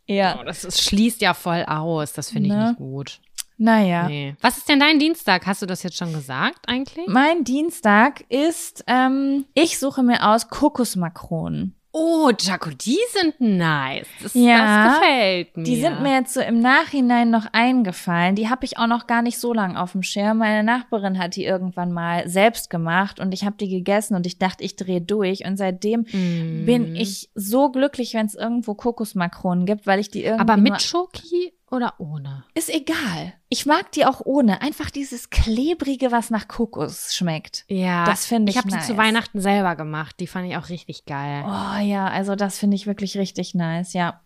eher. 0.07 0.39
Oh, 0.41 0.45
das 0.45 0.65
ist, 0.65 0.83
schließt 0.83 1.21
ja 1.21 1.35
voll 1.35 1.65
aus. 1.67 2.13
Das 2.13 2.31
finde 2.31 2.49
ich 2.49 2.55
Ne? 2.55 2.69
nicht 2.69 2.79
gut. 2.79 3.21
Naja. 3.57 4.09
Nee. 4.09 4.35
Was 4.41 4.59
ist 4.59 4.69
denn 4.69 4.81
dein 4.81 4.99
Dienstag? 4.99 5.47
Hast 5.47 5.63
du 5.63 5.67
das 5.67 5.83
jetzt 5.85 5.97
schon 5.97 6.13
gesagt 6.13 6.59
eigentlich? 6.69 7.07
Mein 7.07 7.45
Dienstag 7.45 8.25
ist, 8.29 8.83
ähm, 8.89 9.45
ich 9.55 9.79
suche 9.79 10.03
mir 10.03 10.29
aus 10.29 10.49
Kokosmakronen. 10.49 11.75
Oh, 11.97 12.29
Jaco, 12.41 12.71
die 12.71 12.99
sind 13.13 13.41
nice. 13.41 14.09
Das, 14.21 14.35
Ja, 14.35 14.85
das 14.89 14.99
gefällt 14.99 15.57
mir. 15.57 15.63
Die 15.63 15.81
sind 15.81 16.03
mir 16.03 16.13
jetzt 16.15 16.35
so 16.35 16.41
im 16.41 16.59
Nachhinein 16.59 17.31
noch 17.31 17.47
eingefallen. 17.53 18.35
Die 18.35 18.49
habe 18.51 18.65
ich 18.65 18.79
auch 18.79 18.89
noch 18.89 19.07
gar 19.07 19.23
nicht 19.23 19.39
so 19.39 19.53
lange 19.55 19.81
auf 19.81 19.93
dem 19.93 20.03
Schirm. 20.03 20.39
Meine 20.39 20.65
Nachbarin 20.65 21.21
hat 21.21 21.37
die 21.37 21.45
irgendwann 21.45 21.93
mal 21.93 22.29
selbst 22.29 22.69
gemacht 22.69 23.21
und 23.21 23.33
ich 23.33 23.45
habe 23.45 23.55
die 23.61 23.69
gegessen 23.69 24.17
und 24.17 24.27
ich 24.27 24.39
dachte, 24.41 24.65
ich 24.65 24.75
drehe 24.75 25.01
durch. 25.01 25.47
Und 25.47 25.57
seitdem 25.57 26.01
Mm. 26.13 26.67
bin 26.67 26.97
ich 26.97 27.31
so 27.37 27.71
glücklich, 27.71 28.13
wenn 28.15 28.27
es 28.27 28.35
irgendwo 28.35 28.75
Kokosmakronen 28.75 29.65
gibt, 29.65 29.87
weil 29.87 30.01
ich 30.01 30.11
die 30.11 30.25
irgendwie 30.25 30.41
Aber 30.41 30.57
mit 30.57 30.83
Schoki 30.83 31.54
oder 31.71 31.95
ohne? 31.99 32.45
ist 32.55 32.69
egal. 32.73 33.33
Ich 33.49 33.67
mag 33.67 33.91
die 33.93 34.07
auch 34.07 34.21
ohne. 34.25 34.61
Einfach 34.63 34.91
dieses 34.91 35.31
klebrige, 35.31 36.13
was 36.13 36.31
nach 36.31 36.49
Kokos 36.49 37.15
schmeckt. 37.15 37.65
Ja, 37.69 38.05
Das 38.05 38.27
finde 38.27 38.51
ich 38.51 38.57
Ich 38.57 38.63
habe 38.63 38.71
nice. 38.71 38.87
die 38.87 38.93
zu 38.93 38.97
Weihnachten 38.99 39.41
selber 39.41 39.75
gemacht. 39.77 40.17
Die 40.21 40.27
fand 40.27 40.49
ich 40.49 40.57
auch 40.57 40.69
richtig 40.69 41.05
geil. 41.07 41.45
Oh 41.47 41.79
ja, 41.83 42.07
also 42.09 42.37
das 42.37 42.59
finde 42.59 42.77
ich 42.77 42.87
wirklich 42.87 43.17
richtig 43.17 43.55
nice, 43.55 43.93
ja. 43.93 44.21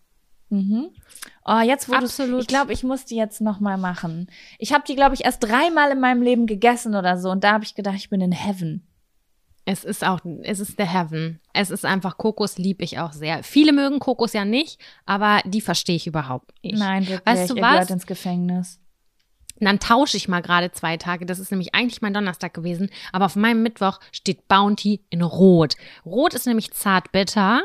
Mhm. 0.50 0.88
Oh, 1.44 1.60
jetzt 1.60 1.88
wo 1.88 1.92
du's- 1.92 2.04
Absolut. 2.18 2.40
ich 2.42 2.46
glaube, 2.48 2.72
ich 2.72 2.82
muss 2.82 3.04
die 3.04 3.16
jetzt 3.16 3.40
noch 3.42 3.60
mal 3.60 3.76
machen. 3.76 4.30
Ich 4.58 4.72
habe 4.72 4.84
die 4.88 4.96
glaube 4.96 5.14
ich 5.14 5.24
erst 5.26 5.42
dreimal 5.44 5.90
in 5.90 6.00
meinem 6.00 6.22
Leben 6.22 6.46
gegessen 6.46 6.94
oder 6.94 7.18
so 7.18 7.30
und 7.30 7.44
da 7.44 7.52
habe 7.52 7.64
ich 7.64 7.74
gedacht, 7.74 7.96
ich 7.96 8.08
bin 8.08 8.20
in 8.22 8.32
Heaven. 8.32 8.86
Es 9.70 9.84
ist 9.84 10.02
auch, 10.02 10.20
es 10.44 10.60
ist 10.60 10.78
the 10.78 10.84
heaven. 10.84 11.40
Es 11.52 11.68
ist 11.68 11.84
einfach, 11.84 12.16
Kokos 12.16 12.56
lieb 12.56 12.80
ich 12.80 12.98
auch 13.00 13.12
sehr. 13.12 13.42
Viele 13.42 13.74
mögen 13.74 13.98
Kokos 13.98 14.32
ja 14.32 14.46
nicht, 14.46 14.80
aber 15.04 15.42
die 15.44 15.60
verstehe 15.60 15.96
ich 15.96 16.06
überhaupt 16.06 16.52
nicht. 16.62 16.78
Nein, 16.78 17.06
wirklich. 17.06 17.26
Weißt 17.26 17.50
du 17.50 17.56
ihr 17.56 17.62
was? 17.62 17.72
gehört 17.72 17.90
ins 17.90 18.06
Gefängnis. 18.06 18.80
Und 19.60 19.66
dann 19.66 19.78
tausche 19.78 20.16
ich 20.16 20.26
mal 20.26 20.40
gerade 20.40 20.72
zwei 20.72 20.96
Tage. 20.96 21.26
Das 21.26 21.38
ist 21.38 21.50
nämlich 21.50 21.74
eigentlich 21.74 22.00
mein 22.00 22.14
Donnerstag 22.14 22.54
gewesen. 22.54 22.88
Aber 23.12 23.26
auf 23.26 23.36
meinem 23.36 23.62
Mittwoch 23.62 23.98
steht 24.10 24.48
Bounty 24.48 25.04
in 25.10 25.20
Rot. 25.20 25.74
Rot 26.06 26.32
ist 26.32 26.46
nämlich 26.46 26.70
zartbitter. 26.70 27.60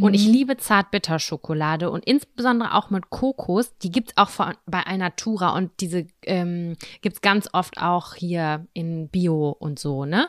Und 0.00 0.14
ich 0.14 0.26
liebe 0.26 0.56
Zartbitter-Schokolade. 0.56 1.90
Und 1.90 2.04
insbesondere 2.04 2.74
auch 2.74 2.90
mit 2.90 3.10
Kokos. 3.10 3.76
Die 3.78 3.90
gibt's 3.90 4.16
auch 4.16 4.28
von, 4.28 4.54
bei 4.66 4.84
Alnatura. 4.84 5.56
Und 5.56 5.72
diese 5.80 6.06
ähm, 6.24 6.76
gibt's 7.00 7.22
ganz 7.22 7.48
oft 7.52 7.78
auch 7.78 8.14
hier 8.14 8.66
in 8.72 9.08
Bio 9.08 9.48
und 9.50 9.78
so, 9.78 10.04
ne? 10.04 10.28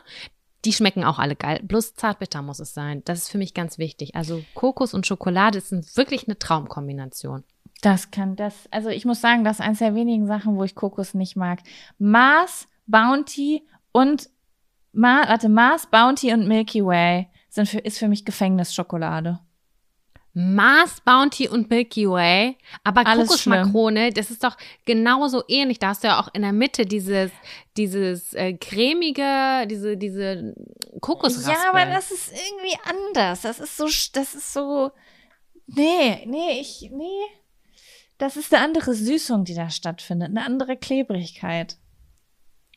Die 0.66 0.74
schmecken 0.74 1.04
auch 1.04 1.20
alle 1.20 1.36
geil. 1.36 1.60
Bloß 1.64 1.96
zartbitter 1.96 2.42
muss 2.42 2.60
es 2.60 2.74
sein. 2.74 3.02
Das 3.06 3.20
ist 3.20 3.30
für 3.30 3.38
mich 3.38 3.54
ganz 3.54 3.78
wichtig. 3.78 4.16
Also 4.16 4.44
Kokos 4.54 4.94
und 4.94 5.06
Schokolade 5.06 5.58
ist 5.58 5.98
wirklich 5.98 6.28
eine 6.28 6.40
Traumkombination. 6.40 7.44
Das 7.82 8.12
kann 8.12 8.38
das, 8.38 8.68
also 8.72 8.90
ich 8.90 9.04
muss 9.04 9.20
sagen, 9.20 9.44
das 9.44 9.60
ist 9.60 9.66
eines 9.66 9.80
der 9.80 9.94
wenigen 9.94 10.26
Sachen, 10.26 10.56
wo 10.56 10.64
ich 10.64 10.74
Kokos 10.74 11.14
nicht 11.14 11.36
mag. 11.36 11.60
Mars, 11.98 12.70
Bounty 12.88 13.68
und 13.92 14.30
Ma, 14.94 15.28
warte, 15.28 15.50
Mars, 15.50 15.88
Bounty 15.88 16.34
und 16.34 16.48
Milky 16.48 16.86
Way 16.86 17.28
sind 17.50 17.68
für, 17.68 17.80
ist 17.80 17.98
für 17.98 18.08
mich 18.08 18.26
Gefängnisschokolade. 18.26 19.40
Mars, 20.36 21.00
Bounty 21.02 21.48
und 21.48 21.70
Milky 21.70 22.10
Way. 22.10 22.58
Aber 22.84 23.06
Alles 23.06 23.28
Kokosmakrone, 23.28 24.12
das 24.12 24.32
ist 24.32 24.44
doch 24.44 24.58
genauso 24.86 25.44
ähnlich. 25.48 25.78
Da 25.80 25.90
hast 25.90 26.04
du 26.04 26.08
ja 26.08 26.20
auch 26.20 26.30
in 26.34 26.42
der 26.42 26.54
Mitte 26.54 26.86
dieses, 26.86 27.32
dieses 27.78 28.34
äh, 28.34 28.54
cremige, 28.54 29.68
diese, 29.70 29.96
diese 29.96 30.56
Kokosraspeln. 31.02 31.58
Ja, 31.64 31.70
aber 31.70 31.86
das 31.86 32.12
ist 32.12 32.32
irgendwie 32.32 32.78
anders. 32.84 33.42
Das 33.42 33.60
ist 33.60 33.78
so, 33.78 33.86
das 33.86 34.34
ist 34.34 34.54
so, 34.54 34.92
nee, 35.68 36.24
nee, 36.26 36.60
ich, 36.60 36.90
nee. 36.92 37.06
Das 38.18 38.36
ist 38.38 38.54
eine 38.54 38.64
andere 38.64 38.94
Süßung, 38.96 39.44
die 39.44 39.54
da 39.56 39.70
stattfindet, 39.70 40.30
eine 40.30 40.46
andere 40.46 40.78
Klebrigkeit. 40.78 41.78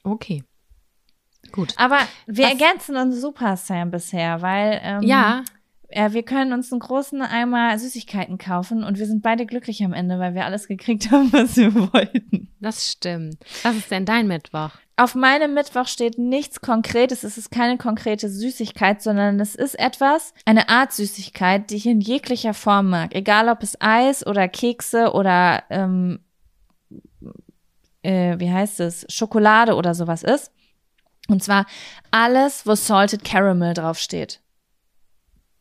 Okay. 0.03 0.45
Gut. 1.53 1.75
Aber 1.77 1.99
wir 2.27 2.45
Was- 2.47 2.53
ergänzen 2.53 2.97
uns 2.97 3.21
super, 3.21 3.57
Sam, 3.57 3.91
bisher, 3.91 4.43
weil 4.43 4.81
ähm, 4.83 5.03
Ja, 5.03 5.45
äh, 5.89 6.13
wir 6.13 6.23
können 6.23 6.53
uns 6.53 6.73
einen 6.73 6.81
großen 6.81 7.23
Eimer 7.23 7.79
Süßigkeiten 7.79 8.39
kaufen 8.39 8.85
und 8.85 8.99
wir 8.99 9.07
sind 9.07 9.23
beide 9.23 9.47
glücklich 9.47 9.85
am 9.85 9.93
Ende, 9.93 10.19
weil 10.19 10.35
wir 10.35 10.45
alles 10.45 10.69
gekriegt 10.69 11.11
haben, 11.11 11.33
was 11.33 11.57
wir 11.57 11.75
wollten. 11.75 12.49
das 12.61 12.91
stimmt. 12.93 13.37
Was 13.63 13.77
ist 13.77 13.91
denn 13.91 14.05
dein 14.05 14.27
Mittwoch? 14.27 14.71
Auf 14.99 15.15
meinem 15.15 15.53
Mittwoch 15.53 15.89
steht 15.89 16.17
nichts 16.17 16.63
Konkretes. 16.63 17.23
Es 17.23 17.37
ist 17.37 17.51
keine 17.51 17.77
konkrete 17.77 18.31
Süßigkeit, 18.31 19.03
sondern 19.03 19.39
es 19.41 19.55
ist 19.55 19.79
etwas, 19.79 20.33
eine 20.47 20.71
Art 20.71 20.93
Süßigkeit, 20.93 21.71
die 21.71 21.77
ich 21.77 21.87
in 21.87 22.01
jeglicher 22.01 22.55
Form 22.55 22.89
mag. 22.89 23.15
Egal 23.15 23.51
ob 23.51 23.63
es 23.63 23.79
Eis 23.79 24.27
oder 24.27 24.49
Kekse 24.49 25.13
oder, 25.13 25.65
ähm, 25.69 26.21
äh, 28.03 28.39
wie 28.39 28.51
heißt 28.51 28.81
es, 28.81 29.05
Schokolade 29.11 29.75
oder 29.75 29.95
sowas 29.95 30.23
ist. 30.23 30.51
Und 31.29 31.43
zwar 31.43 31.67
alles, 32.11 32.67
wo 32.67 32.75
Salted 32.75 33.23
Caramel 33.23 33.75
draufsteht. 33.75 34.41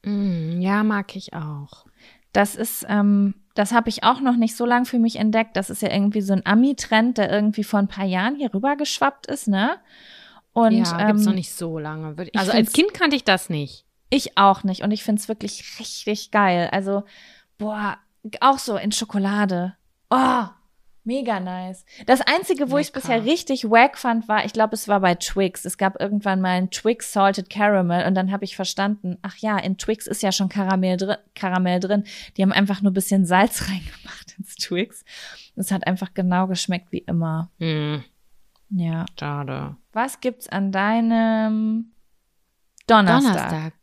Mm, 0.06 0.62
ja, 0.62 0.84
mag 0.84 1.16
ich 1.16 1.34
auch. 1.34 1.86
Das 2.32 2.56
ist, 2.56 2.86
ähm, 2.90 3.36
das 3.54 3.72
habe 3.72 3.90
ich 3.90 4.04
auch 4.04 4.20
noch 4.20 4.36
nicht 4.36 4.56
so 4.56 4.66
lange 4.66 4.86
für 4.86 5.00
mich 5.00 5.16
entdeckt. 5.18 5.56
Das 5.56 5.70
ist 5.70 5.82
ja 5.82 5.92
irgendwie 5.92 6.22
so 6.22 6.34
ein 6.34 6.46
Ami-Trend, 6.46 7.18
der 7.18 7.32
irgendwie 7.32 7.64
vor 7.64 7.80
ein 7.80 7.88
paar 7.88 8.06
Jahren 8.06 8.36
hier 8.36 8.54
rüber 8.54 8.76
geschwappt 8.76 9.28
ist, 9.28 9.48
ne? 9.48 9.78
Und 10.54 10.74
ja, 10.74 11.08
gibt's 11.08 11.22
ähm, 11.22 11.30
noch 11.30 11.36
nicht 11.36 11.54
so 11.54 11.80
lange. 11.80 12.16
Also 12.36 12.52
als 12.52 12.72
Kind 12.72 12.94
kannte 12.94 13.16
ich 13.16 13.24
das 13.24 13.50
nicht. 13.50 13.86
Ich 14.10 14.38
auch 14.38 14.64
nicht. 14.64 14.84
Und 14.84 14.92
ich 14.92 15.04
find's 15.04 15.28
wirklich 15.28 15.80
richtig 15.80 16.32
geil. 16.32 16.70
Also, 16.72 17.04
boah, 17.58 17.98
auch 18.42 18.60
so 18.60 18.78
in 18.78 18.92
Schokolade. 18.92 19.76
Oh, 20.10 20.46
mega 21.06 21.40
nice. 21.40 21.86
Das 22.06 22.22
Einzige, 22.22 22.70
wo 22.72 22.78
ich 22.78 22.88
es 22.88 22.92
bisher 22.92 23.24
richtig 23.24 23.66
wack 23.70 23.98
fand, 23.98 24.28
war, 24.28 24.44
ich 24.46 24.54
glaube, 24.54 24.74
es 24.76 24.88
war 24.88 25.00
bei 25.00 25.16
Twix. 25.16 25.64
Es 25.66 25.78
gab 25.78 26.00
irgendwann 26.02 26.42
mal 26.42 26.58
ein 26.58 26.72
Twix 26.72 27.14
Salted 27.14 27.50
Caramel 27.50 28.06
und 28.08 28.16
dann 28.16 28.32
habe 28.32 28.44
ich 28.44 28.56
verstanden, 28.56 29.18
ach 29.22 29.38
ja, 29.38 29.58
in 29.58 29.78
Twix 29.78 30.08
ist 30.08 30.24
ja 30.24 30.32
schon 30.32 30.50
Karamell 30.50 30.98
drin. 30.98 31.18
Karamell 31.36 31.80
drin. 31.80 32.04
Die 32.36 32.42
haben 32.42 32.52
einfach 32.52 32.82
nur 32.82 32.92
ein 32.92 32.96
bisschen 32.96 33.26
Salz 33.26 33.62
reingemacht 33.70 34.36
ins 34.38 34.56
Twix. 34.56 35.04
Es 35.56 35.72
hat 35.72 35.88
einfach 35.88 36.14
genau 36.14 36.48
geschmeckt 36.48 36.92
wie 36.92 37.00
immer. 37.00 37.50
Hm, 37.60 38.04
Ja. 38.70 39.06
schade. 39.20 39.78
Was 39.94 40.20
gibt's 40.20 40.50
an 40.50 40.72
deinem 40.72 41.92
Donnerstag? 42.88 43.34
Donnerstag. 43.34 43.74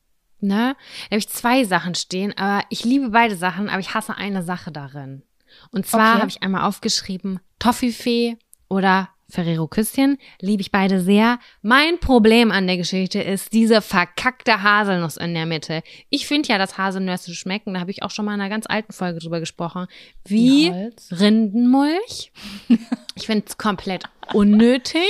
Ne? 0.41 0.75
Da 0.75 1.11
habe 1.13 1.19
ich 1.19 1.29
zwei 1.29 1.65
Sachen 1.65 1.95
stehen, 1.95 2.37
aber 2.37 2.65
ich 2.69 2.85
liebe 2.85 3.11
beide 3.11 3.37
Sachen, 3.37 3.69
aber 3.69 3.79
ich 3.79 3.95
hasse 3.95 4.17
eine 4.17 4.43
Sache 4.43 4.73
darin. 4.73 5.23
Und 5.71 5.87
zwar 5.87 6.13
Okay. 6.15 6.21
habe 6.21 6.31
ich 6.31 6.43
einmal 6.43 6.63
aufgeschrieben, 6.63 7.41
Toffifee 7.59 8.37
oder 8.69 9.09
Ferrero 9.29 9.67
Küsschen. 9.67 10.19
Liebe 10.41 10.61
ich 10.61 10.71
beide 10.71 11.01
sehr. 11.01 11.39
Mein 11.63 11.99
Problem 12.01 12.53
an 12.53 12.67
der 12.67 12.77
Geschichte 12.77 13.23
ist 13.23 13.55
diese 13.55 13.81
verkackte 13.81 14.63
Haselnuss 14.63 15.17
in 15.17 15.33
der 15.33 15.47
Mitte. 15.47 15.83
Ich 16.11 16.27
finde 16.27 16.51
ja, 16.51 16.59
dass 16.59 16.77
Haselnüsse 16.77 17.35
schmecken. 17.35 17.73
Da 17.73 17.81
habe 17.81 17.91
ich 17.91 18.03
auch 18.03 18.11
schon 18.11 18.27
mal 18.27 18.35
in 18.35 18.41
einer 18.43 18.51
ganz 18.51 18.67
alten 18.69 18.93
Folge 18.93 19.21
drüber 19.21 19.41
gesprochen. 19.41 19.87
Wie 20.27 20.71
Holz. 20.71 21.09
Rindenmulch. 21.19 22.33
Ich 23.15 23.27
finde 23.27 23.45
es 23.47 23.59
komplett 23.59 24.05
unnötig. 24.33 25.03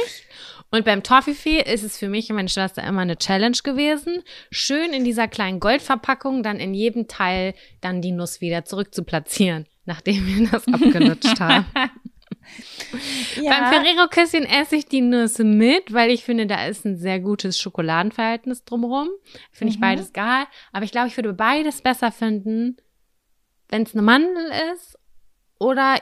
Und 0.70 0.84
beim 0.84 1.02
Toffifee 1.02 1.60
ist 1.60 1.82
es 1.84 1.98
für 1.98 2.08
mich 2.08 2.30
und 2.30 2.36
meine 2.36 2.48
Schwester 2.48 2.82
immer 2.82 3.02
eine 3.02 3.16
Challenge 3.16 3.56
gewesen, 3.62 4.22
schön 4.50 4.92
in 4.92 5.04
dieser 5.04 5.28
kleinen 5.28 5.60
Goldverpackung 5.60 6.42
dann 6.42 6.58
in 6.58 6.74
jedem 6.74 7.08
Teil 7.08 7.54
dann 7.80 8.00
die 8.02 8.10
Nuss 8.12 8.40
wieder 8.40 8.64
zurück 8.64 8.94
zu 8.94 9.04
platzieren, 9.04 9.66
nachdem 9.84 10.26
wir 10.26 10.48
das 10.48 10.66
abgelutscht 10.68 11.40
haben. 11.40 11.66
Beim 13.36 13.72
Ferrero-Küsschen 13.72 14.44
esse 14.44 14.76
ich 14.76 14.86
die 14.86 15.00
Nüsse 15.00 15.44
mit, 15.44 15.92
weil 15.92 16.10
ich 16.10 16.24
finde, 16.24 16.46
da 16.46 16.66
ist 16.66 16.84
ein 16.84 16.96
sehr 16.96 17.20
gutes 17.20 17.58
Schokoladenverhältnis 17.58 18.64
drumherum. 18.64 19.08
Finde 19.52 19.72
ich 19.72 19.78
Mhm. 19.78 19.82
beides 19.82 20.12
geil. 20.12 20.44
Aber 20.72 20.84
ich 20.84 20.92
glaube, 20.92 21.08
ich 21.08 21.16
würde 21.16 21.32
beides 21.32 21.82
besser 21.82 22.10
finden, 22.10 22.76
wenn 23.68 23.82
es 23.82 23.94
eine 23.94 24.02
Mandel 24.02 24.50
ist 24.74 24.98
oder 25.58 25.96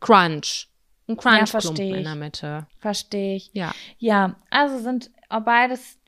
Crunch. 0.00 0.68
Ein 1.08 1.16
Crunch-Klumpen 1.16 1.84
ich. 1.86 1.96
in 1.98 2.04
der 2.04 2.14
Mitte. 2.16 2.66
Verstehe 2.80 3.36
ich. 3.36 3.50
Ja. 3.52 3.72
Ja, 3.98 4.36
also 4.50 4.78
sind 4.78 5.10
auch 5.28 5.40
beides, 5.44 5.98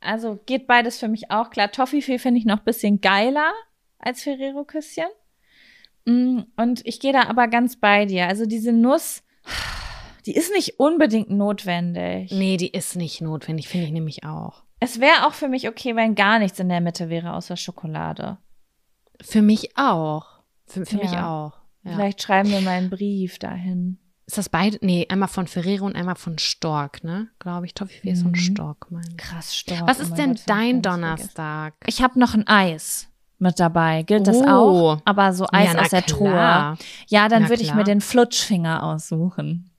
also 0.00 0.40
geht 0.46 0.66
beides 0.66 0.98
für 0.98 1.08
mich 1.08 1.30
auch 1.30 1.50
klar. 1.50 1.70
Toffifee 1.70 2.18
finde 2.18 2.38
ich 2.40 2.46
noch 2.46 2.58
ein 2.58 2.64
bisschen 2.64 3.00
geiler 3.00 3.52
als 3.98 4.22
Ferrero-Küsschen. 4.22 5.04
Mm, 6.06 6.40
Und 6.56 6.84
ich 6.86 7.00
gehe 7.00 7.12
da 7.12 7.24
aber 7.28 7.48
ganz 7.48 7.76
bei 7.76 8.06
dir. 8.06 8.26
Also 8.28 8.46
diese 8.46 8.72
Nuss, 8.72 9.22
die 10.24 10.34
ist 10.34 10.52
nicht 10.52 10.78
unbedingt 10.80 11.30
notwendig. 11.30 12.30
Nee, 12.32 12.56
die 12.56 12.70
ist 12.70 12.96
nicht 12.96 13.20
notwendig, 13.20 13.68
finde 13.68 13.86
ich 13.86 13.92
nämlich 13.92 14.24
auch. 14.24 14.64
Es 14.80 15.00
wäre 15.00 15.26
auch 15.26 15.32
für 15.32 15.48
mich 15.48 15.68
okay, 15.68 15.96
wenn 15.96 16.14
gar 16.14 16.38
nichts 16.38 16.58
in 16.60 16.68
der 16.68 16.80
Mitte 16.80 17.08
wäre 17.08 17.32
außer 17.34 17.56
Schokolade. 17.56 18.38
Für 19.22 19.42
mich 19.42 19.76
auch. 19.78 20.26
Für, 20.66 20.84
für 20.84 20.96
mich 20.96 21.12
Ja. 21.12 21.28
auch. 21.28 21.52
Ja. 21.84 21.92
Vielleicht 21.94 22.22
schreiben 22.22 22.50
wir 22.50 22.60
mal 22.60 22.72
einen 22.72 22.90
Brief 22.90 23.38
dahin. 23.38 23.98
Ist 24.26 24.38
das 24.38 24.48
beide? 24.48 24.76
Nee, 24.82 25.06
einmal 25.08 25.28
von 25.28 25.46
Ferrero 25.46 25.86
und 25.86 25.94
einmal 25.94 26.16
von 26.16 26.36
Stork, 26.38 27.04
ne? 27.04 27.28
Glaube 27.38 27.66
ich. 27.66 27.74
Toffifee 27.74 28.10
ist 28.10 28.22
von 28.22 28.32
Mhm. 28.32 28.36
Stork, 28.36 28.90
mein. 28.90 29.16
Krass, 29.16 29.56
stark. 29.56 29.86
Was 29.86 30.00
Oh 30.00 30.02
ist 30.02 30.10
mein 30.10 30.16
denn 30.18 30.34
Gott, 30.34 30.42
dein. 30.46 30.82
Donnerstag? 30.82 31.74
Ich 31.86 32.02
habe 32.02 32.18
noch 32.18 32.34
ein 32.34 32.46
Eis 32.48 33.08
mit 33.38 33.58
dabei. 33.60 34.02
Gilt 34.02 34.26
das 34.26 34.36
Oh. 34.38 34.46
auch? 34.46 34.98
Aber 35.04 35.32
so 35.32 35.46
Eis 35.52 35.72
Ja, 35.74 35.80
aus 35.80 35.88
der 35.90 36.02
klar. 36.02 36.76
Truhe. 36.76 36.86
Ja, 37.08 37.28
dann 37.28 37.42
Na 37.44 37.48
würde 37.48 37.62
ich 37.62 37.68
klar. 37.68 37.78
mir 37.78 37.84
den 37.84 38.00
Flutschfinger 38.00 38.82
aussuchen. 38.82 39.70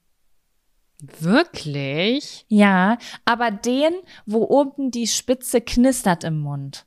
Wirklich? 1.20 2.44
Ja, 2.48 2.98
aber 3.24 3.50
den, 3.50 3.92
wo 4.26 4.44
oben 4.44 4.90
die 4.90 5.06
Spitze 5.06 5.60
knistert 5.60 6.24
im 6.24 6.38
Mund. 6.40 6.84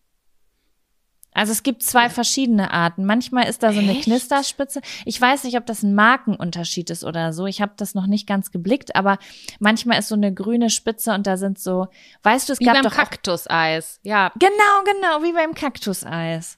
Also 1.34 1.54
es 1.54 1.64
gibt 1.64 1.82
zwei 1.82 2.10
verschiedene 2.10 2.72
Arten. 2.72 3.06
Manchmal 3.06 3.48
ist 3.48 3.64
da 3.64 3.72
so 3.72 3.80
eine 3.80 3.92
Echt? 3.94 4.04
Knisterspitze. 4.04 4.82
Ich 5.06 5.20
weiß 5.22 5.46
nicht, 5.46 5.56
ob 5.56 5.66
das 5.66 5.82
ein 5.82 5.96
Markenunterschied 5.96 6.90
ist 6.90 7.06
oder 7.06 7.32
so. 7.32 7.46
Ich 7.46 7.62
habe 7.62 7.72
das 7.78 7.94
noch 7.96 8.06
nicht 8.06 8.28
ganz 8.28 8.52
geblickt, 8.52 8.98
aber 8.98 9.18
manchmal 9.60 9.98
ist 10.00 10.10
so 10.10 10.16
eine 10.16 10.34
grüne 10.34 10.70
Spitze 10.70 11.14
und 11.14 11.26
da 11.28 11.38
sind 11.38 11.58
so, 11.58 11.88
weißt 12.24 12.50
du, 12.50 12.54
es 12.54 12.60
Wie 12.60 12.66
gab 12.66 12.74
beim 12.74 12.84
doch 12.84 12.92
Kaktuseis. 12.94 14.02
Ja, 14.04 14.34
genau, 14.38 14.84
genau, 14.84 15.24
wie 15.24 15.32
beim 15.32 15.54
Kaktuseis. 15.56 16.58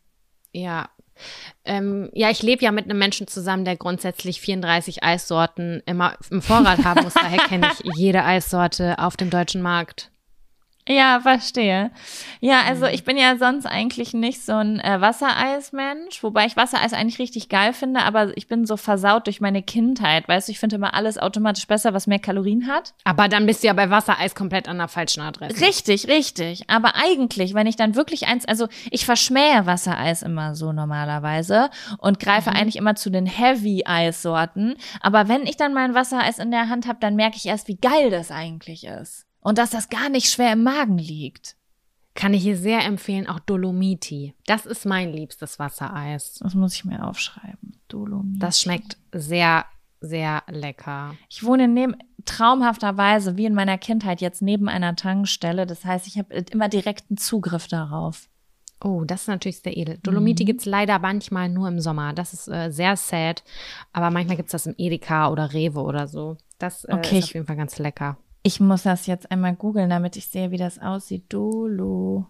Ja. 0.53 0.89
Ähm, 1.65 2.09
ja, 2.13 2.29
ich 2.29 2.41
lebe 2.41 2.63
ja 2.63 2.71
mit 2.71 2.85
einem 2.85 2.97
Menschen 2.97 3.27
zusammen, 3.27 3.65
der 3.65 3.75
grundsätzlich 3.75 4.41
34 4.41 5.03
Eissorten 5.03 5.83
immer 5.85 6.15
im 6.31 6.41
Vorrat 6.41 6.83
haben 6.83 7.03
muss. 7.03 7.13
Daher 7.13 7.39
kenne 7.47 7.69
ich 7.71 7.91
jede 7.97 8.23
Eissorte 8.23 8.97
auf 8.97 9.15
dem 9.15 9.29
deutschen 9.29 9.61
Markt. 9.61 10.09
Ja, 10.87 11.21
verstehe. 11.21 11.91
Ja, 12.41 12.63
also 12.67 12.87
ich 12.87 13.05
bin 13.05 13.17
ja 13.17 13.37
sonst 13.37 13.65
eigentlich 13.65 14.13
nicht 14.13 14.43
so 14.43 14.51
ein 14.51 14.81
äh, 14.81 14.99
Wassereismensch, 14.99 16.21
wobei 16.23 16.45
ich 16.45 16.57
Wassereis 16.57 16.91
eigentlich 16.91 17.19
richtig 17.19 17.47
geil 17.47 17.71
finde, 17.71 18.01
aber 18.01 18.35
ich 18.37 18.49
bin 18.49 18.65
so 18.65 18.75
versaut 18.75 19.27
durch 19.27 19.39
meine 19.39 19.63
Kindheit. 19.63 20.27
Weißt 20.27 20.49
du, 20.49 20.51
ich 20.51 20.59
finde 20.59 20.75
immer 20.75 20.93
alles 20.93 21.17
automatisch 21.17 21.67
besser, 21.67 21.93
was 21.93 22.05
mehr 22.05 22.19
Kalorien 22.19 22.67
hat. 22.67 22.93
Aber 23.05 23.29
dann 23.29 23.45
bist 23.45 23.63
du 23.63 23.67
ja 23.67 23.73
bei 23.73 23.89
Wassereis 23.89 24.35
komplett 24.35 24.67
an 24.67 24.77
der 24.77 24.89
falschen 24.89 25.21
Adresse. 25.21 25.61
Richtig, 25.61 26.09
richtig. 26.09 26.69
Aber 26.69 26.95
eigentlich, 26.95 27.53
wenn 27.53 27.67
ich 27.67 27.77
dann 27.77 27.95
wirklich 27.95 28.27
eins, 28.27 28.45
also 28.45 28.67
ich 28.91 29.05
verschmähe 29.05 29.65
Wassereis 29.65 30.21
immer 30.21 30.53
so 30.53 30.73
normalerweise 30.73 31.69
und 31.99 32.19
greife 32.19 32.51
eigentlich 32.51 32.75
immer 32.75 32.95
zu 32.95 33.09
den 33.09 33.25
Heavy-Eissorten. 33.25 34.75
Aber 34.99 35.29
wenn 35.29 35.47
ich 35.47 35.55
dann 35.55 35.73
mein 35.73 35.95
Wassereis 35.95 36.39
in 36.39 36.51
der 36.51 36.67
Hand 36.67 36.87
habe, 36.87 36.99
dann 36.99 37.15
merke 37.15 37.37
ich 37.37 37.45
erst, 37.45 37.69
wie 37.69 37.77
geil 37.77 38.09
das 38.09 38.31
eigentlich 38.31 38.85
ist. 38.85 39.25
Und 39.43 39.57
dass 39.57 39.71
das 39.71 39.89
gar 39.89 40.09
nicht 40.09 40.29
schwer 40.29 40.53
im 40.53 40.63
Magen 40.63 40.97
liegt. 40.97 41.55
Kann 42.15 42.33
ich 42.33 42.43
hier 42.43 42.57
sehr 42.57 42.85
empfehlen, 42.85 43.27
auch 43.27 43.39
Dolomiti. 43.39 44.35
Das 44.45 44.65
ist 44.67 44.85
mein 44.85 45.11
liebstes 45.11 45.57
Wassereis. 45.59 46.35
Das 46.35 46.53
muss 46.53 46.75
ich 46.75 46.85
mir 46.85 47.05
aufschreiben. 47.07 47.77
Dolomiti. 47.87 48.39
Das 48.39 48.61
schmeckt 48.61 48.97
sehr, 49.11 49.65
sehr 49.99 50.43
lecker. 50.47 51.15
Ich 51.29 51.43
wohne 51.43 51.67
neben, 51.67 51.95
traumhafterweise, 52.25 53.35
wie 53.37 53.45
in 53.45 53.55
meiner 53.55 53.77
Kindheit, 53.79 54.21
jetzt 54.21 54.41
neben 54.43 54.69
einer 54.69 54.95
Tankstelle. 54.95 55.65
Das 55.65 55.85
heißt, 55.85 56.05
ich 56.07 56.17
habe 56.19 56.33
immer 56.51 56.69
direkten 56.69 57.17
Zugriff 57.17 57.67
darauf. 57.67 58.29
Oh, 58.83 59.03
das 59.05 59.21
ist 59.21 59.27
natürlich 59.27 59.59
sehr 59.59 59.75
edel. 59.77 59.97
Dolomiti 60.03 60.43
gibt's 60.45 60.65
leider 60.65 60.99
manchmal 60.99 61.49
nur 61.49 61.67
im 61.69 61.79
Sommer. 61.79 62.13
Das 62.13 62.33
ist 62.33 62.47
äh, 62.49 62.69
sehr 62.69 62.95
sad. 62.97 63.43
Aber 63.93 64.11
manchmal 64.11 64.35
gibt's 64.37 64.51
das 64.51 64.65
im 64.67 64.75
Edeka 64.77 65.29
oder 65.31 65.53
Rewe 65.53 65.79
oder 65.81 66.07
so. 66.07 66.37
Das 66.59 66.83
äh, 66.85 66.93
Okay, 66.93 67.17
ist 67.19 67.25
ich- 67.25 67.31
auf 67.31 67.33
jeden 67.35 67.47
Fall 67.47 67.55
ganz 67.55 67.79
lecker. 67.79 68.17
Ich 68.43 68.59
muss 68.59 68.83
das 68.83 69.07
jetzt 69.07 69.31
einmal 69.31 69.55
googeln, 69.55 69.89
damit 69.89 70.17
ich 70.17 70.27
sehe, 70.27 70.51
wie 70.51 70.57
das 70.57 70.77
aussieht. 70.79 71.31
Dolomiti 71.31 72.27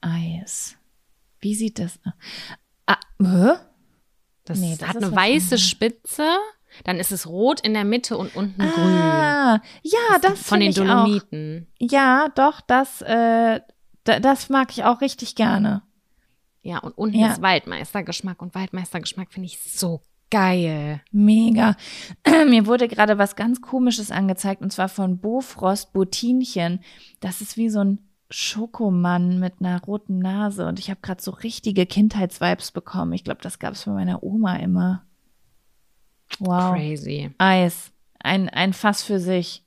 Eis. 0.00 0.76
Wie 1.40 1.54
sieht 1.54 1.78
das 1.78 1.98
aus? 2.04 2.12
Ah, 2.86 2.98
hä? 3.20 3.52
Das, 4.44 4.58
Nee, 4.58 4.76
das 4.78 4.88
hat 4.88 4.96
eine 4.96 5.14
weiße. 5.14 5.58
Spitze. 5.58 6.26
Dann 6.84 6.98
ist 6.98 7.10
es 7.12 7.26
rot 7.26 7.60
in 7.60 7.74
der 7.74 7.84
Mitte 7.84 8.18
und 8.18 8.34
unten 8.36 8.60
grün. 8.60 8.68
Ah, 8.84 9.62
ja, 9.82 10.18
das 10.20 10.42
Von 10.42 10.60
den 10.60 10.70
ich 10.70 10.80
auch. 10.80 10.84
Dolomiten. 10.84 11.66
Ja, 11.78 12.28
doch, 12.34 12.60
das, 12.60 13.00
äh, 13.02 13.60
da- 14.04 14.20
das 14.20 14.48
mag 14.50 14.70
ich 14.72 14.84
auch 14.84 15.00
richtig 15.00 15.34
gerne. 15.36 15.82
Ja, 16.62 16.78
und 16.78 16.92
unten 16.98 17.18
Ja. 17.18 17.32
ist 17.32 17.40
Waldmeistergeschmack. 17.42 18.42
Und 18.42 18.54
Waldmeistergeschmack 18.54 19.32
finde 19.32 19.46
ich 19.46 19.58
so 19.60 20.02
geil. 20.30 21.00
Mega. 21.12 21.76
Mir 22.48 22.66
wurde 22.66 22.88
gerade 22.88 23.18
was 23.18 23.36
ganz 23.36 23.60
Komisches 23.60 24.10
angezeigt 24.10 24.62
und 24.62 24.72
zwar 24.72 24.88
von 24.88 25.18
Bofrost 25.18 25.92
Botinchen. 25.92 26.80
Das 27.20 27.40
ist 27.40 27.56
wie 27.56 27.68
so 27.68 27.80
ein 27.80 27.98
Schokomann 28.28 29.38
mit 29.38 29.54
einer 29.60 29.80
roten 29.82 30.18
Nase 30.18 30.66
und 30.66 30.78
ich 30.80 30.90
habe 30.90 31.00
gerade 31.00 31.22
so 31.22 31.30
richtige 31.30 31.86
Kindheitsvibes 31.86 32.72
bekommen. 32.72 33.12
Ich 33.12 33.22
glaube, 33.24 33.40
das 33.42 33.58
gab 33.58 33.74
es 33.74 33.84
bei 33.84 33.92
meiner 33.92 34.22
Oma 34.22 34.56
immer. 34.56 35.04
Wow. 36.40 36.74
Crazy. 36.74 37.30
Eis. 37.38 37.92
Ein, 38.18 38.48
ein 38.48 38.72
Fass 38.72 39.02
für 39.04 39.20
sich. 39.20 39.62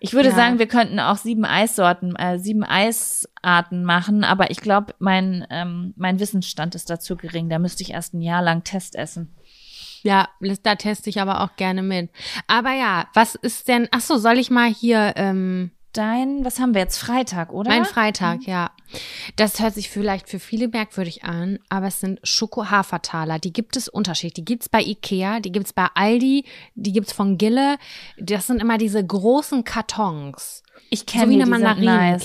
Ich 0.00 0.14
würde 0.14 0.30
Ja. 0.30 0.34
sagen, 0.34 0.58
wir 0.58 0.68
könnten 0.68 1.00
auch 1.00 1.16
sieben 1.16 1.44
Eissorten, 1.44 2.16
äh, 2.16 2.38
sieben 2.38 2.64
Eisarten 2.64 3.84
machen, 3.84 4.24
aber 4.24 4.50
ich 4.50 4.60
glaube, 4.60 4.94
mein, 4.98 5.46
ähm, 5.50 5.92
mein 5.96 6.20
Wissensstand 6.20 6.74
ist 6.74 6.88
dazu 6.88 7.16
gering. 7.16 7.48
Da 7.50 7.58
müsste 7.58 7.82
ich 7.82 7.90
erst 7.90 8.14
ein 8.14 8.22
Jahr 8.22 8.40
lang 8.40 8.64
Test 8.64 8.94
essen. 8.94 9.34
Ja, 10.08 10.28
da 10.62 10.74
teste 10.74 11.10
ich 11.10 11.20
aber 11.20 11.42
auch 11.42 11.56
gerne 11.56 11.82
mit. 11.82 12.10
Aber 12.46 12.72
ja, 12.72 13.08
was 13.12 13.34
ist 13.34 13.68
denn, 13.68 13.88
ach 13.90 14.00
so, 14.00 14.16
soll 14.16 14.38
ich 14.38 14.50
mal 14.50 14.70
hier, 14.70 15.12
ähm, 15.16 15.70
Dein, 15.94 16.44
was 16.44 16.60
haben 16.60 16.74
wir 16.74 16.82
jetzt? 16.82 16.98
Freitag, 16.98 17.52
oder? 17.52 17.70
mein 17.70 17.84
Freitag, 17.84 18.46
ja. 18.46 18.70
Das 19.36 19.58
hört 19.58 19.74
sich 19.74 19.90
vielleicht 19.90 20.28
für 20.28 20.38
viele 20.38 20.68
merkwürdig 20.68 21.24
an, 21.24 21.58
aber 21.70 21.86
es 21.86 21.98
sind 22.00 22.20
Schoko-Hafertaler. 22.22 23.38
Die 23.38 23.52
gibt 23.52 23.76
es 23.76 23.88
unterschiedlich. 23.88 24.34
Die 24.34 24.44
gibt's 24.44 24.68
bei 24.68 24.82
Ikea, 24.82 25.40
die 25.40 25.50
gibt's 25.50 25.72
bei 25.72 25.88
Aldi, 25.94 26.44
die 26.74 26.92
gibt's 26.92 27.12
von 27.12 27.36
Gille. 27.38 27.78
Das 28.18 28.46
sind 28.46 28.60
immer 28.60 28.78
diese 28.78 29.04
großen 29.04 29.64
Kartons. 29.64 30.62
Ich 30.90 31.00
So 31.00 31.04
kenne 31.06 31.30
wie 31.30 31.36
die, 31.36 31.42
eine 31.42 31.56
sind 31.56 31.84
nice. 31.84 32.24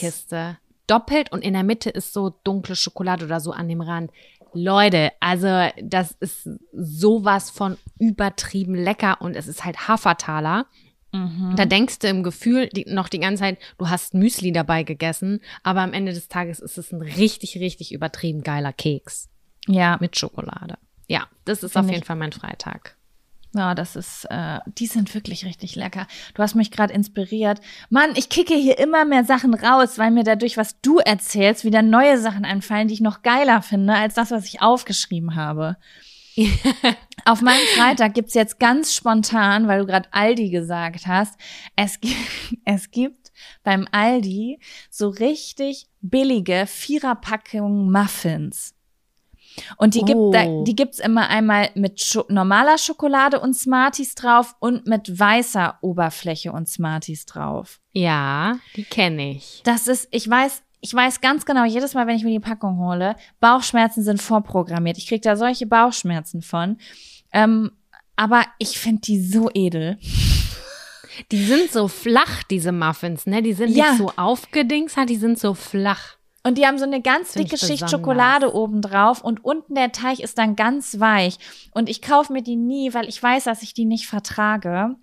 Doppelt 0.88 1.32
und 1.32 1.44
in 1.44 1.54
der 1.54 1.64
Mitte 1.64 1.90
ist 1.90 2.12
so 2.12 2.30
dunkle 2.44 2.76
Schokolade 2.76 3.26
oder 3.26 3.40
so 3.40 3.52
an 3.52 3.70
dem 3.70 3.82
Rand. 3.82 4.12
Leute, 4.54 5.12
also 5.20 5.48
das 5.82 6.12
ist 6.20 6.50
sowas 6.74 7.50
von 7.50 7.78
übertrieben 8.00 8.76
lecker 8.76 9.22
und 9.22 9.36
es 9.36 9.48
ist 9.48 9.64
halt 9.66 9.88
Hafertaler. 9.88 10.66
Mhm. 11.12 11.54
Da 11.56 11.66
denkst 11.66 12.00
du 12.00 12.08
im 12.08 12.24
Gefühl 12.24 12.70
die, 12.70 12.86
noch 12.88 13.08
die 13.08 13.20
ganze 13.20 13.42
Zeit, 13.42 13.60
du 13.78 13.90
hast 13.90 14.14
Müsli 14.16 14.52
dabei 14.52 14.84
gegessen, 14.84 15.42
aber 15.62 15.82
am 15.82 15.94
Ende 15.94 16.12
des 16.14 16.28
Tages 16.28 16.60
ist 16.60 16.78
es 16.78 16.92
ein 16.92 17.02
richtig, 17.02 17.58
richtig 17.60 17.92
übertrieben 17.94 18.42
geiler 18.42 18.74
Keks 18.74 19.30
Ja, 19.68 19.98
mit 20.02 20.18
Schokolade. 20.18 20.78
Ja, 21.08 21.28
das 21.46 21.62
ist 21.64 21.74
Find 21.74 21.86
auf 21.86 21.90
ich- 21.90 21.96
jeden 21.98 22.06
Fall 22.06 22.16
mein 22.16 22.32
Freitag. 22.32 22.96
Ja, 23.56 23.76
das 23.76 23.96
ist, 23.96 24.26
äh, 24.30 24.60
die 24.80 24.88
sind 24.88 25.14
wirklich 25.14 25.46
richtig 25.46 25.76
lecker. 25.76 26.08
Du 26.34 26.42
hast 26.42 26.56
mich 26.56 26.72
gerade 26.72 26.94
inspiriert. 26.94 27.62
Mann, 27.90 28.12
ich 28.16 28.30
kicke 28.30 28.56
hier 28.56 28.80
immer 28.80 29.06
mehr 29.06 29.24
Sachen 29.24 29.54
raus, 29.54 29.98
weil 29.98 30.12
mir 30.12 30.24
dadurch, 30.24 30.58
was 30.58 30.80
du 30.82 30.98
erzählst, 30.98 31.64
wieder 31.64 31.82
neue 31.82 32.18
Sachen 32.18 32.46
einfallen, 32.46 32.88
die 32.88 32.96
ich 32.96 33.02
noch 33.02 33.22
geiler 33.22 33.62
finde, 33.62 33.94
als 33.94 34.16
das, 34.16 34.32
was 34.32 34.46
ich 34.46 34.62
aufgeschrieben 34.62 35.36
habe. 35.36 35.78
Auf 37.26 37.42
meinem 37.42 37.66
Freitag 37.78 38.16
gibt's 38.16 38.34
jetzt 38.34 38.60
ganz 38.60 38.94
spontan, 38.96 39.68
weil 39.68 39.82
du 39.82 39.86
gerade 39.86 40.10
Aldi 40.12 40.50
gesagt 40.50 41.06
hast, 41.06 41.40
es 41.76 42.00
gibt, 42.02 42.16
es 42.66 42.90
gibt 42.90 43.32
beim 43.64 43.88
Aldi 43.92 44.60
so 44.90 45.10
richtig 45.10 45.88
billige 46.02 46.66
Viererpackungen 46.68 47.92
Muffins. 47.92 48.74
Und 49.78 49.96
die 49.96 50.02
Oh. 50.02 50.06
gibt 50.06 50.36
da, 50.36 50.64
die 50.64 50.76
gibt's 50.76 51.00
immer 51.00 51.30
einmal 51.30 51.70
mit 51.76 52.00
Scho 52.02 52.26
normaler 52.30 52.78
Schokolade 52.78 53.40
und 53.40 53.56
Smarties 53.56 54.16
drauf 54.16 54.56
und 54.60 54.88
mit 54.88 55.20
weißer 55.20 55.78
Oberfläche 55.82 56.52
und 56.52 56.68
Smarties 56.68 57.26
drauf. 57.26 57.80
Ja, 57.92 58.58
die 58.76 58.84
kenne 58.84 59.32
ich. 59.32 59.62
Das 59.64 59.88
ist, 59.88 60.08
ich 60.12 60.30
weiß, 60.30 60.64
ich 60.82 60.94
weiß 60.94 61.22
ganz 61.22 61.46
genau, 61.46 61.64
jedes 61.66 61.94
Mal, 61.94 62.08
wenn 62.08 62.16
ich 62.16 62.24
mir 62.24 62.32
die 62.32 62.40
Packung 62.40 62.78
hole, 62.80 63.16
Bauchschmerzen 63.40 64.04
sind 64.04 64.22
vorprogrammiert. 64.22 64.98
Ich 64.98 65.08
krieg 65.08 65.22
da 65.22 65.36
solche 65.36 65.66
Bauchschmerzen 65.66 66.42
von. 66.42 66.78
Ähm, 67.32 67.72
aber 68.16 68.44
ich 68.60 68.78
finde 68.80 69.02
die 69.02 69.22
so 69.22 69.50
edel. 69.54 69.98
Die 71.32 71.44
sind 71.46 71.72
so 71.72 71.88
flach, 71.88 72.42
diese 72.44 72.72
Muffins, 72.72 73.28
ne? 73.28 73.42
Die 73.44 73.54
sind 73.54 73.70
Ja. 73.76 73.90
nicht 73.90 73.98
so 74.00 74.12
aufgedingst, 74.18 74.98
die 75.08 75.16
sind 75.16 75.38
so 75.40 75.54
flach. 75.54 76.16
Und 76.46 76.58
die 76.58 76.68
haben 76.68 76.78
so 76.78 76.84
eine 76.84 77.02
ganz 77.02 77.34
Find 77.34 77.52
dicke 77.52 77.58
Schicht. 77.58 77.90
Schokolade 77.90 78.54
oben 78.54 78.82
drauf 78.82 79.24
und 79.24 79.46
unten 79.46 79.76
der 79.76 79.94
Teig 79.94 80.20
ist 80.20 80.38
dann 80.38 80.56
ganz 80.58 81.00
weich. 81.00 81.38
Und 81.72 81.90
ich 81.90 82.02
kaufe 82.02 82.34
mir 82.34 82.44
die 82.44 82.58
nie, 82.58 82.94
weil 82.94 83.08
ich 83.08 83.24
weiß, 83.24 83.46
dass 83.46 83.64
ich 83.64 83.74
die 83.74 83.86
nicht 83.86 84.08
vertrage. 84.08 84.96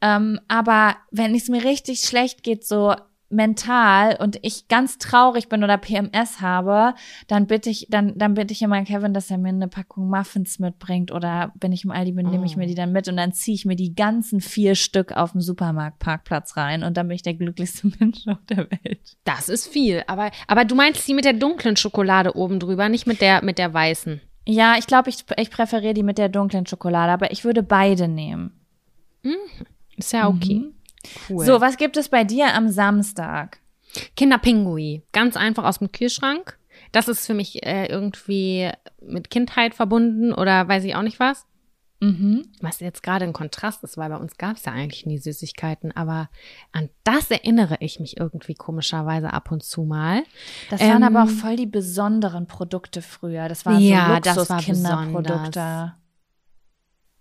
Ähm, 0.00 0.40
aber 0.48 0.96
wenn 1.10 1.34
es 1.34 1.48
mir 1.48 1.62
richtig 1.64 2.00
schlecht 2.00 2.42
geht, 2.42 2.66
so 2.66 2.94
mental 3.30 4.16
und 4.20 4.38
ich 4.42 4.68
ganz 4.68 4.98
traurig 4.98 5.48
bin 5.48 5.62
oder 5.62 5.76
PMS 5.76 6.40
habe, 6.40 6.94
dann 7.26 7.46
bitte 7.46 7.68
ich, 7.68 7.86
dann, 7.90 8.16
dann 8.16 8.34
bitte 8.34 8.52
ich 8.52 8.62
immer 8.62 8.82
Kevin, 8.84 9.12
dass 9.12 9.30
er 9.30 9.38
mir 9.38 9.50
eine 9.50 9.68
Packung 9.68 10.08
Muffins 10.08 10.58
mitbringt 10.58 11.12
oder 11.12 11.52
wenn 11.60 11.72
ich 11.72 11.84
im 11.84 11.90
Aldi 11.90 12.12
bin, 12.12 12.30
nehme 12.30 12.46
ich 12.46 12.56
mir 12.56 12.66
die 12.66 12.74
dann 12.74 12.92
mit 12.92 13.08
und 13.08 13.16
dann 13.16 13.32
ziehe 13.32 13.54
ich 13.54 13.64
mir 13.66 13.76
die 13.76 13.94
ganzen 13.94 14.40
vier 14.40 14.74
Stück 14.74 15.12
auf 15.12 15.32
dem 15.32 15.40
Supermarktparkplatz 15.42 16.56
rein 16.56 16.82
und 16.82 16.96
dann 16.96 17.08
bin 17.08 17.16
ich 17.16 17.22
der 17.22 17.34
glücklichste 17.34 17.90
Mensch 17.98 18.26
auf 18.26 18.44
der 18.48 18.70
Welt. 18.70 19.16
Das 19.24 19.48
ist 19.48 19.68
viel, 19.68 20.02
aber 20.06 20.30
aber 20.46 20.64
du 20.64 20.74
meinst 20.74 21.06
die 21.06 21.14
mit 21.14 21.24
der 21.24 21.34
dunklen 21.34 21.76
Schokolade 21.76 22.34
oben 22.34 22.58
drüber, 22.60 22.88
nicht 22.88 23.06
mit 23.06 23.20
der 23.20 23.44
mit 23.44 23.58
der 23.58 23.74
weißen. 23.74 24.20
Ja, 24.46 24.76
ich 24.78 24.86
glaube, 24.86 25.10
ich, 25.10 25.26
ich 25.36 25.50
präferiere 25.50 25.92
die 25.92 26.02
mit 26.02 26.16
der 26.16 26.30
dunklen 26.30 26.64
Schokolade, 26.64 27.12
aber 27.12 27.32
ich 27.32 27.44
würde 27.44 27.62
beide 27.62 28.08
nehmen. 28.08 28.58
Ist 29.98 30.12
ja 30.14 30.28
okay. 30.28 30.72
Cool. 31.28 31.44
So, 31.44 31.60
was 31.60 31.76
gibt 31.76 31.96
es 31.96 32.08
bei 32.08 32.24
dir 32.24 32.54
am 32.54 32.68
Samstag? 32.68 33.60
Kinderpingui, 34.16 35.02
ganz 35.12 35.36
einfach 35.36 35.64
aus 35.64 35.78
dem 35.78 35.92
Kühlschrank. 35.92 36.58
Das 36.92 37.08
ist 37.08 37.26
für 37.26 37.34
mich 37.34 37.64
äh, 37.66 37.86
irgendwie 37.86 38.70
mit 39.00 39.30
Kindheit 39.30 39.74
verbunden 39.74 40.32
oder 40.32 40.68
weiß 40.68 40.84
ich 40.84 40.94
auch 40.94 41.02
nicht 41.02 41.20
was. 41.20 41.46
Mhm. 42.00 42.44
Was 42.60 42.78
jetzt 42.78 43.02
gerade 43.02 43.24
ein 43.24 43.32
Kontrast 43.32 43.82
ist, 43.82 43.96
weil 43.96 44.08
bei 44.08 44.16
uns 44.16 44.36
gab 44.36 44.56
es 44.56 44.64
ja 44.64 44.72
eigentlich 44.72 45.04
nie 45.04 45.18
Süßigkeiten, 45.18 45.90
aber 45.96 46.28
an 46.70 46.90
das 47.02 47.28
erinnere 47.30 47.76
ich 47.80 47.98
mich 47.98 48.18
irgendwie 48.18 48.54
komischerweise 48.54 49.32
ab 49.32 49.50
und 49.50 49.64
zu 49.64 49.82
mal. 49.82 50.22
Das 50.70 50.80
waren 50.80 51.02
Ähm, 51.02 51.16
aber 51.16 51.24
auch 51.24 51.28
voll 51.28 51.56
die 51.56 51.66
besonderen 51.66 52.46
Produkte 52.46 53.02
früher. 53.02 53.48
Das 53.48 53.66
waren 53.66 53.80
Ja, 53.80 54.14
so 54.14 54.20
das 54.20 54.36
war 54.48 54.58
Luxus-Kinderprodukte. 54.58 55.94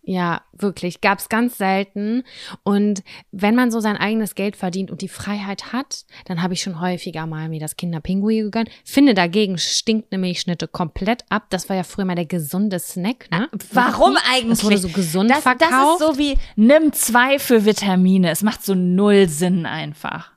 Ja, 0.09 0.43
wirklich. 0.53 1.01
Gab 1.01 1.19
es 1.19 1.27
ganz 1.27 1.57
selten. 1.57 2.23
Und 2.63 3.03
wenn 3.34 3.55
man 3.55 3.71
so 3.71 3.81
sein 3.81 3.97
eigenes 3.97 4.35
Geld 4.35 4.55
verdient 4.55 4.89
und 4.89 5.01
die 5.01 5.09
Freiheit 5.09 5.73
hat, 5.73 6.05
dann 6.23 6.41
habe 6.41 6.53
ich 6.53 6.61
schon 6.61 6.79
häufiger 6.79 7.25
mal 7.25 7.49
mir 7.49 7.59
das 7.59 7.75
Kinderpinguin 7.75 8.45
gegönnt. 8.45 8.69
Finde 8.85 9.13
dagegen 9.13 9.57
stinkt 9.57 10.13
eine 10.13 10.21
Milchschnitte 10.21 10.69
komplett 10.69 11.25
ab. 11.27 11.47
Das 11.49 11.67
war 11.67 11.75
ja 11.75 11.84
früher 11.84 12.05
mal 12.05 12.15
der 12.15 12.25
gesunde 12.25 12.79
Snack, 12.79 13.29
ne? 13.31 13.49
Warum 13.73 14.15
eigentlich? 14.31 14.59
Das 14.59 14.63
wurde 14.63 14.77
so 14.77 14.88
gesund 14.88 15.29
das, 15.29 15.41
verkauft. 15.41 15.99
Das 15.99 16.09
ist 16.09 16.15
so 16.15 16.17
wie, 16.17 16.38
nimm 16.55 16.93
zwei 16.93 17.38
für 17.38 17.65
Vitamine. 17.65 18.31
Es 18.31 18.43
macht 18.43 18.63
so 18.63 18.75
null 18.75 19.27
Sinn 19.27 19.65
einfach. 19.65 20.31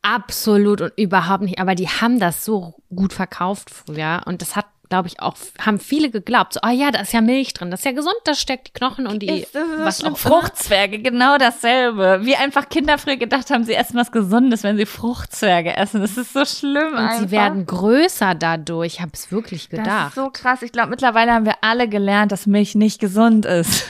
Absolut 0.00 0.80
und 0.80 0.92
überhaupt 0.96 1.42
nicht. 1.42 1.58
Aber 1.58 1.74
die 1.74 1.88
haben 1.88 2.18
das 2.18 2.46
so 2.46 2.76
gut 2.94 3.12
verkauft 3.12 3.68
früher. 3.68 4.22
Und 4.24 4.40
das 4.40 4.56
hat 4.56 4.66
glaube 4.88 5.08
ich, 5.08 5.20
auch, 5.20 5.34
haben 5.60 5.78
viele 5.78 6.10
geglaubt, 6.10 6.54
so, 6.54 6.60
ah 6.62 6.70
ja, 6.70 6.90
da 6.90 7.00
ist 7.00 7.12
ja 7.12 7.20
Milch 7.20 7.54
drin, 7.54 7.70
das 7.70 7.80
ist 7.80 7.86
ja 7.86 7.92
gesund, 7.92 8.14
das 8.24 8.40
steckt 8.40 8.68
die 8.68 8.72
Knochen 8.72 9.06
und 9.06 9.20
die, 9.20 9.40
Ist, 9.42 9.54
das 9.54 9.62
ist 9.68 9.78
was 9.84 10.00
auch 10.02 10.06
immer. 10.08 10.16
Fruchtzwerge, 10.16 10.98
genau 11.00 11.38
dasselbe. 11.38 12.20
Wie 12.22 12.36
einfach 12.36 12.68
Kinder 12.68 12.98
früher 12.98 13.16
gedacht 13.16 13.50
haben, 13.50 13.64
sie 13.64 13.74
essen 13.74 13.96
was 13.96 14.12
Gesundes, 14.12 14.62
wenn 14.62 14.76
sie 14.76 14.86
Fruchtzwerge 14.86 15.76
essen. 15.76 16.00
Das 16.00 16.16
ist 16.16 16.32
so 16.32 16.44
schlimm 16.44 16.92
Und 16.92 16.98
einfach. 16.98 17.18
sie 17.20 17.30
werden 17.30 17.66
größer 17.66 18.34
dadurch, 18.34 18.94
ich 18.94 19.00
habe 19.00 19.12
es 19.14 19.30
wirklich 19.32 19.68
das 19.68 19.78
gedacht. 19.78 20.08
ist 20.08 20.14
so 20.16 20.30
krass. 20.32 20.62
Ich 20.62 20.72
glaube, 20.72 20.90
mittlerweile 20.90 21.32
haben 21.32 21.46
wir 21.46 21.56
alle 21.60 21.88
gelernt, 21.88 22.32
dass 22.32 22.46
Milch 22.46 22.74
nicht 22.74 23.00
gesund 23.00 23.44
ist. 23.46 23.84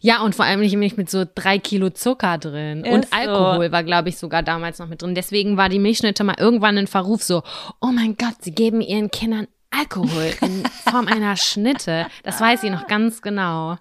ja, 0.00 0.20
und 0.22 0.34
vor 0.34 0.44
allem 0.44 0.60
nicht 0.60 0.76
Milch 0.76 0.96
mit 0.96 1.08
so 1.10 1.24
drei 1.34 1.58
Kilo 1.58 1.90
Zucker 1.90 2.38
drin. 2.38 2.84
Ist 2.84 2.92
und 2.92 3.04
so. 3.06 3.10
Alkohol 3.16 3.72
war, 3.72 3.82
glaube 3.82 4.08
ich, 4.10 4.18
sogar 4.18 4.42
damals 4.42 4.78
noch 4.78 4.88
mit 4.88 5.02
drin. 5.02 5.14
Deswegen 5.14 5.56
war 5.56 5.68
die 5.68 5.78
Milchschnitte 5.78 6.24
mal 6.24 6.36
irgendwann 6.38 6.76
in 6.76 6.86
Verruf 6.86 7.22
so, 7.22 7.42
oh 7.80 7.86
mein 7.92 8.16
Gott, 8.16 8.34
sie 8.40 8.54
geben 8.54 8.80
ihren 8.80 9.10
Kindern 9.10 9.46
Alkohol 9.78 10.32
in 10.40 10.64
Form 10.88 11.06
einer 11.06 11.36
Schnitte. 11.36 12.06
Das 12.22 12.40
weiß 12.40 12.62
ich 12.62 12.70
noch 12.70 12.86
ganz 12.86 13.22
genau. 13.22 13.76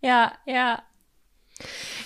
Ja, 0.00 0.32
ja. 0.46 0.82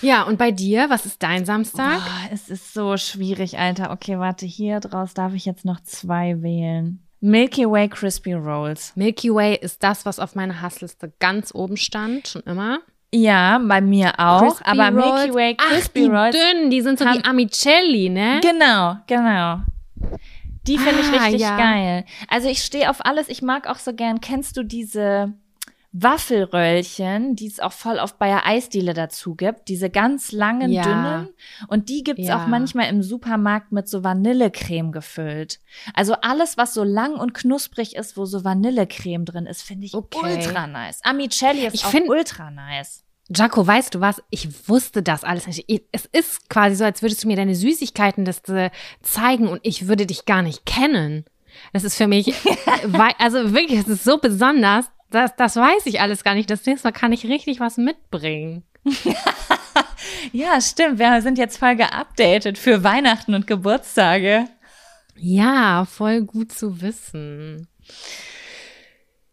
Ja, 0.03 0.23
und 0.23 0.39
bei 0.39 0.51
dir, 0.51 0.91
was 0.91 1.07
ist 1.07 1.23
dein 1.23 1.45
Samstag? 1.45 1.99
Boah, 1.99 2.29
es 2.33 2.49
ist 2.49 2.75
so 2.75 2.97
schwierig, 2.97 3.59
Alter. 3.59 3.91
Okay, 3.91 4.19
warte, 4.19 4.47
hier 4.47 4.81
draus 4.81 5.15
darf 5.15 5.33
ich 5.35 5.45
jetzt 5.45 5.65
noch 5.65 5.81
zwei 5.81 6.43
wählen. 6.43 7.03
Milky 7.21 7.69
Way 7.69 7.89
Crispy 7.89 8.35
Rolls. 8.35 8.93
Milky 8.95 9.35
Way 9.35 9.57
ist 9.61 9.83
das, 9.83 10.07
was 10.07 10.21
auf 10.21 10.35
meiner 10.37 10.61
Hassliste 10.61 11.13
ganz 11.19 11.53
oben 11.55 11.77
stand, 11.77 12.29
schon 12.29 12.43
immer. 12.43 12.79
Ja, 13.13 13.59
bei 13.59 13.81
mir 13.81 14.13
auch. 14.19 14.43
Crispy 14.43 14.65
aber 14.71 14.91
Milky 14.91 15.09
Rolls. 15.09 15.35
Way 15.35 15.57
Ach, 15.59 15.69
Crispy 15.71 16.01
die 16.03 16.07
Rolls. 16.07 16.37
dünnen, 16.37 16.71
die 16.71 16.81
sind 16.81 16.99
so 16.99 17.05
wie 17.07 17.25
Amicelli, 17.25 18.09
ne? 18.11 18.41
Genau, 18.43 18.99
genau. 19.07 19.63
Die 20.69 20.79
finde 20.79 21.01
ich 21.01 21.07
Ah, 21.09 21.25
richtig 21.25 21.41
ja. 21.41 21.57
geil. 21.57 22.05
Also 22.29 22.49
ich 22.49 22.63
stehe 22.63 22.91
auf 22.91 23.05
alles. 23.05 23.29
Ich 23.29 23.43
mag 23.43 23.67
auch 23.67 23.79
so 23.79 23.93
gern. 23.95 24.21
Kennst 24.21 24.57
du 24.57 24.63
diese 24.63 25.33
Waffelröllchen, 25.93 27.35
die 27.37 27.47
es 27.47 27.61
auch 27.61 27.73
voll 27.73 27.99
bei 28.19 28.29
der 28.29 28.47
Eisdiele 28.47 28.93
dazu 28.95 29.35
gibt? 29.35 29.69
Diese 29.69 29.89
ganz 29.91 30.33
langen, 30.33 30.71
Ja. 30.71 30.83
dünnen. 30.83 31.29
Und 31.69 31.89
die 31.89 32.05
gibt's 32.05 32.27
Ja. 32.29 32.43
auch 32.43 32.47
manchmal 32.47 32.89
im 32.91 33.03
Supermarkt 33.03 33.73
mit 33.73 33.89
so 33.89 34.05
Vanillecreme 34.05 34.93
gefüllt. 34.93 35.61
Also 35.95 36.15
alles, 36.21 36.57
was 36.59 36.75
so 36.75 36.85
lang 36.85 37.15
und 37.15 37.33
knusprig 37.35 37.97
ist, 37.97 38.17
wo 38.17 38.27
so 38.27 38.45
Vanillecreme 38.45 39.25
drin 39.25 39.47
ist, 39.47 39.63
finde 39.63 39.87
ich 39.87 39.95
Okay. 39.95 40.19
ultra 40.23 40.67
nice. 40.67 41.01
Amicelli 41.05 41.67
ist 41.67 41.75
Ich 41.75 41.85
auch 41.85 41.95
ultra 41.95 42.51
nice. 42.51 43.05
Jaco, 43.35 43.67
weißt 43.67 43.95
du 43.95 44.01
was? 44.01 44.23
Ich 44.31 44.69
wusste 44.69 45.03
das 45.03 45.23
alles 45.25 45.47
nicht. 45.47 45.65
Ich- 45.67 45.83
Es 45.93 46.07
ist 46.07 46.49
quasi 46.49 46.77
so, 46.77 46.85
als 46.85 47.03
würdest 47.03 47.23
du 47.25 47.29
mir 47.29 47.37
deine 47.37 47.55
Süßigkeiten 47.55 48.25
das, 48.25 48.41
äh, 48.49 48.71
zeigen 49.03 49.49
und 49.49 49.61
ich 49.65 49.87
würde 49.89 50.07
dich 50.07 50.25
gar 50.25 50.43
nicht 50.43 50.65
kennen. 50.67 51.25
Das 51.73 51.85
ist 51.85 51.97
für 51.97 52.07
mich, 52.07 52.33
also 53.19 53.53
wirklich, 53.53 53.81
es 53.81 53.89
ist 53.89 54.05
so 54.05 54.19
besonders. 54.19 54.87
Das, 55.11 55.35
das 55.37 55.57
weiß 55.57 55.87
ich 55.87 56.01
alles 56.01 56.23
gar 56.25 56.35
nicht. 56.35 56.51
Das 56.51 56.65
nächste 56.67 56.89
Mal 56.89 56.93
kann 56.93 57.13
ich 57.13 57.25
richtig 57.27 57.61
was 57.61 57.77
mitbringen. 57.77 58.63
Ja, 60.33 60.61
stimmt. 60.61 60.99
Wir 60.99 61.21
sind 61.23 61.39
jetzt 61.39 61.59
voll 61.59 61.77
geupdatet 61.77 62.59
für 62.59 62.83
Weihnachten 62.85 63.35
und 63.35 63.47
Geburtstage. 63.47 64.47
Ja, 65.17 65.85
voll 65.87 66.23
gut 66.23 66.53
zu 66.53 66.81
wissen. 66.81 67.69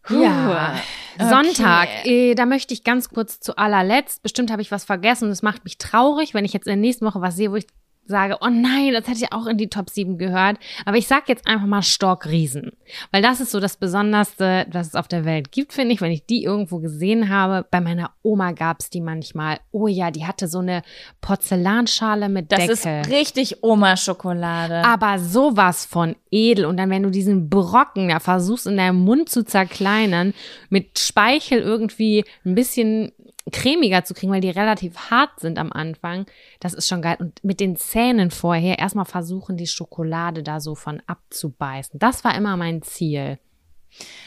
Ja. 0.08 0.80
Okay. 1.18 1.28
Sonntag, 1.28 1.88
äh, 2.04 2.34
da 2.34 2.46
möchte 2.46 2.74
ich 2.74 2.84
ganz 2.84 3.08
kurz 3.08 3.40
zu 3.40 3.56
allerletzt, 3.56 4.22
bestimmt 4.22 4.50
habe 4.50 4.62
ich 4.62 4.70
was 4.70 4.84
vergessen 4.84 5.26
und 5.26 5.30
es 5.30 5.42
macht 5.42 5.64
mich 5.64 5.78
traurig, 5.78 6.34
wenn 6.34 6.44
ich 6.44 6.52
jetzt 6.52 6.66
in 6.66 6.72
der 6.72 6.76
nächsten 6.76 7.06
Woche 7.06 7.20
was 7.20 7.36
sehe, 7.36 7.50
wo 7.50 7.56
ich 7.56 7.66
sage, 8.08 8.38
oh 8.40 8.48
nein, 8.48 8.92
das 8.92 9.06
hätte 9.06 9.24
ich 9.24 9.32
auch 9.32 9.46
in 9.46 9.58
die 9.58 9.68
Top 9.68 9.90
7 9.90 10.18
gehört. 10.18 10.58
Aber 10.84 10.96
ich 10.96 11.06
sag 11.06 11.28
jetzt 11.28 11.46
einfach 11.46 11.66
mal 11.66 11.82
Storkriesen. 11.82 12.72
Weil 13.10 13.22
das 13.22 13.40
ist 13.40 13.50
so 13.50 13.60
das 13.60 13.76
Besonderste, 13.76 14.66
was 14.70 14.88
es 14.88 14.94
auf 14.94 15.08
der 15.08 15.24
Welt 15.24 15.52
gibt, 15.52 15.72
finde 15.72 15.94
ich. 15.94 16.00
Wenn 16.00 16.12
ich 16.12 16.26
die 16.26 16.44
irgendwo 16.44 16.78
gesehen 16.78 17.28
habe, 17.28 17.66
bei 17.70 17.80
meiner 17.80 18.12
Oma 18.22 18.52
gab's 18.52 18.90
die 18.90 19.00
manchmal. 19.00 19.58
Oh 19.72 19.86
ja, 19.88 20.10
die 20.10 20.26
hatte 20.26 20.48
so 20.48 20.58
eine 20.60 20.82
Porzellanschale 21.20 22.28
mit 22.28 22.52
Das 22.52 22.60
Deckel. 22.60 22.72
ist 22.72 23.10
richtig 23.10 23.62
Oma-Schokolade. 23.62 24.84
Aber 24.84 25.18
sowas 25.18 25.84
von 25.86 26.16
edel. 26.30 26.66
Und 26.66 26.76
dann, 26.76 26.90
wenn 26.90 27.02
du 27.02 27.10
diesen 27.10 27.48
Brocken 27.48 28.08
da 28.08 28.20
versuchst, 28.20 28.66
in 28.66 28.76
deinem 28.76 29.04
Mund 29.04 29.28
zu 29.28 29.44
zerkleinern, 29.44 30.34
mit 30.70 30.98
Speichel 30.98 31.60
irgendwie 31.60 32.24
ein 32.44 32.54
bisschen 32.54 33.12
cremiger 33.52 34.04
zu 34.04 34.12
kriegen, 34.14 34.32
weil 34.32 34.40
die 34.40 34.50
relativ 34.50 34.96
hart 35.10 35.38
sind 35.40 35.58
am 35.58 35.72
Anfang, 35.72 36.26
das 36.60 36.74
ist 36.74 36.88
schon 36.88 37.02
geil. 37.02 37.16
Und 37.20 37.42
mit 37.44 37.60
den 37.60 37.76
Zähnen 37.76 38.30
vorher 38.30 38.78
erstmal 38.78 39.04
versuchen, 39.04 39.56
die 39.56 39.66
Schokolade 39.68 40.42
da 40.42 40.58
so 40.60 40.74
von 40.74 41.00
abzubeißen. 41.06 41.98
Das 41.98 42.24
war 42.24 42.34
immer 42.36 42.56
mein 42.56 42.82
Ziel. 42.82 43.38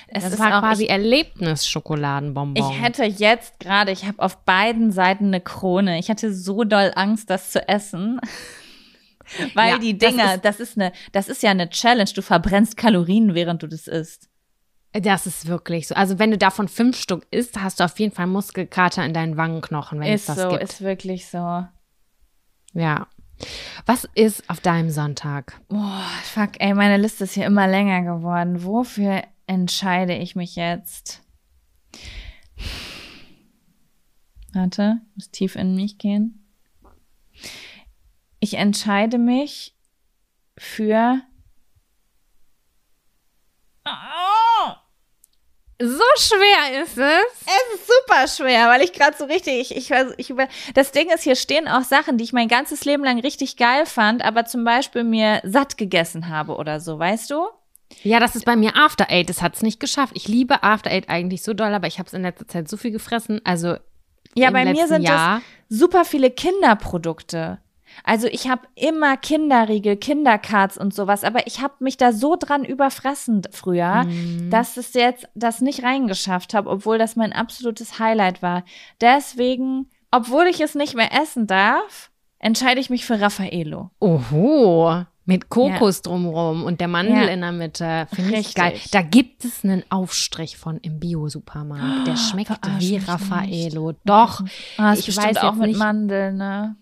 es 0.07 0.23
Das 0.23 0.39
war 0.39 0.57
auch, 0.57 0.61
quasi 0.61 0.85
Erlebnis-Schokoladenbonbon. 0.85 2.63
ich 2.71 2.81
hätte 2.81 3.03
jetzt 3.03 3.59
gerade, 3.59 3.91
ich 3.91 4.05
habe 4.05 4.19
auf 4.19 4.37
beiden 4.45 4.91
Seiten 4.91 5.25
eine 5.27 5.41
Krone. 5.41 5.99
Ich 5.99 6.09
hatte 6.09 6.33
so 6.33 6.63
doll 6.63 6.91
Angst, 6.95 7.29
das 7.29 7.51
zu 7.51 7.67
essen. 7.67 8.19
Weil 9.53 9.69
Ja, 9.73 9.77
die 9.77 9.97
das 9.97 10.09
Dinger, 10.09 10.35
ist- 10.35 10.45
das 10.45 10.59
ist, 10.59 10.77
eine, 10.77 10.91
das 11.11 11.27
ist 11.27 11.43
ja 11.43 11.51
eine 11.51 11.69
Challenge. 11.69 12.09
Du 12.15 12.21
verbrennst 12.21 12.77
Kalorien, 12.77 13.35
während 13.35 13.61
du 13.61 13.67
das 13.67 13.87
isst. 13.87 14.28
Das 14.93 15.27
ist 15.27 15.45
wirklich 15.45 15.87
so. 15.87 15.95
Also 15.95 16.17
wenn 16.17 16.31
du 16.31 16.37
davon 16.37 16.67
fünf 16.67 16.97
Stück 16.99 17.27
isst, 17.31 17.61
hast 17.61 17.79
du 17.79 17.83
auf 17.83 17.99
jeden 17.99 18.13
Fall 18.13 18.25
Muskelkater 18.27 19.05
in 19.05 19.13
deinen 19.13 19.37
Wangenknochen, 19.37 19.99
wenn 19.99 20.11
Ist 20.11 20.21
es 20.29 20.35
das 20.35 20.37
so, 20.43 20.49
gibt. 20.49 20.63
ist 20.63 20.81
wirklich 20.81 21.27
so. 21.27 21.65
Ja. 22.73 23.07
Was 23.85 24.07
ist 24.15 24.49
auf 24.49 24.59
deinem 24.59 24.89
Sonntag? 24.89 25.61
Boah, 25.69 26.03
fuck, 26.23 26.59
ey, 26.59 26.73
meine 26.73 26.97
Liste 26.97 27.23
ist 27.25 27.33
hier 27.33 27.45
immer 27.45 27.67
länger 27.67 28.01
geworden. 28.01 28.63
Wofür 28.63 29.23
entscheide 29.47 30.15
ich 30.15 30.35
mich 30.35 30.55
jetzt? 30.55 31.21
Warte, 34.53 34.99
ich 35.11 35.15
muss 35.15 35.31
tief 35.31 35.55
in 35.55 35.75
mich 35.75 35.97
gehen. 35.99 36.45
Ich 38.39 38.55
entscheide 38.55 39.17
mich 39.17 39.75
für. 40.57 41.21
Oh, 43.85 43.89
So 45.81 46.03
schwer 46.17 46.83
ist 46.83 46.97
es. 46.97 47.45
es 47.45 47.79
ist 47.79 47.87
super 47.87 48.27
schwer, 48.27 48.67
weil 48.67 48.81
ich 48.81 48.91
gerade 48.91 49.15
so 49.17 49.23
richtig, 49.25 49.71
ich, 49.71 49.75
ich, 49.77 49.91
weiß- 49.91 50.13
ich 50.17 50.29
über, 50.29 50.47
das 50.73 50.91
Ding 50.91 51.09
ist, 51.09 51.23
hier 51.23 51.35
stehen 51.37 51.69
auch 51.69 51.83
Sachen, 51.83 52.17
die 52.17 52.25
ich 52.25 52.33
mein 52.33 52.49
ganzes 52.49 52.83
Leben 52.83 53.03
lang 53.03 53.19
richtig 53.21 53.55
geil 53.55 53.85
fand, 53.85 54.23
aber 54.23 54.43
zum 54.45 54.65
Beispiel 54.65 55.05
mir 55.05 55.39
satt 55.45 55.77
gegessen 55.77 56.27
habe 56.27 56.57
oder 56.57 56.81
so, 56.81 56.99
weißt 56.99 57.31
du? 57.31 57.47
Ja, 58.03 58.19
das 58.19 58.35
ist 58.35 58.43
bei 58.45 58.55
mir 58.57 58.75
After 58.75 59.07
Eight. 59.09 59.29
Das 59.29 59.41
hat's 59.41 59.61
nicht 59.61 59.79
geschafft. 59.79 60.11
Ich 60.15 60.27
liebe 60.27 60.63
After 60.63 60.91
Eight 60.91 61.09
eigentlich 61.09 61.43
so 61.43 61.53
doll, 61.53 61.73
aber 61.73 61.87
ich 61.87 61.97
habe 61.97 62.07
es 62.07 62.13
in 62.13 62.21
letzter 62.23 62.47
Zeit 62.47 62.67
so 62.69 62.75
viel 62.77 62.91
gefressen. 62.91 63.39
Also 63.45 63.77
Ja, 64.35 64.49
im 64.49 64.53
bei 64.53 64.65
mir 64.65 64.87
sind 64.87 65.01
Jahr. 65.03 65.41
das 65.69 65.79
super 65.79 66.03
viele 66.05 66.29
Kinderprodukte. 66.29 67.59
Also 68.03 68.27
ich 68.27 68.49
habe 68.49 68.61
immer 68.75 69.17
Kinderriegel, 69.17 69.97
Kindercards 69.97 70.77
und 70.77 70.93
sowas, 70.93 71.23
aber 71.23 71.45
ich 71.47 71.61
habe 71.61 71.73
mich 71.79 71.97
da 71.97 72.11
so 72.13 72.35
dran 72.37 72.63
überfressen 72.65 73.41
früher, 73.51 74.03
Mhm. 74.05 74.49
dass 74.49 74.77
es 74.77 74.93
jetzt 74.93 75.27
das 75.35 75.61
nicht 75.61 75.83
reingeschafft 75.83 76.53
habe, 76.53 76.69
obwohl 76.69 76.97
das 76.97 77.15
mein 77.15 77.33
absolutes 77.33 77.99
Highlight 77.99 78.41
war. 78.41 78.63
Deswegen, 79.01 79.87
obwohl 80.11 80.45
ich 80.47 80.59
es 80.61 80.75
nicht 80.75 80.95
mehr 80.95 81.13
essen 81.21 81.47
darf, 81.47 82.09
entscheide 82.39 82.79
ich 82.79 82.89
mich 82.89 83.05
für 83.05 83.19
Raffaello. 83.19 83.89
Oho. 83.99 85.05
Mit 85.25 85.49
Kokos 85.49 86.01
drumrum 86.01 86.63
und 86.63 86.81
der 86.81 86.87
Mandel 86.87 87.13
Ja. 87.27 87.27
in 87.27 87.41
der 87.41 87.51
Mitte. 87.51 88.07
Finde 88.11 88.37
ich 88.37 88.55
geil. 88.55 88.73
Da 88.91 89.03
gibt 89.03 89.45
es 89.45 89.63
einen 89.63 89.83
Aufstrich 89.91 90.57
von 90.57 90.77
im 90.77 90.99
Bio-Supermarkt. 90.99 92.07
Der 92.07 92.15
schmeckt 92.17 92.47
verarsch 92.47 92.79
wie 92.79 92.97
Raffaello. 92.97 93.93
Doch. 94.05 94.41
Ist 94.93 95.07
ich 95.07 95.15
weiß 95.15 95.37
auch 95.37 95.53
mit 95.53 95.67
nicht. 95.67 95.77
Mandeln, 95.77 96.37
ne? 96.37 96.75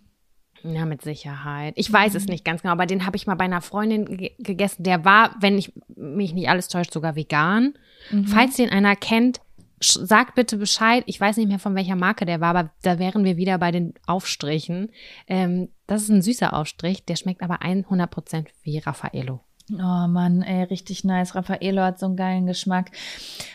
Ja, 0.63 0.85
mit 0.85 1.01
Sicherheit. 1.01 1.73
Ich 1.77 1.91
weiß 1.91 2.13
Mhm. 2.13 2.17
es 2.17 2.25
nicht 2.27 2.45
ganz 2.45 2.61
genau, 2.61 2.71
aber 2.73 2.85
den 2.85 3.05
habe 3.05 3.15
ich 3.15 3.27
mal 3.27 3.35
bei 3.35 3.45
einer 3.45 3.61
Freundin 3.61 4.05
ge 4.17 4.31
gegessen. 4.39 4.83
Der 4.83 5.05
war, 5.05 5.35
wenn 5.39 5.57
ich 5.57 5.73
mich 5.95 6.33
nicht 6.33 6.49
alles 6.49 6.67
täuscht, 6.67 6.93
sogar 6.93 7.15
vegan. 7.15 7.73
Mhm. 8.11 8.25
Falls 8.25 8.55
den 8.55 8.69
einer 8.69 8.95
kennt, 8.95 9.39
sagt 9.79 10.33
bitte 10.35 10.57
Bescheid. 10.57 11.03
Ich 11.05 11.21
weiß 11.21 11.37
nicht 11.37 11.47
mehr, 11.47 11.59
von 11.59 11.75
welcher 11.75 11.95
Marke 11.95 12.25
der 12.25 12.41
war, 12.41 12.55
aber 12.55 12.71
da 12.81 12.97
wären 12.97 13.23
wir 13.23 13.37
wieder 13.37 13.57
bei 13.59 13.71
den 13.71 13.93
Aufstrichen. 14.07 14.91
Ähm, 15.27 15.69
das 15.85 16.01
ist 16.03 16.09
ein 16.09 16.21
süßer 16.23 16.53
Aufstrich, 16.53 17.05
der 17.05 17.15
schmeckt 17.15 17.43
aber 17.43 17.61
100% 17.61 18.47
wie 18.63 18.79
Raffaello. 18.79 19.41
Oh 19.71 20.07
Mann, 20.07 20.43
ey, 20.43 20.63
richtig 20.63 21.03
nice. 21.03 21.35
Raffaello 21.35 21.81
hat 21.81 21.99
so 21.99 22.05
einen 22.05 22.15
geilen 22.15 22.45
Geschmack. 22.45 22.91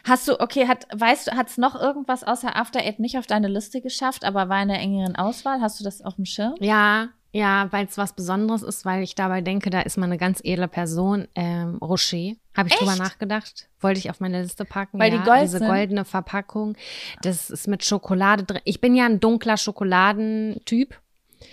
Hast 0.04 0.28
du, 0.28 0.38
okay, 0.40 0.68
hat, 0.68 0.86
weißt 0.94 1.28
du, 1.28 1.32
hat 1.32 1.48
es 1.48 1.56
noch 1.56 1.74
irgendwas 1.74 2.22
außer 2.22 2.54
After 2.54 2.80
Eight 2.80 2.98
nicht 2.98 3.16
auf 3.16 3.26
deine 3.26 3.48
Liste 3.48 3.80
geschafft, 3.80 4.24
aber 4.24 4.48
war 4.48 4.62
in 4.62 4.68
der 4.68 4.78
engeren 4.78 5.16
Auswahl? 5.16 5.60
Hast 5.60 5.80
du 5.80 5.84
das 5.84 6.02
auf 6.02 6.16
dem 6.16 6.26
Schirm? 6.26 6.54
Ja, 6.60 7.08
ja, 7.34 7.68
weil 7.70 7.86
es 7.86 7.96
was 7.96 8.12
Besonderes 8.12 8.62
ist, 8.62 8.84
weil 8.84 9.02
ich 9.02 9.14
dabei 9.14 9.40
denke, 9.40 9.70
da 9.70 9.80
ist 9.80 9.96
man 9.96 10.10
eine 10.10 10.18
ganz 10.18 10.40
edle 10.44 10.68
Person. 10.68 11.28
Ähm, 11.34 11.78
Rocher. 11.78 12.34
Habe 12.54 12.68
ich 12.68 12.74
drüber 12.74 12.92
Echt? 12.92 13.00
nachgedacht. 13.00 13.68
Wollte 13.80 13.98
ich 14.00 14.10
auf 14.10 14.20
meine 14.20 14.42
Liste 14.42 14.66
packen. 14.66 14.98
Weil 14.98 15.10
die 15.10 15.16
ja, 15.16 15.24
gold 15.24 15.42
Diese 15.42 15.58
sind? 15.58 15.66
goldene 15.68 16.04
Verpackung. 16.04 16.76
Das 17.22 17.48
ist 17.48 17.68
mit 17.68 17.84
Schokolade 17.84 18.44
drin. 18.44 18.60
Ich 18.64 18.82
bin 18.82 18.94
ja 18.94 19.06
ein 19.06 19.18
dunkler 19.18 19.56
Schokoladentyp. 19.56 21.00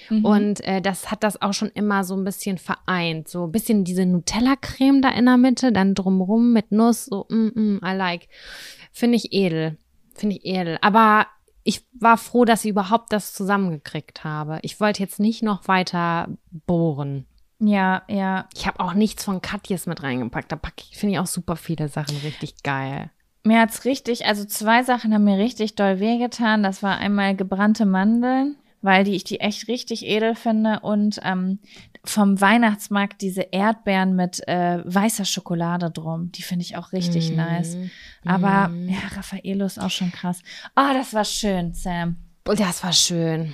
Mhm. 0.10 0.26
Und 0.26 0.64
äh, 0.66 0.82
das 0.82 1.12
hat 1.12 1.24
das 1.24 1.42
auch 1.42 1.54
schon 1.54 1.70
immer 1.70 2.04
so 2.04 2.16
ein 2.16 2.24
bisschen 2.24 2.58
vereint. 2.58 3.28
So 3.28 3.46
ein 3.46 3.52
bisschen 3.52 3.84
diese 3.84 4.06
Nutella-Creme 4.06 5.02
da 5.02 5.10
in 5.10 5.26
der 5.26 5.38
Mitte, 5.38 5.72
dann 5.72 5.96
drumrum 5.96 6.54
mit 6.54 6.72
Nuss. 6.72 7.06
So, 7.06 7.26
mm, 7.30 7.52
mm, 7.54 7.82
I 7.84 7.96
like. 7.96 8.28
Finde 8.92 9.18
ich 9.18 9.34
edel. 9.34 9.78
Finde 10.16 10.38
ich 10.38 10.46
edel. 10.46 10.78
Aber 10.82 11.28
ich 11.64 11.86
war 11.94 12.18
froh, 12.18 12.46
dass 12.46 12.66
ich 12.66 12.72
überhaupt 12.72 13.14
das 13.14 13.34
zusammengekriegt 13.34 14.24
habe. 14.24 14.60
Ich 14.64 14.80
wollte 14.80 15.04
jetzt 15.04 15.20
nicht 15.20 15.44
noch 15.44 15.68
weiter 15.68 16.30
bohren. 16.52 17.26
Ja, 17.60 18.04
ja. 18.08 18.48
Ich 18.56 18.66
habe 18.66 18.80
auch 18.80 18.94
nichts 18.94 19.24
von 19.24 19.42
Katjes 19.42 19.86
mit 19.86 20.02
reingepackt. 20.02 20.52
Da 20.52 20.56
packe 20.56 20.84
ich, 20.90 20.98
finde 20.98 21.14
ich 21.14 21.20
auch 21.20 21.28
super 21.28 21.56
viele 21.56 21.90
Sachen 21.90 22.18
richtig 22.18 22.64
geil. 22.64 23.12
Mir 23.44 23.62
hat's 23.62 23.86
richtig, 23.86 24.26
also 24.26 24.44
zwei 24.46 24.84
Sachen 24.84 25.14
haben 25.14 25.24
mir 25.24 25.38
richtig 25.38 25.76
doll 25.76 26.00
wehgetan. 26.00 26.64
Das 26.64 26.84
war 26.84 26.98
einmal 26.98 27.36
gebrannte 27.36 27.86
Mandeln, 27.86 28.58
weil 28.82 29.04
die 29.04 29.16
ich 29.16 29.24
die 29.24 29.40
echt 29.40 29.68
richtig 29.68 30.06
edel 30.06 30.36
finde 30.36 30.80
und 30.82 31.20
ähm, 31.24 31.60
vom 32.06 32.40
Weihnachtsmarkt 32.40 33.22
diese 33.22 33.42
Erdbeeren 33.52 34.16
mit 34.16 34.48
äh, 34.48 34.82
weißer 34.86 35.26
Schokolade 35.26 35.92
drum. 35.92 36.32
Die 36.32 36.42
finde 36.44 36.64
ich 36.64 36.78
auch 36.78 36.94
richtig 36.94 37.32
Mm. 37.32 37.36
nice. 37.36 37.78
Aber 38.26 38.72
ja, 38.88 39.00
Raffaello 39.16 39.66
ist 39.66 39.80
auch 39.82 39.90
schon 39.92 40.12
krass. 40.12 40.42
Oh, 40.76 40.94
das 40.94 41.14
war 41.14 41.26
schön, 41.26 41.74
Sam. 41.74 42.18
Das 42.46 42.84
war 42.84 42.94
schön. 42.94 43.54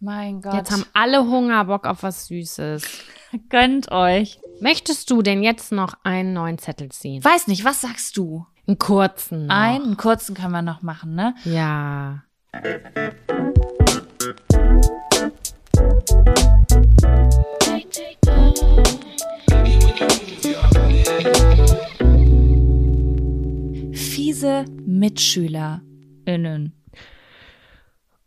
Mein 0.00 0.40
Gott. 0.42 0.54
Jetzt 0.54 0.70
haben 0.72 0.84
alle 0.94 1.20
Hunger, 1.24 1.64
Bock 1.66 1.86
auf 1.86 2.02
was 2.02 2.26
Süßes. 2.26 2.82
Gönnt 3.50 3.90
euch. 3.90 4.40
Möchtest 4.60 5.10
du 5.10 5.20
denn 5.22 5.42
jetzt 5.42 5.70
noch 5.72 5.94
einen 6.02 6.32
neuen 6.32 6.58
Zettel 6.58 6.90
ziehen? 6.90 7.22
Weiß 7.22 7.46
nicht, 7.46 7.64
was 7.64 7.82
sagst 7.82 8.16
du? 8.16 8.46
Einen 8.66 8.78
kurzen. 8.78 9.46
Noch. 9.46 9.54
Einen 9.54 9.96
kurzen 9.96 10.34
können 10.34 10.52
wir 10.52 10.62
noch 10.62 10.82
machen, 10.82 11.14
ne? 11.14 11.34
Ja. 11.44 12.22
Fiese 23.92 24.64
MitschülerInnen. 24.84 26.72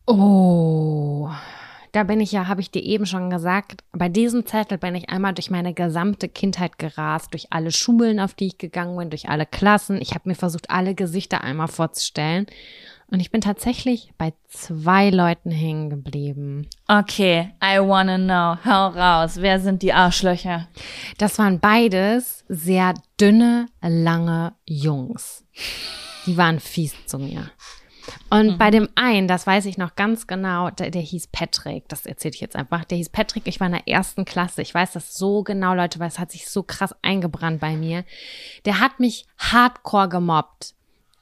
Oh. 0.06 1.30
Da 1.91 2.03
bin 2.03 2.19
ich 2.19 2.31
ja, 2.31 2.47
habe 2.47 2.61
ich 2.61 2.69
dir 2.69 2.84
eben 2.84 3.06
schon 3.06 3.30
gesagt, 3.30 3.84
bei 3.93 4.10
diesem 4.10 4.45
Zettel 4.45 4.77
bin 4.77 4.95
ich 4.95 5.10
einmal 5.10 5.34
durch 5.34 5.49
meine 5.49 5.73
gesamte 5.73 6.30
Kindheit 6.30 6.77
gerast, 6.77 7.34
durch 7.34 7.47
alle 7.51 7.72
Schulen, 7.72 8.19
auf 8.19 8.34
die 8.34 8.47
ich 8.47 8.57
gegangen 8.57 8.97
bin, 8.97 9.10
durch 9.10 9.30
alle 9.30 9.45
Klassen. 9.45 10.01
Ich 10.01 10.14
habe 10.14 10.30
mir 10.30 10.35
versucht, 10.35 10.69
alle 10.69 10.93
Gesichter 10.93 11.41
einmal 11.41 11.68
vorzustellen. 11.68 12.45
Und 13.11 13.19
ich 13.22 13.31
bin 13.31 13.41
tatsächlich 13.41 14.14
bei 14.18 14.34
zwei 14.48 15.10
Leuten 15.10 15.49
hängen 15.49 15.90
geblieben. 15.90 16.68
Okay, 16.88 17.53
I 17.64 17.80
wanna 17.80 18.18
know. 18.18 18.64
Hau 18.65 18.88
raus. 18.90 19.38
Wer 19.38 19.60
sind 19.60 19.81
die 19.81 19.94
Arschlöcher? 19.94 20.68
Das 21.18 21.40
waren 21.40 21.60
beides 21.60 22.45
sehr 22.48 22.94
dünne, 23.19 23.65
lange 23.81 24.53
Jungs. 24.65 25.44
Die 26.27 26.38
waren 26.38 26.60
fies 26.60 26.94
zu 27.07 27.18
mir. 27.18 27.49
Und 28.30 28.57
bei 28.57 28.72
dem 28.72 28.90
einen, 28.95 29.27
das 29.27 29.45
weiß 29.48 29.65
ich 29.65 29.77
noch 29.77 29.95
ganz 29.95 30.27
genau, 30.27 30.69
der, 30.69 30.91
der 30.91 31.02
hieß 31.02 31.27
Patrick, 31.27 31.88
das 31.90 32.06
erzähle 32.06 32.34
ich 32.36 32.41
jetzt 32.41 32.56
einfach. 32.56 32.86
Der 32.86 32.98
hieß 32.98 33.10
Patrick, 33.10 33.48
ich 33.48 33.60
war 33.60 33.68
in 33.68 33.73
der 33.73 33.88
ersten 33.88 34.26
Klasse. 34.26 34.61
Ich 34.61 34.73
weiß 34.73 34.94
das 34.94 35.15
so 35.15 35.44
genau, 35.44 35.73
Leute, 35.73 35.99
weil 35.99 36.07
es 36.07 36.19
hat 36.19 36.31
sich 36.31 36.49
so 36.49 36.64
krass 36.64 36.95
eingebrannt 37.02 37.60
bei 37.60 37.76
mir. 37.76 38.03
Der 38.65 38.80
hat 38.80 38.99
mich 38.99 39.26
hardcore 39.38 40.10
gemobbt. 40.10 40.73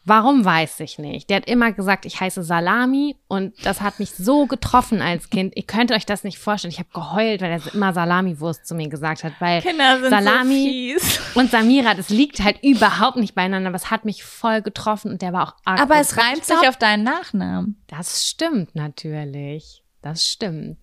Warum 0.08 0.46
weiß 0.46 0.80
ich 0.80 1.00
nicht. 1.00 1.30
Der 1.30 1.36
hat 1.38 1.50
immer 1.50 1.74
gesagt, 1.74 2.06
ich 2.06 2.22
heiße 2.22 2.42
Salami 2.42 3.18
und 3.28 3.54
das 3.66 3.82
hat 3.82 4.00
mich 4.00 4.12
so 4.12 4.46
getroffen 4.46 5.02
als 5.02 5.30
Kind. 5.30 5.58
Ihr 5.58 5.64
könnt 5.64 5.92
euch 5.92 6.06
das 6.06 6.24
nicht 6.24 6.40
vorstellen. 6.40 6.72
Ich 6.72 6.80
habe 6.80 6.88
geheult, 6.94 7.42
weil 7.42 7.52
er 7.52 7.74
immer 7.74 7.92
Salamiwurst 7.92 8.66
zu 8.66 8.74
mir 8.74 8.88
gesagt 8.88 9.26
hat, 9.26 9.34
weil 9.40 9.62
Kinder 9.62 10.00
sind 10.00 10.10
Salami 10.10 10.94
so 10.98 11.06
fies. 11.06 11.20
und 11.36 11.52
Samira, 11.52 11.94
das 11.94 12.08
liegt 12.08 12.42
halt 12.42 12.64
überhaupt 12.64 13.18
nicht 13.18 13.36
beieinander, 13.36 13.68
aber 13.68 13.76
es 13.76 13.92
hat 13.92 14.06
mich 14.06 14.24
voll 14.24 14.62
getroffen 14.62 15.12
und 15.12 15.22
der 15.22 15.34
war 15.34 15.50
auch 15.50 15.56
arg. 15.66 15.82
Aber 15.82 15.98
es 15.98 16.16
reimt 16.16 16.46
sich 16.46 16.70
auf 16.70 16.78
deinen 16.78 17.04
Nachnamen. 17.04 17.76
Das 17.88 18.26
stimmt 18.30 18.76
natürlich. 18.76 19.84
Das 20.02 20.26
stimmt. 20.26 20.78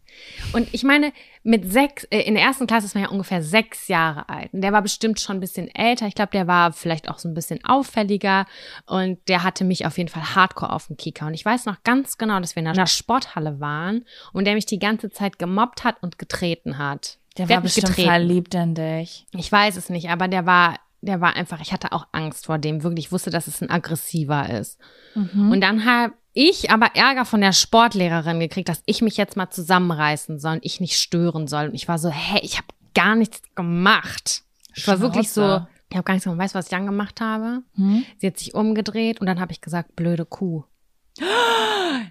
Und 0.53 0.69
ich 0.73 0.83
meine, 0.85 1.13
mit 1.43 1.71
sechs, 1.71 2.05
äh, 2.05 2.21
in 2.21 2.35
der 2.35 2.43
ersten 2.43 2.67
Klasse 2.67 2.87
ist 2.87 2.95
man 2.95 3.05
ja 3.05 3.11
ungefähr 3.11 3.43
sechs 3.43 3.89
Jahre 3.89 4.29
alt. 4.29 4.53
Und 4.55 4.61
der 4.63 4.73
war 4.73 4.83
bestimmt 4.83 5.21
schon 5.21 5.37
ein 5.37 5.41
bisschen 5.41 5.69
älter. 5.75 6.07
Ich 6.07 6.15
glaube, 6.15 6.31
der 6.33 6.47
war 6.47 6.73
vielleicht 6.73 7.09
auch 7.09 7.19
so 7.19 7.29
ein 7.29 7.35
bisschen 7.35 7.65
auffälliger. 7.65 8.47
Und 8.87 9.19
der 9.29 9.43
hatte 9.43 9.65
mich 9.65 9.87
auf 9.87 9.99
jeden 9.99 10.09
Fall 10.09 10.35
hardcore 10.35 10.73
auf 10.73 10.87
dem 10.87 10.97
Kicker. 10.97 11.27
Und 11.27 11.35
ich 11.35 11.45
weiß 11.45 11.67
noch 11.67 11.83
ganz 11.85 12.17
genau, 12.19 12.41
dass 12.41 12.57
wir 12.57 12.63
in 12.63 12.69
einer 12.69 12.87
Sporthalle 12.87 13.61
waren 13.61 14.05
und 14.33 14.47
der 14.47 14.55
mich 14.55 14.67
die 14.67 14.79
ganze 14.79 15.11
Zeit 15.11 15.39
gemobbt 15.39 15.85
hat 15.85 15.97
und 16.03 16.19
getreten 16.19 16.79
hat. 16.79 17.19
Der 17.37 17.47
Der 17.47 17.49
war 17.51 17.57
hat 17.57 17.65
mich 17.65 17.75
bestimmt 17.75 17.97
getreten. 17.97 18.09
verliebt 18.11 18.55
in 18.55 18.75
dich. 18.75 19.27
Ich 19.33 19.51
weiß 19.51 19.77
es 19.77 19.89
nicht, 19.91 20.09
aber 20.09 20.29
der 20.29 20.47
war, 20.47 20.79
der 21.01 21.21
war 21.21 21.35
einfach, 21.37 21.61
ich 21.61 21.73
hatte 21.73 21.93
auch 21.93 22.07
Angst 22.13 22.47
vor 22.47 22.59
dem, 22.59 22.83
wirklich. 22.83 23.07
Ich 23.07 23.13
wusste, 23.13 23.31
dass 23.31 23.49
es 23.49 23.61
ein 23.61 23.71
aggressiver 23.71 24.49
ist. 24.51 24.79
Und 25.15 25.61
dann 25.61 25.85
habe 25.85 26.15
ich 26.35 26.71
aber 26.71 26.95
Ärger 26.95 27.25
von 27.25 27.41
der 27.41 27.53
Sportlehrerin 27.53 28.41
gekriegt, 28.41 28.69
dass 28.69 28.83
ich 28.87 29.01
mich 29.03 29.17
jetzt 29.17 29.37
mal 29.37 29.51
zusammenreißen 29.51 30.39
soll 30.39 30.55
und 30.55 30.65
ich 30.65 30.81
nicht 30.81 30.99
stören 30.99 31.47
soll. 31.49 31.69
Und 31.69 31.75
ich 31.75 31.89
war 31.89 31.99
so, 31.99 32.11
hä, 32.11 32.39
ich 32.43 32.57
habe 32.59 32.67
gar 32.95 33.15
nichts 33.17 33.41
gemacht. 33.55 34.43
Ich 34.75 34.87
war 34.87 35.01
wirklich 35.01 35.31
so, 35.31 35.65
ich 35.91 35.97
habe 35.97 36.05
gar 36.05 36.15
nichts 36.15 36.25
gemacht. 36.25 36.41
Weißt 36.41 36.55
du, 36.55 36.59
was 36.59 36.67
ich 36.67 36.71
dann 36.71 36.87
gemacht 36.87 37.21
habe? 37.21 37.63
Hm? 37.77 38.05
Sie 38.19 38.27
hat 38.27 38.39
sich 38.39 38.55
umgedreht 38.55 39.21
und 39.21 39.27
dann 39.27 39.41
habe 39.41 39.53
ich 39.53 39.61
gesagt, 39.61 39.95
blöde 39.97 40.27
Kuh. 40.27 40.65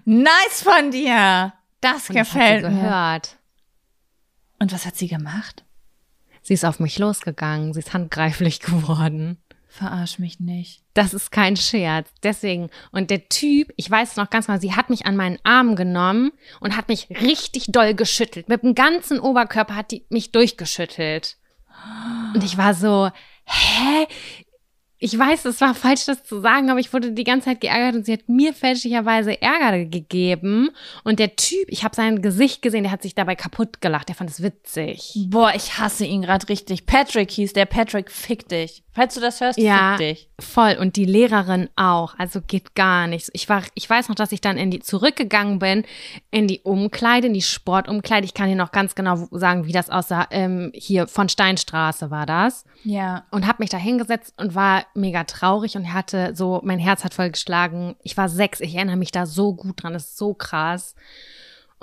Nice 0.04 0.62
von 0.62 0.90
dir. 0.90 1.52
Das 1.80 2.08
Und 2.08 2.16
das 2.18 2.28
gefällt 2.30 2.64
hat 2.64 2.70
sie 2.70 2.76
mir. 2.76 2.82
gehört. 2.82 3.36
Und 4.58 4.72
was 4.72 4.86
hat 4.86 4.96
sie 4.96 5.08
gemacht? 5.08 5.64
Sie 6.42 6.54
ist 6.54 6.64
auf 6.64 6.80
mich 6.80 6.98
losgegangen. 6.98 7.72
Sie 7.74 7.80
ist 7.80 7.92
handgreiflich 7.92 8.60
geworden. 8.60 9.38
Verarsch 9.74 10.20
mich 10.20 10.38
nicht. 10.38 10.82
Das 10.94 11.12
ist 11.14 11.32
kein 11.32 11.56
Scherz. 11.56 12.08
Deswegen. 12.22 12.70
Und 12.92 13.10
der 13.10 13.28
Typ, 13.28 13.72
ich 13.74 13.90
weiß 13.90 14.14
noch 14.14 14.30
ganz 14.30 14.46
genau, 14.46 14.60
sie 14.60 14.76
hat 14.76 14.88
mich 14.88 15.04
an 15.04 15.16
meinen 15.16 15.40
Arm 15.42 15.74
genommen 15.74 16.30
und 16.60 16.76
hat 16.76 16.88
mich 16.88 17.08
richtig 17.10 17.66
doll 17.70 17.92
geschüttelt. 17.92 18.48
Mit 18.48 18.62
dem 18.62 18.76
ganzen 18.76 19.18
Oberkörper 19.18 19.74
hat 19.74 19.90
die 19.90 20.06
mich 20.10 20.30
durchgeschüttelt. 20.30 21.38
Und 22.34 22.44
ich 22.44 22.56
war 22.56 22.74
so, 22.74 23.10
hä? 23.46 24.06
Ich 24.98 25.18
weiß, 25.18 25.44
es 25.46 25.60
war 25.60 25.74
falsch, 25.74 26.04
das 26.04 26.22
zu 26.22 26.40
sagen, 26.40 26.70
aber 26.70 26.78
ich 26.78 26.92
wurde 26.92 27.10
die 27.10 27.24
ganze 27.24 27.46
Zeit 27.46 27.60
geärgert 27.60 27.96
und 27.96 28.06
sie 28.06 28.12
hat 28.12 28.28
mir 28.28 28.54
fälschlicherweise 28.54 29.42
Ärger 29.42 29.86
gegeben. 29.86 30.70
Und 31.02 31.18
der 31.18 31.34
Typ, 31.34 31.64
ich 31.66 31.82
habe 31.82 31.96
sein 31.96 32.22
Gesicht 32.22 32.62
gesehen, 32.62 32.84
der 32.84 32.92
hat 32.92 33.02
sich 33.02 33.16
dabei 33.16 33.34
kaputt 33.34 33.80
gelacht. 33.80 34.08
Der 34.08 34.14
fand 34.14 34.30
es 34.30 34.40
witzig. 34.40 35.26
Boah, 35.30 35.52
ich 35.52 35.78
hasse 35.78 36.06
ihn 36.06 36.22
gerade 36.22 36.48
richtig. 36.48 36.86
Patrick 36.86 37.32
hieß 37.32 37.54
der. 37.54 37.66
Patrick, 37.66 38.08
fick 38.12 38.48
dich. 38.48 38.83
Falls 38.94 39.14
du 39.14 39.20
das 39.20 39.40
hörst, 39.40 39.58
Ja, 39.58 39.96
fick 39.98 40.16
dich. 40.16 40.28
voll. 40.40 40.76
Und 40.80 40.94
die 40.94 41.04
Lehrerin 41.04 41.68
auch. 41.74 42.14
Also 42.16 42.40
geht 42.40 42.74
gar 42.76 43.08
nichts. 43.08 43.28
Ich 43.32 43.48
war, 43.48 43.62
ich 43.74 43.90
weiß 43.90 44.08
noch, 44.08 44.14
dass 44.14 44.30
ich 44.30 44.40
dann 44.40 44.56
in 44.56 44.70
die, 44.70 44.78
zurückgegangen 44.78 45.58
bin, 45.58 45.84
in 46.30 46.46
die 46.46 46.60
Umkleide, 46.60 47.26
in 47.26 47.34
die 47.34 47.42
Sportumkleide. 47.42 48.24
Ich 48.24 48.34
kann 48.34 48.48
dir 48.48 48.54
noch 48.54 48.70
ganz 48.70 48.94
genau 48.94 49.26
sagen, 49.32 49.66
wie 49.66 49.72
das 49.72 49.90
aussah. 49.90 50.28
Ähm, 50.30 50.70
hier 50.74 51.08
von 51.08 51.28
Steinstraße 51.28 52.12
war 52.12 52.24
das. 52.24 52.64
Ja. 52.84 53.24
Und 53.32 53.48
habe 53.48 53.62
mich 53.64 53.70
da 53.70 53.78
hingesetzt 53.78 54.32
und 54.36 54.54
war 54.54 54.84
mega 54.94 55.24
traurig 55.24 55.76
und 55.76 55.92
hatte 55.92 56.32
so, 56.36 56.60
mein 56.62 56.78
Herz 56.78 57.02
hat 57.02 57.14
voll 57.14 57.30
geschlagen. 57.30 57.96
Ich 58.04 58.16
war 58.16 58.28
sechs. 58.28 58.60
Ich 58.60 58.76
erinnere 58.76 58.96
mich 58.96 59.10
da 59.10 59.26
so 59.26 59.54
gut 59.54 59.82
dran. 59.82 59.92
Das 59.94 60.04
ist 60.04 60.16
so 60.18 60.34
krass. 60.34 60.94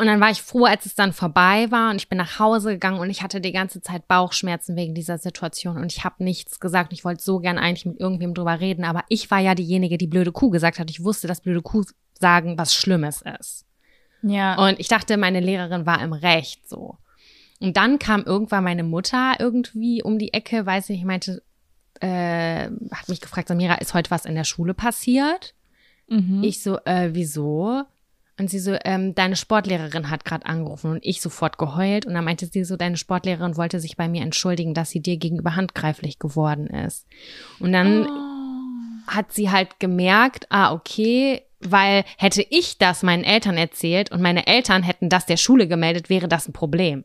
Und 0.02 0.08
dann 0.08 0.20
war 0.20 0.32
ich 0.32 0.42
froh, 0.42 0.66
als 0.66 0.88
es 0.88 0.96
dann 0.96 1.14
vorbei 1.14 1.70
war 1.70 1.92
und 1.92 1.98
ich 1.98 2.10
bin 2.10 2.18
nach 2.18 2.40
Hause 2.40 2.72
gegangen 2.72 3.00
und 3.00 3.12
ich 3.12 3.22
hatte 3.22 3.40
die 3.40 3.52
ganze 3.52 3.84
Zeit 3.84 4.08
Bauchschmerzen 4.08 4.76
wegen 4.76 4.96
dieser 4.96 5.20
Situation 5.20 5.78
und 5.78 5.92
ich 5.92 6.04
habe 6.04 6.24
nichts 6.24 6.60
gesagt. 6.60 6.92
Ich 6.92 7.06
wollte 7.06 7.22
so 7.22 7.38
gern 7.38 7.60
eigentlich 7.60 7.86
mit 7.86 8.00
irgendwem 8.00 8.34
drüber 8.34 8.60
reden, 8.60 8.84
aber 8.84 9.04
ich 9.10 9.30
war 9.30 9.38
ja 9.38 9.54
diejenige, 9.54 10.00
die 10.00 10.08
blöde 10.08 10.32
Kuh 10.32 10.50
gesagt 10.50 10.80
hat. 10.80 10.90
Ich 10.90 11.04
wusste, 11.04 11.28
dass 11.28 11.42
blöde 11.42 11.62
Kuh 11.62 11.84
sagen 12.20 12.58
was 12.58 12.74
Schlimmes 12.74 13.24
ist. 13.40 13.68
Ja. 14.24 14.56
Und 14.56 14.80
ich 14.80 14.88
dachte, 14.88 15.18
meine 15.18 15.40
Lehrerin 15.40 15.86
war 15.86 16.02
im 16.02 16.14
Recht 16.14 16.68
so. 16.68 16.98
Und 17.60 17.78
dann 17.78 18.00
kam 18.00 18.24
irgendwann 18.24 18.64
meine 18.64 18.84
Mutter 18.84 19.36
irgendwie 19.38 20.02
um 20.02 20.18
die 20.18 20.34
Ecke, 20.34 20.66
weiß 20.66 20.90
nicht, 20.90 21.06
meinte, 21.06 21.44
äh, 22.00 22.72
hat 22.92 23.08
mich 23.08 23.22
gefragt, 23.22 23.50
Samira, 23.50 23.76
ist 23.76 23.94
heute 23.94 24.10
was 24.10 24.26
in 24.26 24.34
der 24.34 24.46
Schule 24.46 24.74
passiert? 24.74 25.54
mhm. 26.08 26.44
Ich 26.44 26.64
so, 26.64 26.80
äh, 26.86 27.12
wieso? 27.14 27.84
Und 28.42 28.50
sie 28.50 28.58
so, 28.58 28.76
ähm, 28.86 29.14
deine 29.14 29.36
Sportlehrerin 29.36 30.10
hat 30.10 30.26
gerade 30.26 30.48
angerufen 30.48 30.90
und 30.90 31.06
ich 31.06 31.22
sofort 31.22 31.60
geheult. 31.60 32.08
Und 32.08 32.16
dann 32.16 32.24
meinte 32.26 32.48
sie 32.48 32.64
so, 32.64 32.76
deine 32.76 32.98
Sportlehrerin 32.98 33.56
wollte 33.56 33.80
sich 33.80 33.98
bei 33.98 34.08
mir 34.08 34.24
entschuldigen, 34.24 34.74
dass 34.74 34.90
sie 34.90 35.00
dir 35.00 35.18
gegenüber 35.18 35.56
handgreiflich 35.56 36.18
geworden 36.18 36.66
ist. 36.66 37.06
Und 37.60 37.72
dann 37.72 38.08
Oh. 38.08 39.12
hat 39.14 39.32
sie 39.32 39.52
halt 39.52 39.80
gemerkt, 39.80 40.48
ah, 40.50 40.74
okay, 40.74 41.44
weil 41.60 42.04
hätte 42.18 42.44
ich 42.50 42.80
das 42.80 43.04
meinen 43.04 43.24
Eltern 43.24 43.58
erzählt 43.58 44.12
und 44.12 44.24
meine 44.24 44.48
Eltern 44.48 44.82
hätten 44.82 45.10
das 45.10 45.28
der 45.28 45.38
Schule 45.38 45.68
gemeldet, 45.68 46.10
wäre 46.10 46.28
das 46.28 46.48
ein 46.48 46.54
Problem. 46.54 47.04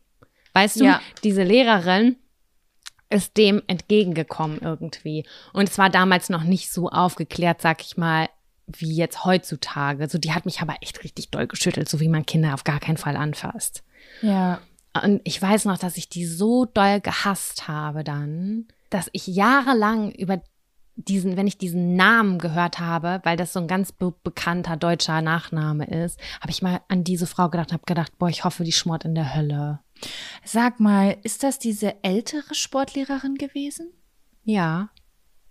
Weißt 0.55 0.81
du, 0.81 0.85
Ja. 0.87 1.03
diese 1.23 1.43
Lehrerin 1.43 2.17
ist 3.11 3.37
dem 3.37 3.63
entgegengekommen 3.67 4.61
irgendwie. 4.63 5.27
Und 5.53 5.69
es 5.69 5.77
war 5.77 5.91
damals 5.91 6.31
noch 6.31 6.45
nicht 6.45 6.73
so 6.73 6.89
aufgeklärt, 6.89 7.61
sag 7.61 7.83
ich 7.83 7.99
mal, 7.99 8.31
wie 8.67 8.95
jetzt 8.95 9.25
heutzutage. 9.25 10.09
So, 10.09 10.19
die 10.19 10.33
hat 10.33 10.45
mich 10.47 10.61
aber 10.61 10.77
echt 10.81 11.03
richtig 11.05 11.31
doll 11.31 11.47
geschüttelt, 11.47 11.89
so 11.89 12.01
wie 12.01 12.09
man 12.09 12.27
Kinder 12.27 12.55
auf 12.55 12.65
gar 12.65 12.81
keinen 12.81 12.97
Fall 12.97 13.17
anfasst. 13.17 13.83
Ja. 14.23 14.61
Und 15.03 15.21
ich 15.25 15.41
weiß 15.41 15.67
noch, 15.67 15.79
dass 15.79 15.97
ich 15.97 16.09
die 16.09 16.25
so 16.27 16.65
doll 16.65 17.01
gehasst 17.01 17.69
habe 17.69 18.03
dann, 18.03 18.67
dass 18.91 19.11
ich 19.13 19.27
jahrelang 19.27 20.11
über 20.13 20.41
diesen, 20.99 21.37
wenn 21.37 21.47
ich 21.47 21.59
diesen 21.59 21.95
Namen 21.97 22.39
gehört 22.39 22.79
habe, 22.79 23.21
weil 23.23 23.37
das 23.37 23.53
so 23.53 23.61
ein 23.61 23.69
ganz 23.69 23.93
be 23.93 24.15
bekannter 24.25 24.77
deutscher 24.79 25.21
Nachname 25.21 25.85
ist, 25.87 26.19
habe 26.41 26.51
ich 26.51 26.63
mal 26.63 26.81
an 26.89 27.05
diese 27.05 27.27
Frau 27.27 27.51
gedacht, 27.51 27.73
habe 27.75 27.83
gedacht, 27.85 28.17
boah, 28.19 28.31
ich 28.31 28.45
hoffe, 28.45 28.65
die 28.65 28.73
schmort 28.73 29.05
in 29.05 29.15
der 29.15 29.35
Hölle. 29.35 29.81
Sag 30.45 30.81
mal, 30.81 31.19
ist 31.23 31.43
das 31.43 31.59
diese 31.59 32.03
ältere 32.03 32.55
Sportlehrerin 32.55 33.35
gewesen? 33.35 33.91
Ja, 34.45 34.89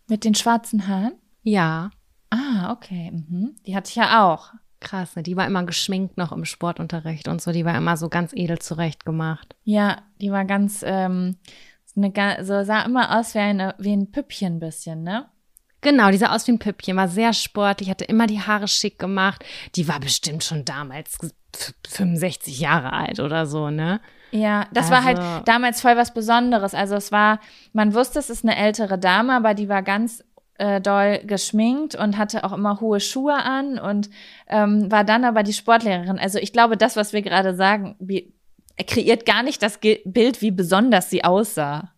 Mit 0.07 0.23
den 0.23 0.33
schwarzen 0.35 0.87
Haaren? 0.87 1.13
ja, 1.43 1.91
Ah, 2.35 2.71
okay. 2.71 3.11
Mhm. 3.11 3.55
Die 3.65 3.75
hatte 3.75 3.89
ich 3.89 3.95
ja 3.95 4.25
auch. 4.25 4.49
krass. 4.81 5.15
Ne? 5.15 5.23
Die 5.23 5.35
war 5.37 5.47
immer 5.47 5.63
geschminkt 5.63 6.17
noch 6.17 6.31
im 6.31 6.45
Sportunterricht 6.45 7.27
und 7.27 7.41
so. 7.41 7.51
Die 7.51 7.65
war 7.65 7.75
immer 7.75 7.97
so 7.97 8.07
ganz 8.09 8.33
edel 8.33 8.59
zurechtgemacht. 8.59 9.55
Ja, 9.63 9.97
die 10.21 10.31
war 10.31 10.45
ganz, 10.45 10.83
ähm, 10.85 11.37
so 11.85 12.01
eine, 12.01 12.43
so 12.45 12.63
sah 12.63 12.81
immer 12.83 13.17
aus 13.17 13.33
wie, 13.33 13.39
eine, 13.39 13.73
wie 13.79 13.93
ein 13.95 14.11
Püppchen 14.11 14.57
ein 14.57 14.59
bisschen, 14.59 15.01
ne? 15.03 15.25
Genau, 15.81 16.09
die 16.11 16.17
sah 16.17 16.33
aus 16.35 16.45
wie 16.47 16.51
ein 16.51 16.59
Püppchen, 16.59 16.97
war 16.97 17.07
sehr 17.07 17.31
sportlich, 17.33 17.89
hatte 17.89 18.05
immer 18.05 18.27
die 18.27 18.41
Haare 18.41 18.67
schick 18.67 18.99
gemacht. 18.99 19.43
Die 19.75 19.87
war 19.87 19.99
bestimmt 19.99 20.43
schon 20.43 20.65
damals 20.65 21.17
65 21.87 22.59
Jahre 22.59 22.91
alt 22.93 23.19
oder 23.19 23.45
so, 23.45 23.69
ne? 23.69 24.01
Ja, 24.31 24.67
das 24.73 24.89
war 24.91 25.05
Also- 25.05 25.21
halt 25.23 25.47
damals 25.47 25.81
voll 25.81 25.95
was 25.95 26.13
Besonderes. 26.13 26.73
Also 26.73 26.95
es 26.95 27.11
war, 27.11 27.39
man 27.73 27.93
wusste, 27.93 28.19
es 28.19 28.29
ist 28.29 28.43
eine 28.43 28.55
ältere 28.57 28.97
Dame, 28.99 29.33
aber 29.33 29.53
die 29.53 29.69
war 29.69 29.81
ganz 29.83 30.23
äh, 30.57 30.81
doll 30.81 31.19
geschminkt 31.25 31.95
und 31.95 32.17
hatte 32.17 32.43
auch 32.43 32.53
immer 32.53 32.79
hohe 32.79 32.99
Schuhe 32.99 33.35
an 33.35 33.77
und 33.77 34.09
ähm, 34.47 34.91
war 34.91 35.03
dann 35.03 35.23
aber 35.25 35.43
die 35.43 35.53
Sportlehrerin. 35.53 36.19
Also 36.19 36.39
ich 36.39 36.53
glaube, 36.53 36.77
das, 36.77 36.95
was 36.95 37.13
wir 37.13 37.21
gerade 37.21 37.55
sagen, 37.55 37.95
wie, 37.99 38.33
kreiert 38.87 39.25
gar 39.25 39.43
nicht 39.43 39.61
das 39.61 39.79
Bild, 39.79 40.41
wie 40.41 40.51
besonders 40.51 41.09
sie 41.09 41.23
aussah. 41.23 41.91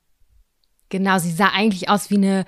Genau, 0.90 1.18
sie 1.18 1.32
sah 1.32 1.50
eigentlich 1.54 1.90
aus 1.90 2.10
wie 2.10 2.16
eine, 2.16 2.46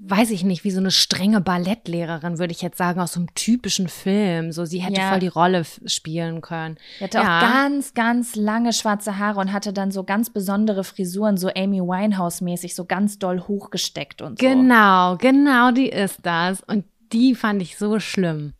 weiß 0.00 0.30
ich 0.30 0.44
nicht, 0.44 0.64
wie 0.64 0.70
so 0.70 0.80
eine 0.80 0.90
strenge 0.90 1.40
Ballettlehrerin, 1.40 2.38
würde 2.38 2.52
ich 2.52 2.62
jetzt 2.62 2.78
sagen, 2.78 3.00
aus 3.00 3.12
so 3.12 3.20
einem 3.20 3.34
typischen 3.34 3.88
Film. 3.88 4.52
So, 4.52 4.64
sie 4.64 4.78
hätte 4.78 5.00
Ja. 5.00 5.10
voll 5.10 5.20
die 5.20 5.26
Rolle 5.28 5.64
spielen 5.86 6.40
können. 6.40 6.78
Die 7.00 7.04
hatte 7.04 7.18
Ja. 7.18 7.38
auch 7.38 7.42
ganz, 7.42 7.94
ganz 7.94 8.36
lange 8.36 8.72
schwarze 8.72 9.18
Haare 9.18 9.40
und 9.40 9.52
hatte 9.52 9.72
dann 9.72 9.90
so 9.90 10.04
ganz 10.04 10.30
besondere 10.30 10.84
Frisuren, 10.84 11.36
so 11.36 11.48
Amy 11.48 11.80
Winehouse-mäßig, 11.80 12.74
so 12.74 12.84
ganz 12.84 13.18
doll 13.18 13.40
hochgesteckt 13.40 14.22
und 14.22 14.38
so. 14.38 14.46
Genau, 14.46 15.16
genau, 15.16 15.72
die 15.72 15.88
ist 15.88 16.20
das. 16.22 16.62
Und 16.62 16.84
die 17.12 17.34
fand 17.34 17.60
ich 17.62 17.76
so 17.76 17.98
schlimm. 18.00 18.54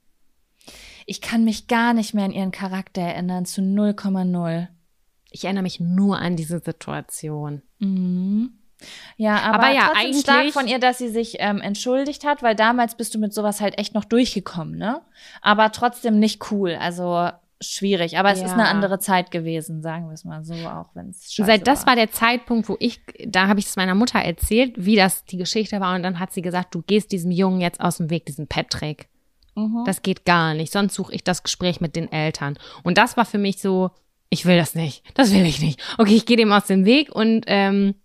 Ich 1.06 1.20
kann 1.20 1.44
mich 1.44 1.68
gar 1.68 1.94
nicht 1.94 2.12
mehr 2.14 2.26
an 2.26 2.32
ihren 2.32 2.50
Charakter 2.50 3.00
erinnern, 3.00 3.46
zu 3.46 3.62
0,0. 3.62 4.68
Ich 5.30 5.44
erinnere 5.44 5.62
mich 5.62 5.80
nur 5.80 6.18
an 6.18 6.36
diese 6.36 6.58
Situation. 6.60 7.62
Mhm. 7.78 8.57
Ja, 9.16 9.36
aber, 9.42 9.54
Aber 9.64 9.70
ja, 9.74 9.80
trotzdem 9.88 9.96
eigentlich- 10.06 10.20
stark 10.22 10.52
von 10.52 10.68
ihr, 10.68 10.78
dass 10.78 10.98
sie 10.98 11.08
sich 11.08 11.36
ähm, 11.40 11.60
entschuldigt 11.60 12.24
hat, 12.24 12.42
weil 12.42 12.54
damals 12.54 12.96
bist 12.96 13.14
du 13.14 13.18
mit 13.18 13.34
sowas 13.34 13.60
halt 13.60 13.78
echt 13.78 13.94
noch 13.94 14.04
durchgekommen, 14.04 14.76
ne? 14.78 15.00
Aber 15.42 15.72
trotzdem 15.72 16.18
nicht 16.18 16.50
cool, 16.52 16.76
also 16.80 17.30
schwierig. 17.60 18.18
Aber 18.18 18.30
es 18.30 18.38
ist 18.38 18.46
Ja. 18.48 18.52
eine 18.52 18.68
andere 18.68 19.00
Zeit 19.00 19.32
gewesen, 19.32 19.82
sagen 19.82 20.06
wir 20.06 20.12
es 20.14 20.24
mal 20.24 20.44
so, 20.44 20.54
auch 20.54 20.90
wenn 20.94 21.08
es 21.10 21.34
Seit 21.34 21.66
das 21.66 21.80
war. 21.80 21.86
war 21.88 21.96
der 21.96 22.12
Zeitpunkt, 22.12 22.68
wo 22.68 22.76
ich, 22.78 23.00
da 23.26 23.48
habe 23.48 23.58
ich 23.58 23.66
es 23.66 23.74
meiner 23.74 23.96
Mutter 23.96 24.20
erzählt, 24.20 24.74
wie 24.76 24.94
das 24.94 25.24
die 25.24 25.38
Geschichte 25.38 25.80
war. 25.80 25.96
Und 25.96 26.04
dann 26.04 26.20
hat 26.20 26.32
sie 26.32 26.42
gesagt, 26.42 26.72
du 26.76 26.82
gehst 26.82 27.10
diesem 27.10 27.32
Jungen 27.32 27.60
jetzt 27.60 27.80
aus 27.80 27.96
dem 27.96 28.10
Weg, 28.10 28.26
diesem 28.26 28.46
Patrick. 28.46 29.08
Mhm. 29.56 29.82
Das 29.86 30.02
geht 30.02 30.24
gar 30.24 30.54
nicht. 30.54 30.72
Sonst 30.72 30.94
suche 30.94 31.12
ich 31.12 31.24
das 31.24 31.42
Gespräch 31.42 31.80
mit 31.80 31.96
den 31.96 32.12
Eltern. 32.12 32.56
Und 32.84 32.96
das 32.96 33.16
war 33.16 33.24
für 33.24 33.38
mich 33.38 33.60
so, 33.60 33.90
ich 34.30 34.46
will 34.46 34.56
das 34.56 34.76
nicht. 34.76 35.02
Das 35.14 35.32
will 35.34 35.44
ich 35.44 35.60
nicht. 35.60 35.80
Okay, 35.98 36.14
ich 36.14 36.26
gehe 36.26 36.36
dem 36.36 36.52
aus 36.52 36.66
dem 36.66 36.84
Weg 36.84 37.12
und 37.12 37.42
ähm, 37.48 37.96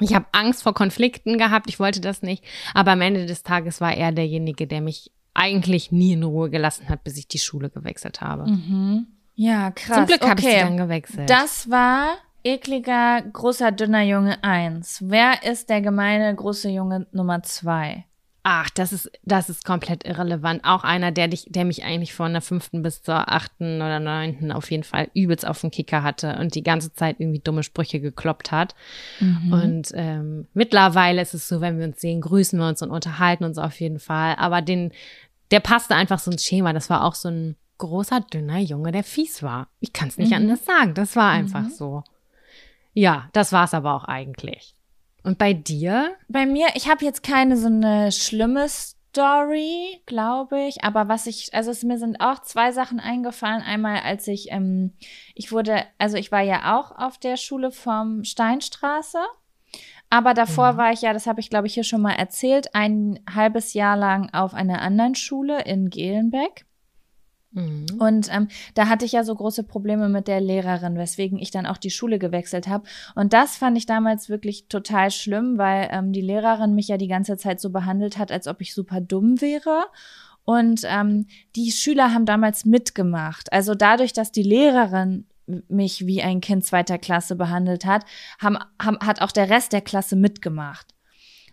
ich 0.00 0.14
habe 0.14 0.26
Angst 0.32 0.62
vor 0.62 0.74
Konflikten 0.74 1.38
gehabt. 1.38 1.68
Ich 1.68 1.78
wollte 1.78 2.00
das 2.00 2.22
nicht. 2.22 2.44
Aber 2.74 2.92
am 2.92 3.00
Ende 3.00 3.26
des 3.26 3.42
Tages 3.42 3.80
war 3.80 3.94
er 3.94 4.12
derjenige, 4.12 4.66
der 4.66 4.80
mich 4.80 5.10
eigentlich 5.34 5.92
nie 5.92 6.12
in 6.12 6.22
Ruhe 6.22 6.50
gelassen 6.50 6.88
hat, 6.88 7.04
bis 7.04 7.16
ich 7.16 7.28
die 7.28 7.38
Schule 7.38 7.70
gewechselt 7.70 8.20
habe. 8.20 8.50
Mhm. 8.50 9.06
Ja, 9.34 9.70
krass. 9.70 9.96
Zum 9.96 10.06
Glück 10.06 10.22
habe 10.22 10.40
ich 10.40 10.46
sie 10.46 10.52
okay. 10.52 10.60
dann 10.60 10.76
gewechselt. 10.76 11.30
Das 11.30 11.70
war 11.70 12.16
ekliger, 12.44 13.22
großer, 13.22 13.72
dünner 13.72 14.02
Junge 14.02 14.42
1. 14.42 15.04
Wer 15.06 15.42
ist 15.44 15.70
der 15.70 15.80
gemeine, 15.80 16.34
große 16.34 16.68
Junge 16.68 17.06
Nummer 17.12 17.42
2? 17.42 18.04
Ach, 18.42 18.70
das 18.70 18.94
ist, 18.94 19.10
das 19.22 19.50
ist 19.50 19.66
komplett 19.66 20.06
irrelevant. 20.06 20.64
Auch 20.64 20.82
einer, 20.82 21.12
der 21.12 21.28
dich, 21.28 21.44
der 21.48 21.66
mich 21.66 21.84
eigentlich 21.84 22.14
von 22.14 22.32
der 22.32 22.40
fünften 22.40 22.82
bis 22.82 23.02
zur 23.02 23.30
achten 23.30 23.76
oder 23.82 24.00
neunten 24.00 24.50
auf 24.50 24.70
jeden 24.70 24.82
Fall 24.82 25.10
übelst 25.12 25.46
auf 25.46 25.60
den 25.60 25.70
Kicker 25.70 26.02
hatte 26.02 26.38
und 26.38 26.54
die 26.54 26.62
ganze 26.62 26.92
Zeit 26.94 27.16
irgendwie 27.18 27.40
dumme 27.40 27.62
Sprüche 27.62 28.00
gekloppt 28.00 28.50
hat. 28.50 28.74
Und 29.52 29.92
ähm, 29.94 30.46
mittlerweile 30.54 31.20
ist 31.20 31.34
es 31.34 31.48
so, 31.48 31.60
wenn 31.60 31.78
wir 31.78 31.84
uns 31.84 32.00
sehen, 32.00 32.22
grüßen 32.22 32.58
wir 32.58 32.66
uns 32.66 32.80
und 32.80 32.90
unterhalten 32.90 33.44
uns 33.44 33.58
auf 33.58 33.78
jeden 33.78 33.98
Fall. 33.98 34.36
Aber 34.36 34.62
den, 34.62 34.92
der 35.50 35.60
passte 35.60 35.94
einfach 35.94 36.18
so 36.18 36.30
ins 36.30 36.44
Schema. 36.44 36.72
Das 36.72 36.88
war 36.88 37.04
auch 37.04 37.14
so 37.14 37.28
ein 37.28 37.56
großer, 37.76 38.20
dünner 38.32 38.58
Junge, 38.58 38.92
der 38.92 39.04
fies 39.04 39.42
war. 39.42 39.68
Ich 39.80 39.92
kann 39.92 40.08
es 40.08 40.16
nicht 40.16 40.32
anders 40.32 40.64
sagen. 40.64 40.94
Das 40.94 41.14
war 41.14 41.30
einfach 41.30 41.68
so. 41.68 42.04
Ja, 42.94 43.28
das 43.32 43.52
war 43.52 43.64
es 43.64 43.74
aber 43.74 43.94
auch 43.94 44.04
eigentlich. 44.04 44.74
Und 45.22 45.38
bei 45.38 45.52
dir? 45.52 46.16
Bei 46.28 46.46
mir, 46.46 46.68
ich 46.74 46.88
habe 46.88 47.04
jetzt 47.04 47.22
keine 47.22 47.56
so 47.56 47.66
eine 47.66 48.10
schlimme 48.12 48.68
Story, 48.68 50.00
glaube 50.06 50.60
ich. 50.62 50.84
Aber 50.84 51.08
was 51.08 51.26
ich, 51.26 51.52
also 51.52 51.70
es, 51.70 51.82
mir 51.82 51.98
sind 51.98 52.20
auch 52.20 52.40
zwei 52.42 52.72
Sachen 52.72 53.00
eingefallen. 53.00 53.62
Einmal, 53.62 54.00
als 54.00 54.26
ich, 54.28 54.50
ähm, 54.50 54.94
ich 55.34 55.52
wurde, 55.52 55.84
also 55.98 56.16
ich 56.16 56.32
war 56.32 56.42
ja 56.42 56.78
auch 56.78 56.96
auf 56.96 57.18
der 57.18 57.36
Schule 57.36 57.70
vom 57.70 58.24
Steinstraße. 58.24 59.18
Aber 60.12 60.34
davor 60.34 60.76
war 60.76 60.92
ich 60.92 61.02
ja, 61.02 61.12
das 61.12 61.28
habe 61.28 61.40
ich 61.40 61.50
glaube 61.50 61.68
ich 61.68 61.74
hier 61.74 61.84
schon 61.84 62.02
mal 62.02 62.14
erzählt, 62.14 62.74
ein 62.74 63.20
halbes 63.32 63.74
Jahr 63.74 63.96
lang 63.96 64.28
auf 64.32 64.54
einer 64.54 64.82
anderen 64.82 65.14
Schule 65.14 65.62
in 65.62 65.88
Gelenbeck. 65.88 66.66
Mhm. 67.52 67.86
Und 67.98 68.28
ähm, 68.32 68.48
da 68.74 68.88
hatte 68.88 69.04
ich 69.04 69.12
ja 69.12 69.24
so 69.24 69.34
große 69.34 69.64
Probleme 69.64 70.08
mit 70.08 70.28
der 70.28 70.40
Lehrerin, 70.40 70.96
weswegen 70.96 71.38
ich 71.38 71.50
dann 71.50 71.66
auch 71.66 71.78
die 71.78 71.90
Schule 71.90 72.18
gewechselt 72.18 72.68
habe. 72.68 72.84
Und 73.14 73.32
das 73.32 73.56
fand 73.56 73.76
ich 73.76 73.86
damals 73.86 74.28
wirklich 74.28 74.68
total 74.68 75.10
schlimm, 75.10 75.58
weil 75.58 75.88
ähm, 75.90 76.12
die 76.12 76.20
Lehrerin 76.20 76.74
mich 76.74 76.88
ja 76.88 76.96
die 76.96 77.08
ganze 77.08 77.36
Zeit 77.36 77.60
so 77.60 77.70
behandelt 77.70 78.18
hat, 78.18 78.30
als 78.30 78.46
ob 78.46 78.60
ich 78.60 78.74
super 78.74 79.00
dumm 79.00 79.40
wäre. 79.40 79.86
Und 80.44 80.82
ähm, 80.84 81.26
die 81.56 81.70
Schüler 81.70 82.14
haben 82.14 82.26
damals 82.26 82.64
mitgemacht. 82.64 83.52
Also 83.52 83.74
dadurch, 83.74 84.12
dass 84.12 84.32
die 84.32 84.42
Lehrerin 84.42 85.26
mich 85.68 86.06
wie 86.06 86.22
ein 86.22 86.40
Kind 86.40 86.64
zweiter 86.64 86.98
Klasse 86.98 87.34
behandelt 87.34 87.84
hat, 87.84 88.04
haben, 88.38 88.58
haben, 88.80 88.98
hat 89.00 89.20
auch 89.20 89.32
der 89.32 89.50
Rest 89.50 89.72
der 89.72 89.80
Klasse 89.80 90.16
mitgemacht. 90.16 90.94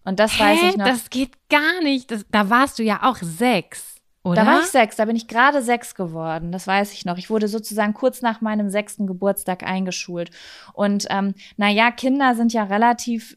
Und 0.04 0.20
das 0.20 0.40
weiß 0.40 0.62
Hä? 0.62 0.70
ich 0.70 0.78
noch. 0.78 0.86
Das 0.86 1.10
geht 1.10 1.32
gar 1.50 1.82
nicht. 1.84 2.12
Das, 2.12 2.26
da 2.32 2.50
warst 2.50 2.80
du 2.80 2.84
ja 2.84 3.02
auch 3.04 3.18
sechs, 3.18 3.97
oder? 4.28 4.44
Da 4.44 4.48
war 4.48 4.60
ich 4.60 4.68
sechs, 4.68 4.96
da 4.96 5.06
bin 5.06 5.16
ich 5.16 5.28
gerade 5.28 5.62
sechs 5.62 5.96
geworden, 5.96 6.52
das 6.52 6.68
weiß 6.68 6.94
ich 6.94 7.06
noch. 7.06 7.18
Ich 7.18 7.30
wurde 7.30 7.48
sozusagen 7.48 7.94
kurz 7.94 8.22
nach 8.22 8.42
meinem 8.42 8.70
sechsten 8.70 9.08
Geburtstag 9.08 9.64
eingeschult. 9.64 10.32
Und 10.74 11.08
ähm, 11.10 11.34
naja, 11.58 11.92
Kinder 11.92 12.36
sind 12.36 12.54
ja 12.54 12.64
relativ, 12.64 13.36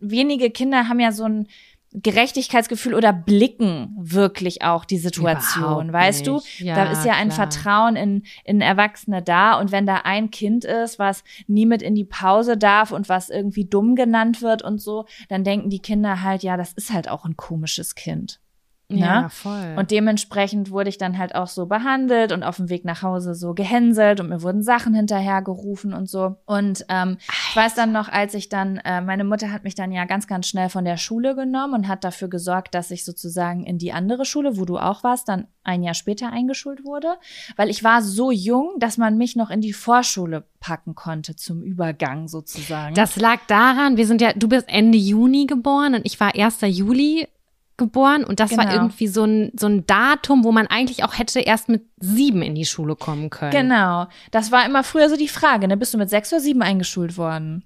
wenige 0.00 0.50
Kinder 0.50 0.88
haben 0.88 1.00
ja 1.00 1.12
so 1.12 1.24
ein 1.24 1.48
Gerechtigkeitsgefühl 1.94 2.94
oder 2.94 3.14
blicken 3.14 3.96
wirklich 3.98 4.62
auch 4.62 4.84
die 4.84 4.98
Situation, 4.98 5.90
weißt 5.90 6.26
du? 6.26 6.42
Ja, 6.58 6.74
da 6.74 6.92
ist 6.92 7.06
ja 7.06 7.14
ein 7.14 7.30
klar. 7.30 7.50
Vertrauen 7.50 7.96
in, 7.96 8.24
in 8.44 8.60
Erwachsene 8.60 9.22
da 9.22 9.58
und 9.58 9.72
wenn 9.72 9.86
da 9.86 10.02
ein 10.04 10.30
Kind 10.30 10.66
ist, 10.66 10.98
was 10.98 11.24
nie 11.46 11.64
mit 11.64 11.80
in 11.80 11.94
die 11.94 12.04
Pause 12.04 12.58
darf 12.58 12.92
und 12.92 13.08
was 13.08 13.30
irgendwie 13.30 13.64
dumm 13.64 13.94
genannt 13.94 14.42
wird 14.42 14.62
und 14.62 14.82
so, 14.82 15.06
dann 15.30 15.44
denken 15.44 15.70
die 15.70 15.80
Kinder 15.80 16.22
halt, 16.22 16.42
ja, 16.42 16.58
das 16.58 16.74
ist 16.74 16.92
halt 16.92 17.08
auch 17.08 17.24
ein 17.24 17.38
komisches 17.38 17.94
Kind. 17.94 18.38
Ja, 18.90 19.22
Ne? 19.22 19.30
voll. 19.30 19.74
Und 19.76 19.90
dementsprechend 19.90 20.70
wurde 20.70 20.88
ich 20.88 20.96
dann 20.96 21.18
halt 21.18 21.34
auch 21.34 21.48
so 21.48 21.66
behandelt 21.66 22.32
und 22.32 22.42
auf 22.42 22.56
dem 22.56 22.70
Weg 22.70 22.86
nach 22.86 23.02
Hause 23.02 23.34
so 23.34 23.52
gehänselt 23.52 24.18
und 24.18 24.30
mir 24.30 24.42
wurden 24.42 24.62
Sachen 24.62 24.94
hinterhergerufen 24.94 25.92
und 25.92 26.08
so. 26.08 26.36
Und 26.46 26.86
ähm, 26.88 27.18
ich 27.50 27.56
weiß 27.56 27.74
dann 27.74 27.92
noch, 27.92 28.08
als 28.08 28.32
ich 28.32 28.48
dann, 28.48 28.78
äh, 28.78 29.02
meine 29.02 29.24
Mutter 29.24 29.52
hat 29.52 29.64
mich 29.64 29.74
dann 29.74 29.92
ja 29.92 30.06
ganz, 30.06 30.26
ganz 30.26 30.48
schnell 30.48 30.70
von 30.70 30.86
der 30.86 30.96
Schule 30.96 31.34
genommen 31.34 31.74
und 31.74 31.88
hat 31.88 32.02
dafür 32.02 32.28
gesorgt, 32.28 32.74
dass 32.74 32.90
ich 32.90 33.04
sozusagen 33.04 33.64
in 33.64 33.76
die 33.76 33.92
andere 33.92 34.24
Schule, 34.24 34.56
wo 34.56 34.64
du 34.64 34.78
auch 34.78 35.04
warst, 35.04 35.28
dann 35.28 35.48
ein 35.64 35.82
Jahr 35.82 35.94
später 35.94 36.32
eingeschult 36.32 36.82
wurde. 36.84 37.16
Weil 37.56 37.68
ich 37.68 37.84
war 37.84 38.00
so 38.00 38.30
jung, 38.30 38.76
dass 38.78 38.96
man 38.96 39.18
mich 39.18 39.36
noch 39.36 39.50
in 39.50 39.60
die 39.60 39.74
Vorschule 39.74 40.44
packen 40.60 40.94
konnte 40.94 41.36
zum 41.36 41.62
Übergang 41.62 42.26
sozusagen. 42.26 42.94
Das 42.94 43.16
lag 43.16 43.40
daran, 43.48 43.98
wir 43.98 44.06
sind 44.06 44.22
ja, 44.22 44.32
du 44.32 44.48
bist 44.48 44.66
Ende 44.68 44.96
Juni 44.96 45.44
geboren 45.44 45.94
und 45.94 46.06
ich 46.06 46.18
war 46.20 46.34
1. 46.34 46.60
Juli 46.62 47.28
geboren 47.78 48.24
und 48.24 48.40
das 48.40 48.56
war 48.56 48.64
Genau. 48.66 48.76
irgendwie 48.76 49.06
so 49.08 49.24
ein, 49.24 49.50
so 49.58 49.66
ein 49.66 49.86
Datum, 49.86 50.44
wo 50.44 50.52
man 50.52 50.66
eigentlich 50.66 51.04
auch 51.04 51.18
hätte 51.18 51.40
erst 51.40 51.68
mit 51.68 51.84
sieben 51.98 52.42
in 52.42 52.54
die 52.54 52.66
Schule 52.66 52.96
kommen 52.96 53.30
können. 53.30 53.52
Genau. 53.52 54.06
Das 54.30 54.52
war 54.52 54.66
immer 54.66 54.84
früher 54.84 55.08
so 55.08 55.16
die 55.16 55.28
Frage, 55.28 55.66
ne? 55.68 55.76
Bist 55.76 55.94
du 55.94 55.98
mit 55.98 56.10
sechs 56.10 56.32
oder 56.32 56.40
sieben 56.40 56.60
eingeschult 56.62 57.16
worden? 57.16 57.64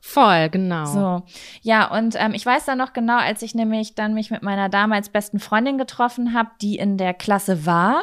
Voll, 0.00 0.50
genau. 0.50 0.84
So. 0.84 1.22
Ja, 1.62 1.90
und 1.90 2.14
ähm, 2.18 2.34
ich 2.34 2.44
weiß 2.44 2.66
dann 2.66 2.76
noch 2.76 2.92
genau, 2.92 3.16
als 3.16 3.40
ich 3.40 3.54
nämlich 3.54 3.94
dann 3.94 4.12
mich 4.12 4.30
mit 4.30 4.42
meiner 4.42 4.68
damals 4.68 5.08
besten 5.08 5.40
Freundin 5.40 5.78
getroffen 5.78 6.34
habe, 6.34 6.50
die 6.60 6.76
in 6.76 6.98
der 6.98 7.14
Klasse 7.14 7.64
war. 7.64 8.02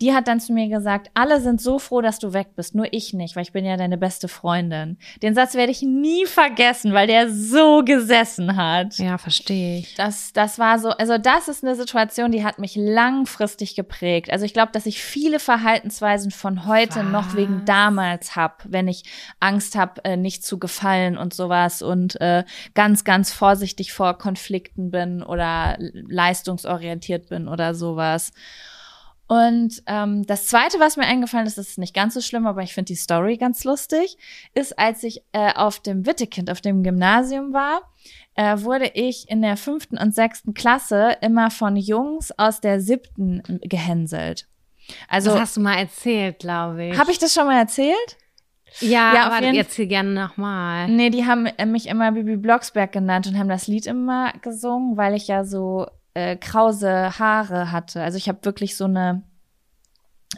Die 0.00 0.12
hat 0.12 0.28
dann 0.28 0.40
zu 0.40 0.52
mir 0.52 0.68
gesagt, 0.68 1.10
alle 1.14 1.40
sind 1.40 1.60
so 1.60 1.78
froh, 1.78 2.00
dass 2.00 2.18
du 2.18 2.32
weg 2.32 2.48
bist, 2.56 2.74
nur 2.74 2.92
ich 2.92 3.12
nicht, 3.12 3.36
weil 3.36 3.42
ich 3.42 3.52
bin 3.52 3.64
ja 3.64 3.76
deine 3.76 3.98
beste 3.98 4.28
Freundin. 4.28 4.98
Den 5.22 5.34
Satz 5.34 5.54
werde 5.54 5.72
ich 5.72 5.82
nie 5.82 6.26
vergessen, 6.26 6.92
weil 6.92 7.06
der 7.06 7.30
so 7.30 7.82
gesessen 7.84 8.56
hat. 8.56 8.98
Ja, 8.98 9.18
verstehe 9.18 9.78
ich. 9.78 9.94
Das, 9.94 10.32
das 10.32 10.58
war 10.58 10.78
so, 10.78 10.90
also 10.90 11.18
das 11.18 11.48
ist 11.48 11.64
eine 11.64 11.74
Situation, 11.74 12.32
die 12.32 12.44
hat 12.44 12.58
mich 12.58 12.76
langfristig 12.76 13.74
geprägt. 13.74 14.30
Also 14.30 14.44
ich 14.44 14.52
glaube, 14.52 14.72
dass 14.72 14.86
ich 14.86 15.02
viele 15.02 15.38
Verhaltensweisen 15.38 16.30
von 16.30 16.66
heute 16.66 17.04
noch 17.04 17.34
wegen 17.36 17.60
Was? 17.60 17.64
damals 17.66 18.36
hab, 18.36 18.62
wenn 18.66 18.88
ich 18.88 19.04
Angst 19.40 19.76
habe, 19.76 20.04
äh, 20.04 20.16
nicht 20.16 20.44
zu 20.44 20.58
gefallen 20.58 21.18
und 21.18 21.34
sowas 21.34 21.82
und 21.82 22.20
äh, 22.20 22.44
ganz, 22.74 23.04
ganz 23.04 23.32
vorsichtig 23.32 23.92
vor 23.92 24.18
Konflikten 24.18 24.90
bin 24.90 25.22
oder 25.22 25.76
leistungsorientiert 25.78 27.28
bin 27.28 27.48
oder 27.48 27.74
sowas. 27.74 28.32
Und 29.28 29.82
ähm, 29.86 30.26
das 30.26 30.46
Zweite, 30.46 30.78
was 30.78 30.96
mir 30.96 31.04
eingefallen 31.06 31.46
ist, 31.46 31.56
das 31.56 31.68
ist 31.70 31.78
nicht 31.78 31.94
ganz 31.94 32.12
so 32.14 32.20
schlimm, 32.20 32.46
aber 32.46 32.62
ich 32.62 32.74
finde 32.74 32.88
die 32.88 32.96
Story 32.96 33.38
ganz 33.38 33.64
lustig, 33.64 34.18
ist, 34.54 34.78
als 34.78 35.02
ich 35.04 35.22
äh, 35.32 35.52
auf 35.54 35.80
dem 35.80 36.04
Wittekind, 36.06 36.50
auf 36.50 36.60
dem 36.60 36.82
Gymnasium 36.82 37.52
war, 37.54 37.82
äh, 38.34 38.58
wurde 38.60 38.90
ich 38.94 39.30
in 39.30 39.40
der 39.40 39.56
fünften 39.56 39.96
und 39.96 40.14
sechsten 40.14 40.52
Klasse 40.54 41.16
immer 41.22 41.50
von 41.50 41.76
Jungs 41.76 42.30
aus 42.38 42.60
der 42.60 42.80
siebten 42.80 43.42
gehänselt. 43.62 44.48
Also 45.08 45.30
das 45.30 45.40
hast 45.40 45.56
du 45.56 45.60
mal 45.60 45.76
erzählt, 45.78 46.40
glaube 46.40 46.84
ich. 46.86 46.98
habe 46.98 47.10
ich 47.10 47.18
das 47.18 47.32
schon 47.32 47.46
mal 47.46 47.58
erzählt? 47.58 48.18
Ja, 48.80 49.14
Ja, 49.14 49.26
aber 49.26 49.40
jeden- 49.42 49.54
erzähl 49.56 49.86
gerne 49.86 50.10
nochmal. 50.10 50.88
Nee, 50.88 51.10
die 51.10 51.24
haben 51.26 51.46
äh, 51.46 51.64
mich 51.66 51.86
immer 51.86 52.12
Bibi 52.12 52.36
Blocksberg 52.36 52.90
genannt 52.90 53.26
und 53.26 53.38
haben 53.38 53.48
das 53.48 53.66
Lied 53.66 53.86
immer 53.86 54.32
gesungen, 54.42 54.96
weil 54.96 55.14
ich 55.14 55.28
ja 55.28 55.44
so 55.44 55.86
äh, 56.14 56.36
krause 56.36 57.18
Haare 57.18 57.72
hatte. 57.72 58.02
Also 58.02 58.18
ich 58.18 58.28
habe 58.28 58.44
wirklich 58.44 58.76
so 58.76 58.84
eine 58.84 59.22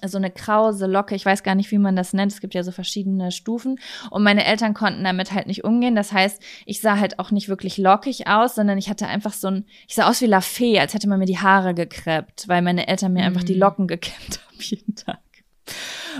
so 0.05 0.19
eine 0.19 0.31
krause 0.31 0.87
Locke, 0.87 1.15
ich 1.15 1.25
weiß 1.25 1.43
gar 1.43 1.55
nicht, 1.55 1.71
wie 1.71 1.79
man 1.79 1.97
das 1.97 2.13
nennt. 2.13 2.33
Es 2.33 2.41
gibt 2.41 2.55
ja 2.55 2.63
so 2.63 2.73
verschiedene 2.73 3.31
Stufen. 3.31 3.79
Und 4.11 4.23
meine 4.23 4.45
Eltern 4.45 4.75
konnten 4.75 5.05
damit 5.05 5.33
halt 5.33 5.47
nicht 5.47 5.65
umgehen. 5.65 5.95
Das 5.95 6.13
heißt, 6.13 6.43
ich 6.67 6.81
sah 6.81 6.99
halt 6.99 7.19
auch 7.19 7.31
nicht 7.31 7.49
wirklich 7.49 7.79
lockig 7.79 8.27
aus, 8.27 8.55
sondern 8.57 8.77
ich 8.77 8.91
hatte 8.91 9.07
einfach 9.07 9.33
so 9.33 9.49
ein, 9.49 9.67
ich 9.89 9.95
sah 9.95 10.09
aus 10.09 10.21
wie 10.21 10.27
La 10.27 10.41
Fee, 10.41 10.79
als 10.79 10.95
hätte 10.95 11.09
man 11.09 11.19
mir 11.19 11.27
die 11.27 11.39
Haare 11.39 11.75
gekreppt, 11.75 12.49
weil 12.49 12.63
meine 12.63 12.89
Eltern 12.89 13.13
mir 13.13 13.25
einfach 13.25 13.45
die 13.45 13.55
Locken 13.55 13.87
gekämmt 13.87 14.41
haben 14.49 14.61
jeden 14.61 14.95
Tag. 14.95 15.19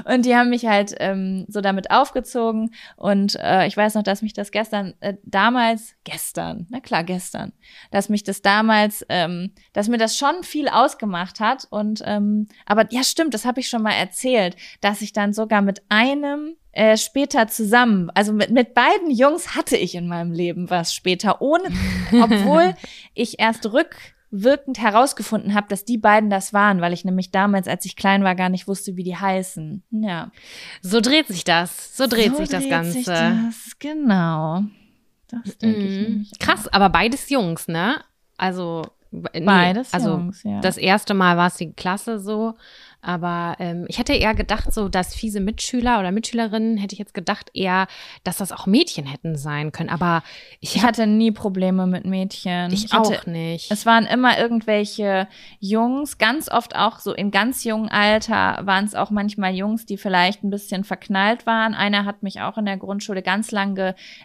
Und 0.05 0.25
die 0.25 0.35
haben 0.35 0.51
mich 0.51 0.67
halt 0.67 0.95
ähm, 0.99 1.47
so 1.49 1.61
damit 1.61 1.91
aufgezogen. 1.91 2.75
Und 2.97 3.37
äh, 3.37 3.67
ich 3.67 3.77
weiß 3.77 3.95
noch, 3.95 4.03
dass 4.03 4.23
mich 4.23 4.33
das 4.33 4.51
gestern, 4.51 4.95
äh, 5.01 5.15
damals, 5.25 5.95
gestern, 6.05 6.67
na 6.71 6.81
klar, 6.81 7.05
gestern, 7.05 7.53
dass 7.91 8.09
mich 8.09 8.25
das 8.25 8.43
damals, 8.43 9.05
ähm, 9.09 9.53
dass 9.73 9.89
mir 9.89 9.99
das 9.99 10.17
schon 10.17 10.43
viel 10.43 10.69
ausgemacht 10.69 11.41
hat. 11.41 11.67
Und 11.71 12.03
ähm, 12.05 12.49
aber 12.67 12.87
ja, 12.91 13.05
stimmt, 13.05 13.35
das 13.35 13.45
habe 13.45 13.61
ich 13.61 13.69
schon 13.69 13.83
mal 13.83 13.93
erzählt, 13.93 14.57
dass 14.81 15.03
ich 15.03 15.13
dann 15.13 15.33
sogar 15.33 15.63
mit 15.63 15.83
einem 15.89 16.57
äh, 16.73 16.97
später 16.97 17.47
zusammen, 17.47 18.11
also 18.15 18.33
mit, 18.33 18.51
mit 18.51 18.75
beiden 18.75 19.11
Jungs 19.11 19.55
hatte 19.55 19.77
ich 19.77 19.95
in 19.95 20.09
meinem 20.09 20.33
Leben 20.33 20.71
was 20.71 20.93
später, 20.93 21.41
ohne, 21.41 21.65
obwohl 22.13 22.75
ich 23.15 23.39
erst 23.39 23.67
rückwirkend 24.35 24.79
herausgefunden 24.81 25.55
habe, 25.55 25.69
dass 25.69 25.85
die 25.85 25.97
beiden 25.99 26.29
das 26.29 26.53
waren, 26.53 26.81
weil 26.81 26.93
ich 26.93 27.05
nämlich 27.05 27.31
damals, 27.31 27.69
als 27.69 27.85
ich 27.85 27.95
klein 27.97 28.25
war, 28.25 28.35
gar 28.35 28.49
nicht 28.49 28.67
wusste, 28.69 28.97
wie 28.97 29.05
die 29.05 29.17
heißen. 29.17 29.83
Ja. 29.91 30.31
So 30.83 31.01
dreht 31.01 31.29
sich 31.29 31.45
das. 31.45 31.97
So 31.97 32.07
dreht 32.07 32.33
So 32.33 32.39
sich 32.39 32.49
das 32.49 32.63
dreht 32.63 32.71
Ganze. 32.71 32.93
sich 32.93 33.05
das, 33.07 33.79
genau. 33.79 34.65
Das 35.29 35.57
denke 35.59 35.81
ich 35.87 35.97
Mhm. 35.99 36.03
nämlich. 36.03 36.33
auch. 36.35 36.39
Krass, 36.39 36.69
aber 36.69 36.89
beides 36.91 37.31
Jungs, 37.31 37.69
ne? 37.69 37.97
Also 38.37 38.83
nee, 39.13 39.41
Beides 39.41 39.95
also 39.95 40.11
Jungs, 40.11 40.43
ja. 40.43 40.61
Das 40.61 40.77
erste 40.77 41.15
Mal 41.15 41.37
war 41.37 41.47
es 41.47 41.55
die 41.57 41.73
Klasse 41.73 42.19
so, 42.19 42.55
aber 43.05 43.57
ähm, 43.59 43.85
ich 43.89 43.99
hätte 43.99 44.13
eher 44.15 44.35
gedacht, 44.35 44.73
so 44.73 44.89
dass 44.89 45.15
fiese 45.15 45.41
Mitschüler 45.41 46.01
oder 46.01 46.11
Mitschülerinnen 46.13 46.77
hätte 46.79 46.95
ich 46.95 46.99
jetzt 46.99 47.15
gedacht 47.15 47.51
eher, 47.55 47.87
dass 48.25 48.39
das 48.39 48.53
auch 48.53 48.67
Mädchen 48.67 49.07
hätten 49.07 49.37
sein 49.37 49.73
können. 49.73 49.91
Aber 49.91 50.23
ich, 50.61 50.77
Ich 50.77 50.83
hatte 50.83 51.07
nie 51.07 51.31
Probleme 51.31 51.87
mit 51.87 52.05
Mädchen. 52.05 52.73
ich 52.73 52.93
hatte, 52.93 53.21
auch 53.21 53.27
nicht. 53.27 53.71
Es 53.71 53.87
waren 53.87 54.07
immer 54.07 54.39
irgendwelche 54.39 55.29
Jungs, 55.61 56.19
ganz 56.19 56.49
oft 56.51 56.75
auch 56.77 56.99
so 56.99 57.13
im 57.15 57.31
ganz 57.31 57.65
jungen 57.65 57.89
Alter 57.89 58.61
waren 58.65 58.85
es 58.85 58.95
auch 58.95 59.11
manchmal 59.11 59.55
Jungs, 59.55 59.87
die 59.87 59.97
vielleicht 59.97 60.43
ein 60.45 60.51
bisschen 60.51 60.85
verknallt 60.85 61.47
waren. 61.47 61.75
Einer 61.75 62.05
hat 62.05 62.23
mich 62.23 62.41
auch 62.41 62.57
in 62.59 62.65
der 62.67 62.77
Grundschule 62.77 63.23
ganz 63.23 63.51
lang 63.51 63.75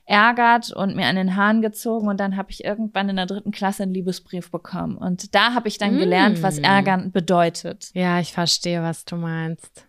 geärgert 0.06 0.72
und 0.72 0.95
mir 0.95 1.07
an 1.07 1.15
den 1.15 1.35
Haaren 1.35 1.61
gezogen 1.61 2.07
und 2.07 2.19
dann 2.19 2.38
habe 2.38 2.51
ich 2.51 2.64
irgendwann 2.64 3.10
in 3.10 3.15
der 3.15 3.26
dritten 3.26 3.51
Klasse 3.51 3.84
einen 3.84 3.93
Liebesbrief 3.93 4.51
bekommen. 4.51 4.97
Und 4.97 5.34
da 5.35 5.53
habe 5.53 5.68
ich 5.68 5.77
dann 5.77 5.95
Mm. 5.95 5.99
gelernt, 5.99 6.43
was 6.43 6.60
Ärgern 6.60 7.11
bedeutet. 7.11 7.89
ja, 7.93 8.19
ich 8.19 8.34
verstehe, 8.34 8.68
was 8.77 9.05
du 9.05 9.15
meinst. 9.15 9.85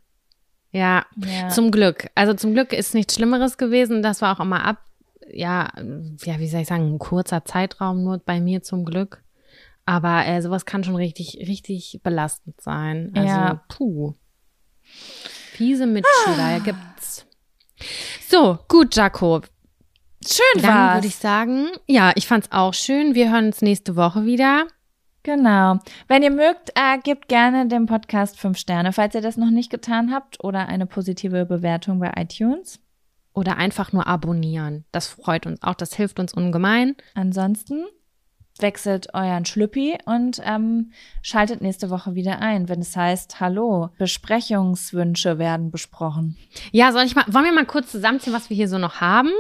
Ja, 0.73 1.05
Ja. 1.17 1.49
zum 1.49 1.71
Glück. 1.71 2.09
Also 2.15 2.35
zum 2.35 2.55
Glück 2.55 2.73
ist 2.73 2.95
nichts 2.95 3.15
Schlimmeres 3.17 3.59
gewesen. 3.59 4.03
Das 4.03 4.23
war 4.23 4.37
auch 4.37 4.41
immer 4.43 4.65
ab, 4.65 4.79
ja, 5.33 5.69
ja, 6.25 6.39
wie 6.39 6.47
soll 6.49 6.61
ich 6.61 6.69
sagen, 6.69 6.95
ein 6.95 6.99
kurzer 6.99 7.45
Zeitraum 7.45 8.03
nur 8.05 8.19
bei 8.19 8.41
mir 8.41 8.63
zum 8.63 8.85
Glück. 8.85 9.23
Aber 9.87 10.25
äh, 10.27 10.41
sowas 10.43 10.67
kann 10.67 10.85
schon 10.85 10.95
richtig, 10.97 11.39
richtig 11.49 12.01
belastend 12.05 12.61
sein. 12.61 13.11
Also, 13.17 13.27
Ja. 13.29 13.65
puh. 13.69 14.15
Fiese 14.83 15.87
Mitschüler, 15.87 16.53
ja, 16.53 16.59
gibt's. 16.59 17.27
So, 18.29 18.59
gut, 18.69 18.95
Jakob. 18.95 19.49
Schön 20.25 20.63
Dann 20.63 20.75
war's. 20.75 20.95
würde 20.97 21.07
ich 21.07 21.17
sagen, 21.17 21.69
ja, 21.87 22.13
ich 22.15 22.27
fand's 22.27 22.49
auch 22.53 22.75
schön. 22.75 23.15
Wir 23.15 23.33
hören 23.33 23.47
uns 23.47 23.63
nächste 23.63 23.97
Woche 23.97 24.27
wieder. 24.27 24.67
Genau. 25.23 25.79
Wenn 26.09 26.23
ihr 26.23 26.31
mögt, 26.31 26.71
äh, 26.75 26.99
gebt 27.03 27.29
gerne 27.29 27.69
dem 27.69 27.87
Podcast 27.87 28.39
fünf 28.39 28.59
Sterne, 28.59 28.93
falls 28.93 29.15
ihr 29.15 29.21
das 29.21 29.37
noch 29.37 29.51
nicht 29.51 29.71
getan 29.71 30.13
habt, 30.13 30.43
oder 30.43 30.67
eine 30.69 30.87
positive 30.87 31.45
Bewertung 31.45 31.99
bei 31.99 32.13
iTunes. 32.17 32.81
Oder 33.33 33.57
einfach 33.57 33.93
nur 33.93 34.07
abonnieren. 34.07 34.85
Das 34.91 35.07
freut 35.07 35.47
uns 35.47 35.63
auch, 35.63 35.75
das 35.75 35.95
hilft 35.95 36.19
uns 36.19 36.35
ungemein. 36.35 36.97
Ansonsten 37.15 37.85
wechselt 38.59 39.15
euren 39.15 39.45
Schlüppi 39.45 39.99
und 40.05 40.41
ähm, 40.45 40.93
schaltet 41.23 41.61
nächste 41.63 41.91
Woche 41.91 42.15
wieder 42.15 42.41
ein, 42.41 42.69
wenn 42.69 42.81
es 42.81 42.97
heißt, 42.97 43.41
hallo, 43.41 43.91
Besprechungswünsche 43.99 45.39
werden 45.39 45.71
besprochen. 45.71 46.37
Ja, 46.73 46.93
soll 46.93 47.05
ich 47.05 47.15
mal, 47.15 47.25
wollen 47.29 47.45
wir 47.45 47.53
mal 47.53 47.67
kurz 47.67 47.91
zusammenziehen, 47.91 48.33
was 48.33 48.51
wir 48.51 48.57
hier 48.57 48.69
so 48.69 48.79
noch 48.79 49.01
haben? 49.01 49.31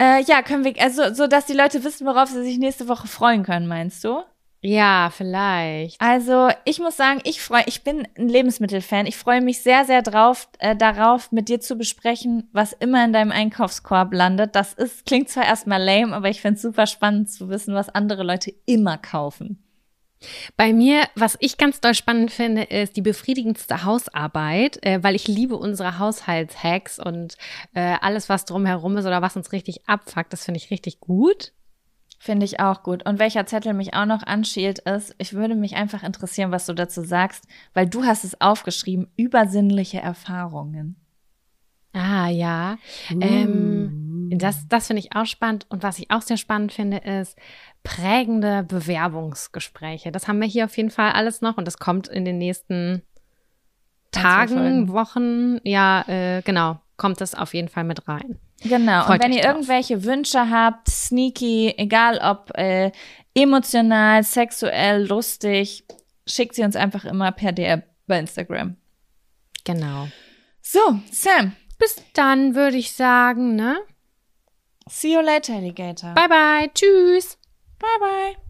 Äh, 0.00 0.22
ja, 0.24 0.42
können 0.42 0.64
wir, 0.64 0.74
also 0.80 1.12
so, 1.14 1.26
dass 1.26 1.46
die 1.46 1.54
Leute 1.54 1.82
wissen, 1.84 2.06
worauf 2.06 2.28
sie 2.28 2.42
sich 2.44 2.58
nächste 2.58 2.88
Woche 2.88 3.08
freuen 3.08 3.42
können, 3.42 3.66
meinst 3.66 4.04
du? 4.04 4.22
Ja, 4.60 5.10
vielleicht. 5.14 6.00
Also 6.00 6.48
ich 6.64 6.80
muss 6.80 6.96
sagen, 6.96 7.20
ich 7.22 7.40
freue, 7.40 7.62
ich 7.66 7.84
bin 7.84 8.08
ein 8.16 8.28
Lebensmittelfan. 8.28 9.06
Ich 9.06 9.16
freue 9.16 9.40
mich 9.40 9.62
sehr, 9.62 9.84
sehr 9.84 10.02
drauf, 10.02 10.48
äh, 10.58 10.74
darauf, 10.74 11.30
mit 11.30 11.48
dir 11.48 11.60
zu 11.60 11.76
besprechen, 11.76 12.48
was 12.52 12.72
immer 12.72 13.04
in 13.04 13.12
deinem 13.12 13.30
Einkaufskorb 13.30 14.12
landet. 14.12 14.56
Das 14.56 14.72
ist 14.72 15.06
klingt 15.06 15.28
zwar 15.28 15.44
erstmal 15.44 15.82
lame, 15.82 16.14
aber 16.14 16.28
ich 16.28 16.40
finde 16.40 16.56
es 16.56 16.62
super 16.62 16.86
spannend 16.86 17.30
zu 17.30 17.48
wissen, 17.48 17.74
was 17.74 17.88
andere 17.88 18.24
Leute 18.24 18.52
immer 18.66 18.98
kaufen. 18.98 19.62
Bei 20.56 20.72
mir, 20.72 21.04
was 21.14 21.36
ich 21.38 21.58
ganz 21.58 21.80
doll 21.80 21.94
spannend 21.94 22.32
finde, 22.32 22.64
ist 22.64 22.96
die 22.96 23.02
befriedigendste 23.02 23.84
Hausarbeit, 23.84 24.84
äh, 24.84 25.02
weil 25.02 25.14
ich 25.14 25.28
liebe 25.28 25.56
unsere 25.56 26.00
Haushaltshacks 26.00 26.98
und 26.98 27.36
äh, 27.74 27.96
alles, 28.00 28.28
was 28.28 28.44
drumherum 28.44 28.96
ist 28.96 29.06
oder 29.06 29.22
was 29.22 29.36
uns 29.36 29.52
richtig 29.52 29.88
abfuckt, 29.88 30.32
das 30.32 30.44
finde 30.44 30.58
ich 30.58 30.72
richtig 30.72 30.98
gut. 30.98 31.52
Finde 32.18 32.44
ich 32.44 32.58
auch 32.58 32.82
gut. 32.82 33.06
Und 33.06 33.18
welcher 33.18 33.46
Zettel 33.46 33.74
mich 33.74 33.94
auch 33.94 34.06
noch 34.06 34.24
anschielt, 34.24 34.80
ist, 34.80 35.14
ich 35.18 35.34
würde 35.34 35.54
mich 35.54 35.76
einfach 35.76 36.02
interessieren, 36.02 36.50
was 36.50 36.66
du 36.66 36.74
dazu 36.74 37.02
sagst, 37.02 37.46
weil 37.74 37.88
du 37.88 38.04
hast 38.04 38.24
es 38.24 38.40
aufgeschrieben, 38.40 39.08
übersinnliche 39.16 40.00
Erfahrungen. 40.00 40.96
Ah, 41.92 42.28
ja. 42.28 42.76
Ähm, 43.20 44.30
Das, 44.30 44.68
das 44.68 44.88
finde 44.88 45.00
ich 45.00 45.14
auch 45.14 45.26
spannend. 45.26 45.66
Und 45.68 45.82
was 45.82 45.98
ich 45.98 46.10
auch 46.10 46.22
sehr 46.22 46.36
spannend 46.36 46.72
finde, 46.72 46.98
ist 46.98 47.38
prägende 47.82 48.62
Bewerbungsgespräche. 48.64 50.12
Das 50.12 50.28
haben 50.28 50.40
wir 50.40 50.48
hier 50.48 50.66
auf 50.66 50.76
jeden 50.76 50.90
Fall 50.90 51.12
alles 51.12 51.40
noch 51.40 51.56
und 51.56 51.64
das 51.66 51.78
kommt 51.78 52.08
in 52.08 52.24
den 52.24 52.38
nächsten 52.38 53.02
Tagen. 54.10 54.88
Wochen. 54.88 55.58
Ja, 55.64 56.04
äh, 56.08 56.42
genau, 56.42 56.80
kommt 56.96 57.20
das 57.20 57.34
auf 57.34 57.54
jeden 57.54 57.68
Fall 57.68 57.84
mit 57.84 58.08
rein. 58.08 58.38
Genau. 58.62 59.04
Freut 59.04 59.16
und 59.16 59.24
wenn 59.24 59.32
ihr 59.32 59.42
drauf. 59.42 59.54
irgendwelche 59.54 60.04
Wünsche 60.04 60.50
habt, 60.50 60.88
sneaky, 60.88 61.74
egal 61.76 62.18
ob 62.18 62.56
äh, 62.58 62.90
emotional, 63.34 64.24
sexuell, 64.24 65.06
lustig, 65.06 65.84
schickt 66.26 66.54
sie 66.54 66.64
uns 66.64 66.76
einfach 66.76 67.04
immer 67.04 67.30
per 67.32 67.52
DM 67.52 67.82
bei 68.06 68.18
Instagram. 68.18 68.76
Genau. 69.64 70.08
So, 70.60 71.00
Sam, 71.10 71.54
Bis 71.78 72.02
dann 72.12 72.54
würde 72.54 72.76
ich 72.76 72.92
sagen, 72.92 73.54
ne? 73.54 73.78
see 74.88 75.12
you 75.12 75.20
later, 75.20 75.54
Alligator. 75.54 76.14
Bye 76.14 76.28
bye. 76.28 76.70
Tschüss. 76.74 77.38
bye. 77.78 77.88
bye. 78.00 78.47